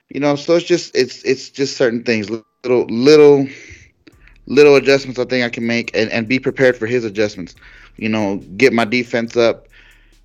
You 0.10 0.20
know, 0.20 0.36
so 0.36 0.56
it's 0.56 0.66
just 0.66 0.96
it's 0.96 1.24
it's 1.24 1.50
just 1.50 1.78
certain 1.78 2.04
things, 2.04 2.30
little 2.30 2.86
little 2.86 3.48
little 4.18 4.76
adjustments 4.76 4.92
I 5.20 5.26
think 5.26 5.46
I 5.46 5.50
can 5.50 5.68
make, 5.68 5.70
and 5.76 6.12
and 6.12 6.28
be 6.28 6.40
prepared 6.40 6.78
for 6.78 6.88
his 6.88 7.04
adjustments 7.06 7.56
you 8.00 8.10
know, 8.10 8.38
get 8.56 8.74
my 8.74 8.86
defense 8.86 9.36
up, 9.36 9.68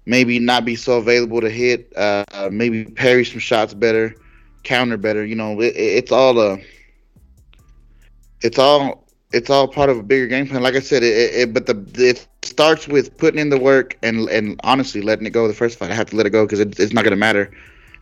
maybe 0.07 0.39
not 0.39 0.65
be 0.65 0.77
so 0.77 0.99
available 0.99 1.41
to 1.41 1.51
hit, 1.51 1.93
uh, 1.97 2.49
maybe 2.51 2.85
parry 2.85 3.25
some 3.25 3.41
shots 3.41 3.75
better, 3.75 4.15
counter 4.63 4.97
better. 4.97 5.25
You 5.25 5.35
know, 5.35 5.61
it, 5.61 5.75
it's 5.77 6.13
all 6.13 6.39
a, 6.41 6.59
it's 8.41 8.59
all 8.59 9.04
it's 9.35 9.51
all 9.51 9.69
part 9.69 9.91
of 9.91 9.99
a 9.99 10.03
bigger 10.03 10.27
game 10.27 10.47
plan. 10.49 10.63
Like 10.63 10.75
I 10.75 10.81
said, 10.81 11.03
it, 11.03 11.35
it 11.35 11.55
but 11.55 11.67
the 11.67 11.85
it 11.97 12.27
starts 12.43 12.87
with 12.89 13.17
putting 13.19 13.41
in 13.41 13.51
the 13.51 13.59
work 13.59 13.99
and 14.03 14.29
and 14.29 14.61
honestly 14.65 15.01
letting 15.03 15.27
it 15.27 15.31
go. 15.31 15.49
The 15.49 15.55
first 15.55 15.79
fight, 15.79 15.91
I 15.91 15.95
have 15.95 16.11
to 16.11 16.17
let 16.17 16.27
it 16.27 16.31
go 16.31 16.45
because 16.45 16.61
it, 16.61 16.79
it's 16.79 16.93
not 16.93 17.05
going 17.05 17.13
to 17.13 17.17
matter. 17.17 17.51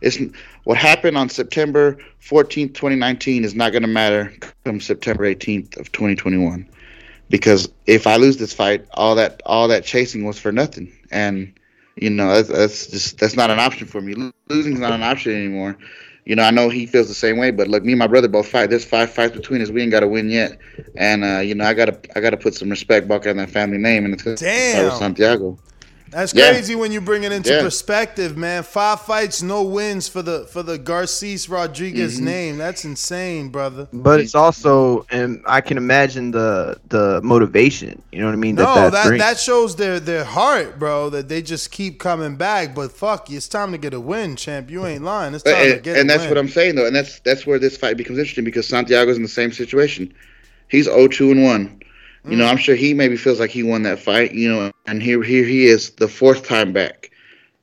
It's 0.01 0.19
what 0.65 0.77
happened 0.77 1.17
on 1.17 1.29
September 1.29 1.97
14th, 2.21 2.73
2019 2.73 3.45
is 3.45 3.55
not 3.55 3.71
going 3.71 3.83
to 3.83 3.87
matter 3.87 4.33
come 4.65 4.81
September 4.81 5.23
18th 5.23 5.77
of 5.77 5.91
2021 5.93 6.67
because 7.29 7.69
if 7.87 8.05
I 8.05 8.17
lose 8.17 8.37
this 8.37 8.53
fight, 8.53 8.85
all 8.93 9.15
that 9.15 9.41
all 9.45 9.67
that 9.69 9.83
chasing 9.83 10.25
was 10.25 10.37
for 10.37 10.51
nothing, 10.51 10.91
and 11.11 11.53
you 11.95 12.09
know 12.09 12.33
that's, 12.33 12.49
that's 12.49 12.87
just 12.87 13.17
that's 13.17 13.35
not 13.35 13.49
an 13.49 13.59
option 13.59 13.87
for 13.87 14.01
me. 14.01 14.13
Losing 14.49 14.73
is 14.73 14.79
not 14.79 14.93
an 14.93 15.03
option 15.03 15.33
anymore. 15.33 15.77
You 16.25 16.35
know, 16.35 16.43
I 16.43 16.51
know 16.51 16.69
he 16.69 16.85
feels 16.85 17.07
the 17.09 17.13
same 17.13 17.37
way, 17.37 17.51
but 17.51 17.67
look, 17.67 17.83
me 17.83 17.91
and 17.93 17.99
my 17.99 18.07
brother 18.07 18.29
both 18.29 18.47
fight. 18.47 18.69
There's 18.69 18.85
five 18.85 19.11
fights 19.11 19.35
between 19.35 19.61
us. 19.61 19.69
We 19.69 19.81
ain't 19.81 19.91
got 19.91 20.01
to 20.01 20.07
win 20.07 20.29
yet, 20.29 20.57
and 20.95 21.23
uh, 21.23 21.39
you 21.39 21.53
know, 21.53 21.65
I 21.65 21.73
gotta 21.73 21.99
I 22.15 22.21
gotta 22.21 22.37
put 22.37 22.55
some 22.55 22.69
respect 22.69 23.07
back 23.07 23.27
on 23.27 23.37
that 23.37 23.49
family 23.49 23.77
name, 23.77 24.05
and 24.05 24.13
it's 24.13 24.23
Damn. 24.41 24.91
Santiago. 24.91 25.57
That's 26.13 26.33
Yeah. 26.33 26.51
crazy 26.51 26.75
when 26.75 26.91
you 26.91 27.01
bring 27.01 27.23
it 27.23 27.31
into 27.31 27.51
Yeah. 27.51 27.61
perspective, 27.61 28.37
man. 28.37 28.63
Five 28.63 29.01
fights, 29.01 29.41
no 29.41 29.63
wins 29.63 30.07
for 30.07 30.21
the 30.21 30.45
for 30.51 30.63
the 30.63 30.77
Garces 30.77 31.49
Rodriguez 31.49 32.19
Mhm. 32.19 32.23
name. 32.23 32.57
That's 32.57 32.85
insane, 32.85 33.49
brother. 33.49 33.87
But 33.91 34.19
it's 34.19 34.35
also, 34.35 35.05
and 35.11 35.41
I 35.45 35.61
can 35.61 35.77
imagine 35.77 36.31
the 36.31 36.77
the 36.89 37.19
motivation. 37.23 38.01
You 38.11 38.19
know 38.19 38.25
what 38.27 38.33
I 38.33 38.37
mean? 38.37 38.55
No, 38.55 38.63
that 38.89 38.91
that, 38.93 39.17
that 39.17 39.39
shows 39.39 39.75
their 39.75 39.99
their 39.99 40.23
heart, 40.23 40.79
bro. 40.79 41.09
That 41.09 41.29
they 41.29 41.41
just 41.41 41.71
keep 41.71 41.99
coming 41.99 42.35
back. 42.35 42.75
But 42.75 42.91
fuck, 42.91 43.31
it's 43.31 43.47
time 43.47 43.71
to 43.71 43.77
get 43.77 43.93
a 43.93 43.99
win, 43.99 44.35
champ. 44.35 44.69
You 44.69 44.85
ain't 44.85 45.03
lying. 45.03 45.33
It's 45.33 45.43
time 45.43 45.55
to 45.55 45.73
and, 45.75 45.83
get 45.83 45.97
and 45.97 46.09
a 46.09 46.13
that's 46.13 46.21
win. 46.23 46.29
what 46.29 46.37
I'm 46.37 46.49
saying 46.49 46.75
though, 46.75 46.85
and 46.85 46.95
that's 46.95 47.19
that's 47.19 47.45
where 47.47 47.59
this 47.59 47.75
fight 47.77 47.97
becomes 47.97 48.19
interesting 48.19 48.43
because 48.45 48.67
Santiago's 48.67 49.17
in 49.17 49.23
the 49.23 49.29
same 49.29 49.51
situation. 49.51 50.13
He's 50.69 50.87
0-2 50.87 51.31
and 51.31 51.43
one. 51.43 51.79
You 52.25 52.37
know, 52.37 52.45
I'm 52.45 52.57
sure 52.57 52.75
he 52.75 52.93
maybe 52.93 53.17
feels 53.17 53.39
like 53.39 53.49
he 53.49 53.63
won 53.63 53.83
that 53.83 53.99
fight. 53.99 54.33
You 54.33 54.49
know, 54.49 54.71
and 54.87 55.01
here 55.01 55.21
here 55.21 55.43
he 55.43 55.65
is, 55.65 55.91
the 55.91 56.07
fourth 56.07 56.47
time 56.47 56.71
back. 56.71 57.11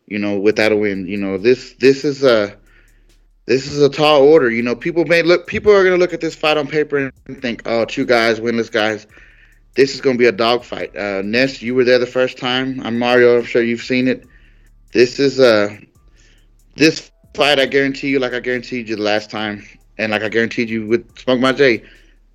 You 0.06 0.18
know, 0.18 0.38
without 0.38 0.72
a 0.72 0.76
win. 0.76 1.06
You 1.06 1.16
know, 1.16 1.38
this 1.38 1.74
this 1.74 2.04
is 2.04 2.22
a 2.22 2.56
this 3.46 3.66
is 3.66 3.80
a 3.80 3.88
tall 3.88 4.22
order. 4.22 4.50
You 4.50 4.62
know, 4.62 4.76
people 4.76 5.04
may 5.06 5.22
look 5.22 5.46
people 5.46 5.72
are 5.72 5.82
gonna 5.82 5.96
look 5.96 6.12
at 6.12 6.20
this 6.20 6.34
fight 6.34 6.56
on 6.56 6.66
paper 6.66 7.10
and 7.26 7.42
think, 7.42 7.62
oh, 7.66 7.84
two 7.84 8.04
guys, 8.04 8.38
winless 8.38 8.70
guys. 8.70 9.06
This 9.76 9.94
is 9.94 10.00
gonna 10.00 10.18
be 10.18 10.26
a 10.26 10.32
dogfight. 10.32 10.96
Uh, 10.96 11.22
Ness, 11.22 11.62
you 11.62 11.74
were 11.74 11.84
there 11.84 11.98
the 11.98 12.06
first 12.06 12.38
time. 12.38 12.80
I'm 12.84 12.98
Mario. 12.98 13.38
I'm 13.38 13.44
sure 13.44 13.62
you've 13.62 13.82
seen 13.82 14.08
it. 14.08 14.26
This 14.92 15.18
is 15.18 15.40
uh 15.40 15.76
this 16.76 17.10
fight, 17.34 17.58
I 17.58 17.66
guarantee 17.66 18.08
you, 18.08 18.18
like 18.18 18.32
I 18.32 18.40
guaranteed 18.40 18.88
you 18.88 18.96
the 18.96 19.02
last 19.02 19.30
time, 19.30 19.64
and 19.98 20.12
like 20.12 20.22
I 20.22 20.28
guaranteed 20.28 20.68
you 20.68 20.86
with 20.86 21.18
Smoke 21.18 21.40
My 21.40 21.52
J, 21.52 21.82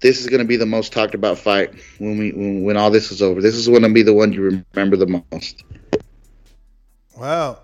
this 0.01 0.19
is 0.21 0.27
gonna 0.27 0.45
be 0.45 0.57
the 0.57 0.65
most 0.65 0.91
talked 0.91 1.15
about 1.15 1.37
fight 1.37 1.73
when 1.99 2.17
we 2.17 2.31
when, 2.31 2.63
when 2.63 2.77
all 2.77 2.91
this 2.91 3.11
is 3.11 3.21
over. 3.21 3.41
This 3.41 3.55
is 3.55 3.67
gonna 3.67 3.89
be 3.89 4.03
the 4.03 4.13
one 4.13 4.33
you 4.33 4.63
remember 4.75 4.97
the 4.97 5.23
most. 5.31 5.63
Wow. 7.17 7.59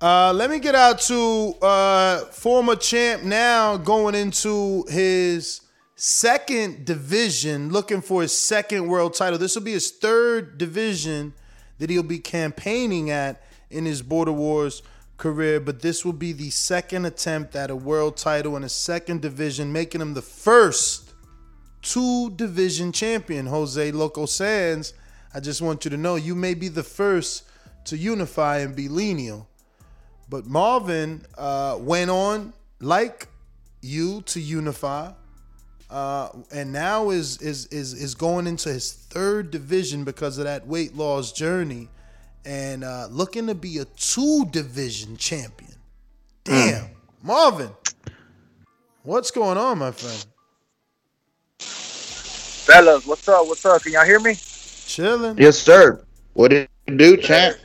Uh, 0.00 0.32
let 0.32 0.48
me 0.48 0.60
get 0.60 0.76
out 0.76 1.00
to 1.00 1.54
uh, 1.60 2.18
former 2.26 2.76
champ 2.76 3.24
now 3.24 3.76
going 3.76 4.14
into 4.14 4.84
his 4.88 5.62
second 5.96 6.84
division, 6.84 7.70
looking 7.70 8.00
for 8.00 8.22
his 8.22 8.36
second 8.36 8.86
world 8.86 9.14
title. 9.14 9.36
This 9.36 9.56
will 9.56 9.64
be 9.64 9.72
his 9.72 9.90
third 9.90 10.56
division 10.56 11.34
that 11.78 11.90
he'll 11.90 12.04
be 12.04 12.20
campaigning 12.20 13.10
at 13.10 13.42
in 13.70 13.84
his 13.84 14.00
Border 14.00 14.32
Wars 14.32 14.82
career, 15.16 15.58
but 15.58 15.82
this 15.82 16.04
will 16.04 16.12
be 16.12 16.32
the 16.32 16.50
second 16.50 17.04
attempt 17.04 17.56
at 17.56 17.70
a 17.70 17.76
world 17.76 18.16
title 18.16 18.56
in 18.56 18.62
a 18.62 18.68
second 18.68 19.20
division, 19.20 19.72
making 19.72 20.00
him 20.00 20.14
the 20.14 20.22
first 20.22 21.07
two 21.82 22.30
division 22.30 22.92
champion. 22.92 23.46
Jose 23.46 23.90
Loco 23.92 24.26
Sands, 24.26 24.94
I 25.34 25.40
just 25.40 25.60
want 25.60 25.84
you 25.84 25.90
to 25.90 25.96
know 25.96 26.16
you 26.16 26.34
may 26.34 26.54
be 26.54 26.68
the 26.68 26.82
first 26.82 27.44
to 27.84 27.96
unify 27.96 28.58
and 28.58 28.74
be 28.74 28.88
lineal. 28.88 29.48
But 30.28 30.46
Marvin 30.46 31.24
uh, 31.36 31.78
went 31.80 32.10
on, 32.10 32.52
like 32.80 33.28
you, 33.80 34.20
to 34.22 34.40
unify, 34.40 35.12
uh, 35.90 36.28
and 36.52 36.72
now 36.72 37.10
is 37.10 37.40
is 37.40 37.66
is 37.66 37.94
is 37.94 38.14
going 38.14 38.46
into 38.46 38.68
his 38.68 38.92
third 38.92 39.50
division 39.50 40.04
because 40.04 40.36
of 40.36 40.44
that 40.44 40.66
weight 40.66 40.94
loss 40.94 41.32
journey, 41.32 41.88
and 42.44 42.84
uh, 42.84 43.08
looking 43.10 43.46
to 43.46 43.54
be 43.54 43.78
a 43.78 43.86
two 43.86 44.44
division 44.50 45.16
champion. 45.16 45.72
Damn, 46.44 46.88
Marvin, 47.22 47.70
what's 49.02 49.30
going 49.30 49.56
on, 49.56 49.78
my 49.78 49.92
friend? 49.92 50.26
Fellas, 52.68 53.06
what's 53.06 53.26
up? 53.26 53.46
What's 53.46 53.64
up? 53.64 53.80
Can 53.80 53.92
y'all 53.92 54.04
hear 54.04 54.20
me? 54.20 54.34
Chilling. 54.84 55.38
Yes, 55.38 55.58
sir. 55.58 56.04
What 56.34 56.50
did 56.50 56.68
you 56.86 56.98
do, 56.98 57.16
champ? 57.16 57.56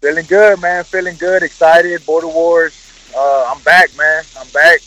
Feeling 0.00 0.26
good, 0.26 0.60
man. 0.60 0.84
Feeling 0.84 1.16
good. 1.16 1.42
Excited. 1.42 2.06
Border 2.06 2.28
Wars. 2.28 2.72
Uh, 3.16 3.52
I'm 3.52 3.60
back, 3.62 3.90
man. 3.96 4.22
I'm 4.38 4.46
back, 4.50 4.78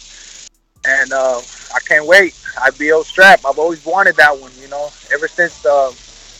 and 0.87 1.11
uh, 1.11 1.41
I 1.75 1.79
can't 1.85 2.07
wait. 2.07 2.33
IBO 2.63 3.03
strap. 3.03 3.41
I've 3.45 3.59
always 3.59 3.85
wanted 3.85 4.15
that 4.15 4.39
one. 4.39 4.53
You 4.57 4.69
know, 4.69 4.87
ever 5.11 5.27
since 5.27 5.65
uh, 5.65 5.91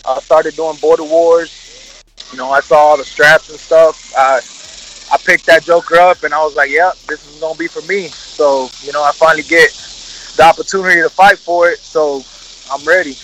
I 0.08 0.22
started 0.22 0.56
doing 0.56 0.78
Border 0.78 1.04
Wars. 1.04 2.02
You 2.32 2.38
know, 2.38 2.50
I 2.50 2.62
saw 2.62 2.78
all 2.78 2.98
the 2.98 3.04
straps 3.04 3.50
and 3.50 3.60
stuff. 3.60 4.14
I 4.18 4.40
I 5.14 5.18
picked 5.18 5.48
that 5.48 5.64
Joker 5.64 5.98
up, 5.98 6.24
and 6.24 6.34
I 6.34 6.42
was 6.42 6.56
like, 6.56 6.72
"Yep, 6.72 6.94
this 7.10 7.30
is 7.30 7.42
gonna 7.42 7.60
be 7.60 7.68
for 7.68 7.82
me." 7.92 8.08
So, 8.08 8.70
you 8.84 8.94
know, 8.94 9.04
I 9.04 9.12
finally 9.12 9.44
get 9.44 9.70
the 10.38 10.44
opportunity 10.44 11.02
to 11.02 11.10
fight 11.10 11.38
for 11.38 11.70
it. 11.70 11.80
So, 11.80 12.24
I'm 12.72 12.84
ready. 12.86 13.16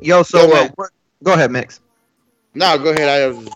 Yo, 0.00 0.22
so 0.22 0.46
Yo, 0.46 0.54
uh, 0.54 0.68
go 1.22 1.32
ahead, 1.32 1.50
Mix. 1.50 1.80
No, 2.54 2.76
go 2.78 2.90
ahead. 2.90 3.08
I 3.08 3.26
was 3.28 3.48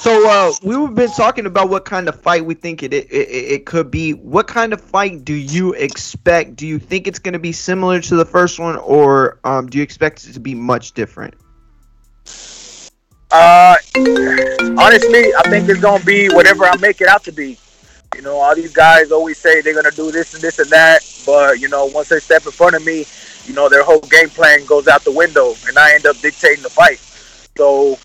So 0.00 0.28
uh, 0.28 0.52
we've 0.62 0.94
been 0.94 1.10
talking 1.10 1.46
about 1.46 1.68
what 1.68 1.84
kind 1.84 2.08
of 2.08 2.20
fight 2.20 2.44
we 2.44 2.54
think 2.54 2.82
it, 2.82 2.92
it 2.92 3.10
it 3.10 3.28
it 3.28 3.66
could 3.66 3.90
be. 3.90 4.12
What 4.12 4.46
kind 4.46 4.72
of 4.72 4.80
fight 4.80 5.24
do 5.24 5.34
you 5.34 5.72
expect? 5.74 6.56
Do 6.56 6.66
you 6.66 6.78
think 6.78 7.06
it's 7.06 7.18
going 7.18 7.32
to 7.32 7.38
be 7.38 7.52
similar 7.52 8.00
to 8.00 8.16
the 8.16 8.24
first 8.24 8.58
one, 8.58 8.76
or 8.76 9.40
um, 9.44 9.66
do 9.66 9.78
you 9.78 9.84
expect 9.84 10.26
it 10.26 10.32
to 10.34 10.40
be 10.40 10.54
much 10.54 10.92
different? 10.92 11.34
Uh, 13.30 13.74
honestly, 14.78 15.34
I 15.34 15.42
think 15.48 15.68
it's 15.68 15.80
gonna 15.80 16.04
be 16.04 16.28
whatever 16.28 16.64
I 16.64 16.76
make 16.76 17.00
it 17.00 17.08
out 17.08 17.24
to 17.24 17.32
be. 17.32 17.58
You 18.16 18.22
know, 18.22 18.38
all 18.38 18.54
these 18.54 18.72
guys 18.72 19.12
always 19.12 19.36
say 19.36 19.60
they're 19.60 19.74
gonna 19.74 19.90
do 19.90 20.10
this 20.10 20.32
and 20.32 20.42
this 20.42 20.58
and 20.58 20.70
that, 20.70 21.04
but 21.26 21.60
you 21.60 21.68
know, 21.68 21.84
once 21.84 22.08
they 22.08 22.18
step 22.18 22.46
in 22.46 22.52
front 22.52 22.74
of 22.74 22.82
me, 22.82 23.04
you 23.44 23.52
know, 23.52 23.68
their 23.68 23.84
whole 23.84 24.00
game 24.00 24.30
plan 24.30 24.64
goes 24.64 24.88
out 24.88 25.04
the 25.04 25.12
window, 25.12 25.54
and 25.68 25.78
I 25.78 25.92
end 25.92 26.06
up 26.06 26.16
dictating 26.20 26.62
the 26.62 26.70
fight. 26.70 26.98
So, 27.58 27.98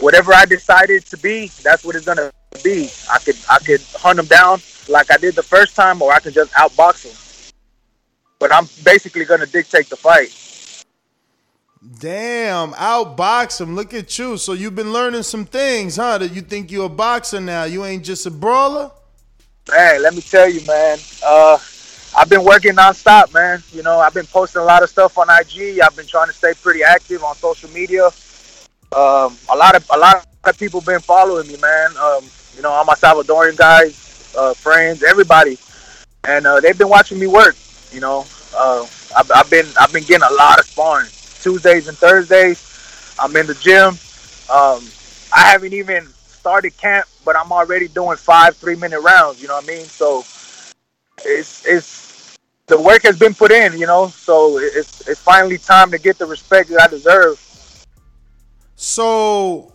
whatever 0.00 0.34
I 0.34 0.46
decided 0.46 1.06
to 1.06 1.16
be, 1.16 1.46
that's 1.62 1.84
what 1.84 1.94
it's 1.94 2.06
gonna 2.06 2.32
be. 2.64 2.90
I 3.08 3.18
could 3.20 3.36
I 3.48 3.58
could 3.60 3.80
hunt 3.94 4.16
them 4.16 4.26
down 4.26 4.58
like 4.88 5.12
I 5.12 5.16
did 5.16 5.36
the 5.36 5.44
first 5.44 5.76
time, 5.76 6.02
or 6.02 6.12
I 6.12 6.18
could 6.18 6.34
just 6.34 6.52
outbox 6.54 7.04
them. 7.04 7.52
But 8.40 8.52
I'm 8.52 8.66
basically 8.84 9.26
gonna 9.26 9.46
dictate 9.46 9.88
the 9.90 9.96
fight. 9.96 10.34
Damn, 12.00 12.72
outbox 12.72 13.60
him. 13.60 13.76
Look 13.76 13.94
at 13.94 14.18
you. 14.18 14.36
So 14.38 14.54
you've 14.54 14.74
been 14.74 14.92
learning 14.92 15.22
some 15.22 15.44
things, 15.44 15.94
huh? 15.94 16.18
That 16.18 16.34
you 16.34 16.42
think 16.42 16.72
you're 16.72 16.86
a 16.86 16.88
boxer 16.88 17.40
now. 17.40 17.62
You 17.62 17.84
ain't 17.84 18.04
just 18.04 18.26
a 18.26 18.30
brawler? 18.30 18.90
Man, 19.70 20.02
let 20.02 20.14
me 20.14 20.20
tell 20.20 20.48
you, 20.48 20.64
man. 20.66 20.98
Uh, 21.24 21.58
I've 22.16 22.28
been 22.28 22.42
working 22.44 22.72
nonstop, 22.72 23.32
man. 23.32 23.62
You 23.72 23.82
know, 23.82 23.98
I've 24.00 24.14
been 24.14 24.26
posting 24.26 24.62
a 24.62 24.64
lot 24.64 24.82
of 24.82 24.90
stuff 24.90 25.16
on 25.16 25.28
IG. 25.30 25.80
I've 25.80 25.94
been 25.96 26.06
trying 26.06 26.26
to 26.26 26.32
stay 26.32 26.54
pretty 26.60 26.82
active 26.82 27.22
on 27.22 27.36
social 27.36 27.70
media. 27.70 28.06
Um, 28.96 29.36
a 29.48 29.56
lot 29.56 29.76
of 29.76 29.86
a 29.94 29.98
lot 29.98 30.26
of 30.44 30.58
people 30.58 30.80
been 30.80 31.00
following 31.00 31.46
me, 31.46 31.56
man. 31.58 31.96
Um, 31.96 32.24
you 32.56 32.62
know, 32.62 32.70
all 32.70 32.84
my 32.84 32.94
Salvadorian 32.94 33.56
guys, 33.56 34.34
uh, 34.36 34.54
friends, 34.54 35.04
everybody, 35.04 35.56
and 36.24 36.46
uh, 36.46 36.58
they've 36.60 36.76
been 36.76 36.88
watching 36.88 37.18
me 37.20 37.28
work. 37.28 37.56
You 37.92 38.00
know, 38.00 38.26
uh, 38.56 38.84
I've, 39.16 39.30
I've 39.32 39.50
been 39.50 39.66
I've 39.80 39.92
been 39.92 40.04
getting 40.04 40.26
a 40.28 40.34
lot 40.34 40.58
of 40.58 40.66
sparring 40.66 41.08
Tuesdays 41.40 41.86
and 41.86 41.96
Thursdays. 41.96 43.14
I'm 43.20 43.36
in 43.36 43.46
the 43.46 43.54
gym. 43.54 43.90
Um, 44.50 44.82
I 45.32 45.48
haven't 45.50 45.74
even 45.74 46.08
started 46.26 46.76
camp, 46.76 47.06
but 47.24 47.36
I'm 47.36 47.52
already 47.52 47.88
doing 47.88 48.16
five 48.16 48.56
three 48.56 48.76
minute 48.76 49.00
rounds. 49.00 49.40
You 49.40 49.48
know 49.48 49.54
what 49.54 49.64
I 49.64 49.66
mean? 49.66 49.84
So 49.84 50.20
it's 51.24 51.66
it's 51.66 52.38
the 52.66 52.80
work 52.80 53.02
has 53.02 53.18
been 53.18 53.34
put 53.34 53.50
in. 53.50 53.78
You 53.78 53.86
know, 53.86 54.08
so 54.08 54.58
it's 54.58 55.06
it's 55.08 55.20
finally 55.20 55.58
time 55.58 55.90
to 55.90 55.98
get 55.98 56.18
the 56.18 56.26
respect 56.26 56.70
that 56.70 56.82
I 56.82 56.86
deserve. 56.86 57.38
So, 58.76 59.74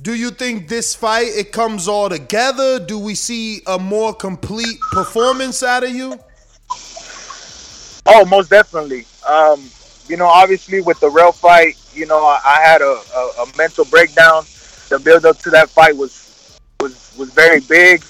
do 0.00 0.14
you 0.14 0.30
think 0.30 0.68
this 0.68 0.94
fight 0.94 1.28
it 1.28 1.50
comes 1.50 1.88
all 1.88 2.08
together? 2.08 2.78
Do 2.78 2.98
we 2.98 3.16
see 3.16 3.60
a 3.66 3.78
more 3.78 4.14
complete 4.14 4.78
performance 4.92 5.64
out 5.64 5.82
of 5.82 5.90
you? 5.90 6.18
Oh, 8.06 8.24
most 8.24 8.50
definitely. 8.50 9.04
Um, 9.28 9.68
you 10.06 10.16
know, 10.16 10.26
obviously 10.26 10.80
with 10.80 11.00
the 11.00 11.10
rail 11.10 11.32
fight, 11.32 11.76
you 11.92 12.06
know, 12.06 12.24
I, 12.24 12.40
I 12.44 12.60
had 12.60 12.82
a, 12.82 13.02
a, 13.16 13.42
a 13.42 13.46
mental 13.58 13.84
breakdown. 13.86 14.44
The 14.88 15.00
build 15.00 15.26
up 15.26 15.38
to 15.40 15.50
that 15.50 15.68
fight 15.68 15.96
was 15.96 16.25
was 16.80 17.14
was 17.18 17.30
very 17.30 17.60
big, 17.60 18.04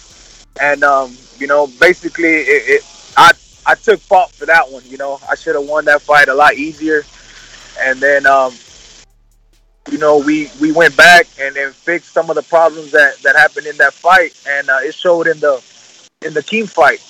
and 0.60 0.82
um, 0.84 1.16
you 1.38 1.46
know, 1.46 1.66
basically, 1.80 2.34
it, 2.34 2.80
it 2.80 3.12
I 3.16 3.32
I 3.66 3.74
took 3.74 4.00
fault 4.00 4.32
for 4.32 4.46
that 4.46 4.70
one. 4.70 4.82
You 4.86 4.98
know, 4.98 5.20
I 5.28 5.34
should 5.34 5.54
have 5.54 5.64
won 5.64 5.84
that 5.86 6.02
fight 6.02 6.28
a 6.28 6.34
lot 6.34 6.54
easier, 6.54 7.04
and 7.80 8.00
then 8.00 8.26
um, 8.26 8.52
you 9.90 9.98
know, 9.98 10.18
we 10.18 10.50
we 10.60 10.72
went 10.72 10.96
back 10.96 11.26
and 11.40 11.54
then 11.54 11.72
fixed 11.72 12.12
some 12.12 12.28
of 12.30 12.36
the 12.36 12.42
problems 12.42 12.90
that 12.92 13.18
that 13.18 13.36
happened 13.36 13.66
in 13.66 13.76
that 13.76 13.92
fight, 13.92 14.34
and 14.48 14.68
uh, 14.68 14.78
it 14.82 14.94
showed 14.94 15.26
in 15.26 15.38
the 15.40 15.62
in 16.22 16.34
the 16.34 16.42
Keem 16.42 16.68
fight. 16.68 17.02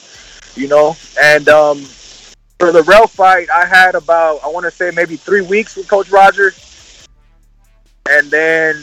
You 0.57 0.69
know, 0.69 0.97
and 1.20 1.49
um, 1.49 1.85
for 2.59 2.73
the 2.73 2.83
rail 2.85 3.07
fight, 3.07 3.49
I 3.51 3.66
had 3.66 3.95
about 3.95 4.41
I 4.45 4.49
want 4.49 4.65
to 4.65 4.70
say 4.70 4.91
maybe 4.95 5.16
three 5.16 5.43
weeks 5.43 5.77
with 5.77 5.89
Coach 5.89 6.11
Roger, 6.11 6.53
and 8.09 8.31
then 8.31 8.77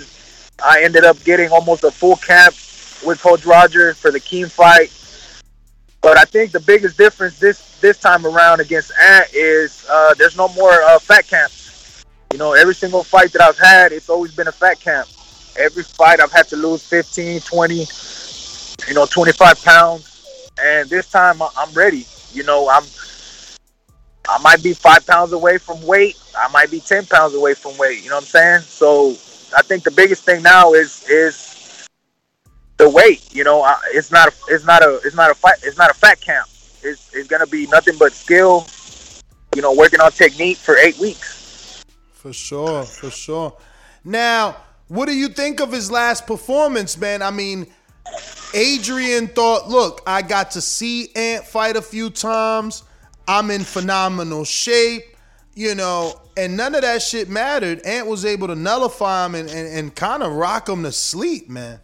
I 0.64 0.84
ended 0.84 1.06
up 1.06 1.22
getting 1.24 1.52
almost 1.52 1.84
a 1.84 1.92
full 1.92 2.18
camp 2.18 2.56
with 3.06 3.22
Coach 3.22 3.46
Roger 3.46 3.94
for 3.94 4.12
the 4.12 4.20
Keem 4.20 4.50
fight. 4.50 4.92
But 6.02 6.18
I 6.18 6.26
think 6.26 6.52
the 6.52 6.60
biggest 6.60 6.98
difference 6.98 7.40
this 7.40 7.80
this 7.80 7.98
time 8.00 8.26
around 8.26 8.60
against 8.60 8.92
Ant 9.00 9.34
is 9.34 9.86
uh, 9.90 10.14
there's 10.16 10.38
no 10.38 10.50
more 10.50 10.72
uh, 10.72 11.00
fat 11.00 11.28
camps. 11.28 12.04
You 12.32 12.40
know, 12.40 12.54
every 12.54 12.76
single 12.76 13.04
fight 13.04 13.32
that 13.34 13.42
I've 13.42 13.58
had, 13.58 13.92
it's 13.92 14.10
always 14.10 14.34
been 14.34 14.48
a 14.48 14.52
fat 14.52 14.80
camp. 14.80 15.08
Every 15.58 15.84
fight 15.84 16.20
I've 16.20 16.32
had 16.32 16.48
to 16.48 16.56
lose 16.56 16.86
15, 16.88 17.42
20, 17.42 17.86
you 18.88 18.94
know, 18.96 19.06
25 19.06 19.64
pounds. 19.64 20.50
And 20.62 20.90
this 20.90 21.10
time 21.10 21.42
I'm 21.42 21.74
ready. 21.74 22.06
You 22.34 22.44
know, 22.44 22.70
I'm 22.70 22.84
I 24.28 24.42
might 24.42 24.64
be 24.64 24.74
five 24.74 25.06
pounds 25.06 25.34
away 25.34 25.58
from 25.58 25.82
weight. 25.84 26.18
I 26.38 26.50
might 26.52 26.72
be 26.72 26.80
ten 26.80 27.06
pounds 27.06 27.36
away 27.36 27.54
from 27.54 27.78
weight. 27.78 28.04
You 28.04 28.10
know 28.10 28.16
what 28.16 28.24
I'm 28.24 28.28
saying? 28.28 28.62
So 28.62 29.16
I 29.56 29.62
think 29.62 29.84
the 29.84 29.92
biggest 29.92 30.24
thing 30.24 30.42
now 30.42 30.74
is 30.74 31.08
is 31.10 31.88
the 32.78 32.90
weight. 32.90 33.24
You 33.34 33.44
know, 33.44 33.62
I- 33.62 33.80
it's 33.94 34.12
not 34.12 34.34
it's 34.50 34.66
not 34.66 34.84
a 34.84 35.00
it's 35.04 35.16
not 35.16 35.32
a 35.32 35.36
fight 35.36 35.58
it's 35.64 35.78
not 35.78 35.92
a 35.92 35.94
fat 35.94 36.20
camp. 36.22 36.48
It's 36.82 37.14
it's 37.14 37.28
gonna 37.28 37.48
be 37.48 37.68
nothing 37.68 37.96
but 37.98 38.14
skill. 38.14 38.68
You 39.56 39.62
know, 39.62 39.74
working 39.74 40.02
on 40.02 40.12
technique 40.12 40.58
for 40.58 40.76
eight 40.78 40.98
weeks. 40.98 41.84
For 42.14 42.34
sure, 42.34 42.84
for 42.84 43.12
sure. 43.12 43.56
Now, 44.04 44.58
what 44.88 45.08
do 45.08 45.16
you 45.16 45.28
think 45.28 45.60
of 45.60 45.72
his 45.72 45.92
last 45.92 46.26
performance, 46.26 46.98
man? 46.98 47.22
I 47.22 47.32
mean, 47.32 47.68
Adrian 48.54 49.28
thought, 49.28 49.70
look, 49.70 50.02
I 50.08 50.22
got 50.22 50.52
to 50.52 50.62
see 50.62 51.10
Ant 51.16 51.46
fight 51.46 51.76
a 51.76 51.82
few 51.82 52.10
times. 52.10 52.84
I'm 53.28 53.52
in 53.52 53.64
phenomenal 53.64 54.44
shape, 54.44 55.13
you 55.56 55.76
know, 55.76 56.20
and 56.36 56.58
none 56.58 56.76
of 56.76 56.82
that 56.82 57.02
shit 57.02 57.30
mattered. 57.30 57.82
Ant 57.86 58.08
was 58.08 58.26
able 58.26 58.48
to 58.48 58.56
nullify 58.56 59.26
him 59.26 59.36
and, 59.36 59.50
and, 59.50 59.68
and 59.68 59.96
kind 59.96 60.24
of 60.24 60.34
rock 60.34 60.68
him 60.68 60.84
to 60.84 60.92
sleep, 60.92 61.50
man. 61.50 61.80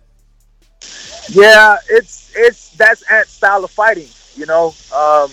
Yeah, 1.29 1.77
it's 1.89 2.31
it's 2.35 2.69
that's 2.71 3.03
Ant's 3.11 3.31
style 3.31 3.63
of 3.63 3.71
fighting. 3.71 4.07
You 4.35 4.45
know, 4.45 4.73
um, 4.95 5.29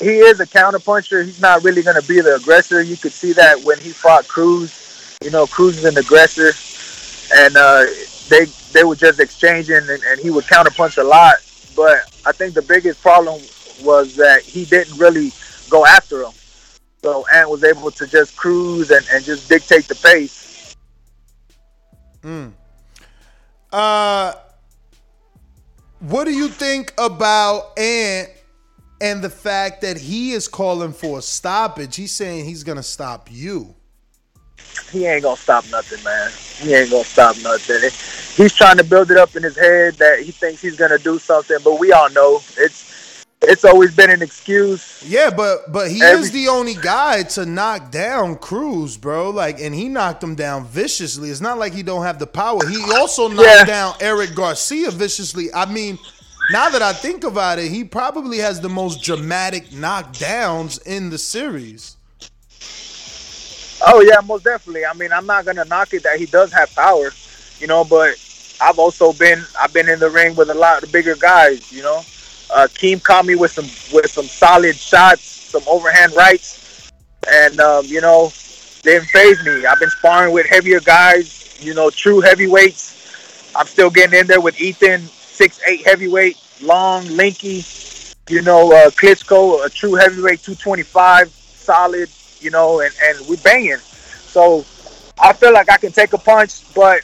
he 0.00 0.18
is 0.18 0.40
a 0.40 0.46
counterpuncher. 0.46 1.24
He's 1.24 1.40
not 1.40 1.62
really 1.62 1.82
going 1.82 2.00
to 2.00 2.06
be 2.08 2.20
the 2.20 2.36
aggressor. 2.36 2.82
You 2.82 2.96
could 2.96 3.12
see 3.12 3.32
that 3.34 3.62
when 3.62 3.78
he 3.78 3.90
fought 3.90 4.26
Cruz. 4.26 5.16
You 5.22 5.30
know, 5.30 5.46
Cruz 5.46 5.78
is 5.78 5.84
an 5.84 5.96
aggressor, 5.96 6.52
and 7.36 7.56
uh, 7.56 7.84
they 8.28 8.46
they 8.72 8.84
were 8.84 8.96
just 8.96 9.20
exchanging, 9.20 9.76
and, 9.76 10.02
and 10.02 10.20
he 10.20 10.30
would 10.30 10.44
counterpunch 10.44 10.98
a 10.98 11.04
lot. 11.04 11.36
But 11.76 12.12
I 12.26 12.32
think 12.32 12.54
the 12.54 12.62
biggest 12.62 13.00
problem 13.00 13.40
was 13.82 14.16
that 14.16 14.42
he 14.42 14.64
didn't 14.64 14.98
really 14.98 15.32
go 15.70 15.86
after 15.86 16.22
him. 16.22 16.32
So 17.04 17.26
Ant 17.34 17.50
was 17.50 17.62
able 17.64 17.90
to 17.90 18.06
just 18.06 18.34
cruise 18.34 18.90
and, 18.90 19.06
and 19.12 19.22
just 19.22 19.46
dictate 19.46 19.86
the 19.88 19.94
pace. 19.94 20.74
Mm. 22.22 22.50
Uh, 23.70 24.32
what 25.98 26.24
do 26.24 26.32
you 26.32 26.48
think 26.48 26.94
about 26.96 27.78
Ant 27.78 28.30
and 29.02 29.22
the 29.22 29.28
fact 29.28 29.82
that 29.82 29.98
he 29.98 30.32
is 30.32 30.48
calling 30.48 30.94
for 30.94 31.18
a 31.18 31.22
stoppage? 31.22 31.94
He's 31.94 32.12
saying 32.12 32.46
he's 32.46 32.64
gonna 32.64 32.82
stop 32.82 33.28
you. 33.30 33.74
He 34.90 35.04
ain't 35.04 35.24
gonna 35.24 35.36
stop 35.36 35.66
nothing, 35.70 36.02
man. 36.04 36.30
He 36.56 36.72
ain't 36.72 36.90
gonna 36.90 37.04
stop 37.04 37.36
nothing. 37.42 37.82
He's 38.42 38.54
trying 38.54 38.78
to 38.78 38.84
build 38.84 39.10
it 39.10 39.18
up 39.18 39.36
in 39.36 39.42
his 39.42 39.58
head 39.58 39.96
that 39.96 40.20
he 40.20 40.30
thinks 40.32 40.62
he's 40.62 40.76
gonna 40.76 40.96
do 40.96 41.18
something, 41.18 41.58
but 41.62 41.78
we 41.78 41.92
all 41.92 42.08
know 42.08 42.40
it's 42.56 42.93
it's 43.48 43.64
always 43.64 43.94
been 43.94 44.10
an 44.10 44.22
excuse. 44.22 45.02
Yeah, 45.06 45.30
but 45.30 45.70
but 45.72 45.90
he 45.90 46.02
Every- 46.02 46.20
is 46.22 46.30
the 46.32 46.48
only 46.48 46.74
guy 46.74 47.22
to 47.34 47.46
knock 47.46 47.90
down 47.90 48.36
Cruz, 48.36 48.96
bro. 48.96 49.30
Like, 49.30 49.60
and 49.60 49.74
he 49.74 49.88
knocked 49.88 50.22
him 50.22 50.34
down 50.34 50.66
viciously. 50.66 51.30
It's 51.30 51.40
not 51.40 51.58
like 51.58 51.72
he 51.72 51.82
don't 51.82 52.02
have 52.04 52.18
the 52.18 52.26
power. 52.26 52.66
He 52.66 52.82
also 52.92 53.28
knocked 53.28 53.40
Yeah. 53.48 53.64
down 53.64 53.94
Eric 54.00 54.34
Garcia 54.34 54.90
viciously. 54.90 55.52
I 55.54 55.64
mean, 55.66 55.98
now 56.50 56.68
that 56.70 56.82
I 56.82 56.92
think 56.92 57.24
about 57.24 57.58
it, 57.58 57.70
he 57.70 57.84
probably 57.84 58.38
has 58.38 58.60
the 58.60 58.68
most 58.68 59.02
dramatic 59.02 59.70
knockdowns 59.70 60.80
in 60.86 61.10
the 61.10 61.18
series. 61.18 61.96
Oh 63.86 64.00
yeah, 64.00 64.20
most 64.24 64.44
definitely. 64.44 64.84
I 64.86 64.94
mean, 64.94 65.12
I'm 65.12 65.26
not 65.26 65.44
gonna 65.44 65.64
knock 65.64 65.92
it 65.92 66.02
that 66.04 66.18
he 66.18 66.26
does 66.26 66.52
have 66.52 66.74
power, 66.74 67.10
you 67.58 67.66
know, 67.66 67.84
but 67.84 68.16
I've 68.60 68.78
also 68.78 69.12
been 69.12 69.44
I've 69.60 69.72
been 69.72 69.88
in 69.88 69.98
the 69.98 70.08
ring 70.08 70.34
with 70.36 70.48
a 70.50 70.54
lot 70.54 70.82
of 70.82 70.90
bigger 70.92 71.16
guys, 71.16 71.70
you 71.72 71.82
know. 71.82 72.02
Uh 72.54 72.68
Keem 72.68 73.02
caught 73.02 73.26
me 73.26 73.34
with 73.34 73.50
some 73.52 73.66
with 73.92 74.10
some 74.10 74.26
solid 74.26 74.76
shots, 74.76 75.22
some 75.24 75.62
overhand 75.66 76.14
rights, 76.14 76.90
and 77.30 77.58
um, 77.60 77.84
you 77.86 78.00
know, 78.00 78.32
didn't 78.82 79.08
phase 79.08 79.44
me. 79.44 79.66
I've 79.66 79.80
been 79.80 79.90
sparring 79.90 80.32
with 80.32 80.46
heavier 80.46 80.80
guys, 80.80 81.58
you 81.60 81.74
know, 81.74 81.90
true 81.90 82.20
heavyweights. 82.20 83.52
I'm 83.56 83.66
still 83.66 83.90
getting 83.90 84.18
in 84.20 84.26
there 84.28 84.40
with 84.40 84.60
Ethan, 84.60 85.00
six 85.02 85.60
eight 85.66 85.84
heavyweight, 85.86 86.36
long, 86.62 87.08
lanky, 87.16 87.64
you 88.28 88.42
know, 88.42 88.72
uh 88.72 88.90
Klitschko, 88.90 89.66
a 89.66 89.70
true 89.70 89.94
heavyweight, 89.94 90.42
two 90.42 90.54
twenty 90.54 90.84
five, 90.84 91.28
solid, 91.30 92.08
you 92.40 92.50
know, 92.50 92.80
and, 92.80 92.94
and 93.04 93.26
we 93.28 93.36
banging. 93.38 93.78
So 93.78 94.64
I 95.18 95.32
feel 95.32 95.52
like 95.52 95.70
I 95.70 95.76
can 95.76 95.92
take 95.92 96.12
a 96.12 96.18
punch, 96.18 96.72
but 96.74 97.00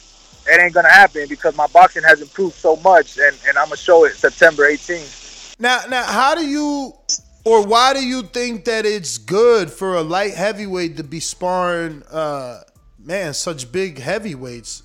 it 0.47 0.61
ain't 0.61 0.73
gonna 0.73 0.89
happen 0.89 1.27
because 1.27 1.55
my 1.57 1.67
boxing 1.67 2.03
has 2.03 2.21
improved 2.21 2.55
so 2.55 2.77
much, 2.77 3.17
and, 3.17 3.37
and 3.47 3.57
I'm 3.57 3.65
gonna 3.67 3.77
show 3.77 4.05
it 4.05 4.15
September 4.15 4.69
18th. 4.69 5.20
Now, 5.61 5.81
now, 5.87 6.03
how 6.03 6.33
do 6.33 6.43
you 6.43 6.91
or 7.45 7.63
why 7.63 7.93
do 7.93 8.03
you 8.03 8.23
think 8.23 8.65
that 8.65 8.83
it's 8.83 9.19
good 9.19 9.69
for 9.69 9.95
a 9.95 10.01
light 10.01 10.33
heavyweight 10.33 10.97
to 10.97 11.03
be 11.03 11.19
sparring, 11.19 12.01
uh, 12.09 12.61
man, 12.97 13.35
such 13.35 13.71
big 13.71 13.99
heavyweights? 13.99 14.81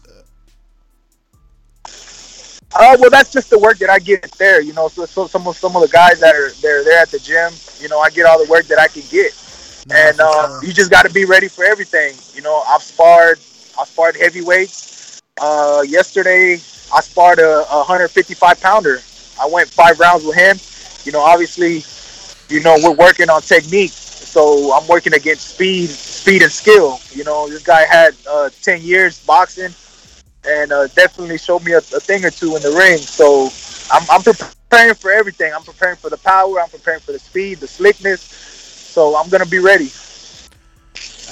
Uh, 2.75 2.95
well, 3.01 3.09
that's 3.09 3.33
just 3.33 3.49
the 3.49 3.59
work 3.59 3.79
that 3.79 3.89
I 3.89 3.99
get 3.99 4.31
there, 4.33 4.61
you 4.61 4.75
know. 4.75 4.89
So, 4.89 5.07
so 5.07 5.27
some 5.27 5.49
of 5.49 5.57
some 5.57 5.75
of 5.77 5.81
the 5.81 5.89
guys 5.89 6.21
that 6.21 6.35
are 6.35 6.51
they're 6.61 6.85
there 6.85 7.01
at 7.01 7.09
the 7.09 7.21
gym, 7.21 7.53
you 7.81 7.89
know, 7.89 8.01
I 8.01 8.11
get 8.11 8.27
all 8.27 8.43
the 8.45 8.51
work 8.51 8.67
that 8.67 8.79
I 8.79 8.89
can 8.89 9.03
get, 9.11 9.33
and 9.91 10.21
um, 10.21 10.61
you 10.63 10.75
just 10.75 10.91
got 10.91 11.07
to 11.07 11.13
be 11.13 11.25
ready 11.25 11.49
for 11.49 11.65
everything. 11.65 12.15
You 12.35 12.43
know, 12.43 12.63
I've 12.69 12.83
sparred, 12.83 13.39
I 13.81 13.85
sparred 13.87 14.17
heavyweights. 14.17 15.23
Uh, 15.41 15.85
yesterday, 15.87 16.55
I 16.95 17.01
sparred 17.01 17.39
a, 17.39 17.65
a 17.71 17.79
155 17.79 18.61
pounder. 18.61 19.01
I 19.41 19.47
went 19.47 19.69
five 19.69 19.99
rounds 19.99 20.25
with 20.25 20.37
him. 20.37 20.59
You 21.05 21.13
know, 21.13 21.21
obviously, 21.21 21.85
you 22.55 22.63
know, 22.63 22.77
we're 22.83 22.95
working 22.95 23.31
on 23.31 23.43
technique, 23.43 23.91
so 23.93 24.73
I'm 24.73 24.87
working 24.89 25.15
against 25.15 25.49
speed, 25.49 25.89
speed 25.91 26.43
and 26.43 26.53
skill. 26.53 27.01
You 27.13 27.25
know, 27.25 27.49
this 27.49 27.63
guy 27.63 27.85
had 27.85 28.15
uh, 28.29 28.51
ten 28.63 28.83
years 28.83 29.25
boxing, 29.25 29.75
and 30.49 30.73
uh, 30.73 30.89
definitely 30.89 31.39
showed 31.39 31.65
me 31.65 31.73
a, 31.73 31.79
a 31.79 32.01
thing 32.01 32.25
or 32.25 32.31
two 32.31 32.57
in 32.57 32.63
the 32.63 32.71
ring. 32.73 32.99
So 32.99 33.51
I'm, 33.91 34.07
I'm 34.11 34.23
preparing 34.23 34.95
for 34.95 35.11
everything. 35.13 35.53
I'm 35.55 35.63
preparing 35.63 35.97
for 35.97 36.11
the 36.11 36.19
power. 36.19 36.61
I'm 36.61 36.69
preparing 36.69 37.01
for 37.01 37.13
the 37.13 37.19
speed, 37.19 37.59
the 37.59 37.69
slickness. 37.69 38.21
So 38.23 39.17
I'm 39.17 39.29
gonna 39.29 39.47
be 39.47 39.59
ready. 39.59 39.91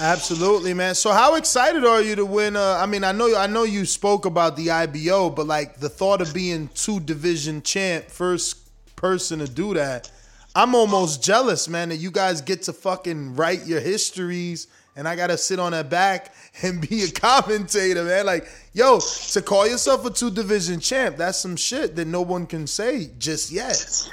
Absolutely, 0.01 0.75
man. 0.75 0.95
So 0.95 1.12
how 1.12 1.37
excited 1.37 1.85
are 1.85 2.03
you 2.03 2.16
to 2.16 2.27
win? 2.27 2.57
Uh, 2.57 2.79
I 2.81 2.87
mean, 2.87 3.05
I 3.05 3.12
know 3.12 3.37
I 3.37 3.47
know 3.47 3.62
you 3.62 3.85
spoke 3.85 4.27
about 4.27 4.57
the 4.57 4.71
IBO, 4.71 5.31
but 5.31 5.47
like 5.47 5.79
the 5.79 5.89
thought 5.89 6.21
of 6.21 6.35
being 6.35 6.69
two 6.75 6.99
division 7.01 7.62
champ, 7.62 8.07
first 8.07 8.57
person 8.97 9.39
to 9.39 9.47
do 9.47 9.75
that, 9.75 10.11
I'm 10.57 10.75
almost 10.75 11.23
jealous, 11.23 11.69
man. 11.69 11.91
That 11.91 11.97
you 11.97 12.11
guys 12.11 12.41
get 12.41 12.62
to 12.62 12.73
fucking 12.73 13.37
write 13.37 13.66
your 13.66 13.81
histories, 13.81 14.66
and 14.97 15.07
I 15.07 15.15
gotta 15.15 15.39
sit 15.39 15.61
on 15.61 15.71
that 15.73 15.91
back 15.91 16.35
and 16.62 16.87
be 16.89 17.05
a 17.05 17.11
commentator, 17.11 18.03
man. 18.03 18.27
Like, 18.27 18.49
yo, 18.73 18.99
to 18.99 19.43
call 19.43 19.69
yourself 19.69 20.05
a 20.07 20.11
two 20.11 20.31
division 20.31 20.81
champ, 20.81 21.16
that's 21.16 21.39
some 21.39 21.55
shit 21.55 21.95
that 21.95 22.09
no 22.09 22.23
one 22.23 22.47
can 22.47 22.66
say 22.66 23.11
just 23.19 23.53
yet. 23.53 24.09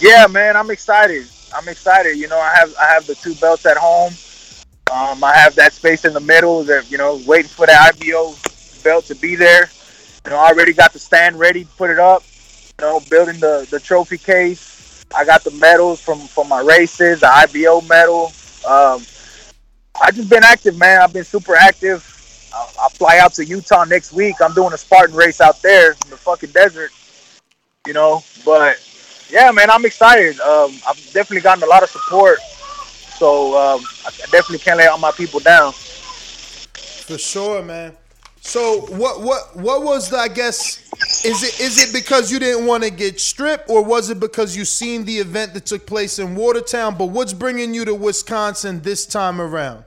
Yeah, 0.00 0.26
man, 0.26 0.56
I'm 0.56 0.70
excited. 0.70 1.28
I'm 1.54 1.68
excited. 1.68 2.16
You 2.16 2.26
know, 2.26 2.38
I 2.38 2.54
have 2.56 2.74
I 2.80 2.86
have 2.86 3.06
the 3.06 3.14
two 3.14 3.36
belts 3.36 3.64
at 3.64 3.76
home. 3.76 4.12
Um, 4.90 5.22
I 5.22 5.36
have 5.36 5.54
that 5.56 5.72
space 5.72 6.04
in 6.04 6.12
the 6.12 6.20
middle 6.20 6.64
that 6.64 6.90
you 6.90 6.98
know, 6.98 7.20
waiting 7.26 7.48
for 7.48 7.66
the 7.66 7.72
IBO 7.72 8.34
belt 8.82 9.04
to 9.06 9.14
be 9.14 9.34
there. 9.34 9.68
You 10.24 10.30
know, 10.30 10.38
I 10.38 10.48
already 10.48 10.72
got 10.72 10.92
the 10.92 10.98
stand 10.98 11.38
ready, 11.38 11.66
put 11.76 11.90
it 11.90 11.98
up. 11.98 12.22
You 12.80 12.86
know, 12.86 13.00
building 13.10 13.40
the 13.40 13.66
the 13.70 13.80
trophy 13.80 14.18
case. 14.18 15.04
I 15.14 15.24
got 15.24 15.44
the 15.44 15.50
medals 15.52 16.00
from 16.00 16.20
from 16.20 16.48
my 16.48 16.60
races, 16.60 17.20
the 17.20 17.28
IBO 17.28 17.80
medal. 17.82 18.32
Um, 18.66 19.02
I 20.00 20.10
just 20.12 20.28
been 20.28 20.44
active, 20.44 20.78
man. 20.78 21.00
I've 21.02 21.12
been 21.12 21.24
super 21.24 21.54
active. 21.56 22.04
I, 22.54 22.68
I 22.82 22.88
fly 22.90 23.18
out 23.18 23.34
to 23.34 23.44
Utah 23.44 23.84
next 23.84 24.12
week. 24.12 24.36
I'm 24.40 24.54
doing 24.54 24.72
a 24.72 24.78
Spartan 24.78 25.14
race 25.16 25.40
out 25.40 25.60
there 25.62 25.92
in 25.92 26.10
the 26.10 26.16
fucking 26.16 26.50
desert. 26.50 26.90
You 27.86 27.94
know, 27.94 28.22
but 28.44 28.78
yeah, 29.30 29.50
man, 29.50 29.70
I'm 29.70 29.84
excited. 29.84 30.38
Um, 30.40 30.72
I've 30.88 30.96
definitely 31.12 31.40
gotten 31.40 31.62
a 31.62 31.66
lot 31.66 31.82
of 31.82 31.90
support. 31.90 32.38
So 33.18 33.58
um, 33.58 33.84
I 34.06 34.10
definitely 34.30 34.58
can't 34.58 34.78
let 34.78 34.90
all 34.90 34.98
my 34.98 35.10
people 35.10 35.40
down. 35.40 35.72
For 35.72 37.18
sure, 37.18 37.62
man. 37.62 37.96
So 38.40 38.82
what 38.96 39.20
what 39.20 39.56
what 39.56 39.82
was 39.82 40.08
the 40.08 40.16
I 40.16 40.28
guess 40.28 40.78
is 41.24 41.42
it 41.42 41.60
is 41.60 41.82
it 41.82 41.92
because 41.92 42.30
you 42.30 42.38
didn't 42.38 42.64
want 42.64 42.84
to 42.84 42.90
get 42.90 43.20
stripped 43.20 43.68
or 43.68 43.84
was 43.84 44.08
it 44.08 44.20
because 44.20 44.56
you 44.56 44.64
seen 44.64 45.04
the 45.04 45.18
event 45.18 45.52
that 45.54 45.66
took 45.66 45.86
place 45.86 46.18
in 46.18 46.34
Watertown 46.34 46.96
but 46.96 47.06
what's 47.06 47.32
bringing 47.32 47.74
you 47.74 47.84
to 47.84 47.94
Wisconsin 47.94 48.80
this 48.80 49.04
time 49.04 49.40
around? 49.40 49.84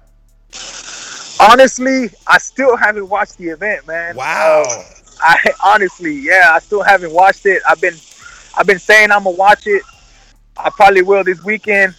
Honestly, 1.39 2.11
I 2.27 2.37
still 2.37 2.75
haven't 2.75 3.09
watched 3.09 3.37
the 3.37 3.47
event, 3.47 3.87
man. 3.87 4.15
Wow. 4.15 4.63
Um, 4.69 4.83
I 5.21 5.37
honestly, 5.63 6.13
yeah, 6.13 6.51
I 6.53 6.59
still 6.59 6.83
haven't 6.83 7.13
watched 7.13 7.45
it. 7.45 7.61
I've 7.67 7.81
been 7.81 7.95
I've 8.57 8.67
been 8.67 8.79
saying 8.79 9.11
I'm 9.11 9.23
gonna 9.23 9.37
watch 9.37 9.65
it. 9.65 9.81
I 10.57 10.69
probably 10.69 11.01
will 11.01 11.23
this 11.23 11.43
weekend. 11.43 11.95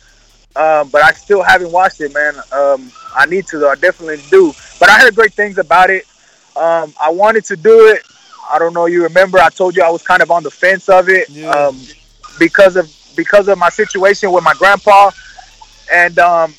Um, 0.55 0.89
but 0.89 1.03
I 1.03 1.13
still 1.13 1.43
haven't 1.43 1.73
watched 1.73 2.01
it, 2.01 2.13
man. 2.13 2.35
Um, 2.53 2.93
I 3.15 3.27
need 3.27 3.47
to, 3.49 3.59
though. 3.59 3.71
I 3.71 3.75
definitely 3.75 4.23
do. 4.31 4.53
But 4.79 4.91
I 4.91 4.99
heard 4.99 5.15
great 5.15 5.33
things 5.33 5.59
about 5.59 5.91
it. 5.91 6.07
Um, 6.57 6.93
I 7.01 7.11
wanted 7.11 7.45
to 7.47 7.57
do 7.57 7.89
it. 7.89 8.03
I 8.51 8.59
don't 8.59 8.75
know. 8.75 8.87
You 8.87 9.05
remember? 9.05 9.39
I 9.39 9.49
told 9.49 9.77
you 9.77 9.83
I 9.83 9.91
was 9.91 10.03
kind 10.03 10.23
of 10.23 10.31
on 10.31 10.43
the 10.43 10.51
fence 10.51 10.89
of 10.89 11.09
it 11.09 11.31
um, 11.47 11.81
because 12.39 12.77
of 12.77 12.95
because 13.17 13.49
of 13.49 13.59
my 13.59 13.69
situation 13.69 14.33
with 14.33 14.45
my 14.45 14.55
grandpa, 14.55 15.11
and 15.93 16.19
um, 16.19 16.55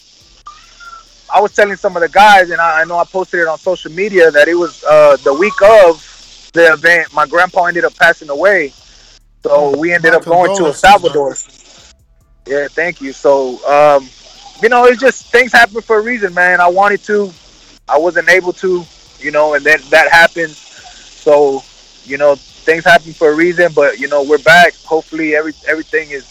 I 1.34 1.42
was 1.42 1.54
telling 1.54 1.76
some 1.76 1.96
of 1.96 2.02
the 2.02 2.10
guys, 2.10 2.50
and 2.52 2.62
I, 2.62 2.82
I 2.82 2.84
know 2.86 2.98
I 2.98 3.06
posted 3.06 3.42
it 3.42 3.48
on 3.48 3.58
social 3.58 3.92
media 3.92 4.32
that 4.32 4.48
it 4.48 4.56
was 4.56 4.84
uh, 4.84 5.18
the 5.18 5.34
week 5.34 5.60
of 5.62 6.50
the 6.54 6.74
event. 6.74 7.14
My 7.14 7.28
grandpa 7.28 7.66
ended 7.66 7.86
up 7.86 7.96
passing 7.96 8.30
away, 8.30 8.74
so 9.44 9.78
we 9.78 9.94
ended 9.94 10.12
My 10.12 10.18
up 10.18 10.26
going 10.26 10.58
to 10.58 10.66
El 10.66 10.74
Salvador. 10.74 11.36
Yeah, 12.48 12.68
thank 12.68 13.02
you. 13.02 13.14
So, 13.14 13.66
um, 13.68 14.08
you 14.62 14.70
know, 14.70 14.86
it's 14.86 15.02
just 15.02 15.28
things 15.28 15.52
happen 15.54 15.82
for 15.82 16.00
a 16.00 16.04
reason, 16.04 16.34
man. 16.34 16.62
I 16.62 16.68
wanted 16.68 17.04
to, 17.06 17.34
I 17.88 17.98
wasn't 17.98 18.30
able 18.30 18.54
to, 18.54 18.86
you 19.20 19.32
know, 19.32 19.54
and 19.56 19.66
then 19.66 19.80
that 19.90 20.12
happened. 20.12 20.52
So, 20.54 21.64
you 22.06 22.18
know, 22.18 22.36
things 22.36 22.84
happen 22.84 23.14
for 23.14 23.32
a 23.32 23.36
reason. 23.36 23.72
But 23.74 24.00
you 24.00 24.08
know, 24.10 24.24
we're 24.24 24.40
back. 24.40 24.74
Hopefully, 24.86 25.36
every 25.36 25.54
everything 25.68 26.12
is 26.12 26.28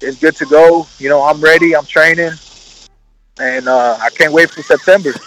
is 0.00 0.18
good 0.18 0.36
to 0.36 0.46
go. 0.46 0.86
You 0.98 1.08
know, 1.08 1.22
I'm 1.22 1.40
ready. 1.40 1.74
I'm 1.76 1.86
training, 1.86 2.32
and 3.40 3.68
uh, 3.68 3.98
I 4.00 4.10
can't 4.10 4.32
wait 4.32 4.50
for 4.50 4.62
September. 4.62 5.12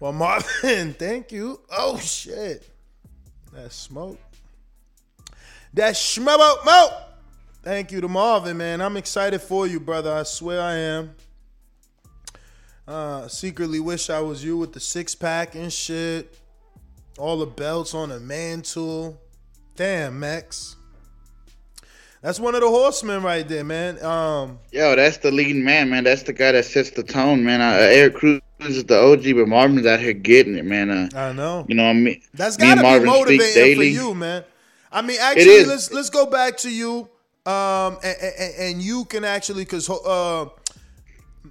Well, 0.00 0.12
Marvin, 0.12 0.94
thank 0.98 1.32
you. 1.32 1.60
Oh 1.70 1.98
shit, 1.98 2.68
that 3.54 3.72
smoke. 3.72 4.18
That 5.72 5.96
smoke, 5.96 6.64
mo. 6.64 6.88
Thank 7.62 7.92
you 7.92 8.00
to 8.00 8.08
Marvin, 8.08 8.56
man. 8.56 8.80
I'm 8.80 8.96
excited 8.96 9.40
for 9.40 9.66
you, 9.66 9.80
brother. 9.80 10.12
I 10.12 10.24
swear 10.24 10.60
I 10.60 10.74
am. 10.74 11.14
Uh, 12.86 13.28
secretly 13.28 13.80
wish 13.80 14.10
I 14.10 14.20
was 14.20 14.44
you 14.44 14.58
with 14.58 14.72
the 14.72 14.80
six 14.80 15.14
pack 15.14 15.54
and 15.54 15.72
shit. 15.72 16.38
All 17.16 17.38
the 17.38 17.46
belts 17.46 17.94
on 17.94 18.10
the 18.10 18.20
mantle. 18.20 19.20
Damn, 19.76 20.20
Max. 20.20 20.76
That's 22.24 22.40
one 22.40 22.54
of 22.54 22.62
the 22.62 22.70
horsemen 22.70 23.22
right 23.22 23.46
there, 23.46 23.64
man. 23.64 24.02
Um, 24.02 24.58
Yo, 24.72 24.96
that's 24.96 25.18
the 25.18 25.30
leading 25.30 25.62
man, 25.62 25.90
man. 25.90 26.04
That's 26.04 26.22
the 26.22 26.32
guy 26.32 26.52
that 26.52 26.64
sets 26.64 26.88
the 26.88 27.02
tone, 27.02 27.44
man. 27.44 27.60
Uh, 27.60 27.76
Eric 27.78 28.14
Cruz 28.14 28.40
is 28.60 28.82
the 28.84 28.98
OG, 28.98 29.36
but 29.36 29.46
Marvin's 29.46 29.84
out 29.84 30.00
here 30.00 30.14
getting 30.14 30.56
it, 30.56 30.64
man. 30.64 30.90
Uh, 30.90 31.08
I 31.14 31.32
know. 31.32 31.66
You 31.68 31.74
know, 31.74 31.82
what 31.82 31.90
I 31.90 31.92
mean, 31.92 32.22
That's 32.32 32.58
me 32.58 32.64
gotta 32.64 33.00
be 33.00 33.04
motivating 33.04 33.76
for 33.76 33.82
you, 33.82 34.14
man. 34.14 34.42
I 34.90 35.02
mean, 35.02 35.18
actually, 35.20 35.66
let's 35.66 35.92
let's 35.92 36.08
go 36.08 36.24
back 36.24 36.56
to 36.58 36.70
you, 36.70 37.10
um, 37.44 37.98
and, 38.02 38.16
and, 38.22 38.54
and 38.58 38.82
you 38.82 39.04
can 39.04 39.26
actually 39.26 39.64
because 39.64 39.90
uh, 39.90 40.46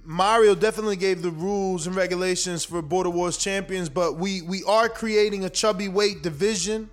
Mario 0.02 0.56
definitely 0.56 0.96
gave 0.96 1.22
the 1.22 1.30
rules 1.30 1.86
and 1.86 1.94
regulations 1.94 2.64
for 2.64 2.82
Border 2.82 3.10
Wars 3.10 3.36
champions, 3.36 3.88
but 3.88 4.16
we 4.16 4.42
we 4.42 4.64
are 4.64 4.88
creating 4.88 5.44
a 5.44 5.50
chubby 5.50 5.86
weight 5.86 6.22
division. 6.22 6.90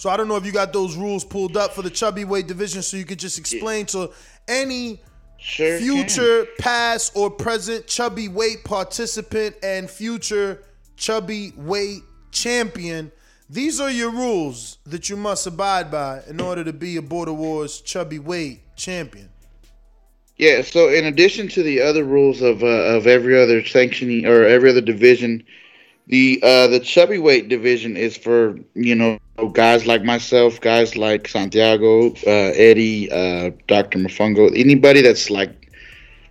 So 0.00 0.08
I 0.08 0.16
don't 0.16 0.28
know 0.28 0.36
if 0.36 0.46
you 0.46 0.52
got 0.52 0.72
those 0.72 0.96
rules 0.96 1.26
pulled 1.26 1.58
up 1.58 1.74
for 1.74 1.82
the 1.82 1.90
chubby 1.90 2.24
weight 2.24 2.46
division, 2.46 2.80
so 2.80 2.96
you 2.96 3.04
could 3.04 3.18
just 3.18 3.38
explain 3.38 3.84
to 3.86 4.10
any 4.48 4.98
Sure 5.36 5.78
can. 5.78 5.86
future, 5.86 6.46
past, 6.58 7.14
or 7.14 7.28
present 7.28 7.86
chubby 7.86 8.26
weight 8.26 8.64
participant 8.64 9.56
and 9.62 9.90
future 9.90 10.62
chubby 10.96 11.52
weight 11.54 12.00
champion. 12.30 13.12
These 13.50 13.78
are 13.78 13.90
your 13.90 14.10
rules 14.10 14.78
that 14.86 15.10
you 15.10 15.18
must 15.18 15.46
abide 15.46 15.90
by 15.90 16.22
in 16.26 16.40
order 16.40 16.64
to 16.64 16.72
be 16.72 16.96
a 16.96 17.02
Border 17.02 17.34
Wars 17.34 17.82
chubby 17.82 18.18
weight 18.18 18.62
champion. 18.76 19.28
Yeah, 20.38 20.62
so 20.62 20.88
in 20.88 21.04
addition 21.04 21.48
to 21.48 21.62
the 21.62 21.82
other 21.82 22.04
rules 22.04 22.40
of 22.40 22.62
uh, 22.62 22.66
of 22.96 23.06
every 23.06 23.38
other 23.38 23.62
sanctioning 23.62 24.24
or 24.24 24.44
every 24.44 24.70
other 24.70 24.80
division, 24.80 25.44
the 26.10 26.40
uh, 26.42 26.66
the 26.66 26.80
chubby 26.80 27.18
weight 27.18 27.48
division 27.48 27.96
is 27.96 28.16
for 28.16 28.58
you 28.74 28.96
know 28.96 29.18
guys 29.52 29.86
like 29.86 30.02
myself, 30.02 30.60
guys 30.60 30.96
like 30.96 31.28
Santiago, 31.28 32.08
uh, 32.26 32.52
Eddie, 32.54 33.10
uh, 33.12 33.50
Doctor 33.68 33.98
Mafungo, 33.98 34.50
anybody 34.58 35.02
that's 35.02 35.30
like, 35.30 35.72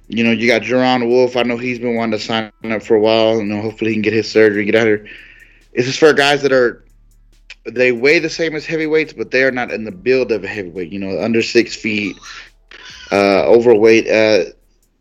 you 0.10 0.24
know, 0.24 0.32
you 0.32 0.48
got 0.48 0.64
Jerron 0.64 1.08
Wolf. 1.08 1.38
I 1.38 1.44
know 1.44 1.56
he's 1.56 1.80
been 1.80 1.96
wanting 1.96 2.20
to 2.20 2.26
sign 2.26 2.52
up 2.66 2.84
for 2.84 2.96
a 2.96 3.00
while. 3.00 3.38
You 3.38 3.46
know, 3.46 3.62
hopefully 3.62 3.92
he 3.92 3.96
can 3.96 4.02
get 4.02 4.12
his 4.12 4.30
surgery, 4.30 4.66
get 4.66 4.76
out 4.76 4.86
here. 4.86 5.08
This 5.74 5.88
is 5.88 5.98
for 5.98 6.12
guys 6.12 6.42
that 6.42 6.52
are 6.52 6.84
they 7.66 7.94
weigh 7.94 8.20
the 8.20 8.30
same 8.30 8.56
as 8.56 8.66
heavyweights, 8.66 9.14
but 9.14 9.32
they 9.32 9.44
are 9.44 9.52
not 9.52 9.72
in 9.72 9.86
the 9.86 9.92
build 9.92 10.34
of 10.34 10.44
a 10.44 10.48
heavyweight. 10.48 10.92
You 10.92 11.00
know, 11.00 11.22
under 11.22 11.42
six 11.42 11.74
feet, 11.74 12.18
uh, 13.14 13.46
overweight. 13.46 14.10
Uh, 14.10 14.52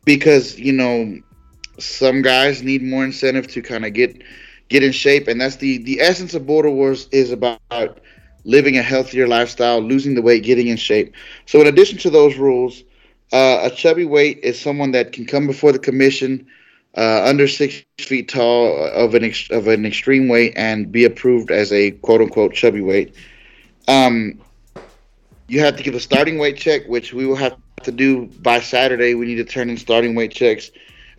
because 0.05 0.57
you 0.57 0.73
know, 0.73 1.19
some 1.81 2.23
guys 2.23 2.63
need 2.63 2.85
more 2.85 3.05
incentive 3.05 3.49
to 3.49 3.61
kind 3.61 3.85
of 3.85 3.93
get 3.93 4.23
get 4.69 4.83
in 4.83 4.93
shape, 4.93 5.29
and 5.29 5.41
that's 5.41 5.57
the 5.57 5.79
the 5.79 6.01
essence 6.01 6.35
of 6.35 6.47
Border 6.47 6.71
Wars 6.71 7.09
is 7.13 7.33
about 7.33 8.01
living 8.45 8.79
a 8.79 8.83
healthier 8.83 9.27
lifestyle, 9.29 9.81
losing 9.81 10.15
the 10.15 10.23
weight, 10.23 10.43
getting 10.43 10.69
in 10.69 10.77
shape. 10.77 11.15
So, 11.47 11.61
in 11.61 11.67
addition 11.67 11.99
to 11.99 12.11
those 12.11 12.37
rules, 12.37 12.83
uh, 13.33 13.61
a 13.63 13.71
chubby 13.71 14.05
weight 14.05 14.41
is 14.43 14.61
someone 14.61 14.93
that 14.93 15.13
can 15.13 15.27
come 15.27 15.47
before 15.47 15.73
the 15.73 15.79
commission 15.79 16.47
uh, 16.97 17.23
under 17.25 17.47
six 17.47 17.85
feet 17.99 18.29
tall 18.29 18.85
of 18.87 19.15
an 19.15 19.25
ex- 19.25 19.51
of 19.51 19.69
an 19.69 19.85
extreme 19.85 20.29
weight 20.29 20.55
and 20.57 20.91
be 20.91 21.05
approved 21.05 21.51
as 21.51 21.73
a 21.73 21.93
quote 21.93 22.21
unquote 22.21 22.55
chubby 22.55 22.81
weight. 22.81 23.15
Um, 23.87 24.41
you 25.49 25.61
have 25.61 25.77
to 25.77 25.83
give 25.83 25.95
a 25.95 26.01
starting 26.01 26.39
weight 26.39 26.57
check, 26.57 26.87
which 26.87 27.13
we 27.13 27.27
will 27.27 27.37
have 27.37 27.57
to 27.83 27.93
do 27.93 28.27
by 28.41 28.61
Saturday. 28.61 29.15
We 29.15 29.27
need 29.27 29.37
to 29.37 29.45
turn 29.45 29.71
in 29.71 29.77
starting 29.77 30.15
weight 30.15 30.33
checks, 30.33 30.71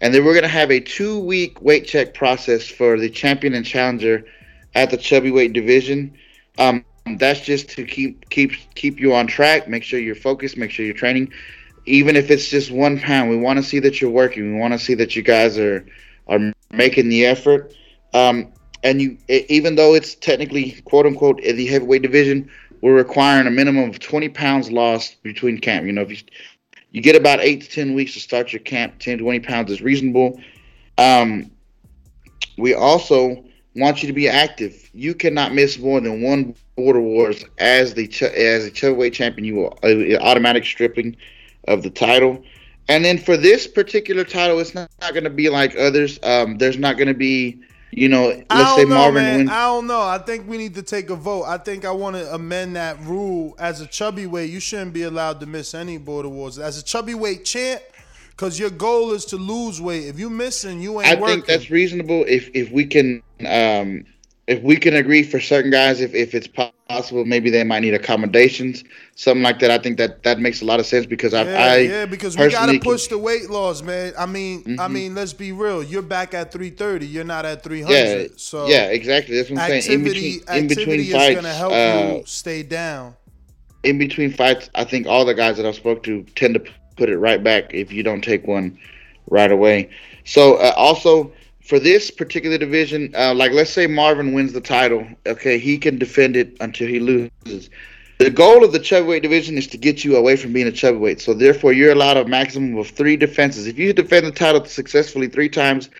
and 0.01 0.13
then 0.13 0.23
we're 0.23 0.33
gonna 0.33 0.47
have 0.47 0.71
a 0.71 0.79
two 0.79 1.19
week 1.19 1.61
weight 1.61 1.85
check 1.85 2.13
process 2.13 2.67
for 2.67 2.97
the 2.97 3.09
champion 3.09 3.53
and 3.53 3.65
challenger 3.65 4.25
at 4.75 4.89
the 4.89 4.97
chubby 4.97 5.31
weight 5.31 5.53
division. 5.53 6.13
Um, 6.57 6.85
that's 7.17 7.41
just 7.41 7.69
to 7.69 7.85
keep 7.85 8.29
keep 8.29 8.51
keep 8.75 8.99
you 8.99 9.13
on 9.13 9.27
track. 9.27 9.67
Make 9.67 9.83
sure 9.83 9.99
you're 9.99 10.15
focused. 10.15 10.57
Make 10.57 10.71
sure 10.71 10.85
you're 10.85 10.93
training. 10.93 11.31
Even 11.85 12.15
if 12.15 12.29
it's 12.29 12.49
just 12.49 12.71
one 12.71 12.99
pound, 12.99 13.29
we 13.29 13.37
want 13.37 13.57
to 13.57 13.63
see 13.63 13.79
that 13.79 13.99
you're 13.99 14.11
working. 14.11 14.53
We 14.53 14.59
want 14.59 14.73
to 14.73 14.79
see 14.79 14.93
that 14.95 15.15
you 15.15 15.21
guys 15.23 15.57
are 15.57 15.85
are 16.27 16.53
making 16.71 17.09
the 17.09 17.25
effort. 17.25 17.73
Um, 18.13 18.53
and 18.83 19.01
you, 19.01 19.17
even 19.27 19.75
though 19.75 19.93
it's 19.95 20.15
technically 20.15 20.71
quote 20.85 21.05
unquote 21.05 21.41
the 21.41 21.65
heavyweight 21.65 22.01
division, 22.01 22.49
we're 22.81 22.95
requiring 22.95 23.47
a 23.47 23.51
minimum 23.51 23.89
of 23.89 23.99
20 23.99 24.29
pounds 24.29 24.71
lost 24.71 25.21
between 25.23 25.59
camp. 25.59 25.85
You 25.85 25.91
know, 25.91 26.03
if 26.03 26.11
you 26.11 26.17
you 26.91 27.01
get 27.01 27.15
about 27.15 27.39
eight 27.41 27.61
to 27.61 27.69
10 27.69 27.93
weeks 27.93 28.13
to 28.13 28.19
start 28.19 28.51
your 28.51 28.61
camp, 28.61 28.99
10 28.99 29.19
to 29.19 29.23
20 29.23 29.39
pounds 29.41 29.71
is 29.71 29.81
reasonable. 29.81 30.39
Um, 30.97 31.51
we 32.57 32.73
also 32.73 33.43
want 33.75 34.01
you 34.01 34.07
to 34.07 34.13
be 34.13 34.27
active. 34.27 34.89
You 34.93 35.13
cannot 35.13 35.53
miss 35.53 35.77
more 35.77 36.01
than 36.01 36.21
one 36.21 36.55
Border 36.75 37.01
Wars 37.01 37.43
as 37.57 37.93
the 37.93 38.05
as 38.35 38.67
a 38.67 38.71
featherweight 38.71 39.13
champion. 39.13 39.45
You 39.45 39.55
will 39.55 39.79
uh, 39.83 40.21
automatic 40.21 40.65
stripping 40.65 41.15
of 41.67 41.83
the 41.83 41.89
title. 41.89 42.43
And 42.87 43.05
then 43.05 43.19
for 43.19 43.37
this 43.37 43.67
particular 43.67 44.23
title, 44.23 44.59
it's 44.59 44.73
not, 44.73 44.89
not 44.99 45.13
going 45.13 45.23
to 45.23 45.29
be 45.29 45.47
like 45.49 45.75
others. 45.77 46.19
Um, 46.23 46.57
there's 46.57 46.79
not 46.79 46.97
going 46.97 47.07
to 47.07 47.13
be, 47.13 47.61
you 47.91 48.09
know, 48.09 48.43
let's 48.49 48.75
say 48.75 48.85
know, 48.85 48.95
Marvin 48.95 49.23
man. 49.23 49.37
wins. 49.37 49.49
I 49.49 49.63
don't 49.63 49.87
know. 49.87 50.01
I 50.01 50.19
think 50.19 50.47
we 50.47 50.57
need 50.57 50.75
to 50.75 50.83
take 50.83 51.09
a 51.09 51.15
vote. 51.15 51.43
I 51.45 51.57
think 51.57 51.85
I 51.85 51.91
want 51.91 52.15
to 52.15 52.33
amend 52.33 52.75
that 52.75 52.99
rule. 53.01 53.55
As 53.59 53.81
a 53.81 53.87
chubby 53.87 54.25
weight, 54.27 54.49
you 54.49 54.59
shouldn't 54.59 54.93
be 54.93 55.03
allowed 55.03 55.39
to 55.39 55.45
miss 55.45 55.73
any 55.73 55.97
Border 55.97 56.29
Wars. 56.29 56.59
As 56.59 56.77
a 56.77 56.83
chubby 56.83 57.15
weight 57.15 57.45
champ, 57.45 57.81
because 58.31 58.57
your 58.59 58.69
goal 58.69 59.11
is 59.11 59.25
to 59.25 59.37
lose 59.37 59.81
weight. 59.81 60.05
If 60.07 60.19
you 60.19 60.29
missing, 60.29 60.79
you 60.81 61.01
ain't 61.01 61.11
I 61.11 61.19
working. 61.19 61.35
think 61.37 61.47
that's 61.47 61.69
reasonable 61.69 62.23
if 62.27 62.49
if 62.53 62.71
we 62.71 62.85
can 62.85 63.21
um 63.45 64.05
if 64.47 64.61
we 64.63 64.77
can 64.77 64.95
agree 64.95 65.23
for 65.23 65.39
certain 65.39 65.71
guys 65.71 65.99
if 65.99 66.13
if 66.13 66.33
it's 66.33 66.47
possible 66.47 66.73
maybe 66.89 67.49
they 67.49 67.63
might 67.63 67.81
need 67.81 67.93
accommodations 67.93 68.83
something 69.15 69.43
like 69.43 69.59
that 69.59 69.69
I 69.69 69.77
think 69.77 69.97
that 69.97 70.23
that 70.23 70.39
makes 70.39 70.61
a 70.61 70.65
lot 70.65 70.79
of 70.79 70.85
sense 70.85 71.05
because 71.05 71.33
I 71.33 71.43
yeah, 71.43 71.53
I 71.53 71.77
yeah, 71.77 72.05
because 72.05 72.35
we 72.35 72.39
gotta 72.47 72.55
personally 72.55 72.79
can- 72.79 72.91
push 72.91 73.07
the 73.07 73.17
weight 73.17 73.49
laws, 73.49 73.83
man. 73.83 74.13
I 74.17 74.25
mean, 74.25 74.75
I 74.79 74.87
Mhm. 74.87 74.91
mean, 74.91 75.15
let's 75.15 75.33
be 75.33 75.51
real. 75.51 75.83
You're 75.83 76.01
back 76.01 76.33
at 76.33 76.51
330. 76.51 77.05
You're 77.05 77.23
not 77.23 77.45
at 77.45 77.63
300. 77.63 77.93
yeah 77.93 78.27
so 78.37 78.67
yeah 78.67 78.85
exactly 78.85 79.35
that's 79.37 79.49
what 79.51 79.59
I'm 79.61 79.69
saying 79.69 79.83
in 79.85 80.05
activity, 80.05 80.29
in 80.37 80.41
activity 80.49 80.67
between 80.75 80.99
is 81.01 81.11
fights 81.13 81.35
gonna 81.35 81.53
help 81.53 81.73
uh, 81.73 82.15
you 82.17 82.23
stay 82.25 82.63
down. 82.63 83.15
in 83.83 83.97
between 83.99 84.31
fights, 84.33 84.69
I 84.75 84.83
think 84.83 85.05
all 85.07 85.25
the 85.25 85.35
guys 85.35 85.57
that 85.57 85.65
I've 85.65 85.75
spoke 85.75 86.03
to 86.03 86.23
tend 86.35 86.55
to 86.55 86.63
put 86.97 87.09
it 87.09 87.17
right 87.19 87.41
back 87.43 87.73
if 87.73 87.93
you 87.93 88.01
don't 88.03 88.21
take 88.23 88.47
one 88.47 88.77
right 89.29 89.51
away. 89.51 89.89
So 90.25 90.55
uh, 90.55 90.73
also 90.75 91.31
for 91.69 91.79
this 91.79 92.09
particular 92.09 92.57
division, 92.57 93.13
uh, 93.15 93.31
like 93.31 93.51
let's 93.51 93.69
say 93.69 93.85
Marvin 93.85 94.33
wins 94.33 94.53
the 94.53 94.59
title, 94.59 95.07
okay, 95.27 95.59
he 95.59 95.77
can 95.77 95.99
defend 95.99 96.35
it 96.35 96.57
until 96.61 96.87
he 96.87 96.99
loses. 96.99 97.69
The 98.17 98.31
goal 98.31 98.63
of 98.63 98.71
the 98.71 98.79
chubweight 98.79 99.21
division 99.21 99.55
is 99.55 99.67
to 99.67 99.77
get 99.77 100.03
you 100.03 100.17
away 100.17 100.35
from 100.35 100.51
being 100.51 100.67
a 100.67 100.71
chubweight. 100.71 101.21
So 101.21 101.35
therefore, 101.35 101.71
you're 101.73 101.91
allowed 101.91 102.17
a 102.17 102.25
maximum 102.25 102.75
of 102.79 102.87
three 102.87 103.15
defenses. 103.15 103.67
If 103.67 103.77
you 103.77 103.93
defend 103.93 104.25
the 104.25 104.31
title 104.31 104.65
successfully 104.65 105.27
three 105.27 105.47
times, 105.47 105.91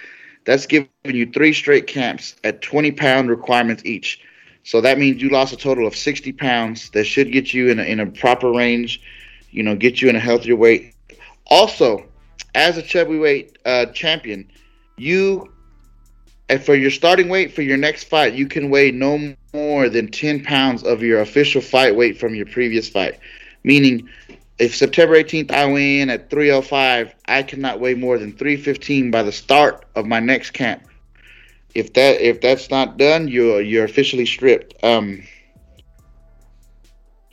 that's 0.43 0.65
giving 0.65 0.89
you 1.05 1.31
three 1.31 1.53
straight 1.53 1.85
camps 1.85 2.35
at 2.43 2.63
20 2.63 2.91
pound 2.93 3.29
requirements 3.29 3.85
each. 3.85 4.21
So 4.63 4.81
that 4.81 4.97
means 4.97 5.21
you 5.21 5.29
lost 5.29 5.53
a 5.53 5.57
total 5.57 5.85
of 5.85 5.95
60 5.95 6.31
pounds. 6.33 6.89
That 6.89 7.03
should 7.03 7.31
get 7.31 7.53
you 7.53 7.69
in 7.69 7.77
a, 7.77 7.83
in 7.83 7.99
a 7.99 8.07
proper 8.07 8.51
range, 8.51 9.03
you 9.51 9.61
know, 9.61 9.75
get 9.75 10.01
you 10.01 10.09
in 10.09 10.15
a 10.15 10.19
healthier 10.19 10.55
weight. 10.55 10.95
Also, 11.45 12.05
as 12.55 12.75
a 12.75 12.81
chubby 12.81 13.19
weight 13.19 13.59
uh, 13.65 13.85
champion, 13.87 14.49
you, 14.97 15.53
and 16.49 16.63
for 16.63 16.75
your 16.75 16.89
starting 16.91 17.29
weight 17.29 17.53
for 17.53 17.61
your 17.61 17.77
next 17.77 18.05
fight, 18.05 18.33
you 18.33 18.47
can 18.47 18.71
weigh 18.71 18.91
no 18.91 19.35
more 19.53 19.87
than 19.87 20.09
10 20.09 20.43
pounds 20.43 20.83
of 20.83 21.03
your 21.03 21.21
official 21.21 21.61
fight 21.61 21.95
weight 21.95 22.19
from 22.19 22.33
your 22.33 22.47
previous 22.47 22.89
fight. 22.89 23.19
Meaning, 23.63 24.09
if 24.57 24.75
September 24.75 25.15
18th 25.15 25.51
I 25.51 25.71
weigh 25.71 26.01
in 26.01 26.09
at 26.09 26.29
305, 26.29 27.13
I 27.25 27.43
cannot 27.43 27.79
weigh 27.79 27.93
more 27.93 28.17
than 28.17 28.33
315 28.33 29.11
by 29.11 29.23
the 29.23 29.31
start 29.31 29.85
of 29.95 30.05
my 30.05 30.19
next 30.19 30.51
camp. 30.51 30.83
If 31.75 31.93
that 31.93 32.19
if 32.19 32.41
that's 32.41 32.71
not 32.71 32.97
done, 32.97 33.27
you're 33.27 33.61
you're 33.61 33.85
officially 33.85 34.25
stripped. 34.25 34.73
Um, 34.83 35.23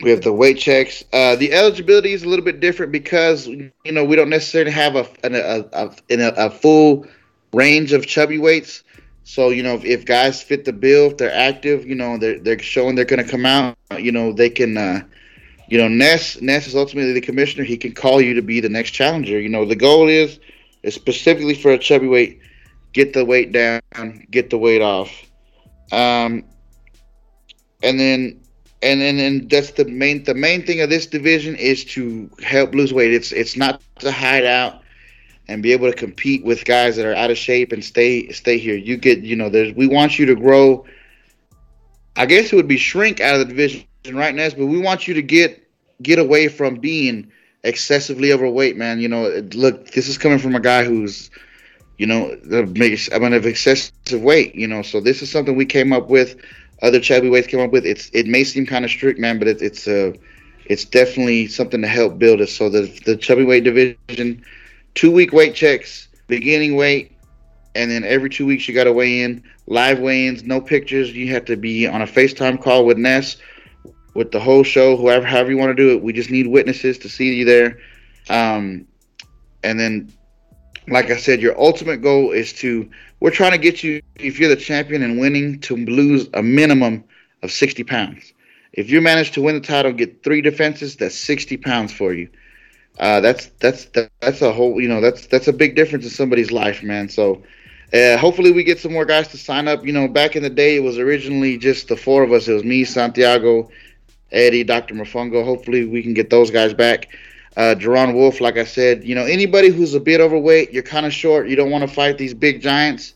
we 0.03 0.11
have 0.11 0.21
the 0.21 0.33
weight 0.33 0.59
checks. 0.59 1.05
Uh, 1.11 1.37
the 1.37 1.55
eligibility 1.55 2.13
is 2.13 2.23
a 2.23 2.29
little 2.29 2.45
bit 2.45 2.61
different 2.61 2.93
because 2.93 3.47
you 3.47 3.73
know 3.87 4.05
we 4.05 4.15
don't 4.15 4.29
necessarily 4.29 4.73
have 4.73 4.95
a 4.95 5.09
an- 5.25 5.35
a, 5.35 5.65
a, 5.73 6.47
a 6.47 6.51
full 6.51 7.07
range 7.55 7.95
of 7.95 8.07
chubby 8.07 8.37
weights. 8.37 8.83
So 9.29 9.51
you 9.51 9.65
know 9.65 9.75
if, 9.75 9.85
if 9.85 10.05
guys 10.05 10.41
fit 10.41 10.65
the 10.65 10.73
bill, 10.73 11.11
if 11.11 11.17
they're 11.17 11.35
active, 11.35 11.85
you 11.85 11.97
know 11.97 12.17
they're 12.17 12.39
they're 12.39 12.61
showing 12.61 12.95
they're 12.95 13.05
going 13.05 13.23
to 13.23 13.29
come 13.29 13.45
out. 13.45 13.77
You 13.99 14.13
know 14.13 14.33
they 14.33 14.49
can. 14.49 14.79
Uh, 14.79 15.03
you 15.69 15.79
know 15.79 15.89
Ness 15.89 16.41
Ness 16.41 16.69
is 16.69 16.77
ultimately 16.77 17.13
the 17.13 17.21
commissioner. 17.21 17.65
He 17.65 17.77
can 17.77 17.93
call 17.93 18.21
you 18.21 18.35
to 18.35 18.43
be 18.43 18.61
the 18.61 18.69
next 18.69 18.93
challenger. 18.93 19.41
You 19.41 19.49
know 19.49 19.65
the 19.65 19.75
goal 19.75 20.07
is 20.07 20.39
is 20.85 20.95
specifically 20.95 21.55
for 21.55 21.73
a 21.73 21.79
chubby 21.79 22.07
weight, 22.07 22.39
get 22.93 23.15
the 23.15 23.25
weight 23.25 23.51
down, 23.51 23.81
get 24.31 24.49
the 24.49 24.59
weight 24.59 24.81
off. 24.81 25.11
Um, 25.91 26.45
and 27.83 27.99
then 27.99 28.41
and 28.81 29.01
then 29.01 29.19
and 29.19 29.51
that's 29.51 29.73
the 29.73 29.87
main 29.87 30.23
the 30.23 30.35
main 30.35 30.65
thing 30.65 30.83
of 30.83 30.89
this 30.89 31.07
division 31.07 31.57
is 31.57 31.85
to 31.87 32.31
help 32.45 32.77
lose 32.77 32.93
weight. 32.93 33.13
It's 33.13 33.33
it's 33.33 33.57
not 33.57 33.83
to 33.99 34.13
hide 34.13 34.45
out 34.45 34.83
and 35.49 35.63
be 35.63 35.73
able 35.73 35.91
to 35.91 35.97
compete 35.97 36.45
with 36.45 36.65
guys 36.65 36.97
that 36.97 37.07
are 37.07 37.15
out 37.15 37.31
of 37.31 37.39
shape 37.39 37.73
and 37.73 37.85
stay 37.85 38.31
stay 38.31 38.59
here. 38.59 38.77
You 38.77 38.97
get 38.97 39.21
you 39.21 39.37
know 39.37 39.49
there's 39.49 39.75
we 39.75 39.87
want 39.87 40.19
you 40.19 40.27
to 40.27 40.35
grow. 40.35 40.85
I 42.17 42.27
guess 42.27 42.53
it 42.53 42.57
would 42.57 42.69
be 42.69 42.79
shrink 42.79 43.21
out 43.21 43.35
of 43.35 43.41
the 43.41 43.55
division 43.55 43.87
right 44.13 44.35
now, 44.35 44.49
but 44.51 44.67
we 44.67 44.79
want 44.79 45.07
you 45.07 45.15
to 45.15 45.23
get 45.23 45.63
get 46.03 46.19
away 46.19 46.49
from 46.49 46.77
being 46.77 47.31
excessively 47.63 48.33
overweight, 48.33 48.77
man. 48.77 49.01
You 49.01 49.09
know, 49.09 49.43
look, 49.55 49.91
this 49.91 50.09
is 50.09 50.19
coming 50.19 50.39
from 50.39 50.55
a 50.55 50.61
guy 50.61 50.85
who's 50.85 51.31
you 51.99 52.07
know, 52.07 52.35
the 52.37 52.63
I 53.13 53.19
mean 53.19 53.33
of 53.33 53.47
excessive 53.47 54.21
weight, 54.21 54.55
you 54.55 54.67
know. 54.67 54.83
So 54.83 55.01
this 55.01 55.23
is 55.23 55.31
something 55.31 55.57
we 55.57 55.65
came 55.65 55.93
up 55.93 56.09
with. 56.09 56.37
Other 56.83 57.01
chubby 57.01 57.31
weights 57.31 57.47
came 57.47 57.61
up 57.61 57.73
with. 57.73 57.87
It's 57.87 58.11
it 58.13 58.27
may 58.27 58.45
seem 58.45 58.67
kind 58.67 58.85
of 58.85 58.91
strict, 58.91 59.19
man, 59.19 59.39
but 59.39 59.49
it, 59.49 59.63
it's 59.63 59.89
uh, 59.89 60.13
it's 60.67 60.85
definitely 60.85 61.47
something 61.47 61.81
to 61.81 61.89
help 61.89 62.19
build 62.19 62.41
us. 62.41 62.53
So 62.53 62.69
the 62.69 62.83
the 63.07 63.17
chubby 63.17 63.45
weight 63.45 63.65
division, 63.65 64.45
two 64.97 65.13
week 65.13 65.33
weight 65.33 65.55
checks, 65.55 66.09
beginning 66.27 66.75
weight, 66.75 67.13
and 67.77 67.89
then 67.89 68.03
every 68.03 68.29
two 68.29 68.45
weeks 68.47 68.67
you 68.67 68.75
got 68.75 68.85
to 68.85 68.93
weigh 68.93 69.23
in. 69.23 69.45
Live 69.69 70.01
weigh-ins, 70.01 70.45
no 70.45 70.61
pictures. 70.61 71.13
You 71.13 71.33
have 71.33 71.45
to 71.45 71.57
be 71.57 71.87
on 71.87 72.03
a 72.03 72.07
FaceTime 72.07 72.61
call 72.61 72.85
with 72.85 72.99
Ness, 72.99 73.37
with 74.15 74.33
the 74.33 74.41
whole 74.41 74.63
show, 74.63 74.97
whoever, 74.97 75.27
however 75.27 75.51
you 75.51 75.57
want 75.57 75.71
to 75.71 75.75
do 75.75 75.91
it. 75.91 76.03
We 76.03 76.13
just 76.13 76.31
need 76.31 76.47
witnesses 76.47 76.99
to 76.99 77.09
see 77.09 77.35
you 77.35 77.45
there. 77.45 77.79
Um, 78.29 78.87
and 79.63 79.79
then 79.79 80.13
like 80.89 81.11
I 81.11 81.17
said, 81.17 81.41
your 81.41 81.59
ultimate 81.61 81.99
goal 81.99 82.33
is 82.33 82.53
to 82.55 82.89
we're 83.21 83.31
trying 83.31 83.53
to 83.53 83.59
get 83.59 83.83
you 83.83 84.01
if 84.17 84.39
you're 84.39 84.49
the 84.49 84.57
champion 84.57 85.03
and 85.03 85.19
winning 85.19 85.61
to 85.63 85.77
lose 85.77 86.29
a 86.35 86.43
minimum 86.43 87.05
of 87.43 87.51
60 87.51 87.85
pounds. 87.85 88.33
If 88.73 88.91
you 88.91 89.01
manage 89.01 89.33
to 89.33 89.43
win 89.43 89.55
the 89.55 89.61
title, 89.61 89.93
get 89.93 90.23
three 90.23 90.43
defenses, 90.43 90.97
that's 90.97 91.17
60 91.17 91.57
pounds 91.57 91.93
for 91.93 92.13
you. 92.13 92.29
Uh, 92.99 93.21
that's 93.21 93.47
that's 93.61 93.87
that's 94.21 94.43
a 94.43 94.53
whole 94.53 94.81
you 94.81 94.89
know 94.89 95.01
that's 95.01 95.27
that's 95.27 95.49
a 95.49 95.53
big 95.53 95.77
difference 95.77 96.05
in 96.05 96.11
somebody's 96.11 96.51
life, 96.51 96.83
man. 96.83 97.09
So 97.09 97.43
uh, 97.93 98.17
hopefully 98.17 98.53
we 98.53 98.65
get 98.65 98.79
some 98.79 98.93
more 98.93 99.05
guys 99.05 99.29
to 99.29 99.39
sign 99.39 99.69
up. 99.69 99.85
You 99.85 99.93
know, 99.93 100.09
back 100.09 100.35
in 100.35 100.43
the 100.43 100.51
day, 100.51 100.77
it 100.77 100.81
was 100.81 100.99
originally 100.99 101.59
just 101.59 101.89
the 101.89 101.97
four 101.97 102.23
of 102.23 102.33
us. 102.33 102.49
It 102.49 102.55
was 102.55 102.65
me, 102.65 102.85
Santiago, 102.85 103.71
Eddie, 104.33 104.65
Dr. 104.65 104.95
Mafungo. 104.95 105.45
Hopefully 105.45 105.85
we 105.85 106.03
can 106.03 106.15
get 106.15 106.31
those 106.31 106.51
guys 106.51 106.73
back. 106.73 107.09
Uh, 107.57 107.75
Jerron 107.75 108.15
Wolf, 108.15 108.41
like 108.41 108.59
I 108.59 108.65
said, 108.65 109.03
you 109.03 109.15
know, 109.15 109.25
anybody 109.25 109.71
who's 109.71 109.95
a 109.95 110.01
bit 110.01 110.21
overweight, 110.21 110.73
you're 110.73 110.83
kind 110.83 111.07
of 111.07 111.13
short, 111.13 111.49
you 111.49 111.57
don't 111.57 111.71
want 111.71 111.89
to 111.89 111.95
fight 111.95 112.19
these 112.19 112.35
big 112.35 112.61
giants, 112.61 113.15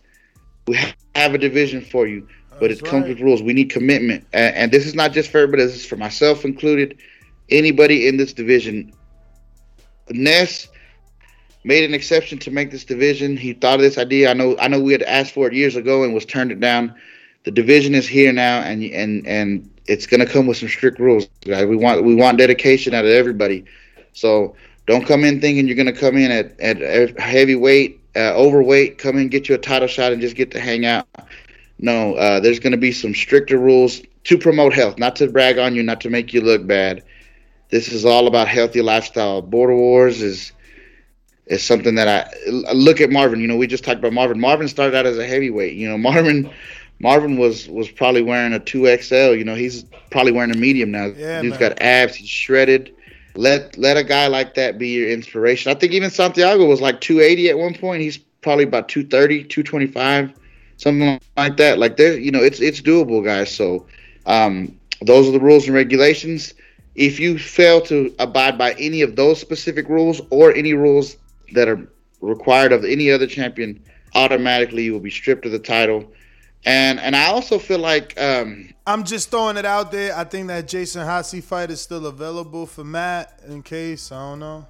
we 0.66 0.78
have 1.14 1.34
a 1.34 1.38
division 1.38 1.82
for 1.82 2.06
you. 2.06 2.26
But 2.58 2.70
it 2.70 2.84
comes 2.84 3.08
with 3.08 3.20
rules. 3.20 3.42
We 3.42 3.54
need 3.54 3.70
commitment. 3.70 4.26
And, 4.34 4.54
and 4.54 4.72
this 4.72 4.86
is 4.86 4.94
not 4.94 5.12
just 5.12 5.30
for 5.30 5.38
everybody, 5.38 5.64
this 5.64 5.76
is 5.76 5.86
for 5.86 5.96
myself 5.96 6.44
included. 6.44 6.98
Anybody 7.50 8.06
in 8.06 8.18
this 8.18 8.34
division. 8.34 8.92
Ness 10.10 10.68
made 11.64 11.84
an 11.84 11.94
exception 11.94 12.38
to 12.38 12.50
make 12.50 12.70
this 12.70 12.84
division. 12.84 13.36
He 13.36 13.52
thought 13.52 13.76
of 13.76 13.80
this 13.80 13.98
idea. 13.98 14.30
I 14.30 14.34
know 14.34 14.56
I 14.58 14.68
know 14.68 14.80
we 14.80 14.92
had 14.92 15.02
asked 15.02 15.32
for 15.32 15.46
it 15.46 15.52
years 15.52 15.76
ago 15.76 16.04
and 16.04 16.14
was 16.14 16.24
turned 16.24 16.52
it 16.52 16.60
down. 16.60 16.94
The 17.44 17.50
division 17.50 17.94
is 17.94 18.06
here 18.06 18.32
now 18.32 18.60
and 18.60 18.82
and 18.82 19.26
and 19.26 19.70
it's 19.86 20.06
gonna 20.06 20.26
come 20.26 20.46
with 20.46 20.56
some 20.56 20.68
strict 20.68 20.98
rules. 20.98 21.28
We 21.46 21.76
want 21.76 22.04
we 22.04 22.14
want 22.14 22.38
dedication 22.38 22.94
out 22.94 23.04
of 23.04 23.10
everybody. 23.10 23.64
So 24.12 24.54
don't 24.86 25.06
come 25.06 25.24
in 25.24 25.40
thinking 25.40 25.66
you're 25.66 25.76
gonna 25.76 25.92
come 25.92 26.16
in 26.16 26.30
at 26.30 26.58
at 26.60 27.18
heavyweight, 27.18 28.00
uh, 28.16 28.34
overweight. 28.34 28.98
Come 28.98 29.18
in, 29.18 29.28
get 29.28 29.48
you 29.48 29.54
a 29.54 29.58
title 29.58 29.88
shot, 29.88 30.12
and 30.12 30.20
just 30.20 30.36
get 30.36 30.50
to 30.52 30.60
hang 30.60 30.86
out. 30.86 31.06
No, 31.78 32.14
uh, 32.14 32.40
there's 32.40 32.58
gonna 32.58 32.76
be 32.76 32.92
some 32.92 33.14
stricter 33.14 33.58
rules 33.58 34.02
to 34.24 34.38
promote 34.38 34.74
health, 34.74 34.98
not 34.98 35.16
to 35.16 35.28
brag 35.28 35.58
on 35.58 35.74
you, 35.74 35.82
not 35.82 36.00
to 36.02 36.10
make 36.10 36.32
you 36.32 36.40
look 36.40 36.66
bad. 36.66 37.02
This 37.70 37.92
is 37.92 38.04
all 38.04 38.26
about 38.26 38.48
healthy 38.48 38.82
lifestyle. 38.82 39.42
Border 39.42 39.76
Wars 39.76 40.22
is 40.22 40.52
is 41.46 41.62
something 41.64 41.96
that 41.96 42.08
I 42.08 42.50
look 42.72 43.00
at 43.00 43.10
Marvin. 43.10 43.40
You 43.40 43.48
know, 43.48 43.56
we 43.56 43.66
just 43.66 43.84
talked 43.84 43.98
about 43.98 44.12
Marvin. 44.12 44.40
Marvin 44.40 44.68
started 44.68 44.96
out 44.96 45.06
as 45.06 45.18
a 45.18 45.26
heavyweight. 45.26 45.74
You 45.74 45.88
know, 45.88 45.98
Marvin 46.10 46.50
Marvin 47.00 47.38
was 47.38 47.68
was 47.68 47.90
probably 47.90 48.22
wearing 48.22 48.52
a 48.52 48.60
two 48.60 48.86
XL. 48.96 49.34
You 49.34 49.44
know, 49.44 49.54
he's 49.54 49.84
probably 50.10 50.32
wearing 50.32 50.52
a 50.52 50.56
medium 50.56 50.90
now. 50.90 51.06
Yeah, 51.06 51.42
Dude's 51.42 51.58
man. 51.58 51.70
got 51.70 51.82
abs. 51.82 52.14
He's 52.14 52.28
shredded. 52.28 52.94
Let 53.34 53.76
let 53.78 53.96
a 53.96 54.04
guy 54.04 54.26
like 54.26 54.54
that 54.54 54.78
be 54.78 54.88
your 54.88 55.10
inspiration. 55.10 55.70
I 55.70 55.74
think 55.74 55.92
even 55.92 56.10
Santiago 56.10 56.66
was 56.66 56.80
like 56.80 57.00
280 57.00 57.50
at 57.50 57.58
one 57.58 57.74
point. 57.74 58.02
He's 58.02 58.18
probably 58.18 58.64
about 58.64 58.88
230, 58.88 59.44
225, 59.44 60.32
something 60.76 61.20
like 61.36 61.56
that. 61.56 61.78
Like 61.78 61.96
there, 61.96 62.18
you 62.18 62.30
know, 62.30 62.42
it's 62.42 62.60
it's 62.60 62.80
doable, 62.80 63.24
guys. 63.24 63.54
So 63.54 63.86
um, 64.26 64.76
those 65.02 65.28
are 65.28 65.32
the 65.32 65.40
rules 65.40 65.66
and 65.66 65.74
regulations. 65.74 66.54
If 66.94 67.20
you 67.20 67.38
fail 67.38 67.80
to 67.82 68.14
abide 68.18 68.58
by 68.58 68.72
any 68.72 69.02
of 69.02 69.16
those 69.16 69.40
specific 69.40 69.88
rules 69.88 70.20
or 70.30 70.54
any 70.54 70.74
rules 70.74 71.16
that 71.52 71.68
are 71.68 71.88
required 72.20 72.72
of 72.72 72.84
any 72.84 73.10
other 73.10 73.26
champion, 73.26 73.82
automatically 74.14 74.84
you 74.84 74.92
will 74.92 75.00
be 75.00 75.10
stripped 75.10 75.46
of 75.46 75.52
the 75.52 75.58
title. 75.58 76.12
And 76.66 77.00
and 77.00 77.16
I 77.16 77.26
also 77.26 77.58
feel 77.58 77.78
like 77.78 78.20
um, 78.20 78.68
I'm 78.86 79.04
just 79.04 79.30
throwing 79.30 79.56
it 79.56 79.64
out 79.64 79.90
there. 79.92 80.14
I 80.14 80.24
think 80.24 80.48
that 80.48 80.68
Jason 80.68 81.06
Hossie 81.06 81.42
fight 81.42 81.70
is 81.70 81.80
still 81.80 82.06
available 82.06 82.66
for 82.66 82.84
Matt 82.84 83.40
in 83.46 83.62
case 83.62 84.12
I 84.12 84.18
don't 84.18 84.40
know. 84.40 84.66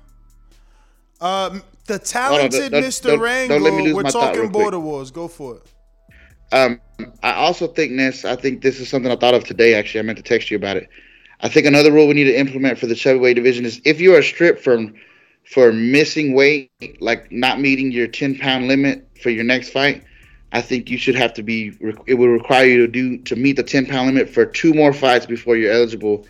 Um, 1.20 1.62
the 1.86 1.98
talented 1.98 2.70
don't- 2.72 2.84
Mr. 2.84 3.02
don't- 3.18 3.48
don't 3.48 3.76
me 3.76 3.82
lose 3.82 3.94
We're 3.94 4.02
talking 4.04 4.50
border 4.50 4.78
wars. 4.78 5.10
Go 5.10 5.26
for 5.26 5.56
it. 5.56 5.62
Um, 6.52 6.80
I 7.22 7.32
also 7.34 7.66
think 7.66 7.96
this. 7.96 8.24
I 8.24 8.36
think 8.36 8.62
this 8.62 8.78
is 8.80 8.88
something 8.88 9.10
I 9.10 9.16
thought 9.16 9.34
of 9.34 9.44
today. 9.44 9.74
Actually, 9.74 10.00
I 10.00 10.02
meant 10.04 10.18
to 10.18 10.24
text 10.24 10.50
you 10.50 10.56
about 10.56 10.76
it. 10.76 10.88
I 11.42 11.48
think 11.48 11.66
another 11.66 11.90
rule 11.90 12.06
we 12.06 12.14
need 12.14 12.24
to 12.24 12.38
implement 12.38 12.78
for 12.78 12.86
the 12.86 12.94
chubby 12.94 13.34
division 13.34 13.64
is 13.64 13.80
if 13.84 14.00
you 14.00 14.14
are 14.14 14.22
stripped 14.22 14.62
from 14.62 14.94
for 15.44 15.72
missing 15.72 16.34
weight, 16.34 16.70
like 17.00 17.32
not 17.32 17.60
meeting 17.60 17.90
your 17.90 18.06
ten 18.06 18.36
pound 18.36 18.68
limit 18.68 19.08
for 19.20 19.30
your 19.30 19.44
next 19.44 19.70
fight, 19.70 20.04
I 20.52 20.60
think 20.60 20.90
you 20.90 20.98
should 20.98 21.14
have 21.14 21.32
to 21.34 21.42
be. 21.42 21.72
It 22.06 22.14
would 22.14 22.28
require 22.28 22.66
you 22.66 22.86
to 22.86 22.88
do 22.88 23.18
to 23.18 23.36
meet 23.36 23.56
the 23.56 23.62
ten 23.62 23.86
pound 23.86 24.06
limit 24.06 24.28
for 24.28 24.44
two 24.44 24.74
more 24.74 24.92
fights 24.92 25.26
before 25.26 25.56
you're 25.56 25.72
eligible 25.72 26.26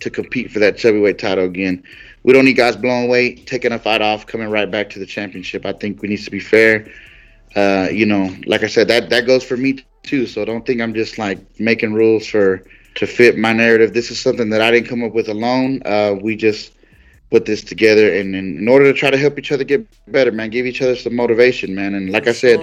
to 0.00 0.10
compete 0.10 0.50
for 0.50 0.58
that 0.58 0.76
chubby 0.76 1.00
weight 1.00 1.18
title 1.18 1.44
again. 1.44 1.82
We 2.24 2.32
don't 2.32 2.44
need 2.44 2.54
guys 2.54 2.76
blowing 2.76 3.08
weight, 3.08 3.46
taking 3.46 3.72
a 3.72 3.78
fight 3.78 4.02
off, 4.02 4.26
coming 4.26 4.48
right 4.48 4.70
back 4.70 4.90
to 4.90 4.98
the 4.98 5.06
championship. 5.06 5.64
I 5.64 5.72
think 5.72 6.02
we 6.02 6.08
need 6.08 6.18
to 6.18 6.30
be 6.30 6.40
fair. 6.40 6.86
Uh, 7.56 7.88
you 7.90 8.06
know, 8.06 8.34
like 8.46 8.62
I 8.62 8.66
said, 8.66 8.88
that 8.88 9.10
that 9.10 9.26
goes 9.26 9.44
for 9.44 9.56
me 9.56 9.84
too. 10.02 10.26
So 10.26 10.44
don't 10.44 10.66
think 10.66 10.80
I'm 10.80 10.94
just 10.94 11.18
like 11.18 11.38
making 11.58 11.94
rules 11.94 12.26
for 12.26 12.64
to 12.96 13.06
fit 13.06 13.38
my 13.38 13.52
narrative. 13.52 13.92
This 13.92 14.10
is 14.10 14.20
something 14.20 14.50
that 14.50 14.60
I 14.60 14.70
didn't 14.70 14.88
come 14.88 15.02
up 15.02 15.12
with 15.12 15.28
alone. 15.28 15.82
Uh, 15.84 16.16
we 16.20 16.36
just 16.36 16.72
put 17.30 17.46
this 17.46 17.62
together, 17.62 18.12
and, 18.14 18.34
and 18.34 18.58
in 18.58 18.68
order 18.68 18.84
to 18.84 18.98
try 18.98 19.10
to 19.10 19.16
help 19.16 19.38
each 19.38 19.52
other 19.52 19.64
get 19.64 19.86
better, 20.12 20.30
man, 20.30 20.50
give 20.50 20.66
each 20.66 20.82
other 20.82 20.96
some 20.96 21.16
motivation, 21.16 21.74
man. 21.74 21.94
And 21.94 22.10
like 22.10 22.28
I 22.28 22.32
said, 22.32 22.60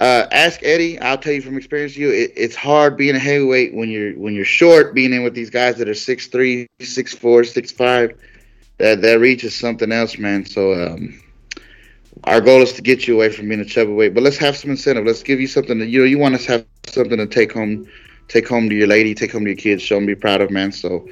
uh, 0.00 0.26
ask 0.32 0.60
Eddie. 0.64 0.98
I'll 0.98 1.16
tell 1.16 1.32
you 1.32 1.40
from 1.40 1.56
experience. 1.56 1.96
You, 1.96 2.10
it, 2.10 2.32
it's 2.36 2.56
hard 2.56 2.96
being 2.96 3.14
a 3.14 3.20
heavyweight 3.20 3.72
when 3.72 3.88
you're 3.88 4.14
when 4.14 4.34
you're 4.34 4.44
short. 4.44 4.94
Being 4.94 5.12
in 5.12 5.22
with 5.22 5.34
these 5.34 5.50
guys 5.50 5.76
that 5.76 5.88
are 5.88 5.94
six 5.94 6.26
three, 6.26 6.66
six 6.80 7.14
four, 7.14 7.44
six 7.44 7.70
five. 7.70 8.18
That 8.78 9.00
that 9.02 9.20
reach 9.20 9.44
is 9.44 9.54
something 9.54 9.92
else, 9.92 10.18
man. 10.18 10.44
So 10.44 10.72
um, 10.72 11.22
our 12.24 12.40
goal 12.40 12.62
is 12.62 12.72
to 12.72 12.82
get 12.82 13.06
you 13.06 13.14
away 13.14 13.30
from 13.30 13.48
being 13.48 13.60
a 13.60 13.64
chubby 13.64 13.92
weight. 13.92 14.12
But 14.14 14.24
let's 14.24 14.38
have 14.38 14.56
some 14.56 14.70
incentive. 14.70 15.04
Let's 15.04 15.22
give 15.22 15.40
you 15.40 15.46
something 15.46 15.78
that 15.78 15.86
you 15.86 16.00
know 16.00 16.04
you 16.04 16.18
want 16.18 16.34
us 16.34 16.46
to 16.46 16.52
have 16.52 16.66
something 16.86 17.18
to 17.18 17.26
take 17.28 17.52
home, 17.52 17.88
take 18.28 18.48
home 18.48 18.68
to 18.68 18.74
your 18.74 18.86
lady, 18.86 19.14
take 19.14 19.32
home 19.32 19.44
to 19.44 19.50
your 19.50 19.56
kids, 19.56 19.82
show 19.82 19.96
them, 19.96 20.06
be 20.06 20.14
proud 20.14 20.40
of, 20.40 20.50
man. 20.50 20.72
So 20.72 21.08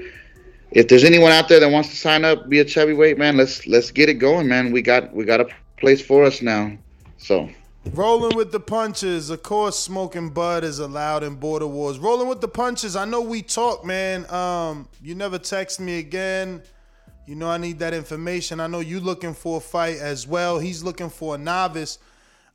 if 0.70 0.88
there's 0.88 1.04
anyone 1.04 1.32
out 1.32 1.48
there 1.48 1.60
that 1.60 1.70
wants 1.70 1.90
to 1.90 1.96
sign 1.96 2.24
up, 2.24 2.48
be 2.48 2.60
a 2.60 2.64
chubby 2.64 2.92
weight, 2.92 3.18
man, 3.18 3.36
let's 3.36 3.66
let's 3.66 3.90
get 3.90 4.08
it 4.08 4.14
going, 4.14 4.48
man. 4.48 4.72
We 4.72 4.82
got 4.82 5.12
we 5.14 5.24
got 5.24 5.40
a 5.40 5.48
place 5.76 6.00
for 6.00 6.24
us 6.24 6.42
now. 6.42 6.76
So 7.18 7.48
Rolling 7.86 8.36
with 8.36 8.52
the 8.52 8.60
punches. 8.60 9.30
Of 9.30 9.42
course, 9.42 9.78
smoking 9.78 10.30
bud 10.30 10.64
is 10.64 10.78
allowed 10.78 11.24
in 11.24 11.36
border 11.36 11.66
wars. 11.66 11.98
Rolling 11.98 12.28
with 12.28 12.40
the 12.40 12.48
punches. 12.48 12.94
I 12.94 13.06
know 13.06 13.22
we 13.22 13.40
talk, 13.40 13.84
man. 13.84 14.30
Um, 14.30 14.86
you 15.02 15.14
never 15.14 15.38
text 15.38 15.80
me 15.80 15.98
again. 15.98 16.62
You 17.26 17.36
know 17.36 17.48
I 17.48 17.56
need 17.56 17.78
that 17.78 17.94
information. 17.94 18.60
I 18.60 18.66
know 18.66 18.80
you 18.80 19.00
looking 19.00 19.32
for 19.32 19.58
a 19.58 19.60
fight 19.60 19.96
as 19.96 20.26
well. 20.26 20.58
He's 20.58 20.84
looking 20.84 21.08
for 21.08 21.36
a 21.36 21.38
novice. 21.38 21.98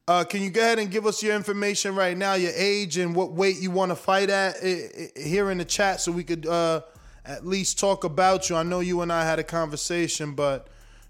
Uh, 0.07 0.23
can 0.23 0.41
you 0.44 0.52
go 0.52 0.61
ahead 0.61 0.77
and 0.77 0.91
give 0.91 1.07
us 1.07 1.23
your 1.23 1.36
information 1.36 1.95
right 1.95 2.15
now, 2.15 2.36
your 2.36 2.52
age 2.56 2.98
and 2.98 3.15
what 3.15 3.32
weight 3.32 3.60
you 3.60 3.72
want 3.72 3.90
to 3.90 3.95
fight 3.95 4.30
at 4.30 4.56
i- 4.64 4.90
i- 5.18 5.19
here 5.19 5.49
in 5.49 5.57
the 5.57 5.65
chat, 5.65 5.99
so 5.99 6.11
we 6.11 6.23
could 6.23 6.45
uh, 6.45 6.82
at 7.26 7.44
least 7.44 7.80
talk 7.80 8.03
about 8.03 8.48
you. 8.48 8.56
I 8.56 8.61
know 8.61 8.82
you 8.82 9.02
and 9.02 9.11
I 9.11 9.26
had 9.26 9.40
a 9.40 9.44
conversation, 9.44 10.34
but 10.34 10.68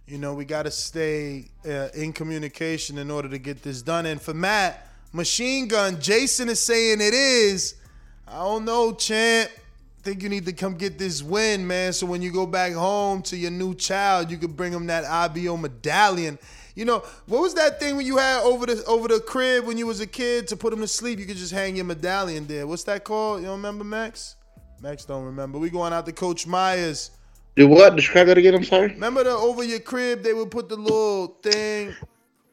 you 0.08 0.18
know 0.18 0.34
we 0.34 0.46
got 0.46 0.64
to 0.64 0.72
stay 0.72 1.50
uh, 1.68 1.90
in 1.94 2.14
communication 2.14 2.98
in 2.98 3.12
order 3.12 3.28
to 3.28 3.38
get 3.38 3.62
this 3.64 3.82
done. 3.82 4.06
And 4.06 4.22
for 4.22 4.34
Matt, 4.34 4.88
machine 5.12 5.68
gun, 5.68 6.00
Jason 6.00 6.48
is 6.48 6.62
saying 6.62 7.02
it 7.02 7.14
is. 7.14 7.76
I 8.26 8.38
don't 8.40 8.64
know, 8.64 8.94
champ. 8.94 9.52
Think 10.04 10.24
you 10.24 10.30
need 10.30 10.46
to 10.46 10.54
come 10.54 10.76
get 10.76 10.98
this 10.98 11.22
win, 11.22 11.68
man. 11.68 11.92
So 11.92 12.06
when 12.06 12.22
you 12.22 12.32
go 12.32 12.46
back 12.46 12.72
home 12.72 13.24
to 13.24 13.36
your 13.36 13.52
new 13.52 13.74
child, 13.76 14.32
you 14.32 14.38
could 14.38 14.56
bring 14.56 14.72
him 14.72 14.86
that 14.88 15.04
IBO 15.04 15.58
medallion. 15.58 16.40
You 16.76 16.84
know 16.86 17.00
what 17.28 17.42
was 17.42 17.54
that 17.56 17.80
thing 17.80 17.96
when 17.96 18.06
you 18.06 18.18
had 18.18 18.42
over 18.44 18.66
the 18.66 18.84
over 18.86 19.08
the 19.08 19.20
crib 19.22 19.66
when 19.66 19.78
you 19.78 19.88
was 19.88 20.02
a 20.02 20.08
kid 20.08 20.48
to 20.50 20.58
put 20.58 20.74
him 20.74 20.80
to 20.82 20.88
sleep? 20.88 21.20
You 21.20 21.26
could 21.26 21.38
just 21.38 21.54
hang 21.54 21.76
your 21.78 21.86
medallion 21.86 22.48
there. 22.48 22.68
What's 22.68 22.84
that 22.84 23.04
called? 23.06 23.40
You 23.42 23.48
don't 23.48 23.58
remember, 23.58 23.84
Max? 23.86 24.36
Max 24.82 25.06
don't 25.06 25.24
remember. 25.24 25.58
We 25.58 25.70
going 25.70 25.94
out 25.94 26.06
to 26.06 26.12
Coach 26.12 26.46
Myers. 26.46 27.12
do 27.56 27.68
what? 27.70 27.96
Describe 27.96 28.28
that 28.28 28.38
again. 28.38 28.56
I'm 28.56 28.66
sorry. 28.66 28.90
Remember 28.90 29.24
the 29.24 29.32
over 29.32 29.64
your 29.64 29.80
crib? 29.80 30.22
They 30.22 30.34
would 30.34 30.52
put 30.52 30.68
the 30.68 30.76
little 30.76 31.28
thing. 31.42 31.96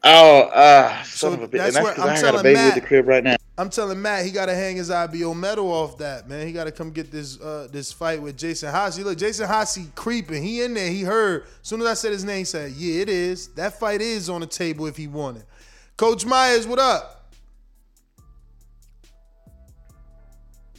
Oh, 0.04 0.42
uh, 0.42 1.02
son 1.02 1.32
So 1.32 1.32
of 1.32 1.42
a 1.42 1.48
bitch. 1.48 1.58
that's 1.58 1.76
And 1.76 1.84
that's 1.86 1.96
because 1.96 2.10
I'm 2.10 2.16
I 2.16 2.30
got 2.30 2.40
a 2.40 2.42
baby 2.42 2.54
Matt. 2.54 2.74
with 2.74 2.82
the 2.82 2.88
crib 2.88 3.08
right 3.08 3.24
now. 3.24 3.36
I'm 3.62 3.70
telling 3.70 4.02
Matt 4.02 4.24
he 4.26 4.32
got 4.32 4.46
to 4.46 4.56
hang 4.56 4.74
his 4.74 4.90
IBO 4.90 5.34
medal 5.34 5.70
off 5.70 5.96
that 5.98 6.28
man. 6.28 6.48
He 6.48 6.52
got 6.52 6.64
to 6.64 6.72
come 6.72 6.90
get 6.90 7.12
this 7.12 7.40
uh, 7.40 7.68
this 7.70 7.92
fight 7.92 8.20
with 8.20 8.36
Jason 8.36 8.74
Hossie. 8.74 9.04
Look, 9.04 9.16
Jason 9.16 9.48
Hossie 9.48 9.94
creeping. 9.94 10.42
He 10.42 10.62
in 10.62 10.74
there. 10.74 10.90
He 10.90 11.02
heard. 11.02 11.44
As 11.44 11.68
soon 11.68 11.80
as 11.80 11.86
I 11.86 11.94
said 11.94 12.10
his 12.10 12.24
name, 12.24 12.38
he 12.38 12.44
said, 12.44 12.72
"Yeah, 12.72 13.02
it 13.02 13.08
is. 13.08 13.46
That 13.54 13.78
fight 13.78 14.00
is 14.00 14.28
on 14.28 14.40
the 14.40 14.48
table 14.48 14.86
if 14.86 14.96
he 14.96 15.06
wanted." 15.06 15.44
Coach 15.96 16.26
Myers, 16.26 16.66
what 16.66 16.80
up? 16.80 17.32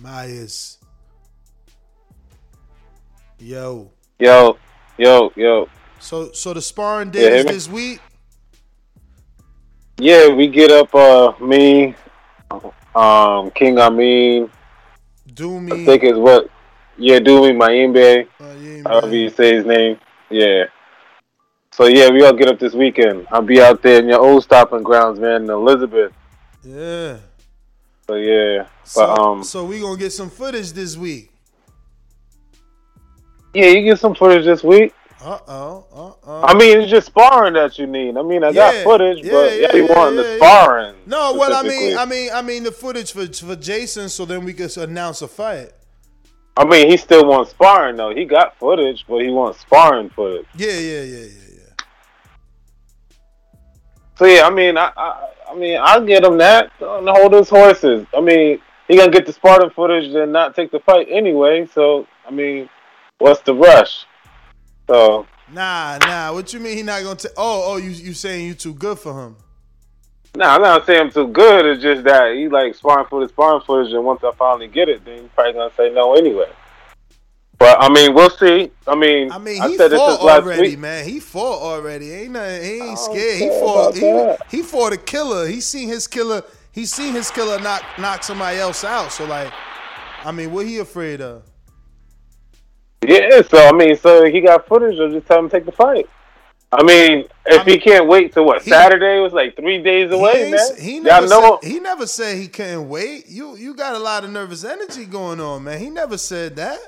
Myers. 0.01 0.77
Yo. 3.39 3.91
Yo, 4.19 4.57
yo, 4.97 5.31
yo. 5.37 5.69
So 5.99 6.33
so 6.33 6.53
the 6.53 6.61
sparring 6.61 7.13
Yeah, 7.13 7.29
day 7.29 7.37
is 7.39 7.45
this 7.45 7.69
week. 7.69 8.01
Yeah, 9.99 10.27
we 10.27 10.47
get 10.47 10.69
up. 10.69 10.93
Uh, 10.93 11.31
me, 11.39 11.95
um, 12.95 13.51
King 13.51 13.77
Amin. 13.79 14.49
Do 15.33 15.57
I 15.57 15.59
me. 15.59 15.85
think 15.85 16.03
is 16.03 16.17
what. 16.17 16.49
Yeah, 16.97 17.19
do 17.19 17.41
me 17.41 17.51
Mayimbe. 17.51 18.27
However 18.85 19.15
you 19.15 19.29
say 19.29 19.55
his 19.55 19.65
name. 19.65 19.97
Yeah. 20.29 20.65
So 21.71 21.85
yeah, 21.87 22.09
we 22.09 22.23
all 22.23 22.33
get 22.33 22.49
up 22.49 22.59
this 22.59 22.73
weekend. 22.73 23.25
I'll 23.31 23.41
be 23.41 23.59
out 23.61 23.81
there 23.81 23.99
in 23.99 24.07
your 24.07 24.19
old 24.19 24.43
stopping 24.43 24.83
grounds, 24.83 25.19
man, 25.19 25.43
in 25.43 25.49
Elizabeth. 25.49 26.13
Yeah. 26.63 27.17
So 28.07 28.15
yeah, 28.15 28.67
So, 28.83 29.07
but 29.07 29.19
um, 29.19 29.43
so 29.43 29.65
we 29.65 29.79
gonna 29.79 29.97
get 29.97 30.11
some 30.11 30.29
footage 30.29 30.73
this 30.73 30.95
week. 30.97 31.31
yeah, 33.53 33.67
you 33.67 33.81
get 33.83 33.97
some 33.99 34.13
footage 34.13 34.45
this 34.45 34.63
week. 34.63 34.93
Uh 35.23 35.39
oh. 35.47 35.85
Uh 35.93 36.11
oh. 36.27 36.43
I 36.43 36.53
mean, 36.53 36.81
it's 36.81 36.91
just 36.91 37.07
sparring 37.07 37.53
that 37.53 37.79
you 37.79 37.87
need. 37.87 38.17
I 38.17 38.23
mean, 38.23 38.43
I 38.43 38.51
got 38.51 38.83
footage, 38.83 39.23
yeah, 39.23 39.31
but 39.31 39.51
yeah, 39.53 39.57
yeah, 39.57 39.75
you 39.75 39.87
yeah, 39.87 39.95
want 39.95 40.15
yeah, 40.15 40.21
the 40.21 40.29
yeah. 40.29 40.35
sparring. 40.35 40.95
No, 41.05 41.35
well, 41.35 41.53
I 41.53 41.67
mean. 41.67 41.97
I 41.97 42.05
mean, 42.05 42.29
I 42.33 42.41
mean 42.41 42.63
the 42.63 42.73
footage 42.73 43.13
for 43.13 43.25
for 43.27 43.55
Jason, 43.55 44.09
so 44.09 44.25
then 44.25 44.43
we 44.43 44.53
could 44.53 44.75
announce 44.75 45.21
a 45.21 45.29
fight. 45.29 45.71
I 46.57 46.65
mean, 46.65 46.89
he 46.89 46.97
still 46.97 47.25
wants 47.25 47.51
sparring 47.51 47.95
though. 47.95 48.13
He 48.13 48.25
got 48.25 48.57
footage, 48.59 49.05
but 49.07 49.19
he 49.19 49.29
wants 49.29 49.61
sparring 49.61 50.09
footage. 50.09 50.45
Yeah, 50.55 50.77
yeah, 50.77 51.03
yeah, 51.03 51.25
yeah, 51.25 51.49
yeah. 51.55 51.85
So 54.15 54.25
yeah, 54.25 54.45
I 54.45 54.49
mean, 54.49 54.77
I, 54.77 54.91
I, 54.95 55.29
I 55.51 55.55
mean, 55.55 55.79
I'll 55.81 56.05
get 56.05 56.23
him 56.25 56.37
that. 56.39 56.71
Don't 56.79 57.07
hold 57.07 57.33
his 57.33 57.49
horses. 57.49 58.05
I 58.13 58.19
mean, 58.19 58.59
he 58.89 58.97
gonna 58.97 59.09
get 59.09 59.25
the 59.25 59.33
Spartan 59.33 59.69
footage 59.69 60.13
and 60.13 60.33
not 60.33 60.53
take 60.53 60.71
the 60.71 60.79
fight 60.81 61.07
anyway. 61.09 61.65
So 61.73 62.07
I 62.27 62.31
mean, 62.31 62.69
what's 63.19 63.41
the 63.41 63.55
rush? 63.55 64.05
So 64.87 65.25
Nah, 65.51 65.97
nah. 65.99 66.33
What 66.33 66.53
you 66.53 66.59
mean 66.59 66.77
he 66.77 66.83
not 66.83 67.03
gonna 67.03 67.15
take? 67.15 67.31
Oh, 67.37 67.73
oh, 67.73 67.77
you 67.77 67.91
you 67.91 68.13
saying 68.13 68.45
you 68.45 68.53
too 68.53 68.73
good 68.73 68.97
for 68.97 69.25
him? 69.25 69.35
Nah, 70.35 70.55
I'm 70.55 70.61
not 70.61 70.85
saying 70.85 71.01
I'm 71.01 71.11
too 71.11 71.27
good. 71.27 71.65
It's 71.65 71.81
just 71.81 72.03
that 72.05 72.35
he 72.35 72.49
like 72.49 72.73
sparring 72.75 73.05
footage, 73.05 73.29
sparring 73.29 73.61
footage, 73.61 73.93
and 73.93 74.03
once 74.03 74.23
I 74.23 74.31
finally 74.31 74.67
get 74.67 74.89
it, 74.89 75.05
then 75.05 75.21
he's 75.21 75.29
probably 75.35 75.53
gonna 75.53 75.73
say 75.77 75.91
no 75.91 76.15
anyway. 76.15 76.49
But 77.59 77.77
I 77.79 77.89
mean, 77.89 78.13
we'll 78.15 78.31
see. 78.31 78.71
I 78.87 78.95
mean, 78.95 79.31
I 79.31 79.37
mean, 79.37 79.61
I 79.61 79.69
he 79.69 79.77
said 79.77 79.91
this 79.91 79.99
fought 79.99 80.23
last 80.23 80.43
already, 80.43 80.69
week. 80.69 80.79
man. 80.79 81.05
He 81.05 81.19
fought 81.19 81.61
already. 81.61 82.11
Ain't 82.11 82.31
nothing. 82.31 82.63
He 82.63 82.81
ain't 82.81 82.99
scared. 82.99 83.37
He 83.37 83.49
fought. 83.49 83.95
He, 83.95 84.57
he 84.57 84.63
fought 84.63 84.93
a 84.93 84.97
killer. 84.97 85.47
He 85.47 85.61
seen 85.61 85.87
his 85.87 86.07
killer. 86.07 86.43
He 86.71 86.87
seen 86.87 87.13
his 87.13 87.29
killer 87.29 87.59
knock 87.59 87.83
knock 87.99 88.23
somebody 88.23 88.57
else 88.57 88.83
out. 88.83 89.11
So 89.11 89.25
like, 89.25 89.53
I 90.25 90.31
mean, 90.31 90.51
what 90.51 90.65
he 90.65 90.79
afraid 90.79 91.21
of? 91.21 91.43
Yeah, 93.07 93.41
so 93.41 93.67
I 93.67 93.71
mean, 93.71 93.95
so 93.95 94.25
he 94.25 94.41
got 94.41 94.67
footage. 94.67 94.99
I'll 94.99 95.11
just 95.11 95.27
tell 95.27 95.39
him 95.39 95.49
to 95.49 95.55
take 95.57 95.65
the 95.65 95.71
fight. 95.71 96.09
I 96.71 96.81
mean, 96.81 97.25
if 97.45 97.65
he 97.65 97.77
can't 97.77 98.07
wait 98.07 98.33
to 98.33 98.41
what 98.41 98.63
Saturday 98.63 99.19
was 99.19 99.31
like 99.31 99.55
three 99.55 99.81
days 99.83 100.11
away, 100.11 100.45
he, 100.45 100.51
man. 100.51 100.69
he 100.79 100.99
never 100.99 101.27
know. 101.27 101.59
said, 101.61 101.71
he 101.71 101.79
never 101.79 102.07
said 102.07 102.37
he 102.37 102.47
couldn't 102.47 102.89
wait. 102.89 103.27
You 103.27 103.55
you 103.55 103.75
got 103.75 103.95
a 103.95 103.99
lot 103.99 104.23
of 104.23 104.31
nervous 104.31 104.63
energy 104.63 105.05
going 105.05 105.39
on, 105.39 105.65
man. 105.65 105.79
He 105.79 105.91
never 105.91 106.17
said 106.17 106.55
that. 106.55 106.79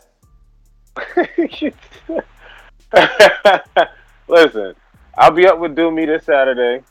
Listen, 4.27 4.75
I'll 5.17 5.31
be 5.31 5.45
up 5.45 5.59
with 5.59 5.75
Doomy 5.75 6.07
this 6.07 6.25
Saturday 6.25 6.83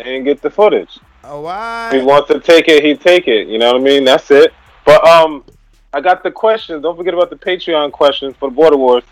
and 0.00 0.24
get 0.24 0.42
the 0.42 0.50
footage. 0.50 0.98
Oh, 1.22 1.46
If 1.88 2.00
he 2.00 2.06
wants 2.06 2.28
to 2.28 2.40
take 2.40 2.66
it, 2.68 2.84
he 2.84 2.94
take 2.96 3.28
it. 3.28 3.46
You 3.46 3.58
know 3.58 3.72
what 3.72 3.82
I 3.82 3.84
mean? 3.84 4.04
That's 4.04 4.30
it. 4.30 4.52
But 4.84 5.06
um, 5.06 5.44
I 5.92 6.00
got 6.00 6.22
the 6.22 6.30
questions. 6.30 6.82
Don't 6.82 6.96
forget 6.96 7.14
about 7.14 7.30
the 7.30 7.36
Patreon 7.36 7.92
questions 7.92 8.36
for 8.36 8.48
the 8.48 8.54
Border 8.54 8.76
Wars. 8.76 9.04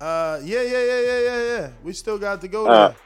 Uh, 0.00 0.40
yeah, 0.44 0.60
yeah, 0.62 0.84
yeah, 0.84 1.00
yeah, 1.00 1.20
yeah, 1.20 1.42
yeah. 1.42 1.70
We 1.82 1.92
still 1.92 2.18
got 2.18 2.40
to 2.42 2.48
go 2.48 2.66
Uh, 2.66 2.88
there. 2.88 2.96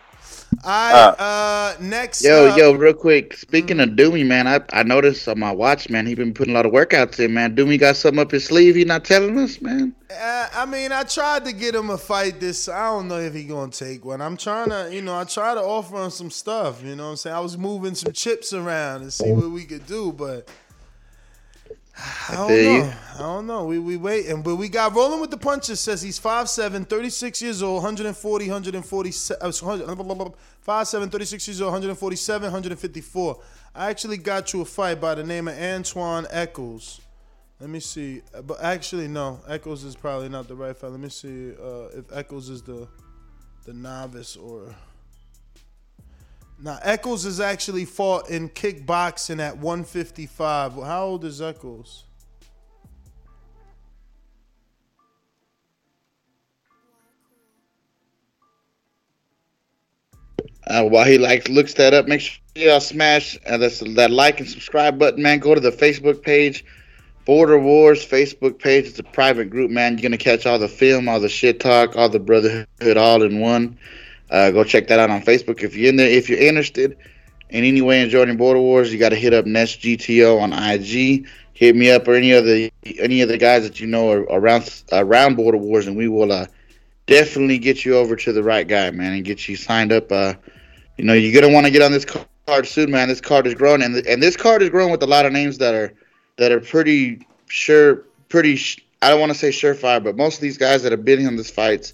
I 0.64 1.74
uh 1.76 1.76
next. 1.80 2.24
Yo, 2.24 2.48
up- 2.48 2.58
yo, 2.58 2.72
real 2.72 2.94
quick. 2.94 3.36
Speaking 3.36 3.80
of 3.80 3.90
Doomy, 3.90 4.26
man, 4.26 4.46
I, 4.48 4.60
I 4.72 4.82
noticed 4.82 5.28
on 5.28 5.38
my 5.38 5.52
watch, 5.52 5.88
man, 5.90 6.06
he 6.06 6.14
been 6.14 6.34
putting 6.34 6.54
a 6.54 6.56
lot 6.56 6.66
of 6.66 6.72
workouts 6.72 7.20
in, 7.20 7.34
man. 7.34 7.54
Doomy 7.54 7.78
got 7.78 7.96
something 7.96 8.18
up 8.18 8.30
his 8.30 8.46
sleeve. 8.46 8.74
He 8.74 8.84
not 8.84 9.04
telling 9.04 9.38
us, 9.38 9.60
man. 9.60 9.94
Uh, 10.10 10.48
I 10.54 10.66
mean, 10.66 10.90
I 10.90 11.04
tried 11.04 11.44
to 11.44 11.52
get 11.52 11.74
him 11.74 11.90
a 11.90 11.98
fight 11.98 12.40
this. 12.40 12.68
I 12.68 12.86
don't 12.86 13.08
know 13.08 13.18
if 13.20 13.34
he 13.34 13.44
gonna 13.44 13.70
take 13.70 14.04
one. 14.04 14.20
I'm 14.20 14.36
trying 14.36 14.70
to, 14.70 14.88
you 14.92 15.02
know, 15.02 15.16
I 15.18 15.24
try 15.24 15.54
to 15.54 15.60
offer 15.60 15.96
him 16.02 16.10
some 16.10 16.30
stuff. 16.30 16.82
You 16.82 16.96
know 16.96 17.04
what 17.04 17.10
I'm 17.10 17.16
saying? 17.16 17.36
I 17.36 17.40
was 17.40 17.56
moving 17.56 17.94
some 17.94 18.12
chips 18.12 18.52
around 18.52 19.02
and 19.02 19.12
see 19.12 19.30
what 19.30 19.50
we 19.50 19.64
could 19.64 19.86
do, 19.86 20.12
but 20.12 20.48
I 22.28 22.34
don't 22.36 22.50
you. 22.52 22.64
know. 22.82 22.92
I 23.14 23.18
don't 23.18 23.46
know. 23.46 23.64
We 23.64 23.78
we 23.78 23.96
waiting, 23.96 24.42
but 24.42 24.56
we 24.56 24.68
got 24.68 24.94
rolling 24.94 25.20
with 25.20 25.30
the 25.30 25.36
punches. 25.36 25.80
Says 25.80 26.00
he's 26.02 26.20
5'7", 26.20 26.88
36 26.88 27.42
years 27.42 27.62
old, 27.62 27.82
140, 27.82 28.44
147, 28.46 29.42
uh, 29.42 29.52
100, 29.52 30.32
5'7", 30.66 31.10
36 31.10 31.48
years 31.48 31.60
old, 31.60 31.72
147, 31.72 32.42
154. 32.42 33.40
I 33.74 33.90
actually 33.90 34.16
got 34.18 34.52
you 34.52 34.60
a 34.60 34.64
fight 34.64 35.00
by 35.00 35.14
the 35.16 35.24
name 35.24 35.48
of 35.48 35.58
Antoine 35.58 36.26
Eccles. 36.30 37.00
Let 37.60 37.70
me 37.70 37.80
see. 37.80 38.22
Uh, 38.32 38.42
But 38.42 38.62
actually, 38.62 39.08
no. 39.08 39.40
Eccles 39.48 39.82
is 39.82 39.96
probably 39.96 40.28
not 40.28 40.46
the 40.46 40.54
right 40.54 40.76
fight. 40.76 40.92
Let 40.92 41.00
me 41.00 41.08
see 41.08 41.52
uh, 41.52 41.98
if 41.98 42.04
Eccles 42.12 42.48
is 42.48 42.62
the 42.62 42.86
the 43.64 43.72
novice 43.72 44.36
or. 44.36 44.74
Now 46.60 46.78
Eccles 46.82 47.24
is 47.24 47.38
actually 47.38 47.84
fought 47.84 48.30
in 48.30 48.48
kickboxing 48.48 49.40
at 49.40 49.58
155. 49.58 50.74
How 50.74 51.04
old 51.04 51.24
is 51.24 51.40
Eccles? 51.40 52.04
Uh, 60.66 60.84
while 60.84 61.06
he 61.06 61.16
like 61.16 61.48
looks 61.48 61.74
that 61.74 61.94
up, 61.94 62.06
make 62.06 62.20
sure 62.20 62.40
y'all 62.54 62.80
smash 62.80 63.38
uh, 63.46 63.56
that's, 63.56 63.78
that 63.94 64.10
like 64.10 64.40
and 64.40 64.48
subscribe 64.48 64.98
button, 64.98 65.22
man. 65.22 65.38
Go 65.38 65.54
to 65.54 65.60
the 65.60 65.70
Facebook 65.70 66.22
page, 66.22 66.62
Border 67.24 67.58
Wars 67.58 68.04
Facebook 68.04 68.58
page. 68.58 68.86
It's 68.86 68.98
a 68.98 69.04
private 69.04 69.48
group, 69.48 69.70
man. 69.70 69.96
You're 69.96 70.02
gonna 70.02 70.18
catch 70.18 70.44
all 70.44 70.58
the 70.58 70.68
film, 70.68 71.08
all 71.08 71.20
the 71.20 71.28
shit 71.28 71.60
talk, 71.60 71.96
all 71.96 72.10
the 72.10 72.18
brotherhood, 72.18 72.96
all 72.98 73.22
in 73.22 73.40
one. 73.40 73.78
Uh, 74.30 74.50
go 74.50 74.64
check 74.64 74.88
that 74.88 74.98
out 74.98 75.10
on 75.10 75.22
Facebook 75.22 75.62
if 75.62 75.76
you're 75.76 75.88
in 75.88 75.96
there. 75.96 76.08
If 76.08 76.28
you're 76.28 76.38
interested 76.38 76.96
in 77.50 77.64
any 77.64 77.80
way 77.80 78.02
in 78.02 78.10
joining 78.10 78.36
Border 78.36 78.60
Wars, 78.60 78.92
you 78.92 78.98
got 78.98 79.10
to 79.10 79.16
hit 79.16 79.32
up 79.32 79.46
Nest 79.46 79.80
GTO 79.80 80.40
on 80.40 80.52
IG. 80.52 81.26
Hit 81.54 81.74
me 81.74 81.90
up 81.90 82.06
or 82.06 82.14
any 82.14 82.32
other 82.32 82.68
any 82.98 83.20
of 83.20 83.28
the 83.28 83.38
guys 83.38 83.64
that 83.64 83.80
you 83.80 83.86
know 83.86 84.10
are 84.10 84.22
around 84.30 84.82
around 84.92 85.34
Border 85.34 85.58
Wars, 85.58 85.88
and 85.88 85.96
we 85.96 86.06
will 86.06 86.30
uh, 86.30 86.46
definitely 87.06 87.58
get 87.58 87.84
you 87.84 87.96
over 87.96 88.14
to 88.14 88.32
the 88.32 88.44
right 88.44 88.68
guy, 88.68 88.90
man, 88.92 89.14
and 89.14 89.24
get 89.24 89.48
you 89.48 89.56
signed 89.56 89.90
up. 89.90 90.12
Uh, 90.12 90.34
you 90.96 91.04
know, 91.04 91.14
you're 91.14 91.40
gonna 91.40 91.52
want 91.52 91.66
to 91.66 91.72
get 91.72 91.82
on 91.82 91.90
this 91.90 92.04
card 92.04 92.66
soon, 92.66 92.92
man. 92.92 93.08
This 93.08 93.20
card 93.20 93.46
is 93.46 93.54
growing, 93.54 93.82
and 93.82 93.96
and 94.06 94.22
this 94.22 94.36
card 94.36 94.62
is 94.62 94.70
growing 94.70 94.92
with 94.92 95.02
a 95.02 95.06
lot 95.06 95.26
of 95.26 95.32
names 95.32 95.58
that 95.58 95.74
are 95.74 95.92
that 96.36 96.52
are 96.52 96.60
pretty 96.60 97.26
sure, 97.48 98.04
pretty. 98.28 98.54
Sh- 98.54 98.84
I 99.02 99.10
don't 99.10 99.20
want 99.20 99.32
to 99.32 99.38
say 99.38 99.50
surefire, 99.50 100.02
but 100.02 100.16
most 100.16 100.36
of 100.36 100.40
these 100.40 100.58
guys 100.58 100.82
that 100.82 100.92
have 100.92 101.04
been 101.04 101.20
in 101.20 101.36
these 101.36 101.50
fights, 101.50 101.92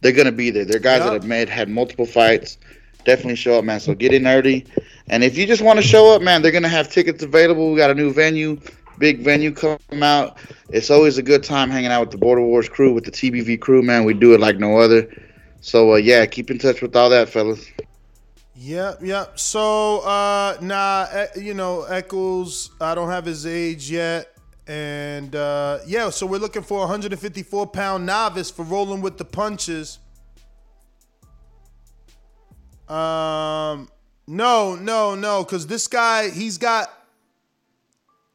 they're 0.00 0.12
gonna 0.12 0.32
be 0.32 0.50
there. 0.50 0.64
They're 0.64 0.78
guys 0.78 1.00
that 1.00 1.12
have 1.12 1.24
made 1.24 1.48
had 1.48 1.68
multiple 1.68 2.06
fights. 2.06 2.58
Definitely 3.04 3.36
show 3.36 3.58
up, 3.58 3.64
man. 3.64 3.80
So 3.80 3.94
get 3.94 4.12
in 4.12 4.26
early, 4.26 4.66
and 5.08 5.22
if 5.22 5.38
you 5.38 5.46
just 5.46 5.62
want 5.62 5.78
to 5.78 5.82
show 5.82 6.14
up, 6.14 6.22
man, 6.22 6.42
they're 6.42 6.52
gonna 6.52 6.68
have 6.68 6.90
tickets 6.90 7.22
available. 7.22 7.70
We 7.70 7.76
got 7.76 7.90
a 7.90 7.94
new 7.94 8.12
venue, 8.12 8.60
big 8.98 9.20
venue 9.20 9.52
come 9.52 9.78
out. 10.02 10.38
It's 10.70 10.90
always 10.90 11.18
a 11.18 11.22
good 11.22 11.44
time 11.44 11.70
hanging 11.70 11.90
out 11.90 12.00
with 12.00 12.10
the 12.10 12.18
Border 12.18 12.42
Wars 12.42 12.68
crew, 12.68 12.92
with 12.92 13.04
the 13.04 13.12
TBV 13.12 13.60
crew, 13.60 13.82
man. 13.82 14.04
We 14.04 14.14
do 14.14 14.34
it 14.34 14.40
like 14.40 14.58
no 14.58 14.78
other. 14.78 15.08
So 15.60 15.94
uh, 15.94 15.96
yeah, 15.96 16.26
keep 16.26 16.50
in 16.50 16.58
touch 16.58 16.82
with 16.82 16.94
all 16.96 17.10
that, 17.10 17.28
fellas. 17.28 17.66
Yep, 18.58 19.00
yep. 19.02 19.38
So, 19.38 19.98
uh, 20.00 20.56
nah, 20.62 21.26
you 21.36 21.52
know, 21.52 21.82
Eccles, 21.82 22.70
I 22.80 22.94
don't 22.94 23.10
have 23.10 23.26
his 23.26 23.44
age 23.44 23.90
yet. 23.90 24.35
And, 24.66 25.34
uh, 25.36 25.78
yeah, 25.86 26.10
so 26.10 26.26
we're 26.26 26.40
looking 26.40 26.62
for 26.62 26.78
a 26.78 26.80
154 26.80 27.68
pound 27.68 28.04
novice 28.04 28.50
for 28.50 28.64
rolling 28.64 29.00
with 29.00 29.16
the 29.16 29.24
punches. 29.24 29.98
Um, 32.88 33.88
no, 34.26 34.74
no, 34.74 35.14
no, 35.14 35.44
because 35.44 35.66
this 35.66 35.86
guy, 35.86 36.30
he's 36.30 36.58
got 36.58 36.92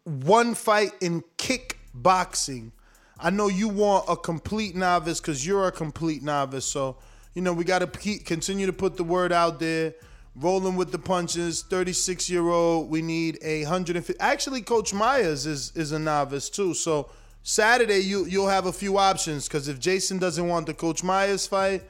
one 0.03 0.55
fight 0.55 0.91
in 1.01 1.23
kickboxing. 1.37 2.71
I 3.19 3.29
know 3.29 3.49
you 3.49 3.67
want 3.67 4.05
a 4.09 4.15
complete 4.15 4.75
novice 4.75 5.19
because 5.19 5.45
you're 5.45 5.67
a 5.67 5.71
complete 5.71 6.23
novice. 6.23 6.65
So, 6.65 6.97
you 7.35 7.41
know, 7.41 7.53
we 7.53 7.63
got 7.63 7.79
to 7.79 7.87
keep, 7.87 8.25
continue 8.25 8.65
to 8.65 8.73
put 8.73 8.97
the 8.97 9.03
word 9.03 9.31
out 9.31 9.59
there. 9.59 9.93
Rolling 10.35 10.77
with 10.77 10.91
the 10.91 10.99
punches, 10.99 11.61
36 11.63 12.29
year 12.29 12.47
old. 12.47 12.89
We 12.89 13.01
need 13.01 13.37
a 13.41 13.63
150. 13.63 14.19
Actually, 14.19 14.61
Coach 14.61 14.93
Myers 14.93 15.45
is 15.45 15.73
is 15.75 15.91
a 15.91 15.99
novice 15.99 16.49
too. 16.49 16.73
So 16.73 17.09
Saturday 17.43 17.99
you 17.99 18.25
you'll 18.25 18.47
have 18.47 18.65
a 18.65 18.71
few 18.71 18.97
options 18.97 19.47
because 19.47 19.67
if 19.67 19.79
Jason 19.79 20.19
doesn't 20.19 20.47
want 20.47 20.67
the 20.67 20.73
Coach 20.73 21.03
Myers 21.03 21.47
fight, 21.47 21.83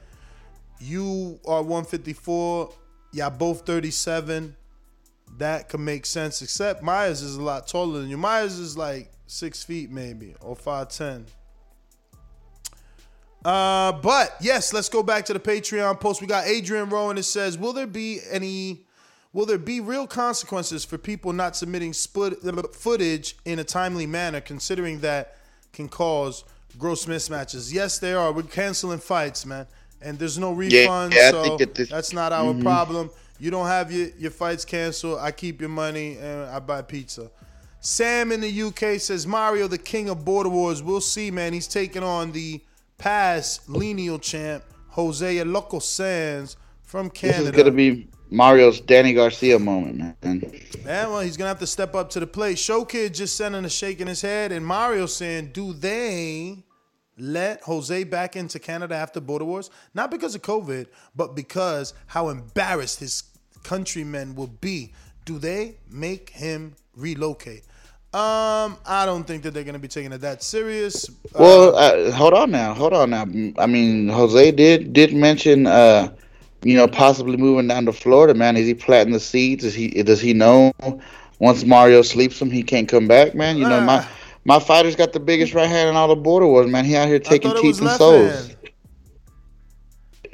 you 0.80 1.38
are 1.46 1.62
154. 1.62 2.72
Y'all 3.12 3.30
both 3.30 3.64
37. 3.64 4.56
That 5.38 5.68
could 5.68 5.80
make 5.80 6.04
sense. 6.04 6.42
Except 6.42 6.82
Myers 6.82 7.22
is 7.22 7.36
a 7.36 7.42
lot 7.42 7.68
taller 7.68 8.00
than 8.00 8.10
you. 8.10 8.16
Myers 8.16 8.58
is 8.58 8.76
like 8.76 9.12
six 9.28 9.62
feet 9.62 9.90
maybe 9.90 10.34
or 10.40 10.56
five 10.56 10.88
ten. 10.88 11.26
Uh, 13.44 13.92
but 13.92 14.36
yes, 14.40 14.72
let's 14.72 14.88
go 14.88 15.02
back 15.02 15.24
to 15.24 15.32
the 15.32 15.40
Patreon 15.40 15.98
post. 15.98 16.20
We 16.20 16.26
got 16.26 16.46
Adrian 16.46 16.88
Rowan. 16.88 17.18
It 17.18 17.24
says, 17.24 17.58
"Will 17.58 17.72
there 17.72 17.86
be 17.86 18.20
any? 18.30 18.82
Will 19.32 19.46
there 19.46 19.58
be 19.58 19.80
real 19.80 20.06
consequences 20.06 20.84
for 20.84 20.98
people 20.98 21.32
not 21.32 21.56
submitting 21.56 21.92
split, 21.92 22.38
footage 22.74 23.36
in 23.44 23.58
a 23.58 23.64
timely 23.64 24.06
manner, 24.06 24.40
considering 24.40 25.00
that 25.00 25.36
can 25.72 25.88
cause 25.88 26.44
gross 26.78 27.06
mismatches?" 27.06 27.72
Yes, 27.72 27.98
there 27.98 28.18
are. 28.18 28.30
We're 28.30 28.42
canceling 28.42 29.00
fights, 29.00 29.44
man, 29.44 29.66
and 30.00 30.18
there's 30.18 30.38
no 30.38 30.52
Yeah, 30.60 30.86
refunds, 30.86 31.14
yeah, 31.14 31.28
I 31.28 31.30
so 31.30 31.56
this- 31.56 31.88
that's 31.88 32.12
not 32.12 32.32
our 32.32 32.52
Mhm. 32.54 32.62
problem. 32.62 33.10
You 33.40 33.50
don't 33.50 33.66
have 33.66 33.90
your 33.90 34.10
your 34.18 34.30
fights 34.30 34.64
canceled. 34.64 35.18
I 35.20 35.32
keep 35.32 35.60
your 35.60 35.70
money 35.70 36.16
and 36.16 36.48
I 36.48 36.60
buy 36.60 36.82
pizza. 36.82 37.28
Sam 37.80 38.30
in 38.30 38.40
the 38.40 38.48
UK 38.48 38.98
says 38.98 39.26
Mario, 39.26 39.66
the 39.66 39.78
king 39.78 40.08
of 40.08 40.24
border 40.24 40.48
wars. 40.48 40.80
We'll 40.80 41.00
see, 41.00 41.32
man. 41.32 41.52
He's 41.52 41.66
taking 41.66 42.04
on 42.04 42.30
the 42.30 42.60
past 43.02 43.68
lineal 43.68 44.16
champ 44.16 44.62
Jose 44.90 45.42
Loco 45.42 45.80
Sands 45.80 46.56
from 46.84 47.10
Canada. 47.10 47.50
This 47.50 47.50
is 47.50 47.56
gonna 47.56 47.72
be 47.72 48.08
Mario's 48.30 48.80
Danny 48.80 49.12
Garcia 49.12 49.58
moment, 49.58 49.98
man. 49.98 50.40
Yeah, 50.84 51.08
well, 51.08 51.20
he's 51.20 51.36
gonna 51.36 51.48
have 51.48 51.58
to 51.58 51.66
step 51.66 51.96
up 51.96 52.10
to 52.10 52.20
the 52.20 52.28
plate. 52.28 52.60
Show 52.60 52.84
Kid 52.84 53.12
just 53.12 53.34
sending 53.34 53.64
a 53.64 53.68
shaking 53.68 54.06
his 54.06 54.22
head, 54.22 54.52
and 54.52 54.64
Mario 54.64 55.06
saying, 55.06 55.50
"Do 55.52 55.72
they 55.72 56.58
let 57.18 57.62
Jose 57.62 58.04
back 58.04 58.36
into 58.36 58.60
Canada 58.60 58.94
after 58.94 59.20
border 59.20 59.46
wars? 59.46 59.68
Not 59.94 60.12
because 60.12 60.36
of 60.36 60.42
COVID, 60.42 60.86
but 61.16 61.34
because 61.34 61.94
how 62.06 62.28
embarrassed 62.28 63.00
his 63.00 63.24
countrymen 63.64 64.36
will 64.36 64.46
be. 64.46 64.92
Do 65.24 65.40
they 65.40 65.78
make 65.90 66.30
him 66.30 66.76
relocate?" 66.94 67.64
Um, 68.14 68.76
I 68.84 69.06
don't 69.06 69.24
think 69.26 69.42
that 69.44 69.54
they're 69.54 69.64
gonna 69.64 69.78
be 69.78 69.88
taking 69.88 70.12
it 70.12 70.20
that 70.20 70.42
serious. 70.42 71.10
Well, 71.34 71.74
uh, 71.74 72.10
hold 72.10 72.34
on 72.34 72.50
now, 72.50 72.74
hold 72.74 72.92
on 72.92 73.08
now. 73.08 73.22
I 73.56 73.66
mean, 73.66 74.08
Jose 74.08 74.50
did 74.50 74.92
did 74.92 75.14
mention, 75.14 75.66
uh, 75.66 76.12
you 76.62 76.76
know, 76.76 76.86
possibly 76.86 77.38
moving 77.38 77.68
down 77.68 77.86
to 77.86 77.92
Florida. 77.92 78.34
Man, 78.34 78.58
is 78.58 78.66
he 78.66 78.74
planting 78.74 79.14
the 79.14 79.20
seeds? 79.20 79.64
Is 79.64 79.72
he 79.72 79.88
does 80.02 80.20
he 80.20 80.34
know 80.34 80.72
once 81.38 81.64
Mario 81.64 82.02
sleeps 82.02 82.40
him, 82.40 82.50
he 82.50 82.62
can't 82.62 82.86
come 82.86 83.08
back? 83.08 83.34
Man, 83.34 83.56
you 83.56 83.66
know 83.66 83.80
my 83.80 84.06
my 84.44 84.58
fighter's 84.58 84.94
got 84.94 85.14
the 85.14 85.20
biggest 85.20 85.54
right 85.54 85.68
hand 85.68 85.88
in 85.88 85.96
all 85.96 86.08
the 86.08 86.16
border 86.16 86.46
wars. 86.46 86.70
Man, 86.70 86.84
he 86.84 86.94
out 86.96 87.08
here 87.08 87.18
taking 87.18 87.50
thought 87.50 87.64
it 87.64 87.66
was 87.66 87.78
teeth 87.78 87.88
and 87.88 87.98
souls. 87.98 88.48
hand. 88.48 88.56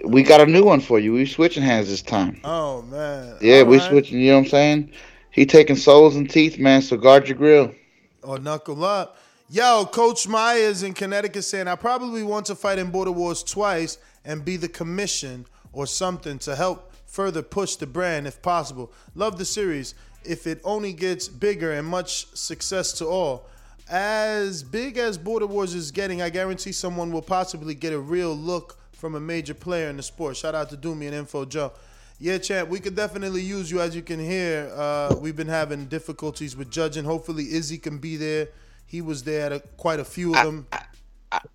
We 0.05 0.25
got 0.25 0.41
a 0.41 0.47
new 0.47 0.65
one 0.65 0.81
for 0.81 0.99
you. 0.99 1.13
We 1.13 1.27
switching 1.27 1.63
hands 1.63 1.89
this 1.89 2.03
time. 2.03 2.41
Oh 2.43 2.83
man. 2.83 3.37
Yeah, 3.41 3.63
we 3.63 3.77
Alright. 3.77 3.89
switching. 3.89 4.19
You 4.19 4.31
know 4.31 4.39
what 4.39 4.45
I'm 4.47 4.51
saying? 4.51 4.93
He 5.31 5.47
taking 5.47 5.77
souls 5.77 6.17
and 6.17 6.29
teeth, 6.29 6.59
man. 6.59 6.83
So 6.83 6.97
guard 6.97 7.29
your 7.29 7.37
grill. 7.39 7.75
or 8.23 8.39
knuckle 8.39 8.85
up. 8.85 9.17
Yo, 9.51 9.87
Coach 9.87 10.29
Myers 10.29 10.83
in 10.83 10.93
Connecticut 10.93 11.43
saying, 11.45 11.69
I 11.69 11.75
probably 11.77 12.23
want 12.23 12.47
to 12.47 12.55
fight 12.55 12.79
in 12.79 12.91
Border 12.91 13.13
Wars 13.13 13.43
twice 13.43 13.97
and 14.25 14.45
be 14.45 14.57
the 14.57 14.69
commission. 14.69 15.47
or 15.73 15.87
something 15.87 16.39
to 16.41 16.57
help 16.57 16.93
further 17.07 17.43
push 17.43 17.77
the 17.77 17.87
brand 17.87 18.27
if 18.27 18.41
possible. 18.43 18.91
Love 19.15 19.39
the 19.39 19.45
series. 19.45 19.95
If 20.25 20.47
it 20.47 20.61
only 20.65 20.93
gets 20.93 21.29
bigger 21.29 21.73
and 21.73 21.87
much 21.87 22.27
success 22.35 22.93
to 22.95 23.07
all. 23.07 23.47
As 23.89 24.63
big 24.63 24.99
as 24.99 25.17
Border 25.19 25.47
Wars 25.47 25.75
is 25.75 25.91
getting, 25.93 26.21
I 26.21 26.31
guarantee 26.31 26.73
someone 26.73 27.13
will 27.13 27.23
possibly 27.23 27.75
get 27.75 27.93
a 27.93 27.99
real 27.99 28.35
look 28.35 28.79
from 28.93 29.15
a 29.15 29.21
major 29.21 29.55
player 29.55 29.89
in 29.89 29.97
the 29.97 30.03
sport. 30.03 30.37
Shout 30.37 30.55
out 30.55 30.71
to 30.71 30.77
Doomy 30.77 31.07
and 31.07 31.15
Info 31.15 31.45
Joe. 31.45 31.73
Yeah, 32.20 32.39
champ, 32.39 32.69
we 32.69 32.81
could 32.81 32.97
definitely 32.97 33.43
use 33.43 33.70
you. 33.70 33.81
As 33.81 33.95
you 33.95 34.03
can 34.03 34.19
hear, 34.19 34.73
uh, 34.74 35.15
we've 35.20 35.36
been 35.36 35.47
having 35.49 35.86
difficulties 35.86 36.57
with 36.57 36.69
judging. 36.70 37.05
Hopefully, 37.05 37.45
Izzy 37.53 37.78
can 37.78 37.99
be 37.99 38.16
there. 38.16 38.49
He 38.86 39.01
was 39.03 39.23
there 39.23 39.47
at 39.47 39.53
a, 39.53 39.61
quite 39.77 40.01
a 40.01 40.05
few 40.05 40.35
of 40.35 40.45
them. 40.45 40.66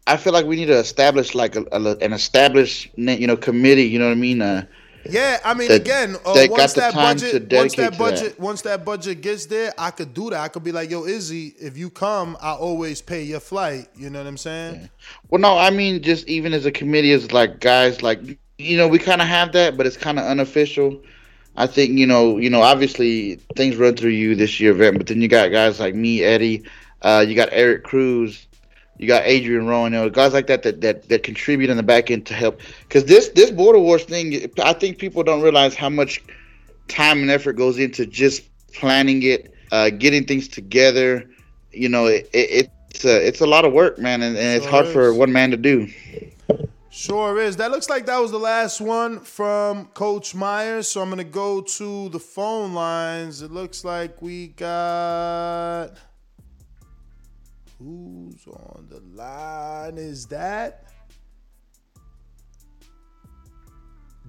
I 0.07 0.17
feel 0.17 0.33
like 0.33 0.45
we 0.45 0.55
need 0.55 0.67
to 0.67 0.77
establish 0.77 1.33
like 1.35 1.55
a, 1.55 1.65
a, 1.71 1.97
an 1.97 2.13
established 2.13 2.91
you 2.95 3.27
know 3.27 3.35
committee. 3.35 3.87
You 3.87 3.99
know 3.99 4.05
what 4.05 4.11
I 4.11 4.15
mean? 4.15 4.41
Uh, 4.41 4.65
Yeah, 5.09 5.39
I 5.43 5.53
mean, 5.53 5.67
that- 5.67 5.81
again, 5.81 6.15
uh, 6.25 6.33
that 6.33 6.49
once 6.49 6.73
that 6.73 6.93
time 6.93 7.17
to 7.17 7.39
budget, 7.41 7.51
once 7.53 7.75
that 7.75 7.97
budget, 7.97 8.39
once 8.39 8.61
that 8.61 8.85
budget 8.85 9.21
gets 9.21 9.47
there, 9.47 9.73
I 9.77 9.91
could 9.91 10.13
do 10.13 10.29
that. 10.29 10.39
I 10.39 10.47
could 10.47 10.63
be 10.63 10.71
like, 10.71 10.89
"Yo, 10.89 11.05
Izzy, 11.05 11.55
if 11.59 11.77
you 11.77 11.89
come, 11.89 12.37
I 12.39 12.53
always 12.53 13.01
pay 13.01 13.23
your 13.23 13.41
flight." 13.41 13.89
You 13.97 14.09
know 14.09 14.19
what 14.19 14.27
I'm 14.27 14.37
saying? 14.37 14.89
Well, 15.29 15.41
no, 15.41 15.57
I 15.57 15.71
mean 15.71 16.01
just 16.01 16.25
even 16.29 16.53
as 16.53 16.65
a 16.65 16.71
committee, 16.71 17.11
as 17.11 17.31
like 17.33 17.59
guys, 17.59 18.01
like 18.01 18.37
you 18.63 18.77
know, 18.77 18.87
we 18.87 18.99
kind 18.99 19.21
of 19.21 19.27
have 19.27 19.51
that, 19.53 19.77
but 19.77 19.85
it's 19.85 19.97
kind 19.97 20.19
of 20.19 20.25
unofficial. 20.25 21.01
I 21.55 21.67
think 21.67 21.97
you 21.97 22.07
know, 22.07 22.37
you 22.37 22.49
know, 22.49 22.61
obviously 22.61 23.35
things 23.55 23.75
run 23.75 23.95
through 23.95 24.11
you 24.11 24.35
this 24.35 24.59
year, 24.59 24.73
Vet, 24.73 24.97
but 24.97 25.07
then 25.07 25.21
you 25.21 25.27
got 25.27 25.51
guys 25.51 25.79
like 25.79 25.93
me, 25.93 26.23
Eddie, 26.23 26.63
uh, 27.01 27.23
you 27.27 27.35
got 27.35 27.49
Eric 27.51 27.83
Cruz, 27.83 28.47
you 28.97 29.07
got 29.07 29.23
Adrian 29.25 29.67
Rowan, 29.67 29.93
you 29.93 29.99
know, 29.99 30.09
guys 30.09 30.33
like 30.33 30.47
that 30.47 30.63
that 30.63 30.81
that, 30.81 31.09
that 31.09 31.23
contribute 31.23 31.69
in 31.69 31.77
the 31.77 31.83
back 31.83 32.09
end 32.09 32.25
to 32.27 32.33
help. 32.33 32.59
Because 32.83 33.05
this 33.05 33.29
this 33.29 33.51
border 33.51 33.79
wars 33.79 34.03
thing, 34.03 34.49
I 34.63 34.73
think 34.73 34.97
people 34.97 35.23
don't 35.23 35.41
realize 35.41 35.75
how 35.75 35.89
much 35.89 36.23
time 36.87 37.21
and 37.21 37.29
effort 37.29 37.53
goes 37.53 37.77
into 37.77 38.05
just 38.05 38.43
planning 38.73 39.23
it, 39.23 39.53
uh, 39.71 39.89
getting 39.89 40.25
things 40.25 40.47
together. 40.47 41.29
You 41.71 41.89
know, 41.89 42.07
it, 42.07 42.29
it, 42.33 42.69
it's 42.89 43.05
a 43.05 43.27
it's 43.27 43.41
a 43.41 43.47
lot 43.47 43.65
of 43.65 43.73
work, 43.73 43.99
man, 43.99 44.21
and, 44.21 44.37
and 44.37 44.57
it's 44.57 44.65
hard 44.65 44.87
for 44.87 45.13
one 45.13 45.31
man 45.31 45.51
to 45.51 45.57
do. 45.57 45.87
Sure 46.95 47.39
is. 47.41 47.57
That 47.57 47.71
looks 47.71 47.89
like 47.89 48.05
that 48.05 48.19
was 48.19 48.29
the 48.29 48.37
last 48.37 48.79
one 48.79 49.19
from 49.19 49.87
Coach 49.87 50.35
Myers. 50.35 50.87
So 50.87 51.01
I'm 51.01 51.09
gonna 51.09 51.23
go 51.23 51.59
to 51.59 52.09
the 52.09 52.19
phone 52.19 52.75
lines. 52.75 53.41
It 53.41 53.49
looks 53.49 53.83
like 53.83 54.21
we 54.21 54.49
got 54.49 55.89
who's 57.79 58.45
on 58.45 58.85
the 58.91 59.01
line? 59.11 59.97
Is 59.97 60.27
that 60.27 60.83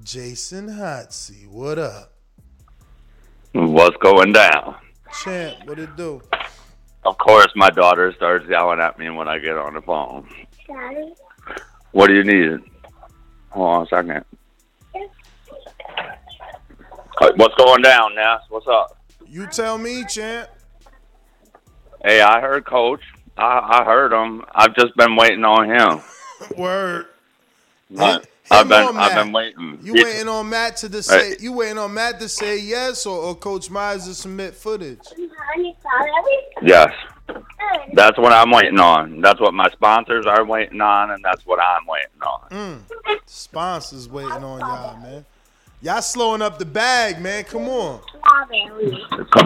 Jason 0.02 0.66
Hotsey? 0.70 1.46
What 1.46 1.78
up, 1.78 2.14
What's 3.52 3.98
going 3.98 4.32
down? 4.32 4.76
champ? 5.22 5.58
What 5.66 5.78
it 5.78 5.94
do? 5.96 6.22
Of 7.04 7.18
course, 7.18 7.52
my 7.56 7.68
daughter 7.68 8.10
starts 8.16 8.46
yelling 8.48 8.80
at 8.80 8.98
me 8.98 9.10
when 9.10 9.28
I 9.28 9.38
get 9.38 9.58
on 9.58 9.74
the 9.74 9.82
phone. 9.82 10.26
What 11.94 12.08
do 12.08 12.14
you 12.14 12.24
need? 12.24 12.60
Hold 13.50 13.68
on 13.70 13.82
a 13.82 13.86
second. 13.86 14.24
Uh, 17.20 17.32
What's 17.36 17.54
going 17.54 17.82
down, 17.82 18.16
Ness? 18.16 18.40
What's 18.48 18.66
up? 18.66 18.98
You 19.28 19.46
tell 19.46 19.78
me, 19.78 20.04
champ. 20.08 20.50
Hey, 22.04 22.20
I 22.20 22.40
heard 22.40 22.64
Coach. 22.66 23.00
I, 23.38 23.80
I 23.80 23.84
heard 23.84 24.12
him. 24.12 24.44
I've 24.52 24.74
just 24.74 24.96
been 24.96 25.14
waiting 25.14 25.44
on 25.44 25.70
him. 25.70 26.00
Word. 26.58 27.06
I, 27.96 28.18
I've 28.50 28.68
been 28.68 28.96
I've 28.96 29.14
been 29.14 29.32
waiting. 29.32 29.78
You 29.80 29.94
He- 29.94 30.02
waiting 30.02 30.26
on 30.28 30.48
Matt 30.50 30.76
to 30.78 30.88
just 30.88 31.08
Hey. 31.12 31.34
say 31.34 31.36
you 31.38 31.52
waiting 31.52 31.78
on 31.78 31.94
Matt 31.94 32.18
to 32.20 32.28
say 32.28 32.58
yes 32.58 33.06
or, 33.06 33.16
or 33.16 33.34
Coach 33.36 33.70
Myers 33.70 34.06
to 34.06 34.14
submit 34.14 34.54
footage? 34.54 34.98
Yes. 36.60 36.92
That's 37.92 38.18
what 38.18 38.32
I'm 38.32 38.50
waiting 38.50 38.78
on. 38.78 39.20
That's 39.20 39.40
what 39.40 39.54
my 39.54 39.68
sponsors 39.70 40.26
are 40.26 40.44
waiting 40.44 40.80
on, 40.80 41.10
and 41.10 41.24
that's 41.24 41.46
what 41.46 41.60
I'm 41.60 41.86
waiting 41.86 42.22
on. 42.22 42.48
Mm. 42.50 43.20
Sponsors 43.26 44.08
waiting 44.08 44.44
on 44.44 44.60
y'all, 44.60 44.96
man. 44.98 45.24
Y'all 45.80 46.02
slowing 46.02 46.40
up 46.40 46.58
the 46.58 46.64
bag, 46.64 47.20
man. 47.20 47.44
Come 47.44 47.68
on. 47.68 48.00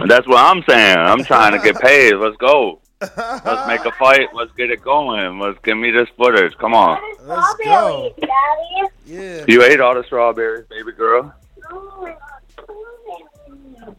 That's 0.07 0.27
what 0.27 0.39
I'm 0.39 0.63
saying. 0.69 0.99
I'm 0.99 1.25
trying 1.25 1.53
to 1.53 1.59
get 1.59 1.81
paid. 1.81 2.15
Let's 2.15 2.37
go. 2.37 2.81
Let's 3.01 3.67
make 3.69 3.85
a 3.85 3.93
fight. 3.93 4.29
Let's 4.35 4.53
get 4.53 4.71
it 4.71 4.83
going. 4.83 5.39
Let's 5.41 5.59
give 5.65 5.77
me 5.77 5.91
this 5.91 6.09
footage. 6.17 6.57
Come 6.59 6.75
on. 6.75 7.01
Let's 7.25 7.55
go. 7.65 8.15
Yeah. 9.07 9.45
You 9.49 9.63
ate 9.65 9.81
all 9.81 9.95
the 9.95 10.05
strawberries, 10.05 10.67
baby 10.69 10.93
girl. 10.93 11.35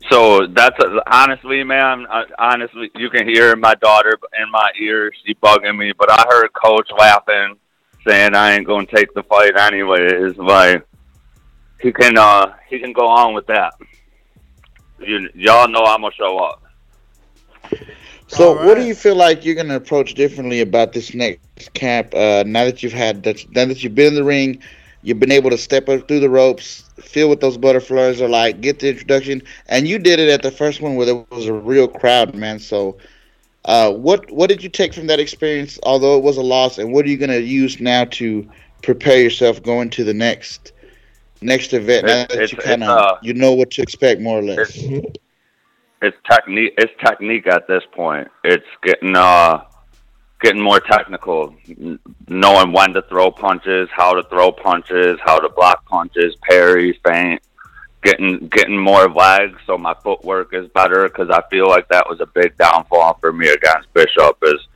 So 0.09 0.47
that's 0.47 0.77
a, 0.83 1.01
honestly, 1.07 1.63
man. 1.63 2.05
uh, 2.09 2.23
Honestly, 2.37 2.89
you 2.95 3.09
can 3.09 3.27
hear 3.27 3.55
my 3.55 3.75
daughter 3.75 4.17
in 4.41 4.51
my 4.51 4.71
ear. 4.79 5.11
She 5.25 5.33
bugging 5.35 5.77
me, 5.77 5.93
but 5.97 6.11
I 6.11 6.25
heard 6.29 6.49
Coach 6.53 6.89
laughing, 6.97 7.55
saying 8.07 8.35
I 8.35 8.53
ain't 8.53 8.67
gonna 8.67 8.85
take 8.85 9.13
the 9.13 9.23
fight 9.23 9.57
anyways. 9.57 10.37
Like 10.37 10.85
he 11.81 11.91
can, 11.91 12.17
uh, 12.17 12.53
he 12.67 12.79
can 12.79 12.93
go 12.93 13.07
on 13.07 13.33
with 13.33 13.47
that. 13.47 13.73
You, 14.99 15.29
y'all 15.33 15.67
know 15.67 15.83
I'm 15.83 16.01
gonna 16.01 16.13
show 16.13 16.37
up. 16.39 16.63
So, 18.27 18.53
what 18.63 18.75
do 18.75 18.83
you 18.83 18.93
feel 18.93 19.15
like 19.15 19.43
you're 19.43 19.55
gonna 19.55 19.75
approach 19.75 20.13
differently 20.13 20.61
about 20.61 20.93
this 20.93 21.15
next 21.15 21.73
camp? 21.73 22.13
Uh, 22.13 22.43
now 22.45 22.65
that 22.65 22.83
you've 22.83 22.93
had 22.93 23.23
that, 23.23 23.43
now 23.51 23.65
that 23.65 23.83
you've 23.83 23.95
been 23.95 24.09
in 24.09 24.15
the 24.15 24.23
ring, 24.23 24.61
you've 25.01 25.19
been 25.19 25.31
able 25.31 25.49
to 25.49 25.57
step 25.57 25.87
up 25.89 26.07
through 26.07 26.19
the 26.19 26.29
ropes, 26.29 26.83
feel 26.99 27.29
what 27.29 27.39
those 27.41 27.57
butterflies 27.57 28.21
are 28.21 28.29
like, 28.29 28.61
get 28.61 28.79
the 28.79 28.89
introduction, 28.89 29.41
and 29.67 29.87
you 29.87 29.99
did 29.99 30.19
it 30.19 30.29
at 30.29 30.41
the 30.41 30.51
first 30.51 30.81
one 30.81 30.95
where 30.95 31.05
there 31.05 31.25
was 31.31 31.45
a 31.45 31.53
real 31.53 31.87
crowd, 31.87 32.35
man. 32.35 32.59
So, 32.59 32.97
uh, 33.65 33.91
what 33.91 34.29
what 34.31 34.49
did 34.49 34.63
you 34.63 34.69
take 34.69 34.93
from 34.93 35.07
that 35.07 35.19
experience? 35.19 35.79
Although 35.83 36.17
it 36.17 36.23
was 36.23 36.37
a 36.37 36.41
loss, 36.41 36.77
and 36.77 36.93
what 36.93 37.05
are 37.05 37.09
you 37.09 37.17
gonna 37.17 37.37
use 37.37 37.79
now 37.79 38.05
to 38.05 38.47
prepare 38.81 39.21
yourself 39.21 39.61
going 39.61 39.89
to 39.91 40.03
the 40.03 40.13
next 40.13 40.71
next 41.41 41.73
event? 41.73 42.05
Now 42.05 42.13
that 42.13 42.31
it's- 42.31 42.51
you 42.51 42.57
kind 42.57 42.83
of 42.83 42.89
uh, 42.89 43.15
you 43.21 43.33
know 43.33 43.53
what 43.53 43.71
to 43.71 43.81
expect 43.81 44.21
more 44.21 44.39
or 44.39 44.43
less. 44.43 44.77
it's 46.01 46.17
technique 46.29 46.73
it's 46.77 46.93
technique 47.05 47.45
at 47.47 47.67
this 47.67 47.83
point 47.93 48.27
it's 48.45 48.65
getting 48.83 49.15
uh 49.17 49.61
getting 50.41 50.61
more 50.61 50.79
technical. 50.79 51.55
Knowing 52.27 52.71
when 52.71 52.93
to 52.93 53.01
throw 53.03 53.31
punches 53.31 53.89
how 53.91 54.13
to 54.13 54.23
throw 54.29 54.51
punches 54.51 55.19
how 55.23 55.39
to 55.39 55.49
block 55.49 55.85
punches 55.85 56.35
parry 56.43 56.99
feint 57.03 57.41
getting 58.01 58.47
getting 58.47 58.77
more 58.77 59.09
legs 59.09 59.59
so 59.65 59.77
my 59.77 59.93
footwork 60.03 60.53
is 60.53 60.67
better 60.69 61.09
because 61.09 61.29
i 61.29 61.41
feel 61.49 61.67
like 61.67 61.87
that 61.89 62.07
was 62.09 62.21
a 62.21 62.25
big 62.27 62.55
downfall 62.57 63.17
for 63.19 63.33
me 63.33 63.49
against 63.49 63.91
bishop 63.93 64.37
is 64.43 64.67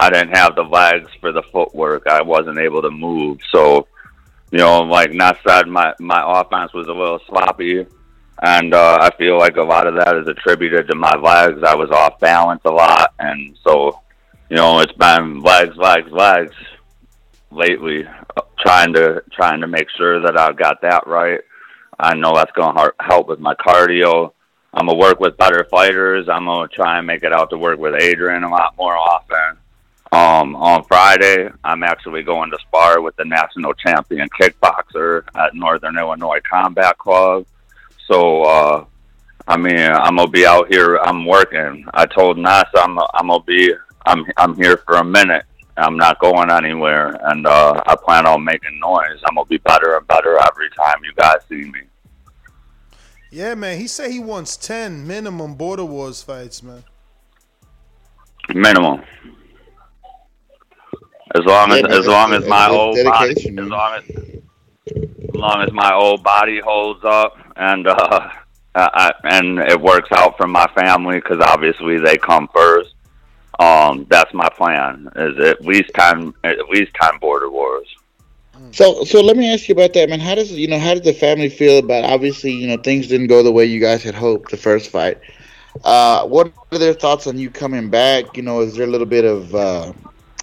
i 0.00 0.10
didn't 0.10 0.34
have 0.34 0.56
the 0.56 0.62
legs 0.62 1.08
for 1.20 1.30
the 1.32 1.42
footwork. 1.52 2.06
I 2.06 2.22
wasn't 2.22 2.58
able 2.58 2.82
to 2.82 2.90
move. 2.90 3.38
So 3.52 3.86
you 4.50 4.58
know 4.58 4.82
like 4.82 5.12
not 5.12 5.38
said 5.46 5.68
my 5.68 5.94
my 6.00 6.22
offense 6.40 6.72
was 6.72 6.88
a 6.88 6.92
little 6.92 7.20
sloppy 7.28 7.86
and 8.42 8.74
uh, 8.74 8.98
I 9.00 9.16
feel 9.16 9.38
like 9.38 9.56
a 9.56 9.62
lot 9.62 9.86
of 9.86 9.94
that 9.94 10.16
is 10.16 10.26
attributed 10.26 10.88
to 10.88 10.96
my 10.96 11.14
legs. 11.16 11.62
I 11.62 11.76
was 11.76 11.90
off 11.90 12.18
balance 12.18 12.62
a 12.64 12.72
lot, 12.72 13.14
and 13.20 13.56
so 13.62 14.00
you 14.52 14.58
know 14.58 14.80
it's 14.80 14.92
been 14.92 15.40
legs, 15.40 15.74
legs, 15.78 16.10
legs 16.12 16.54
lately. 17.50 18.06
uh, 18.06 18.42
Trying 18.58 18.92
to 18.92 19.24
trying 19.32 19.62
to 19.62 19.66
make 19.66 19.88
sure 19.96 20.20
that 20.20 20.38
I 20.38 20.52
got 20.52 20.82
that 20.82 21.06
right. 21.06 21.40
I 21.98 22.14
know 22.14 22.34
that's 22.34 22.52
going 22.52 22.76
to 22.76 22.92
help 23.00 23.28
with 23.28 23.40
my 23.40 23.54
cardio. 23.54 24.32
I'm 24.74 24.86
gonna 24.86 24.98
work 24.98 25.20
with 25.20 25.38
better 25.38 25.66
fighters. 25.70 26.28
I'm 26.28 26.44
gonna 26.44 26.68
try 26.68 26.98
and 26.98 27.06
make 27.06 27.24
it 27.24 27.32
out 27.32 27.48
to 27.50 27.56
work 27.56 27.78
with 27.78 27.94
Adrian 28.00 28.44
a 28.44 28.50
lot 28.50 28.76
more 28.76 28.94
often. 28.96 29.56
Um, 30.12 30.54
on 30.54 30.84
Friday, 30.84 31.48
I'm 31.64 31.82
actually 31.82 32.22
going 32.22 32.50
to 32.50 32.58
spar 32.58 33.00
with 33.00 33.16
the 33.16 33.24
national 33.24 33.72
champion 33.72 34.28
kickboxer 34.38 35.24
at 35.34 35.54
Northern 35.54 35.96
Illinois 35.96 36.40
Combat 36.48 36.96
Club. 36.98 37.46
So, 38.06 38.42
uh, 38.42 38.84
I 39.48 39.56
mean, 39.56 39.78
I'm 39.78 40.16
gonna 40.16 40.28
be 40.28 40.44
out 40.46 40.68
here. 40.72 40.96
I'm 40.96 41.24
working. 41.24 41.86
I 41.94 42.04
told 42.04 42.36
Nas 42.36 42.64
I'm 42.76 42.98
I'm 42.98 43.28
gonna 43.28 43.42
be 43.44 43.72
I'm 44.06 44.24
I'm 44.36 44.54
here 44.56 44.76
for 44.78 44.96
a 44.96 45.04
minute. 45.04 45.44
I'm 45.76 45.96
not 45.96 46.18
going 46.20 46.50
anywhere, 46.50 47.16
and 47.30 47.46
uh, 47.46 47.82
I 47.86 47.96
plan 47.96 48.26
on 48.26 48.44
making 48.44 48.78
noise. 48.78 49.20
I'm 49.26 49.36
gonna 49.36 49.46
be 49.46 49.58
better 49.58 49.96
and 49.96 50.06
better 50.06 50.38
every 50.38 50.68
time 50.70 51.02
you 51.02 51.12
guys 51.16 51.36
see 51.48 51.70
me. 51.70 51.80
Yeah, 53.30 53.54
man. 53.54 53.78
He 53.78 53.86
said 53.86 54.10
he 54.10 54.18
wants 54.18 54.56
ten 54.56 55.06
minimum 55.06 55.54
Border 55.54 55.84
Wars 55.84 56.22
fights, 56.22 56.62
man. 56.62 56.84
Minimum. 58.54 59.02
As 61.34 61.44
long 61.46 61.72
as 61.72 61.80
Yeah, 61.80 61.86
as 61.96 62.06
long 62.06 62.32
as 62.34 62.46
my 62.46 62.68
old 62.68 62.98
body, 63.04 63.30
as 63.30 63.68
long 63.68 63.94
as 63.94 64.42
as 64.90 65.34
long 65.34 65.62
as 65.62 65.72
my 65.72 65.94
old 65.94 66.22
body 66.22 66.60
holds 66.60 67.02
up 67.04 67.38
and 67.56 67.86
uh, 67.86 68.30
I, 68.74 69.12
and 69.24 69.58
it 69.58 69.80
works 69.80 70.10
out 70.12 70.36
for 70.36 70.46
my 70.46 70.66
family 70.74 71.16
because 71.16 71.40
obviously 71.40 71.98
they 71.98 72.16
come 72.16 72.48
first. 72.54 72.94
Um, 73.62 74.06
that's 74.08 74.34
my 74.34 74.48
plan. 74.48 75.08
Is 75.14 75.38
at 75.38 75.64
least 75.64 75.94
time 75.94 76.34
at 76.42 76.68
least 76.68 76.92
time 77.00 77.18
border 77.20 77.48
wars. 77.48 77.86
So, 78.72 79.04
so 79.04 79.20
let 79.20 79.36
me 79.36 79.52
ask 79.52 79.68
you 79.68 79.74
about 79.74 79.92
that, 79.94 80.08
man. 80.08 80.18
How 80.18 80.34
does 80.34 80.50
you 80.52 80.66
know? 80.66 80.78
How 80.78 80.94
did 80.94 81.04
the 81.04 81.12
family 81.12 81.48
feel 81.48 81.78
about? 81.78 82.04
Obviously, 82.04 82.52
you 82.52 82.66
know, 82.66 82.76
things 82.76 83.06
didn't 83.06 83.28
go 83.28 83.42
the 83.42 83.52
way 83.52 83.64
you 83.64 83.80
guys 83.80 84.02
had 84.02 84.14
hoped 84.14 84.50
the 84.50 84.56
first 84.56 84.90
fight. 84.90 85.20
Uh, 85.84 86.26
what 86.26 86.52
are 86.72 86.78
their 86.78 86.94
thoughts 86.94 87.26
on 87.26 87.38
you 87.38 87.50
coming 87.50 87.88
back? 87.88 88.36
You 88.36 88.42
know, 88.42 88.60
is 88.60 88.74
there 88.74 88.86
a 88.86 88.90
little 88.90 89.06
bit 89.06 89.24
of 89.24 89.54
uh, 89.54 89.92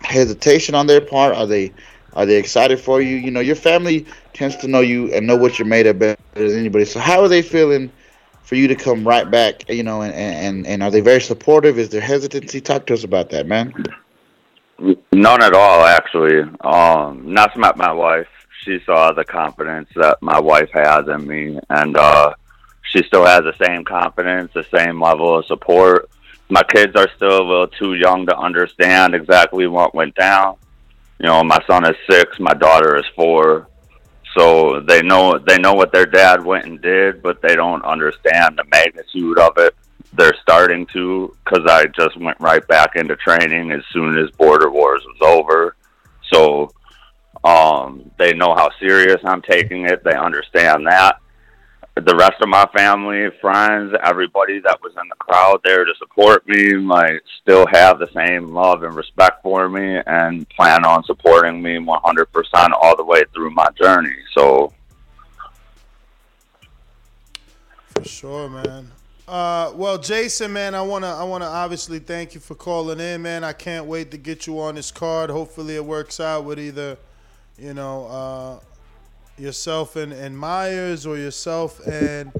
hesitation 0.04 0.76
on 0.76 0.88
their 0.88 1.02
part? 1.02 1.36
Are 1.36 1.46
they 1.46 1.74
are 2.14 2.26
they 2.26 2.38
excited 2.38 2.80
for 2.80 3.02
you? 3.02 3.18
You 3.18 3.32
know, 3.32 3.42
your 3.42 3.56
family 3.56 4.06
tends 4.34 4.56
to 4.58 4.68
know 4.68 4.82
you 4.82 5.14
and 5.14 5.28
know 5.28 5.36
what 5.36 5.60
you're 5.60 5.68
made 5.68 5.88
of 5.88 6.00
better 6.00 6.18
than 6.36 6.58
anybody. 6.58 6.86
So, 6.86 7.00
how 7.00 7.22
are 7.22 7.28
they 7.28 7.42
feeling 7.42 7.92
for 8.50 8.56
you 8.56 8.68
to 8.68 8.76
come 8.76 9.08
right 9.08 9.30
back? 9.30 9.70
You 9.70 9.84
know, 9.84 10.02
and 10.02 10.14
and 10.14 10.66
and 10.66 10.82
are 10.82 10.90
they 10.90 11.02
very 11.02 11.22
supportive? 11.22 11.78
Is 11.78 11.90
there 11.90 12.02
hesitancy? 12.02 12.60
Talk 12.60 12.88
to 12.88 12.96
us 12.96 13.04
about 13.04 13.30
that, 13.30 13.46
man. 13.46 13.72
None 15.12 15.44
at 15.44 15.54
all, 15.54 15.86
actually. 15.86 16.42
Um, 16.62 17.32
not 17.32 17.56
met 17.56 17.78
my 17.78 17.94
wife. 17.94 18.28
She 18.64 18.80
saw 18.86 19.12
the 19.12 19.24
confidence 19.24 19.90
that 19.96 20.18
my 20.22 20.40
wife 20.40 20.72
has 20.74 21.08
in 21.08 21.28
me, 21.28 21.60
and 21.70 21.96
uh, 21.96 22.34
she 22.82 23.04
still 23.04 23.24
has 23.24 23.42
the 23.42 23.54
same 23.64 23.86
confidence, 23.86 24.52
the 24.54 24.66
same 24.76 25.00
level 25.00 25.38
of 25.38 25.46
support. 25.46 26.10
My 26.50 26.64
kids 26.64 26.96
are 26.96 27.10
still 27.16 27.42
a 27.42 27.48
little 27.48 27.68
too 27.68 27.94
young 27.94 28.26
to 28.26 28.36
understand 28.36 29.14
exactly 29.14 29.68
what 29.68 29.94
went 29.94 30.16
down. 30.16 30.56
You 31.20 31.28
know, 31.28 31.44
my 31.44 31.60
son 31.68 31.86
is 31.86 31.96
six, 32.10 32.40
my 32.40 32.54
daughter 32.54 32.98
is 32.98 33.06
four, 33.16 33.68
so 34.38 34.80
they 34.82 35.02
know 35.02 35.38
they 35.38 35.58
know 35.58 35.74
what 35.74 35.92
their 35.92 36.06
dad 36.06 36.44
went 36.44 36.66
and 36.66 36.82
did, 36.82 37.22
but 37.22 37.42
they 37.42 37.56
don't 37.56 37.84
understand 37.84 38.58
the 38.58 38.66
magnitude 38.72 39.40
of 39.40 39.58
it 39.58 39.76
they're 40.14 40.36
starting 40.42 40.86
to 40.88 41.36
because 41.44 41.66
I 41.68 41.86
just 41.88 42.18
went 42.18 42.40
right 42.40 42.66
back 42.68 42.96
into 42.96 43.16
training 43.16 43.72
as 43.72 43.82
soon 43.92 44.18
as 44.18 44.32
Border 44.32 44.70
Wars 44.70 45.04
was 45.06 45.18
over. 45.22 45.76
So 46.32 46.72
um, 47.44 48.12
they 48.18 48.34
know 48.34 48.56
how 48.56 48.70
serious 48.80 49.22
I'm 49.24 49.42
taking 49.42 49.86
it. 49.86 50.04
They 50.04 50.16
understand 50.16 50.88
that. 50.88 51.20
The 52.06 52.16
rest 52.16 52.42
of 52.42 52.50
my 52.50 52.66
family, 52.76 53.30
friends, 53.42 53.94
everybody 54.04 54.60
that 54.60 54.80
was 54.82 54.94
in 55.02 55.08
the 55.10 55.16
crowd 55.16 55.62
there 55.64 55.86
to 55.86 55.94
support 55.98 56.48
me, 56.48 56.76
like, 56.76 57.22
still 57.42 57.66
have 57.72 58.00
the 58.00 58.08
same 58.14 58.54
love 58.54 58.84
and 58.84 58.96
respect 58.96 59.44
for 59.44 59.68
me, 59.70 60.00
and 60.08 60.48
plan 60.50 60.86
on 60.86 61.04
supporting 61.04 61.62
me 61.62 61.78
100% 61.78 62.72
all 62.82 62.96
the 62.96 63.04
way 63.04 63.24
through 63.34 63.52
my 63.52 63.68
journey. 63.80 64.16
So 64.34 64.74
For 67.96 68.04
sure, 68.06 68.50
man. 68.50 68.92
Uh, 69.28 69.72
well, 69.76 69.98
Jason, 69.98 70.54
man, 70.54 70.74
I 70.74 70.82
wanna 70.82 71.14
I 71.14 71.24
wanna 71.24 71.46
obviously 71.46 72.00
thank 72.00 72.34
you 72.34 72.40
for 72.40 72.56
calling 72.56 73.00
in, 73.00 73.22
man. 73.22 73.44
I 73.44 73.54
can't 73.54 73.86
wait 73.86 74.10
to 74.12 74.18
get 74.18 74.48
you 74.48 74.60
on 74.60 74.76
this 74.76 74.90
card. 74.90 75.30
Hopefully, 75.30 75.76
it 75.76 75.86
works 75.86 76.20
out 76.20 76.46
with 76.46 76.60
either, 76.60 76.98
you 77.58 77.76
know, 77.76 78.08
uh, 78.08 78.60
yourself 79.40 79.96
and, 79.96 80.14
and 80.14 80.38
Myers 80.38 81.06
or 81.06 81.18
yourself 81.18 81.80
and 81.88 82.32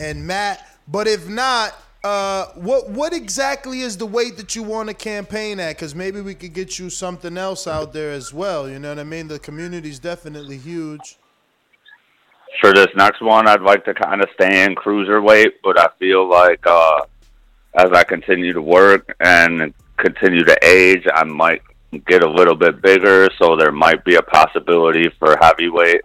and 0.00 0.26
Matt. 0.26 0.66
But 0.88 1.08
if 1.08 1.28
not, 1.28 1.74
uh, 2.04 2.46
what 2.54 2.90
what 2.90 3.12
exactly 3.12 3.80
is 3.80 3.96
the 3.96 4.06
weight 4.06 4.36
that 4.36 4.54
you 4.54 4.62
want 4.62 4.88
to 4.88 4.94
campaign 4.94 5.58
at? 5.60 5.76
Because 5.76 5.94
maybe 5.94 6.20
we 6.20 6.34
could 6.34 6.52
get 6.52 6.78
you 6.78 6.90
something 6.90 7.36
else 7.36 7.66
out 7.66 7.92
there 7.92 8.12
as 8.12 8.32
well. 8.32 8.68
You 8.68 8.78
know 8.78 8.90
what 8.90 8.98
I 8.98 9.04
mean? 9.04 9.28
The 9.28 9.38
community's 9.38 9.98
definitely 9.98 10.58
huge. 10.58 11.18
for 12.60 12.72
this 12.72 12.88
next 12.96 13.20
one, 13.20 13.48
I'd 13.48 13.62
like 13.62 13.84
to 13.84 13.94
kind 13.94 14.22
of 14.22 14.28
stay 14.34 14.64
in 14.64 14.74
cruiserweight, 14.74 15.52
but 15.62 15.78
I 15.78 15.88
feel 15.98 16.28
like 16.28 16.64
uh, 16.66 17.00
as 17.74 17.90
I 17.92 18.04
continue 18.04 18.52
to 18.52 18.62
work 18.62 19.14
and 19.20 19.74
continue 19.98 20.44
to 20.44 20.58
age, 20.62 21.04
I 21.12 21.24
might 21.24 21.62
get 22.06 22.22
a 22.22 22.30
little 22.30 22.54
bit 22.54 22.82
bigger, 22.82 23.28
so 23.38 23.56
there 23.56 23.72
might 23.72 24.04
be 24.04 24.14
a 24.16 24.22
possibility 24.22 25.08
for 25.18 25.36
heavyweight. 25.40 26.02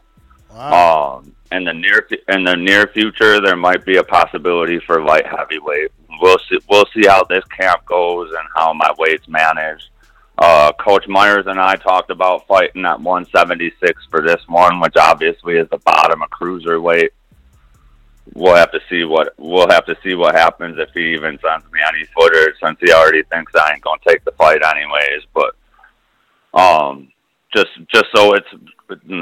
Um, 0.55 1.35
in 1.51 1.63
the 1.63 1.73
near 1.73 2.07
in 2.29 2.43
the 2.43 2.55
near 2.55 2.87
future, 2.87 3.41
there 3.41 3.55
might 3.55 3.85
be 3.85 3.97
a 3.97 4.03
possibility 4.03 4.79
for 4.79 5.03
light 5.03 5.25
heavyweight. 5.25 5.91
We'll 6.21 6.39
see. 6.49 6.59
We'll 6.69 6.85
see 6.93 7.07
how 7.07 7.23
this 7.23 7.43
camp 7.45 7.85
goes 7.85 8.29
and 8.29 8.47
how 8.55 8.73
my 8.73 8.91
weight's 8.97 9.27
managed. 9.27 9.89
Uh, 10.37 10.71
Coach 10.73 11.07
Myers 11.07 11.45
and 11.47 11.59
I 11.59 11.75
talked 11.75 12.09
about 12.09 12.47
fighting 12.47 12.85
at 12.85 12.99
176 12.99 14.05
for 14.09 14.21
this 14.21 14.41
one, 14.47 14.79
which 14.79 14.95
obviously 14.97 15.57
is 15.57 15.69
the 15.69 15.77
bottom 15.79 16.23
of 16.23 16.29
cruiserweight. 16.29 17.09
We'll 18.33 18.55
have 18.55 18.71
to 18.71 18.79
see 18.89 19.03
what 19.03 19.33
we'll 19.37 19.69
have 19.69 19.85
to 19.85 19.95
see 20.03 20.15
what 20.15 20.35
happens 20.35 20.77
if 20.79 20.89
he 20.93 21.13
even 21.13 21.37
sends 21.39 21.71
me 21.71 21.79
any 21.87 22.05
footage, 22.15 22.55
since 22.63 22.79
he 22.79 22.91
already 22.93 23.23
thinks 23.23 23.53
I 23.55 23.73
ain't 23.73 23.81
gonna 23.81 23.99
take 24.07 24.23
the 24.23 24.31
fight 24.31 24.61
anyways. 24.63 25.23
But 25.33 25.55
um, 26.59 27.11
just 27.53 27.69
just 27.93 28.05
so 28.15 28.33
it's 28.33 28.47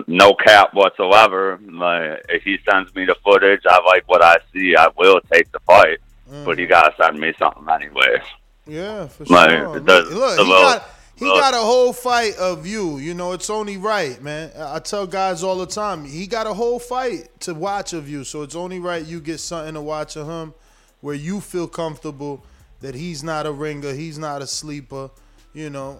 no 0.08 0.34
cap 0.34 0.74
whatsoever. 0.74 1.60
Like 1.64 2.26
if 2.30 2.44
he 2.44 2.58
sends 2.70 2.94
me 2.96 3.06
the 3.06 3.16
footage, 3.24 3.62
I 3.68 3.80
like 3.86 4.04
what 4.08 4.24
I 4.24 4.38
see. 4.54 4.76
I 4.76 4.88
will 4.98 5.20
take 5.32 5.52
the 5.52 5.60
fight, 5.62 6.00
mm. 6.30 6.46
but 6.46 6.58
he 6.60 6.66
gotta 6.66 6.94
send 7.02 7.20
me 7.20 7.34
something 7.40 7.68
anyways. 7.70 8.22
Yeah, 8.68 9.08
for 9.08 9.26
Like, 9.26 9.50
sure. 9.52 9.80
Look, 9.80 10.08
he 10.10 10.14
little- 10.16 10.38
got 10.48 10.90
he 11.16 11.26
little- 11.26 11.40
got 11.40 11.54
a 11.54 11.58
whole 11.58 11.92
fight 11.92 12.38
of 12.38 12.66
you. 12.68 12.98
You 12.98 13.14
know, 13.14 13.34
it's 13.34 13.50
only 13.50 13.78
right, 13.78 14.22
man. 14.22 14.52
I 14.58 14.76
I 14.76 14.80
tell 14.80 15.06
guys 15.08 15.44
all 15.44 15.58
the 15.58 15.66
time, 15.66 16.06
he 16.06 16.28
got 16.28 16.48
a 16.48 16.54
whole 16.54 16.80
fight 16.80 17.28
to 17.42 17.54
watch 17.54 17.94
of 17.94 18.08
you. 18.10 18.24
So 18.24 18.42
it's 18.44 18.56
only 18.56 18.80
right 18.80 19.04
you 19.04 19.20
get 19.20 19.40
something 19.40 19.74
to 19.74 19.82
watch 19.82 20.16
of 20.16 20.28
him 20.28 20.54
where 21.02 21.16
you 21.16 21.42
feel 21.42 21.68
comfortable 21.68 22.46
that 22.82 22.96
he's 22.96 23.24
not 23.24 23.46
a 23.46 23.52
ringer, 23.52 23.94
he's 23.94 24.18
not 24.18 24.42
a 24.42 24.48
sleeper. 24.48 25.10
You 25.54 25.70
know, 25.72 26.00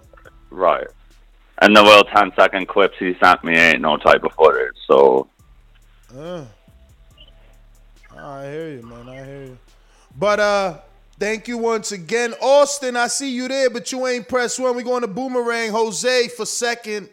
Right. 0.50 0.86
And 1.60 1.76
the 1.76 1.82
little 1.82 2.04
10 2.04 2.32
second 2.38 2.68
clips 2.68 2.94
he 2.98 3.14
sent 3.22 3.44
me 3.44 3.54
ain't 3.56 3.80
no 3.82 3.96
type 3.98 4.24
of 4.24 4.32
footage. 4.32 4.74
So, 4.86 5.28
Uh, 6.16 6.44
I 8.16 8.44
hear 8.46 8.70
you, 8.70 8.82
man. 8.82 9.08
I 9.08 9.24
hear 9.24 9.44
you. 9.44 9.58
But 10.16 10.40
uh, 10.40 10.78
thank 11.18 11.48
you 11.48 11.58
once 11.58 11.92
again, 11.92 12.34
Austin. 12.42 12.96
I 12.96 13.06
see 13.08 13.30
you 13.34 13.48
there, 13.48 13.70
but 13.70 13.92
you 13.92 14.06
ain't 14.06 14.28
press 14.28 14.58
one. 14.58 14.76
We 14.76 14.82
going 14.82 15.02
to 15.02 15.08
boomerang 15.08 15.70
Jose 15.70 16.28
for 16.28 16.46
second. 16.46 17.08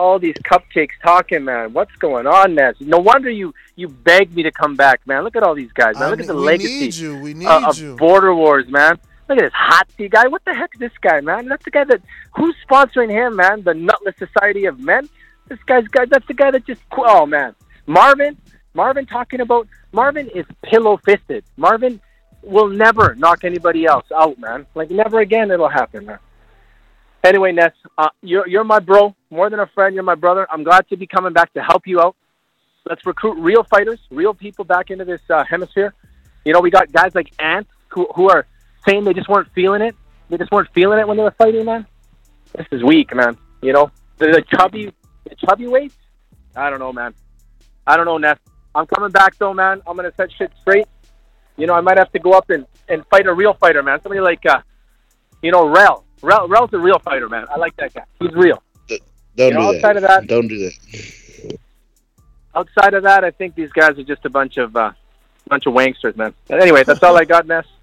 all 0.00 0.18
these 0.18 0.34
cupcakes 0.36 0.98
talking, 1.02 1.44
man. 1.44 1.72
What's 1.72 1.94
going 1.96 2.26
on, 2.26 2.54
Ness? 2.54 2.76
No 2.80 2.98
wonder 2.98 3.30
you 3.30 3.54
you 3.76 3.88
begged 3.88 4.34
me 4.34 4.42
to 4.42 4.50
come 4.50 4.74
back, 4.74 5.06
man. 5.06 5.22
Look 5.22 5.36
at 5.36 5.42
all 5.42 5.54
these 5.54 5.72
guys, 5.72 5.94
man. 5.96 6.04
I 6.04 6.10
Look 6.10 6.20
at 6.20 6.26
the 6.26 6.32
mean, 6.32 6.42
we 6.42 6.46
legacy 6.46 6.80
need 6.80 6.94
you. 6.94 7.18
We 7.18 7.34
need 7.34 7.46
uh, 7.46 7.68
of 7.68 7.78
you. 7.78 7.96
Border 7.96 8.34
Wars, 8.34 8.66
man. 8.68 8.98
Look 9.28 9.38
at 9.38 9.42
this 9.42 9.52
hot 9.52 9.86
tea 9.96 10.08
guy. 10.08 10.26
What 10.26 10.44
the 10.44 10.54
heck 10.54 10.70
is 10.74 10.80
this 10.80 10.98
guy, 11.00 11.20
man? 11.20 11.46
That's 11.46 11.64
the 11.64 11.70
guy 11.70 11.84
that 11.84 12.00
who's 12.34 12.56
sponsoring 12.68 13.10
him, 13.10 13.36
man? 13.36 13.62
The 13.62 13.74
Nutless 13.74 14.16
Society 14.16 14.64
of 14.64 14.80
Men. 14.80 15.08
This 15.48 15.62
guy's 15.66 15.86
guy. 15.88 16.06
That's 16.06 16.26
the 16.26 16.34
guy 16.34 16.50
that 16.50 16.66
just. 16.66 16.80
Oh 16.92 17.26
man, 17.26 17.54
Marvin. 17.86 18.36
Marvin 18.72 19.04
talking 19.04 19.40
about 19.40 19.68
Marvin 19.92 20.28
is 20.28 20.46
pillow 20.62 20.96
fisted. 20.96 21.44
Marvin 21.56 22.00
will 22.42 22.68
never 22.68 23.14
knock 23.16 23.44
anybody 23.44 23.84
else 23.84 24.06
out, 24.16 24.38
man. 24.38 24.66
Like 24.74 24.90
never 24.90 25.20
again 25.20 25.50
it'll 25.50 25.68
happen, 25.68 26.06
man. 26.06 26.18
Anyway, 27.22 27.52
Ness, 27.52 27.72
uh, 27.98 28.08
you're 28.22 28.48
you're 28.48 28.64
my 28.64 28.78
bro, 28.78 29.14
more 29.30 29.48
than 29.50 29.60
a 29.60 29.66
friend. 29.66 29.94
You're 29.94 30.04
my 30.04 30.14
brother. 30.14 30.46
I'm 30.50 30.64
glad 30.64 30.88
to 30.88 30.96
be 30.96 31.06
coming 31.06 31.32
back 31.32 31.52
to 31.54 31.62
help 31.62 31.86
you 31.86 32.00
out. 32.00 32.16
Let's 32.86 33.04
recruit 33.06 33.34
real 33.34 33.62
fighters, 33.64 34.00
real 34.10 34.34
people 34.34 34.64
back 34.64 34.90
into 34.90 35.04
this 35.04 35.20
uh, 35.30 35.44
hemisphere. 35.44 35.94
You 36.44 36.52
know, 36.52 36.60
we 36.60 36.70
got 36.70 36.90
guys 36.92 37.14
like 37.14 37.30
Ant 37.38 37.66
who 37.88 38.08
who 38.14 38.30
are 38.30 38.46
saying 38.86 39.04
they 39.04 39.12
just 39.12 39.28
weren't 39.28 39.48
feeling 39.54 39.82
it. 39.82 39.94
They 40.28 40.38
just 40.38 40.50
weren't 40.50 40.68
feeling 40.72 40.98
it 40.98 41.06
when 41.06 41.16
they 41.16 41.22
were 41.22 41.32
fighting, 41.32 41.64
man. 41.64 41.86
This 42.56 42.66
is 42.70 42.82
weak, 42.82 43.14
man. 43.14 43.36
You 43.62 43.72
know, 43.72 43.90
the, 44.18 44.26
the 44.26 44.42
chubby, 44.42 44.92
the 45.24 45.34
chubby 45.36 45.66
weights. 45.66 45.96
I 46.56 46.70
don't 46.70 46.78
know, 46.78 46.92
man. 46.92 47.14
I 47.86 47.96
don't 47.96 48.06
know, 48.06 48.18
Ness. 48.18 48.38
I'm 48.74 48.86
coming 48.86 49.10
back 49.10 49.36
though, 49.38 49.52
man. 49.52 49.82
I'm 49.86 49.96
gonna 49.96 50.12
set 50.16 50.32
shit 50.32 50.52
straight. 50.60 50.86
You 51.56 51.66
know, 51.66 51.74
I 51.74 51.80
might 51.80 51.98
have 51.98 52.10
to 52.12 52.18
go 52.18 52.32
up 52.32 52.48
and, 52.48 52.66
and 52.88 53.04
fight 53.10 53.26
a 53.26 53.34
real 53.34 53.52
fighter, 53.54 53.82
man. 53.82 54.00
Somebody 54.02 54.20
like, 54.20 54.46
uh, 54.46 54.62
you 55.42 55.50
know, 55.52 55.68
Rel. 55.68 56.04
Rel. 56.22 56.48
Rel's 56.48 56.72
a 56.72 56.78
real 56.78 56.98
fighter, 56.98 57.28
man. 57.28 57.46
I 57.50 57.58
like 57.58 57.76
that 57.76 57.92
guy. 57.92 58.04
He's 58.18 58.32
real. 58.32 58.62
Don't 59.40 59.48
You 59.52 59.54
do 59.54 59.58
know, 59.58 59.72
that. 59.72 59.76
outside 59.78 59.96
of 59.96 60.02
that- 60.02 60.26
Don't 60.26 60.48
do 60.48 60.58
that. 60.58 61.58
Outside 62.54 62.94
of 62.94 63.02
that, 63.04 63.24
I 63.24 63.30
think 63.30 63.54
these 63.54 63.70
guys 63.72 63.98
are 63.98 64.02
just 64.02 64.24
a 64.26 64.30
bunch 64.30 64.56
of 64.58 64.76
uh, 64.76 64.90
bunch 65.48 65.66
of 65.66 65.72
wanksters, 65.72 66.14
man. 66.16 66.34
But 66.48 66.60
anyway, 66.60 66.82
that's 66.84 67.02
all 67.02 67.16
I 67.16 67.24
got, 67.24 67.46
Ness. 67.46 67.64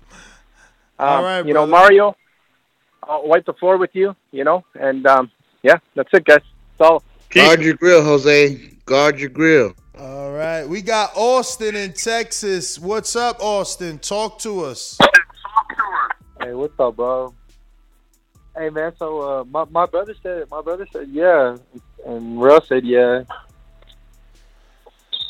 Um, 0.99 1.07
All 1.09 1.21
right, 1.23 1.45
you 1.45 1.53
know. 1.53 1.67
Mario, 1.67 2.15
I'll 3.03 3.27
wipe 3.27 3.45
the 3.45 3.53
floor 3.53 3.77
with 3.77 3.91
you. 3.93 4.15
You 4.31 4.43
know, 4.43 4.65
and 4.73 5.05
um, 5.05 5.29
yeah, 5.61 5.77
that's 5.93 6.09
it, 6.11 6.25
guys. 6.25 6.39
That's 6.79 6.89
all. 6.89 7.03
Guard 7.29 7.61
your 7.61 7.75
grill, 7.75 8.03
Jose. 8.03 8.55
Guard 8.85 9.19
your 9.19 9.29
grill. 9.29 9.73
All 9.99 10.31
right, 10.31 10.65
we 10.65 10.81
got 10.81 11.11
Austin 11.15 11.75
in 11.75 11.93
Texas. 11.93 12.79
What's 12.79 13.15
up, 13.15 13.37
Austin? 13.39 13.99
Talk 13.99 14.39
to 14.39 14.61
us. 14.65 14.97
Hey, 16.41 16.53
what's 16.55 16.79
up, 16.79 16.95
bro? 16.95 17.31
Hey, 18.57 18.69
man. 18.69 18.93
So, 18.97 19.21
uh, 19.21 19.43
my 19.45 19.65
my 19.65 19.85
brother 19.85 20.15
said 20.23 20.45
my 20.51 20.61
brother 20.61 20.87
said 20.91 21.09
yeah, 21.09 21.57
and 22.05 22.41
Russ 22.41 22.67
said 22.69 22.85
yeah. 22.85 23.23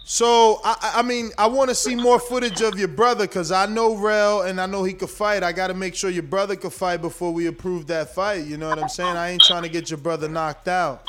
So 0.05 0.61
I, 0.63 0.77
I- 0.81 0.99
I 0.99 1.01
mean, 1.03 1.31
I 1.37 1.47
want 1.47 1.69
to 1.69 1.75
see 1.75 1.95
more 1.95 2.19
footage 2.19 2.61
of 2.61 2.79
your 2.79 2.87
brother 2.89 3.27
because 3.27 3.51
I 3.51 3.65
know 3.65 3.95
Rel 3.95 4.41
and 4.43 4.61
I 4.61 4.65
know 4.65 4.83
he 4.83 4.93
could 4.93 5.09
fight. 5.09 5.43
I 5.43 5.51
got 5.51 5.67
to 5.67 5.73
make 5.73 5.95
sure 5.95 6.09
your 6.09 6.23
brother 6.23 6.55
could 6.55 6.73
fight 6.73 7.01
before 7.01 7.33
we 7.33 7.47
approve 7.47 7.87
that 7.87 8.13
fight. 8.15 8.45
You 8.45 8.57
know 8.57 8.69
what 8.69 8.79
I'm 8.79 8.89
saying? 8.89 9.17
I 9.17 9.31
ain't 9.31 9.43
trying 9.43 9.63
to 9.63 9.69
get 9.69 9.89
your 9.91 9.99
brother 9.99 10.29
knocked 10.29 10.67
out. 10.69 11.03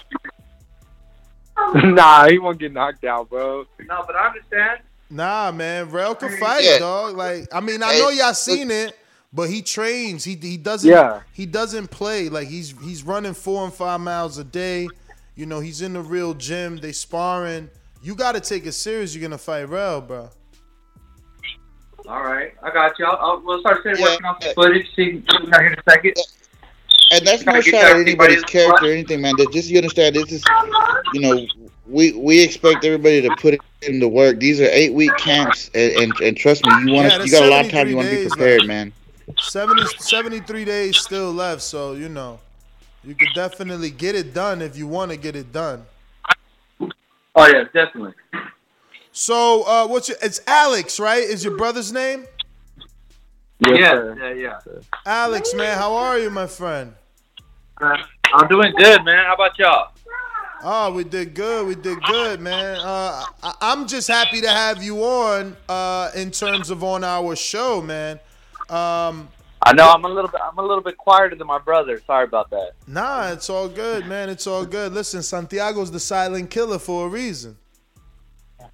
nah, 1.85 2.29
he 2.29 2.39
won't 2.39 2.59
get 2.59 2.73
knocked 2.73 3.05
out, 3.05 3.31
bro. 3.31 3.65
No, 3.89 4.05
but 4.07 4.17
I 4.17 4.29
understand. 4.29 4.81
Nah, 5.11 5.53
man, 5.53 5.91
Rel 5.91 6.15
could 6.15 6.33
fight, 6.33 6.65
Yeah. 6.65 6.79
dog. 6.79 7.17
Like, 7.17 7.49
I 7.53 7.61
mean, 7.61 7.83
I 7.83 7.93
Hey, 7.93 7.99
know 7.99 8.11
y'all 8.11 8.35
seen 8.35 8.71
it, 8.71 8.99
but 9.33 9.49
he 9.51 9.63
trains. 9.63 10.25
He 10.25 10.35
he 10.37 10.57
doesn't. 10.57 10.91
Yeah. 10.91 11.21
He 11.33 11.47
doesn't 11.47 11.91
play. 11.91 12.29
Like 12.29 12.49
he's 12.49 12.75
he's 12.83 13.03
running 13.03 13.35
four 13.35 13.65
and 13.65 13.73
five 13.73 14.01
miles 14.01 14.39
a 14.39 14.45
day. 14.45 14.89
You 15.35 15.47
know, 15.47 15.61
he's 15.61 15.83
in 15.83 15.93
the 15.93 16.01
real 16.01 16.35
gym. 16.35 16.79
They 16.79 16.93
sparring. 16.93 17.71
You 18.03 18.15
got 18.15 18.33
to 18.35 18.41
take 18.41 18.67
it 18.67 18.73
serious. 18.73 19.15
You're 19.15 19.23
gonna 19.23 19.39
fight 19.39 19.69
Rel, 19.69 20.01
bro. 20.01 20.31
All 22.09 22.23
right, 22.23 22.55
I 22.63 22.71
got 22.71 22.99
you. 22.99 23.05
I'll, 23.05 23.17
I'll, 23.19 23.43
we'll 23.45 23.61
start 23.61 23.83
sitting 23.83 24.01
working 24.03 24.25
off 24.25 24.41
the 24.41 24.53
footage. 24.55 24.87
See, 24.97 25.23
see 25.31 25.37
out 25.53 25.61
here 25.61 25.67
in 25.73 25.79
a 25.79 25.83
second. 25.91 26.15
And 27.11 27.27
that's 27.27 27.45
no 27.45 27.53
Gotta 27.53 27.63
shot 27.63 27.75
at 27.75 27.91
anybody's 27.97 28.13
everybody's- 28.39 28.45
character 28.45 28.87
or 28.87 28.91
anything, 28.93 29.21
man. 29.21 29.35
That 29.37 29.51
just 29.53 29.69
you 29.69 29.77
understand, 29.79 30.15
this 30.17 30.31
is, 30.33 30.45
you 31.13 31.21
know, 31.21 31.47
we 31.87 32.13
we 32.13 32.43
expect 32.43 32.85
everybody 32.85 33.21
to 33.23 33.35
put 33.37 33.59
in 33.83 33.99
the 34.01 34.09
work. 34.09 34.41
These 34.41 34.61
are 34.61 34.69
eight 34.71 34.93
week 34.95 35.15
camps, 35.19 35.71
and, 35.75 35.93
and, 35.93 36.21
and 36.21 36.37
trust 36.37 36.65
me, 36.65 36.71
you 36.85 36.93
want 36.95 37.09
Yeah, 37.09 37.13
to, 37.13 37.19
there's 37.19 37.31
you 37.33 37.39
got 37.39 37.47
a 37.47 37.51
lot 37.51 37.65
of 37.67 37.71
time. 37.71 37.89
You 37.89 37.97
want 37.97 38.09
to 38.09 38.17
be 38.25 38.29
prepared, 38.29 38.61
left. 38.61 38.69
man. 38.69 38.93
70, 39.37 39.85
73 39.99 40.65
days 40.65 40.99
still 40.99 41.33
left, 41.33 41.63
so 41.63 41.93
you 41.93 42.09
know, 42.09 42.41
you 43.05 43.15
could 43.15 43.29
definitely 43.35 43.91
get 43.91 44.15
it 44.15 44.33
done 44.33 44.63
if 44.63 44.77
you 44.77 44.87
want 44.87 45.11
to 45.11 45.17
get 45.17 45.37
it 45.37 45.53
done. 45.53 45.85
Oh 46.81 47.47
yeah, 47.47 47.65
definitely. 47.73 48.15
So, 49.13 49.63
uh, 49.65 49.87
what's 49.87 50.09
your? 50.09 50.19
It's 50.23 50.41
Alex, 50.47 50.99
right? 51.01 51.23
Is 51.23 51.45
your 51.45 51.57
brother's 51.57 51.93
name? 51.93 52.25
yeah, 53.67 54.15
yeah, 54.17 54.33
yeah. 54.33 54.59
Alex, 55.05 55.55
man, 55.55 55.77
how 55.77 55.95
are 55.95 56.19
you, 56.19 56.31
my 56.31 56.47
friend? 56.47 56.95
Uh, 57.81 57.97
I'm 58.35 58.49
doing 58.49 58.73
good, 58.77 59.05
man. 59.05 59.25
How 59.27 59.35
about 59.35 59.59
y'all? 59.59 59.93
Oh, 60.63 60.93
we 60.93 61.05
did 61.05 61.35
good. 61.35 61.67
We 61.67 61.77
did 61.77 62.03
good, 62.03 62.41
man. 62.41 62.79
Uh, 62.81 63.25
I, 63.43 63.55
I'm 63.61 63.87
just 63.87 64.09
happy 64.09 64.41
to 64.41 64.49
have 64.49 64.83
you 64.83 65.03
on. 65.05 65.57
Uh, 65.69 66.11
in 66.17 66.31
terms 66.31 66.71
of 66.71 66.83
on 66.83 67.05
our 67.05 67.37
show, 67.37 67.81
man. 67.81 68.19
Um, 68.71 69.29
I 69.63 69.73
know 69.73 69.91
I'm 69.91 70.05
a 70.05 70.09
little 70.09 70.31
bit 70.31 70.41
I'm 70.43 70.59
a 70.59 70.63
little 70.63 70.83
bit 70.83 70.97
quieter 70.97 71.35
than 71.35 71.47
my 71.47 71.59
brother. 71.59 72.01
Sorry 72.07 72.25
about 72.25 72.51
that. 72.51 72.73
nah, 72.87 73.29
it's 73.33 73.51
all 73.51 73.69
good, 73.69 74.07
man. 74.07 74.29
It's 74.29 74.47
all 74.47 74.65
good. 74.65 74.93
Listen, 74.93 75.23
Santiago's 75.23 75.91
the 75.91 76.01
silent 76.01 76.51
killer 76.51 76.79
for 76.79 77.07
a 77.07 77.09
reason. 77.09 77.57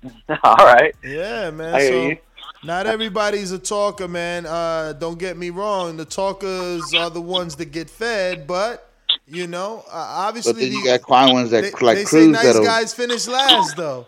All 0.42 0.56
right. 0.56 0.94
Yeah, 1.02 1.50
man. 1.50 1.74
I 1.74 1.80
hear 1.80 1.90
so 1.90 2.06
you. 2.08 2.16
not 2.62 2.86
everybody's 2.86 3.52
a 3.52 3.58
talker, 3.58 4.06
man. 4.06 4.44
Uh, 4.44 4.92
don't 4.92 5.18
get 5.18 5.36
me 5.38 5.48
wrong. 5.48 5.96
The 5.96 6.04
talkers 6.04 6.92
are 6.94 7.08
the 7.08 7.20
ones 7.22 7.56
that 7.56 7.66
get 7.72 7.88
fed, 7.88 8.46
but 8.46 8.90
you 9.26 9.46
know, 9.46 9.82
uh, 9.90 9.92
obviously, 10.26 10.52
But 10.52 10.60
then 10.60 10.72
you 10.72 10.82
the- 10.82 10.88
got 10.90 11.02
quiet 11.02 11.32
ones 11.32 11.50
that 11.50 11.62
they, 11.62 11.70
like 11.84 11.96
they 11.96 12.04
say 12.04 12.10
cruise 12.10 12.28
nice 12.28 12.42
that'll. 12.44 12.64
guys 12.64 12.92
finish 12.92 13.26
last, 13.26 13.76
though. 13.78 14.06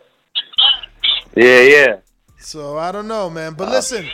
Yeah, 1.34 1.60
yeah. 1.62 1.96
So 2.38 2.76
I 2.76 2.92
don't 2.92 3.08
know, 3.08 3.30
man. 3.30 3.54
But 3.54 3.70
listen, 3.70 4.06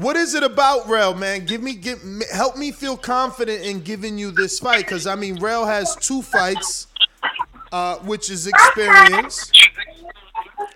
what 0.00 0.16
is 0.16 0.34
it 0.34 0.42
about 0.42 0.88
Rel, 0.88 1.14
man? 1.14 1.44
Give 1.46 1.62
me, 1.62 1.74
give, 1.74 2.00
help 2.32 2.56
me 2.56 2.72
feel 2.72 2.96
confident 2.96 3.64
in 3.64 3.80
giving 3.80 4.18
you 4.18 4.30
this 4.30 4.58
fight, 4.58 4.80
because 4.84 5.06
I 5.06 5.14
mean, 5.14 5.36
Rel 5.36 5.64
has 5.66 5.96
two 5.96 6.22
fights, 6.22 6.86
uh, 7.72 7.96
which 7.98 8.30
is 8.30 8.46
experience. 8.46 9.50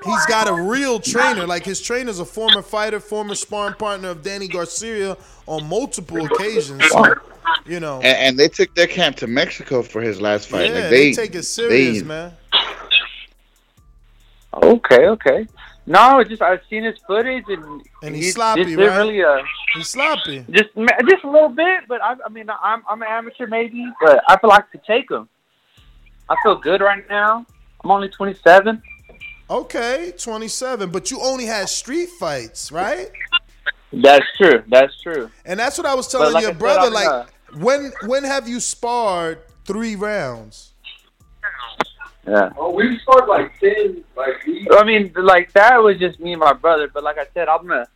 He's 0.05 0.27
got 0.27 0.49
a 0.49 0.55
real 0.55 0.99
trainer. 0.99 1.47
Like 1.47 1.65
his 1.65 1.81
trainer's 1.81 2.19
a 2.19 2.25
former 2.25 2.63
fighter, 2.63 2.99
former 2.99 3.35
sparring 3.37 3.75
partner 3.75 4.09
of 4.09 4.23
Danny 4.23 4.49
Garcia 4.49 5.17
on 5.47 5.69
multiple 5.69 6.25
occasions. 6.27 6.83
So, 6.91 7.15
you 7.67 7.79
know, 7.79 7.97
And, 7.97 8.17
and 8.19 8.39
they 8.39 8.49
took 8.49 8.75
their 8.75 8.89
camp 8.89 9.17
to 9.19 9.27
Mexico 9.29 9.83
for 9.83 10.01
his 10.01 10.21
last 10.21 10.49
fight. 10.49 10.69
yeah, 10.71 10.75
like 10.81 10.91
they, 10.91 11.11
they, 11.11 11.13
take 11.13 11.35
it 11.35 11.45
serious, 11.45 12.01
they- 12.01 12.07
man. 12.07 12.33
Okay, 14.55 15.07
okay. 15.07 15.47
No, 15.87 16.21
it's 16.21 16.31
just 16.31 16.43
I've 16.43 16.61
seen 16.71 16.85
his 16.85 16.97
footage 17.07 17.45
and 17.49 17.83
And 18.03 18.15
he's 18.15 18.27
he's 18.27 18.35
sloppy, 18.35 18.65
just 18.65 18.77
right? 18.77 18.97
Really, 18.99 19.23
uh, 19.23 19.43
He's 19.75 19.89
sloppy. 19.89 20.45
just 20.51 20.71
just 20.77 21.25
a 21.25 21.31
little 21.31 21.49
bit, 21.49 21.81
but 21.89 22.01
I, 22.03 22.15
I 22.25 22.29
mean, 22.29 22.49
I'm 22.51 22.83
I'm 22.89 23.03
an 23.03 23.09
amateur 23.11 23.47
maybe, 23.47 23.85
but 24.01 24.23
I 24.29 24.39
feel 24.39 24.51
like 24.51 24.65
I 24.65 24.67
could 24.71 24.85
take 24.85 25.11
him. 25.11 25.29
I 26.29 26.37
feel 26.43 26.57
good 26.57 26.81
right 26.81 27.05
now. 27.09 27.45
I'm 27.83 27.91
only 27.91 28.09
27. 28.09 28.81
Okay, 29.51 30.13
27, 30.17 30.91
but 30.91 31.11
you 31.11 31.21
only 31.21 31.47
had 31.47 31.69
street 31.69 32.09
fights, 32.11 32.71
right? 32.71 33.11
That's 33.93 34.25
true. 34.39 34.63
That's 34.69 34.99
true. 35.03 35.31
And 35.45 35.59
that's 35.61 35.77
what 35.77 35.87
I 35.87 35.95
was 35.95 36.09
telling 36.09 36.33
like 36.33 36.43
your 36.43 36.53
I 36.53 36.55
brother. 36.55 36.87
I'm 36.87 36.93
like, 36.95 37.29
when 37.57 37.93
when 38.07 38.25
have 38.25 38.49
you 38.49 38.61
sparred 38.61 39.41
three 39.65 39.97
rounds? 39.97 40.72
Yeah. 42.27 42.51
Oh, 42.57 42.71
we 42.71 42.99
scored 42.99 43.29
like 43.29 43.59
ten, 43.59 44.05
like 44.17 44.45
we. 44.47 44.67
I 44.71 44.85
mean, 44.85 45.13
like 45.17 45.53
that 45.53 45.83
was 45.83 45.99
just 45.99 46.21
me 46.21 46.33
and 46.33 46.41
my 46.41 46.53
brother. 46.53 46.89
But 46.89 47.03
like 47.03 47.19
I 47.19 47.27
said, 47.35 47.49
I'm 47.49 47.67
gonna 47.67 47.89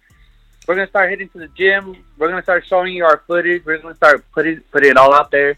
we're 0.66 0.74
gonna 0.74 0.88
start 0.88 1.10
heading 1.10 1.28
to 1.30 1.38
the 1.38 1.48
gym. 1.48 1.96
We're 2.18 2.28
gonna 2.28 2.42
start 2.42 2.66
showing 2.66 2.92
you 2.92 3.04
our 3.04 3.22
footage. 3.26 3.64
We're 3.64 3.78
gonna 3.78 3.94
start 3.94 4.24
putting 4.32 4.60
putting 4.72 4.90
it 4.90 4.96
all 4.96 5.14
out 5.14 5.30
there, 5.30 5.56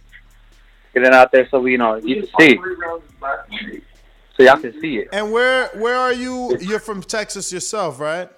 get 0.93 1.03
it 1.03 1.15
out 1.15 1.33
there 1.33 1.49
so 1.49 1.61
we 1.61 1.73
you 1.73 1.79
know 1.79 1.97
you 1.97 2.27
can 2.27 2.29
see, 2.39 2.59
so 4.37 4.43
y'all 4.43 4.59
can 4.59 4.79
see 4.81 4.99
it. 4.99 5.09
And 5.13 5.33
where 5.33 5.69
where 5.69 5.97
are 5.97 6.13
you? 6.13 6.59
You're 6.61 6.81
from 6.81 7.03
Texas 7.03 7.51
yourself, 7.51 7.99
right? 7.99 8.31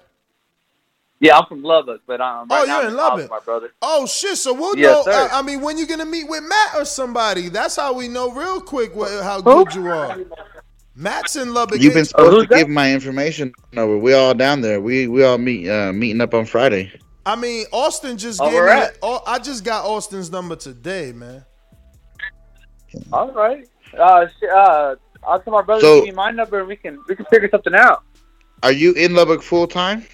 Yeah, 1.21 1.37
I'm 1.37 1.45
from 1.45 1.61
Lubbock, 1.61 2.01
but 2.07 2.19
um, 2.19 2.47
right 2.49 2.61
Oh, 2.61 2.63
you're 2.65 2.75
I'm 2.81 2.87
in 2.87 2.95
Lubbock. 2.95 3.29
my 3.29 3.39
brother. 3.39 3.71
Oh 3.81 4.07
shit! 4.07 4.37
So 4.39 4.53
we'll 4.53 4.75
Yes, 4.75 5.05
know. 5.05 5.11
sir. 5.11 5.29
I, 5.31 5.39
I 5.39 5.41
mean, 5.43 5.61
when 5.61 5.77
you 5.77 5.85
gonna 5.85 6.03
meet 6.05 6.27
with 6.27 6.41
Matt 6.43 6.75
or 6.75 6.83
somebody? 6.83 7.47
That's 7.47 7.75
how 7.75 7.93
we 7.93 8.07
know 8.07 8.31
real 8.31 8.59
quick 8.59 8.95
what, 8.95 9.11
how 9.23 9.39
good 9.39 9.73
you 9.75 9.87
are. 9.87 10.17
Matt's 10.95 11.35
in 11.35 11.53
Lubbock. 11.53 11.79
You've 11.79 11.93
been 11.93 11.99
Ain't- 11.99 12.07
supposed 12.09 12.49
to 12.49 12.55
give 12.57 12.67
my 12.69 12.91
information 12.91 13.53
over. 13.77 13.97
We 13.97 14.13
all 14.13 14.33
down 14.33 14.61
there. 14.61 14.81
We 14.81 15.07
we 15.07 15.23
all 15.23 15.37
meet 15.37 15.69
uh, 15.69 15.93
meeting 15.93 16.21
up 16.21 16.33
on 16.33 16.45
Friday. 16.45 16.91
I 17.23 17.35
mean, 17.35 17.67
Austin 17.71 18.17
just 18.17 18.41
Oh, 18.41 18.45
gave 18.45 18.53
we're 18.55 18.73
me. 18.75 18.81
at- 18.81 18.97
oh, 19.03 19.21
I 19.27 19.37
just 19.37 19.63
got 19.63 19.85
Austin's 19.85 20.31
number 20.31 20.55
today, 20.55 21.11
man. 21.11 21.45
All 23.13 23.31
right. 23.31 23.67
Uh, 23.97 24.27
sh- 24.27 24.43
uh, 24.51 24.95
I'll 25.23 25.39
tell 25.39 25.53
my 25.53 25.61
brother 25.61 25.81
So- 25.81 25.99
to 25.99 26.05
give 26.05 26.13
me 26.13 26.15
my 26.15 26.31
number 26.31 26.59
and 26.59 26.67
we 26.67 26.75
can 26.77 26.99
we 27.07 27.15
can 27.15 27.25
figure 27.25 27.47
something 27.51 27.75
out. 27.75 28.03
Are 28.63 28.71
you 28.71 28.93
in 28.93 29.13
Lubbock 29.13 29.43
full 29.43 29.67
time? 29.67 30.05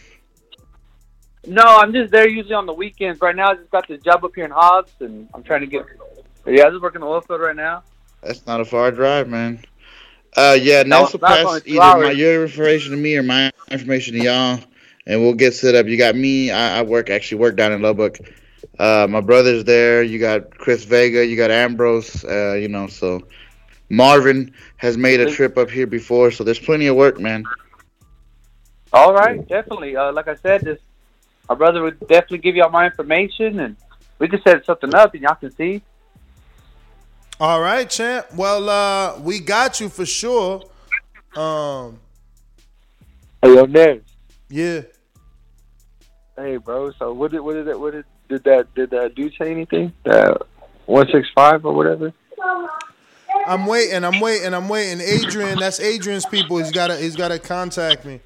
No, 1.47 1.63
I'm 1.63 1.93
just 1.93 2.11
there 2.11 2.27
usually 2.27 2.55
on 2.55 2.65
the 2.65 2.73
weekends. 2.73 3.21
Right 3.21 3.35
now, 3.35 3.51
I 3.51 3.55
just 3.55 3.71
got 3.71 3.87
this 3.87 4.01
job 4.01 4.23
up 4.25 4.35
here 4.35 4.43
in 4.43 4.51
Hobbs, 4.51 4.91
and 4.99 5.29
I'm 5.33 5.43
trying 5.43 5.61
to 5.61 5.67
get. 5.67 5.85
Yeah, 6.45 6.65
I'm 6.65 6.71
just 6.71 6.83
working 6.83 7.01
the 7.01 7.07
oil 7.07 7.21
field 7.21 7.39
right 7.39 7.55
now. 7.55 7.83
That's 8.21 8.45
not 8.45 8.59
a 8.59 8.65
far 8.65 8.91
drive, 8.91 9.29
man. 9.29 9.63
Uh, 10.35 10.57
yeah, 10.59 10.83
No, 10.83 11.01
will 11.01 11.19
that's 11.19 11.43
pass 11.43 11.61
either 11.65 11.79
my, 11.79 12.11
your 12.11 12.43
information 12.43 12.91
to 12.91 12.97
me 12.97 13.15
or 13.15 13.23
my 13.23 13.51
information 13.71 14.15
to 14.15 14.23
y'all, 14.23 14.59
and 15.05 15.21
we'll 15.21 15.33
get 15.33 15.53
set 15.53 15.73
up. 15.73 15.85
You 15.87 15.97
got 15.97 16.15
me. 16.15 16.51
I, 16.51 16.79
I 16.79 16.81
work 16.81 17.09
actually 17.09 17.39
work 17.39 17.55
down 17.55 17.71
in 17.71 17.81
Lubbock. 17.81 18.19
Uh, 18.77 19.07
my 19.09 19.21
brother's 19.21 19.63
there. 19.63 20.03
You 20.03 20.19
got 20.19 20.51
Chris 20.51 20.83
Vega. 20.83 21.25
You 21.25 21.37
got 21.37 21.49
Ambrose. 21.49 22.25
Uh, 22.25 22.53
you 22.53 22.67
know, 22.67 22.87
so 22.87 23.25
Marvin 23.89 24.53
has 24.75 24.97
made 24.97 25.21
a 25.21 25.31
trip 25.31 25.57
up 25.57 25.69
here 25.69 25.87
before, 25.87 26.29
so 26.29 26.43
there's 26.43 26.59
plenty 26.59 26.87
of 26.87 26.97
work, 26.97 27.19
man. 27.19 27.43
All 28.91 29.13
right, 29.13 29.47
definitely. 29.47 29.95
Uh, 29.95 30.11
like 30.11 30.27
I 30.27 30.35
said, 30.35 30.61
this 30.61 30.79
my 31.49 31.55
brother 31.55 31.81
would 31.83 31.99
definitely 32.01 32.39
give 32.39 32.55
y'all 32.55 32.69
my 32.69 32.85
information, 32.85 33.59
and 33.59 33.75
we 34.19 34.27
can 34.27 34.41
set 34.41 34.65
something 34.65 34.93
up, 34.93 35.13
and 35.13 35.23
y'all 35.23 35.35
can 35.35 35.51
see. 35.55 35.81
All 37.39 37.61
right, 37.61 37.89
champ. 37.89 38.27
Well, 38.35 38.67
uh, 38.69 39.19
we 39.19 39.39
got 39.39 39.79
you 39.79 39.89
for 39.89 40.05
sure. 40.05 40.63
Um, 41.35 41.99
Hey, 43.43 43.53
yo, 43.53 43.65
Ned. 43.65 44.03
yeah. 44.49 44.81
Hey, 46.35 46.57
bro. 46.57 46.91
So 46.93 47.13
what 47.13 47.31
did 47.31 47.41
what 47.41 47.53
did 47.53 47.67
that 47.67 47.79
what 47.79 47.93
did 47.93 48.05
did 48.29 48.43
that 48.45 48.73
did 48.73 48.89
that 48.89 49.13
dude 49.15 49.33
say 49.39 49.51
anything? 49.51 49.93
That 50.05 50.41
one 50.87 51.07
six 51.11 51.27
five 51.35 51.63
or 51.65 51.73
whatever. 51.73 52.13
I'm 53.47 53.65
waiting. 53.67 54.03
I'm 54.03 54.19
waiting. 54.19 54.53
I'm 54.53 54.67
waiting. 54.67 54.99
Adrian, 55.01 55.59
that's 55.59 55.79
Adrian's 55.79 56.25
people. 56.25 56.57
He's 56.57 56.71
gotta. 56.71 56.97
He's 56.97 57.15
gotta 57.15 57.39
contact 57.39 58.05
me. 58.05 58.19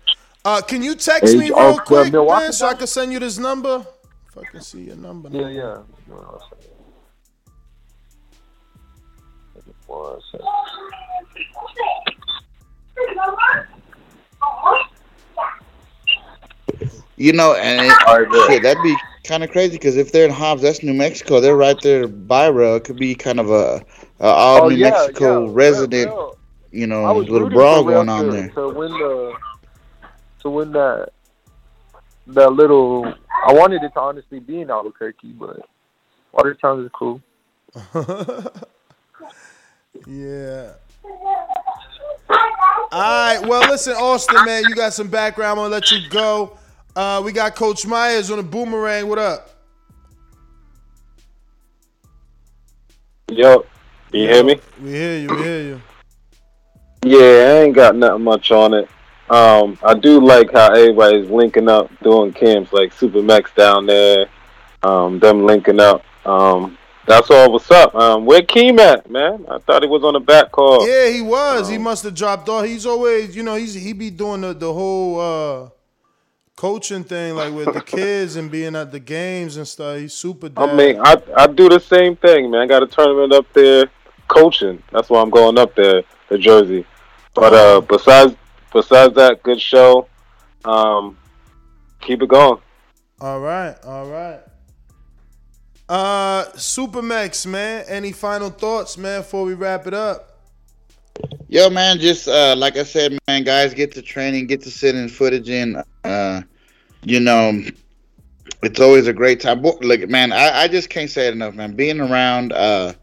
Uh, 0.44 0.62
can 0.62 0.82
you 0.82 0.96
text 0.96 1.36
me 1.38 1.50
real 1.52 1.78
quick, 1.80 2.12
man, 2.14 2.52
so 2.52 2.68
I 2.68 2.74
can 2.74 2.88
send 2.88 3.12
you 3.14 3.20
this 3.20 3.38
number? 3.38 3.86
If 4.28 4.38
I 4.38 4.44
can 4.50 4.62
see 4.62 4.82
your 4.86 4.96
number. 4.96 5.30
Yeah, 5.30 5.50
yeah. 5.50 5.78
One 6.08 6.40
second. 6.50 6.72
You 17.18 17.34
know, 17.34 17.54
and 17.56 17.82
it, 17.86 18.48
shit, 18.48 18.64
that'd 18.64 18.82
be 18.82 18.96
kind 19.26 19.44
of 19.44 19.52
crazy 19.52 19.74
because 19.74 19.96
if 19.96 20.12
they're 20.12 20.26
in 20.26 20.32
Hobbs, 20.32 20.64
that's 20.64 20.82
New 20.82 20.94
Mexico. 20.94 21.40
They're 21.40 21.56
right 21.56 21.80
there 21.84 22.08
by 22.08 22.50
Rel. 22.50 22.78
It 22.78 22.84
could 22.84 22.96
be 22.96 23.14
kind 23.14 23.40
of 23.40 23.52
a, 23.52 23.84
a 24.20 24.26
all 24.26 24.64
Oh, 24.66 24.70
New 24.70 24.76
yeah, 24.78 24.90
Mexico 24.90 25.46
yeah, 25.46 25.52
resident, 25.54 26.08
Rel. 26.10 26.38
you 26.72 26.88
know, 26.88 27.14
was 27.14 27.30
little 27.30 27.50
brawl 27.50 27.84
going 27.84 28.10
on 28.10 28.30
there. 28.32 28.50
To 28.50 28.70
win 28.70 28.92
the 28.92 29.34
to 30.42 30.50
win 30.50 30.72
that 30.74 31.10
that 32.28 32.52
little. 32.54 33.06
I 33.46 33.54
wanted 33.54 33.84
it 33.84 33.94
to 33.94 34.00
honestly 34.00 34.40
be 34.40 34.62
in 34.62 34.70
Albuquerque, 34.70 35.34
but 35.34 35.60
Watertown 36.32 36.86
is 36.86 36.92
cool. 36.94 37.22
yeah. 40.08 40.74
All 42.92 43.00
right. 43.02 43.40
Well, 43.46 43.70
listen, 43.70 43.94
Austin, 43.94 44.46
man, 44.46 44.64
you 44.66 44.76
got 44.76 44.94
some 44.94 45.08
background. 45.08 45.52
I'm 45.52 45.58
gonna 45.58 45.70
let 45.70 45.92
you 45.92 46.10
go. 46.10 46.58
Uh, 46.96 47.22
we 47.24 47.32
got 47.32 47.56
Coach 47.56 47.86
Myers 47.86 48.30
on 48.30 48.38
the 48.38 48.44
boomerang. 48.44 49.08
What 49.08 49.18
up? 49.18 49.50
Yo, 53.30 53.66
you 54.12 54.28
hear 54.28 54.44
me? 54.44 54.60
We 54.82 54.92
hear 54.92 55.18
you. 55.20 55.30
We 55.30 55.38
hear 55.38 55.62
you. 55.62 55.82
Yeah, 57.04 57.20
I 57.20 57.64
ain't 57.64 57.76
got 57.76 57.96
nothing 57.96 58.24
much 58.24 58.52
on 58.52 58.74
it. 58.74 58.90
Um, 59.32 59.78
I 59.82 59.94
do 59.94 60.20
like 60.20 60.52
how 60.52 60.74
everybody's 60.74 61.30
linking 61.30 61.70
up 61.70 61.90
doing 62.04 62.34
camps, 62.34 62.74
like 62.74 62.92
Super 62.92 63.22
Max 63.22 63.50
down 63.56 63.86
there, 63.86 64.26
um, 64.84 65.20
them 65.20 65.46
linking 65.46 65.80
up. 65.80 66.04
Um, 66.26 66.78
that's 67.08 67.32
all. 67.32 67.50
What's 67.54 67.72
up? 67.72 67.96
Um, 67.96 68.26
where 68.26 68.42
Keem 68.42 68.78
at, 68.80 69.10
man? 69.10 69.46
I 69.50 69.60
thought 69.60 69.84
he 69.84 69.88
was 69.88 70.04
on 70.04 70.14
the 70.14 70.20
back 70.20 70.52
call. 70.52 70.86
Yeah, 70.86 71.10
he 71.10 71.22
was. 71.22 71.70
he 71.70 71.78
must 71.78 72.04
have 72.04 72.14
dropped 72.14 72.50
off. 72.50 72.66
He's 72.66 72.86
always, 72.86 73.34
you 73.34 73.42
know, 73.42 73.56
he's 73.56 73.74
he 73.74 73.94
be 73.94 74.10
doing 74.10 74.42
the 74.42 74.54
the 74.54 74.74
whole 74.74 75.20
uh, 75.20 75.70
coaching 76.58 77.06
thing, 77.06 77.34
like 77.36 77.54
with 77.54 77.74
the 77.74 77.82
kids 77.86 78.36
and 78.36 78.52
being 78.52 78.76
at 78.76 78.92
the 78.92 79.00
games 79.00 79.56
and 79.56 79.66
stuff. 79.66 79.98
He's 79.98 80.14
super. 80.14 80.50
Dad. 80.50 80.70
I 80.70 80.76
mean, 80.76 81.00
I 81.02 81.16
I 81.38 81.48
do 81.48 81.70
the 81.70 81.80
same 81.80 82.18
thing, 82.18 82.52
man. 82.52 82.60
I 82.64 82.68
got 82.68 82.84
a 82.84 82.88
tournament 82.88 83.32
up 83.32 83.46
there 83.54 83.86
coaching. 84.28 84.84
That's 84.92 85.10
why 85.10 85.22
I'm 85.22 85.30
going 85.30 85.58
up 85.58 85.74
there 85.74 86.04
to 86.28 86.38
Jersey. 86.38 86.86
But 87.34 87.54
uh, 87.54 87.80
besides 87.80 88.36
besides 88.74 89.16
that, 89.16 89.44
good 89.44 89.62
show. 89.62 90.08
Um, 90.66 91.18
keep 92.02 92.22
it 92.22 92.30
going. 92.30 92.60
All 93.20 93.40
right, 93.40 93.76
all 93.86 94.08
right. 94.10 94.40
Uh, 95.88 96.46
Supermax, 96.54 97.46
man. 97.46 97.86
Any 97.88 98.12
final 98.12 98.50
thoughts, 98.50 98.98
man, 98.98 99.22
before 99.22 99.44
we 99.44 99.54
wrap 99.54 99.88
it 99.88 99.94
up? 99.94 100.40
Yo, 101.50 101.70
man, 101.70 102.00
just 102.00 102.28
uh, 102.28 102.56
like 102.58 102.78
I 102.78 102.84
said, 102.84 103.18
man, 103.28 103.44
guys, 103.44 103.74
get 103.74 103.92
to 103.94 104.02
training, 104.02 104.48
get 104.48 104.62
to 104.62 104.72
sitting 104.72 105.02
in 105.02 105.10
footage 105.10 105.50
in. 105.50 105.84
Uh, 106.04 106.42
you 107.04 107.20
know, 107.20 107.62
it's 108.64 108.80
always 108.80 109.08
a 109.08 109.14
great 109.14 109.42
time. 109.42 109.62
Bo- 109.62 109.78
Look, 109.82 110.08
man, 110.10 110.32
I, 110.32 110.62
I 110.62 110.68
just 110.68 110.90
can't 110.90 111.10
say 111.10 111.28
it 111.28 111.34
enough, 111.34 111.54
man. 111.54 111.74
Being 111.76 112.00
around, 112.00 112.54
uh, 112.54 112.94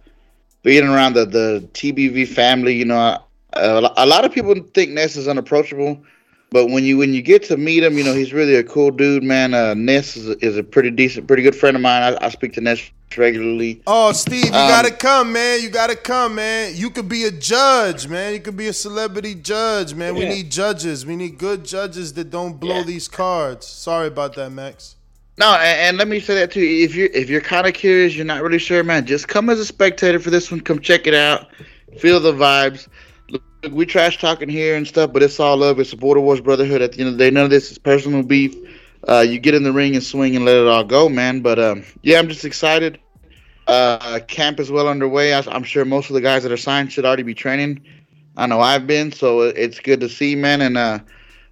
being 0.63 0.85
around 0.85 1.13
the 1.13 1.27
the 1.27 1.69
TBV 1.75 2.27
family, 2.27 2.75
you 2.75 2.87
know, 2.87 3.23
a, 3.55 3.91
a 3.97 4.07
lot 4.07 4.25
of 4.25 4.33
people 4.33 4.55
think 4.75 4.91
Ness 4.91 5.17
is 5.17 5.29
unapproachable, 5.29 6.03
but 6.51 6.67
when 6.67 6.85
you 6.85 6.97
when 6.99 7.13
you 7.13 7.23
get 7.23 7.43
to 7.45 7.57
meet 7.57 7.83
him, 7.83 7.99
you 7.99 8.05
know, 8.05 8.15
he's 8.15 8.33
really 8.33 8.55
a 8.55 8.65
cool 8.65 8.91
dude, 8.91 9.23
man. 9.23 9.55
Uh, 9.55 9.75
Ness 9.75 10.17
is 10.17 10.29
a, 10.29 10.45
is 10.45 10.57
a 10.57 10.63
pretty 10.63 10.91
decent, 10.91 11.27
pretty 11.27 11.43
good 11.43 11.57
friend 11.57 11.77
of 11.77 11.83
mine. 11.83 12.03
I, 12.03 12.27
I 12.27 12.29
speak 12.31 12.53
to 12.55 12.61
Ness 12.61 12.91
regularly. 13.17 13.83
Oh, 13.87 14.13
Steve, 14.13 14.45
you 14.45 14.53
Um, 14.53 14.69
gotta 14.69 14.91
come, 14.91 15.33
man. 15.33 15.61
You 15.63 15.71
gotta 15.71 15.97
come, 15.97 16.37
man. 16.37 16.75
You 16.77 16.91
could 16.91 17.09
be 17.09 17.25
a 17.25 17.31
judge, 17.31 18.07
man. 18.07 18.35
You 18.35 18.41
could 18.41 18.57
be 18.57 18.69
a 18.69 18.73
celebrity 18.73 19.35
judge, 19.35 19.95
man. 19.95 20.15
We 20.15 20.27
need 20.27 20.51
judges. 20.51 21.05
We 21.05 21.17
need 21.17 21.39
good 21.39 21.65
judges 21.65 22.13
that 22.15 22.31
don't 22.31 22.61
blow 22.61 22.83
these 22.83 23.09
cards. 23.09 23.67
Sorry 23.67 24.09
about 24.09 24.35
that, 24.37 24.51
Max. 24.51 24.97
No, 25.39 25.53
and, 25.55 25.81
and 25.81 25.99
let 25.99 26.09
me 26.09 26.19
say 26.21 26.35
that 26.35 26.51
too. 26.51 26.61
If 26.61 26.95
you're 26.95 27.09
if 27.09 27.31
you're 27.31 27.41
kind 27.41 27.67
of 27.67 27.73
curious, 27.75 28.15
you're 28.17 28.27
not 28.27 28.43
really 28.43 28.59
sure, 28.59 28.83
man. 28.85 29.07
Just 29.07 29.29
come 29.29 29.49
as 29.51 29.59
a 29.59 29.65
spectator 29.67 30.19
for 30.19 30.31
this 30.31 30.51
one. 30.51 30.61
Come 30.61 30.81
check 30.81 31.07
it 31.07 31.15
out. 31.15 31.49
Feel 31.99 32.21
the 32.21 32.33
vibes. 32.33 32.89
Look, 33.31 33.43
we 33.71 33.87
trash 33.87 34.19
talking 34.19 34.49
here 34.49 34.77
and 34.77 34.87
stuff, 34.87 35.13
but 35.13 35.23
it's 35.23 35.39
all 35.39 35.57
love. 35.57 35.79
It's 35.81 35.93
a 35.93 35.97
Border 35.97 36.21
Wars 36.21 36.41
brotherhood. 36.41 36.83
At 36.83 36.93
the 36.93 37.01
end 37.01 37.09
of 37.09 37.19
the 37.19 37.25
day, 37.25 37.31
none 37.31 37.45
of 37.45 37.51
this 37.51 37.71
is 37.71 37.79
personal 37.79 38.23
beef. 38.23 38.55
Uh, 39.07 39.21
you 39.21 39.39
get 39.39 39.55
in 39.55 39.63
the 39.63 39.73
ring 39.73 39.95
and 39.95 40.03
swing 40.03 40.35
and 40.35 40.45
let 40.45 40.57
it 40.57 40.67
all 40.67 40.85
go, 40.85 41.09
man. 41.09 41.41
But 41.41 41.59
um, 41.59 41.85
yeah, 42.03 42.19
I'm 42.19 42.29
just 42.29 42.45
excited. 42.45 42.99
Uh, 43.67 44.21
camp 44.29 44.59
is 44.61 44.71
well 44.71 44.89
underway. 44.89 45.35
I, 45.35 45.41
I'm 45.49 45.63
sure 45.63 45.85
most 45.85 46.09
of 46.09 46.15
the 46.15 46.21
guys 46.21 46.43
that 46.43 46.53
are 46.53 46.57
signed 46.57 46.93
should 46.93 47.05
already 47.05 47.23
be 47.23 47.35
training. 47.35 47.85
I 48.37 48.47
know 48.47 48.61
I've 48.61 48.87
been, 48.87 49.13
so 49.13 49.43
it's 49.43 49.81
good 49.81 50.01
to 50.01 50.09
see, 50.09 50.35
man. 50.35 50.63
And 50.63 50.79
uh, 50.79 51.01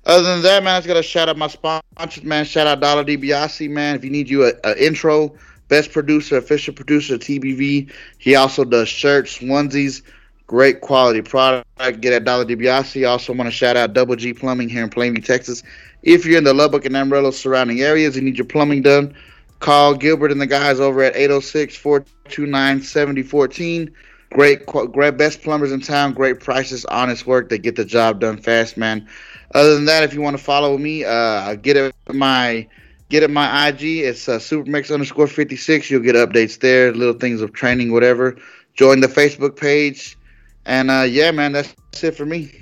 other 0.06 0.22
than 0.22 0.42
that, 0.42 0.62
man, 0.62 0.74
I 0.74 0.78
just 0.78 0.88
gotta 0.88 1.02
shout 1.02 1.28
out 1.28 1.36
my 1.36 1.48
sponsors, 1.48 2.24
man. 2.24 2.44
Shout 2.44 2.66
out 2.66 2.80
Dollar 2.80 3.04
DiBiase, 3.04 3.68
man. 3.68 3.96
If 3.96 4.04
you 4.04 4.10
need 4.10 4.30
you 4.30 4.44
a 4.44 4.82
intro, 4.82 5.34
best 5.68 5.92
producer, 5.92 6.36
official 6.36 6.72
producer, 6.72 7.18
TBV. 7.18 7.92
He 8.18 8.34
also 8.34 8.64
does 8.64 8.88
shirts, 8.88 9.38
onesies, 9.38 10.02
great 10.46 10.80
quality 10.80 11.20
product. 11.22 11.66
Get 12.00 12.12
at 12.12 12.24
Dollar 12.24 12.44
DiBiase. 12.44 13.08
Also 13.08 13.32
want 13.32 13.48
to 13.48 13.52
shout 13.52 13.76
out 13.76 13.92
Double 13.92 14.14
G 14.16 14.32
Plumbing 14.32 14.68
here 14.68 14.84
in 14.84 14.90
Plainview, 14.90 15.24
Texas. 15.24 15.62
If 16.02 16.24
you're 16.24 16.38
in 16.38 16.44
the 16.44 16.54
Lubbock 16.54 16.84
and 16.84 16.96
Amarillo 16.96 17.32
surrounding 17.32 17.80
areas 17.80 18.14
and 18.16 18.24
need 18.24 18.38
your 18.38 18.46
plumbing 18.46 18.82
done, 18.82 19.16
call 19.60 19.94
Gilbert 19.94 20.30
and 20.30 20.40
the 20.40 20.46
guys 20.46 20.78
over 20.80 21.02
at 21.02 21.14
806-429-7014. 21.14 23.92
Great, 24.30 24.66
great, 24.66 25.16
best 25.16 25.42
plumbers 25.42 25.72
in 25.72 25.80
town. 25.80 26.12
Great 26.12 26.38
prices, 26.40 26.84
honest 26.86 27.26
work. 27.26 27.48
They 27.48 27.58
get 27.58 27.76
the 27.76 27.84
job 27.84 28.20
done 28.20 28.36
fast, 28.36 28.76
man. 28.76 29.08
Other 29.54 29.74
than 29.74 29.84
that, 29.86 30.04
if 30.04 30.12
you 30.12 30.20
want 30.20 30.36
to 30.36 30.42
follow 30.42 30.76
me, 30.76 31.04
uh, 31.04 31.54
get 31.54 31.76
at 31.76 31.94
my 32.12 32.66
get 33.08 33.22
at 33.22 33.30
my 33.30 33.68
IG. 33.68 33.82
It's 33.82 34.28
uh, 34.28 34.38
supermix 34.38 34.92
underscore 34.92 35.28
fifty 35.28 35.54
six. 35.56 35.88
You'll 35.90 36.02
get 36.02 36.16
updates 36.16 36.58
there, 36.58 36.92
little 36.92 37.14
things 37.14 37.40
of 37.40 37.52
training, 37.52 37.92
whatever. 37.92 38.36
Join 38.74 39.00
the 39.00 39.06
Facebook 39.06 39.56
page, 39.56 40.18
and 40.66 40.90
uh, 40.90 41.02
yeah, 41.02 41.30
man, 41.30 41.52
that's, 41.52 41.74
that's 41.92 42.04
it 42.04 42.16
for 42.16 42.26
me. 42.26 42.52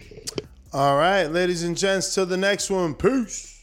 All 0.72 0.96
right, 0.96 1.26
ladies 1.26 1.62
and 1.62 1.76
gents, 1.76 2.14
till 2.14 2.26
the 2.26 2.36
next 2.36 2.70
one. 2.70 2.94
Peace. 2.94 3.53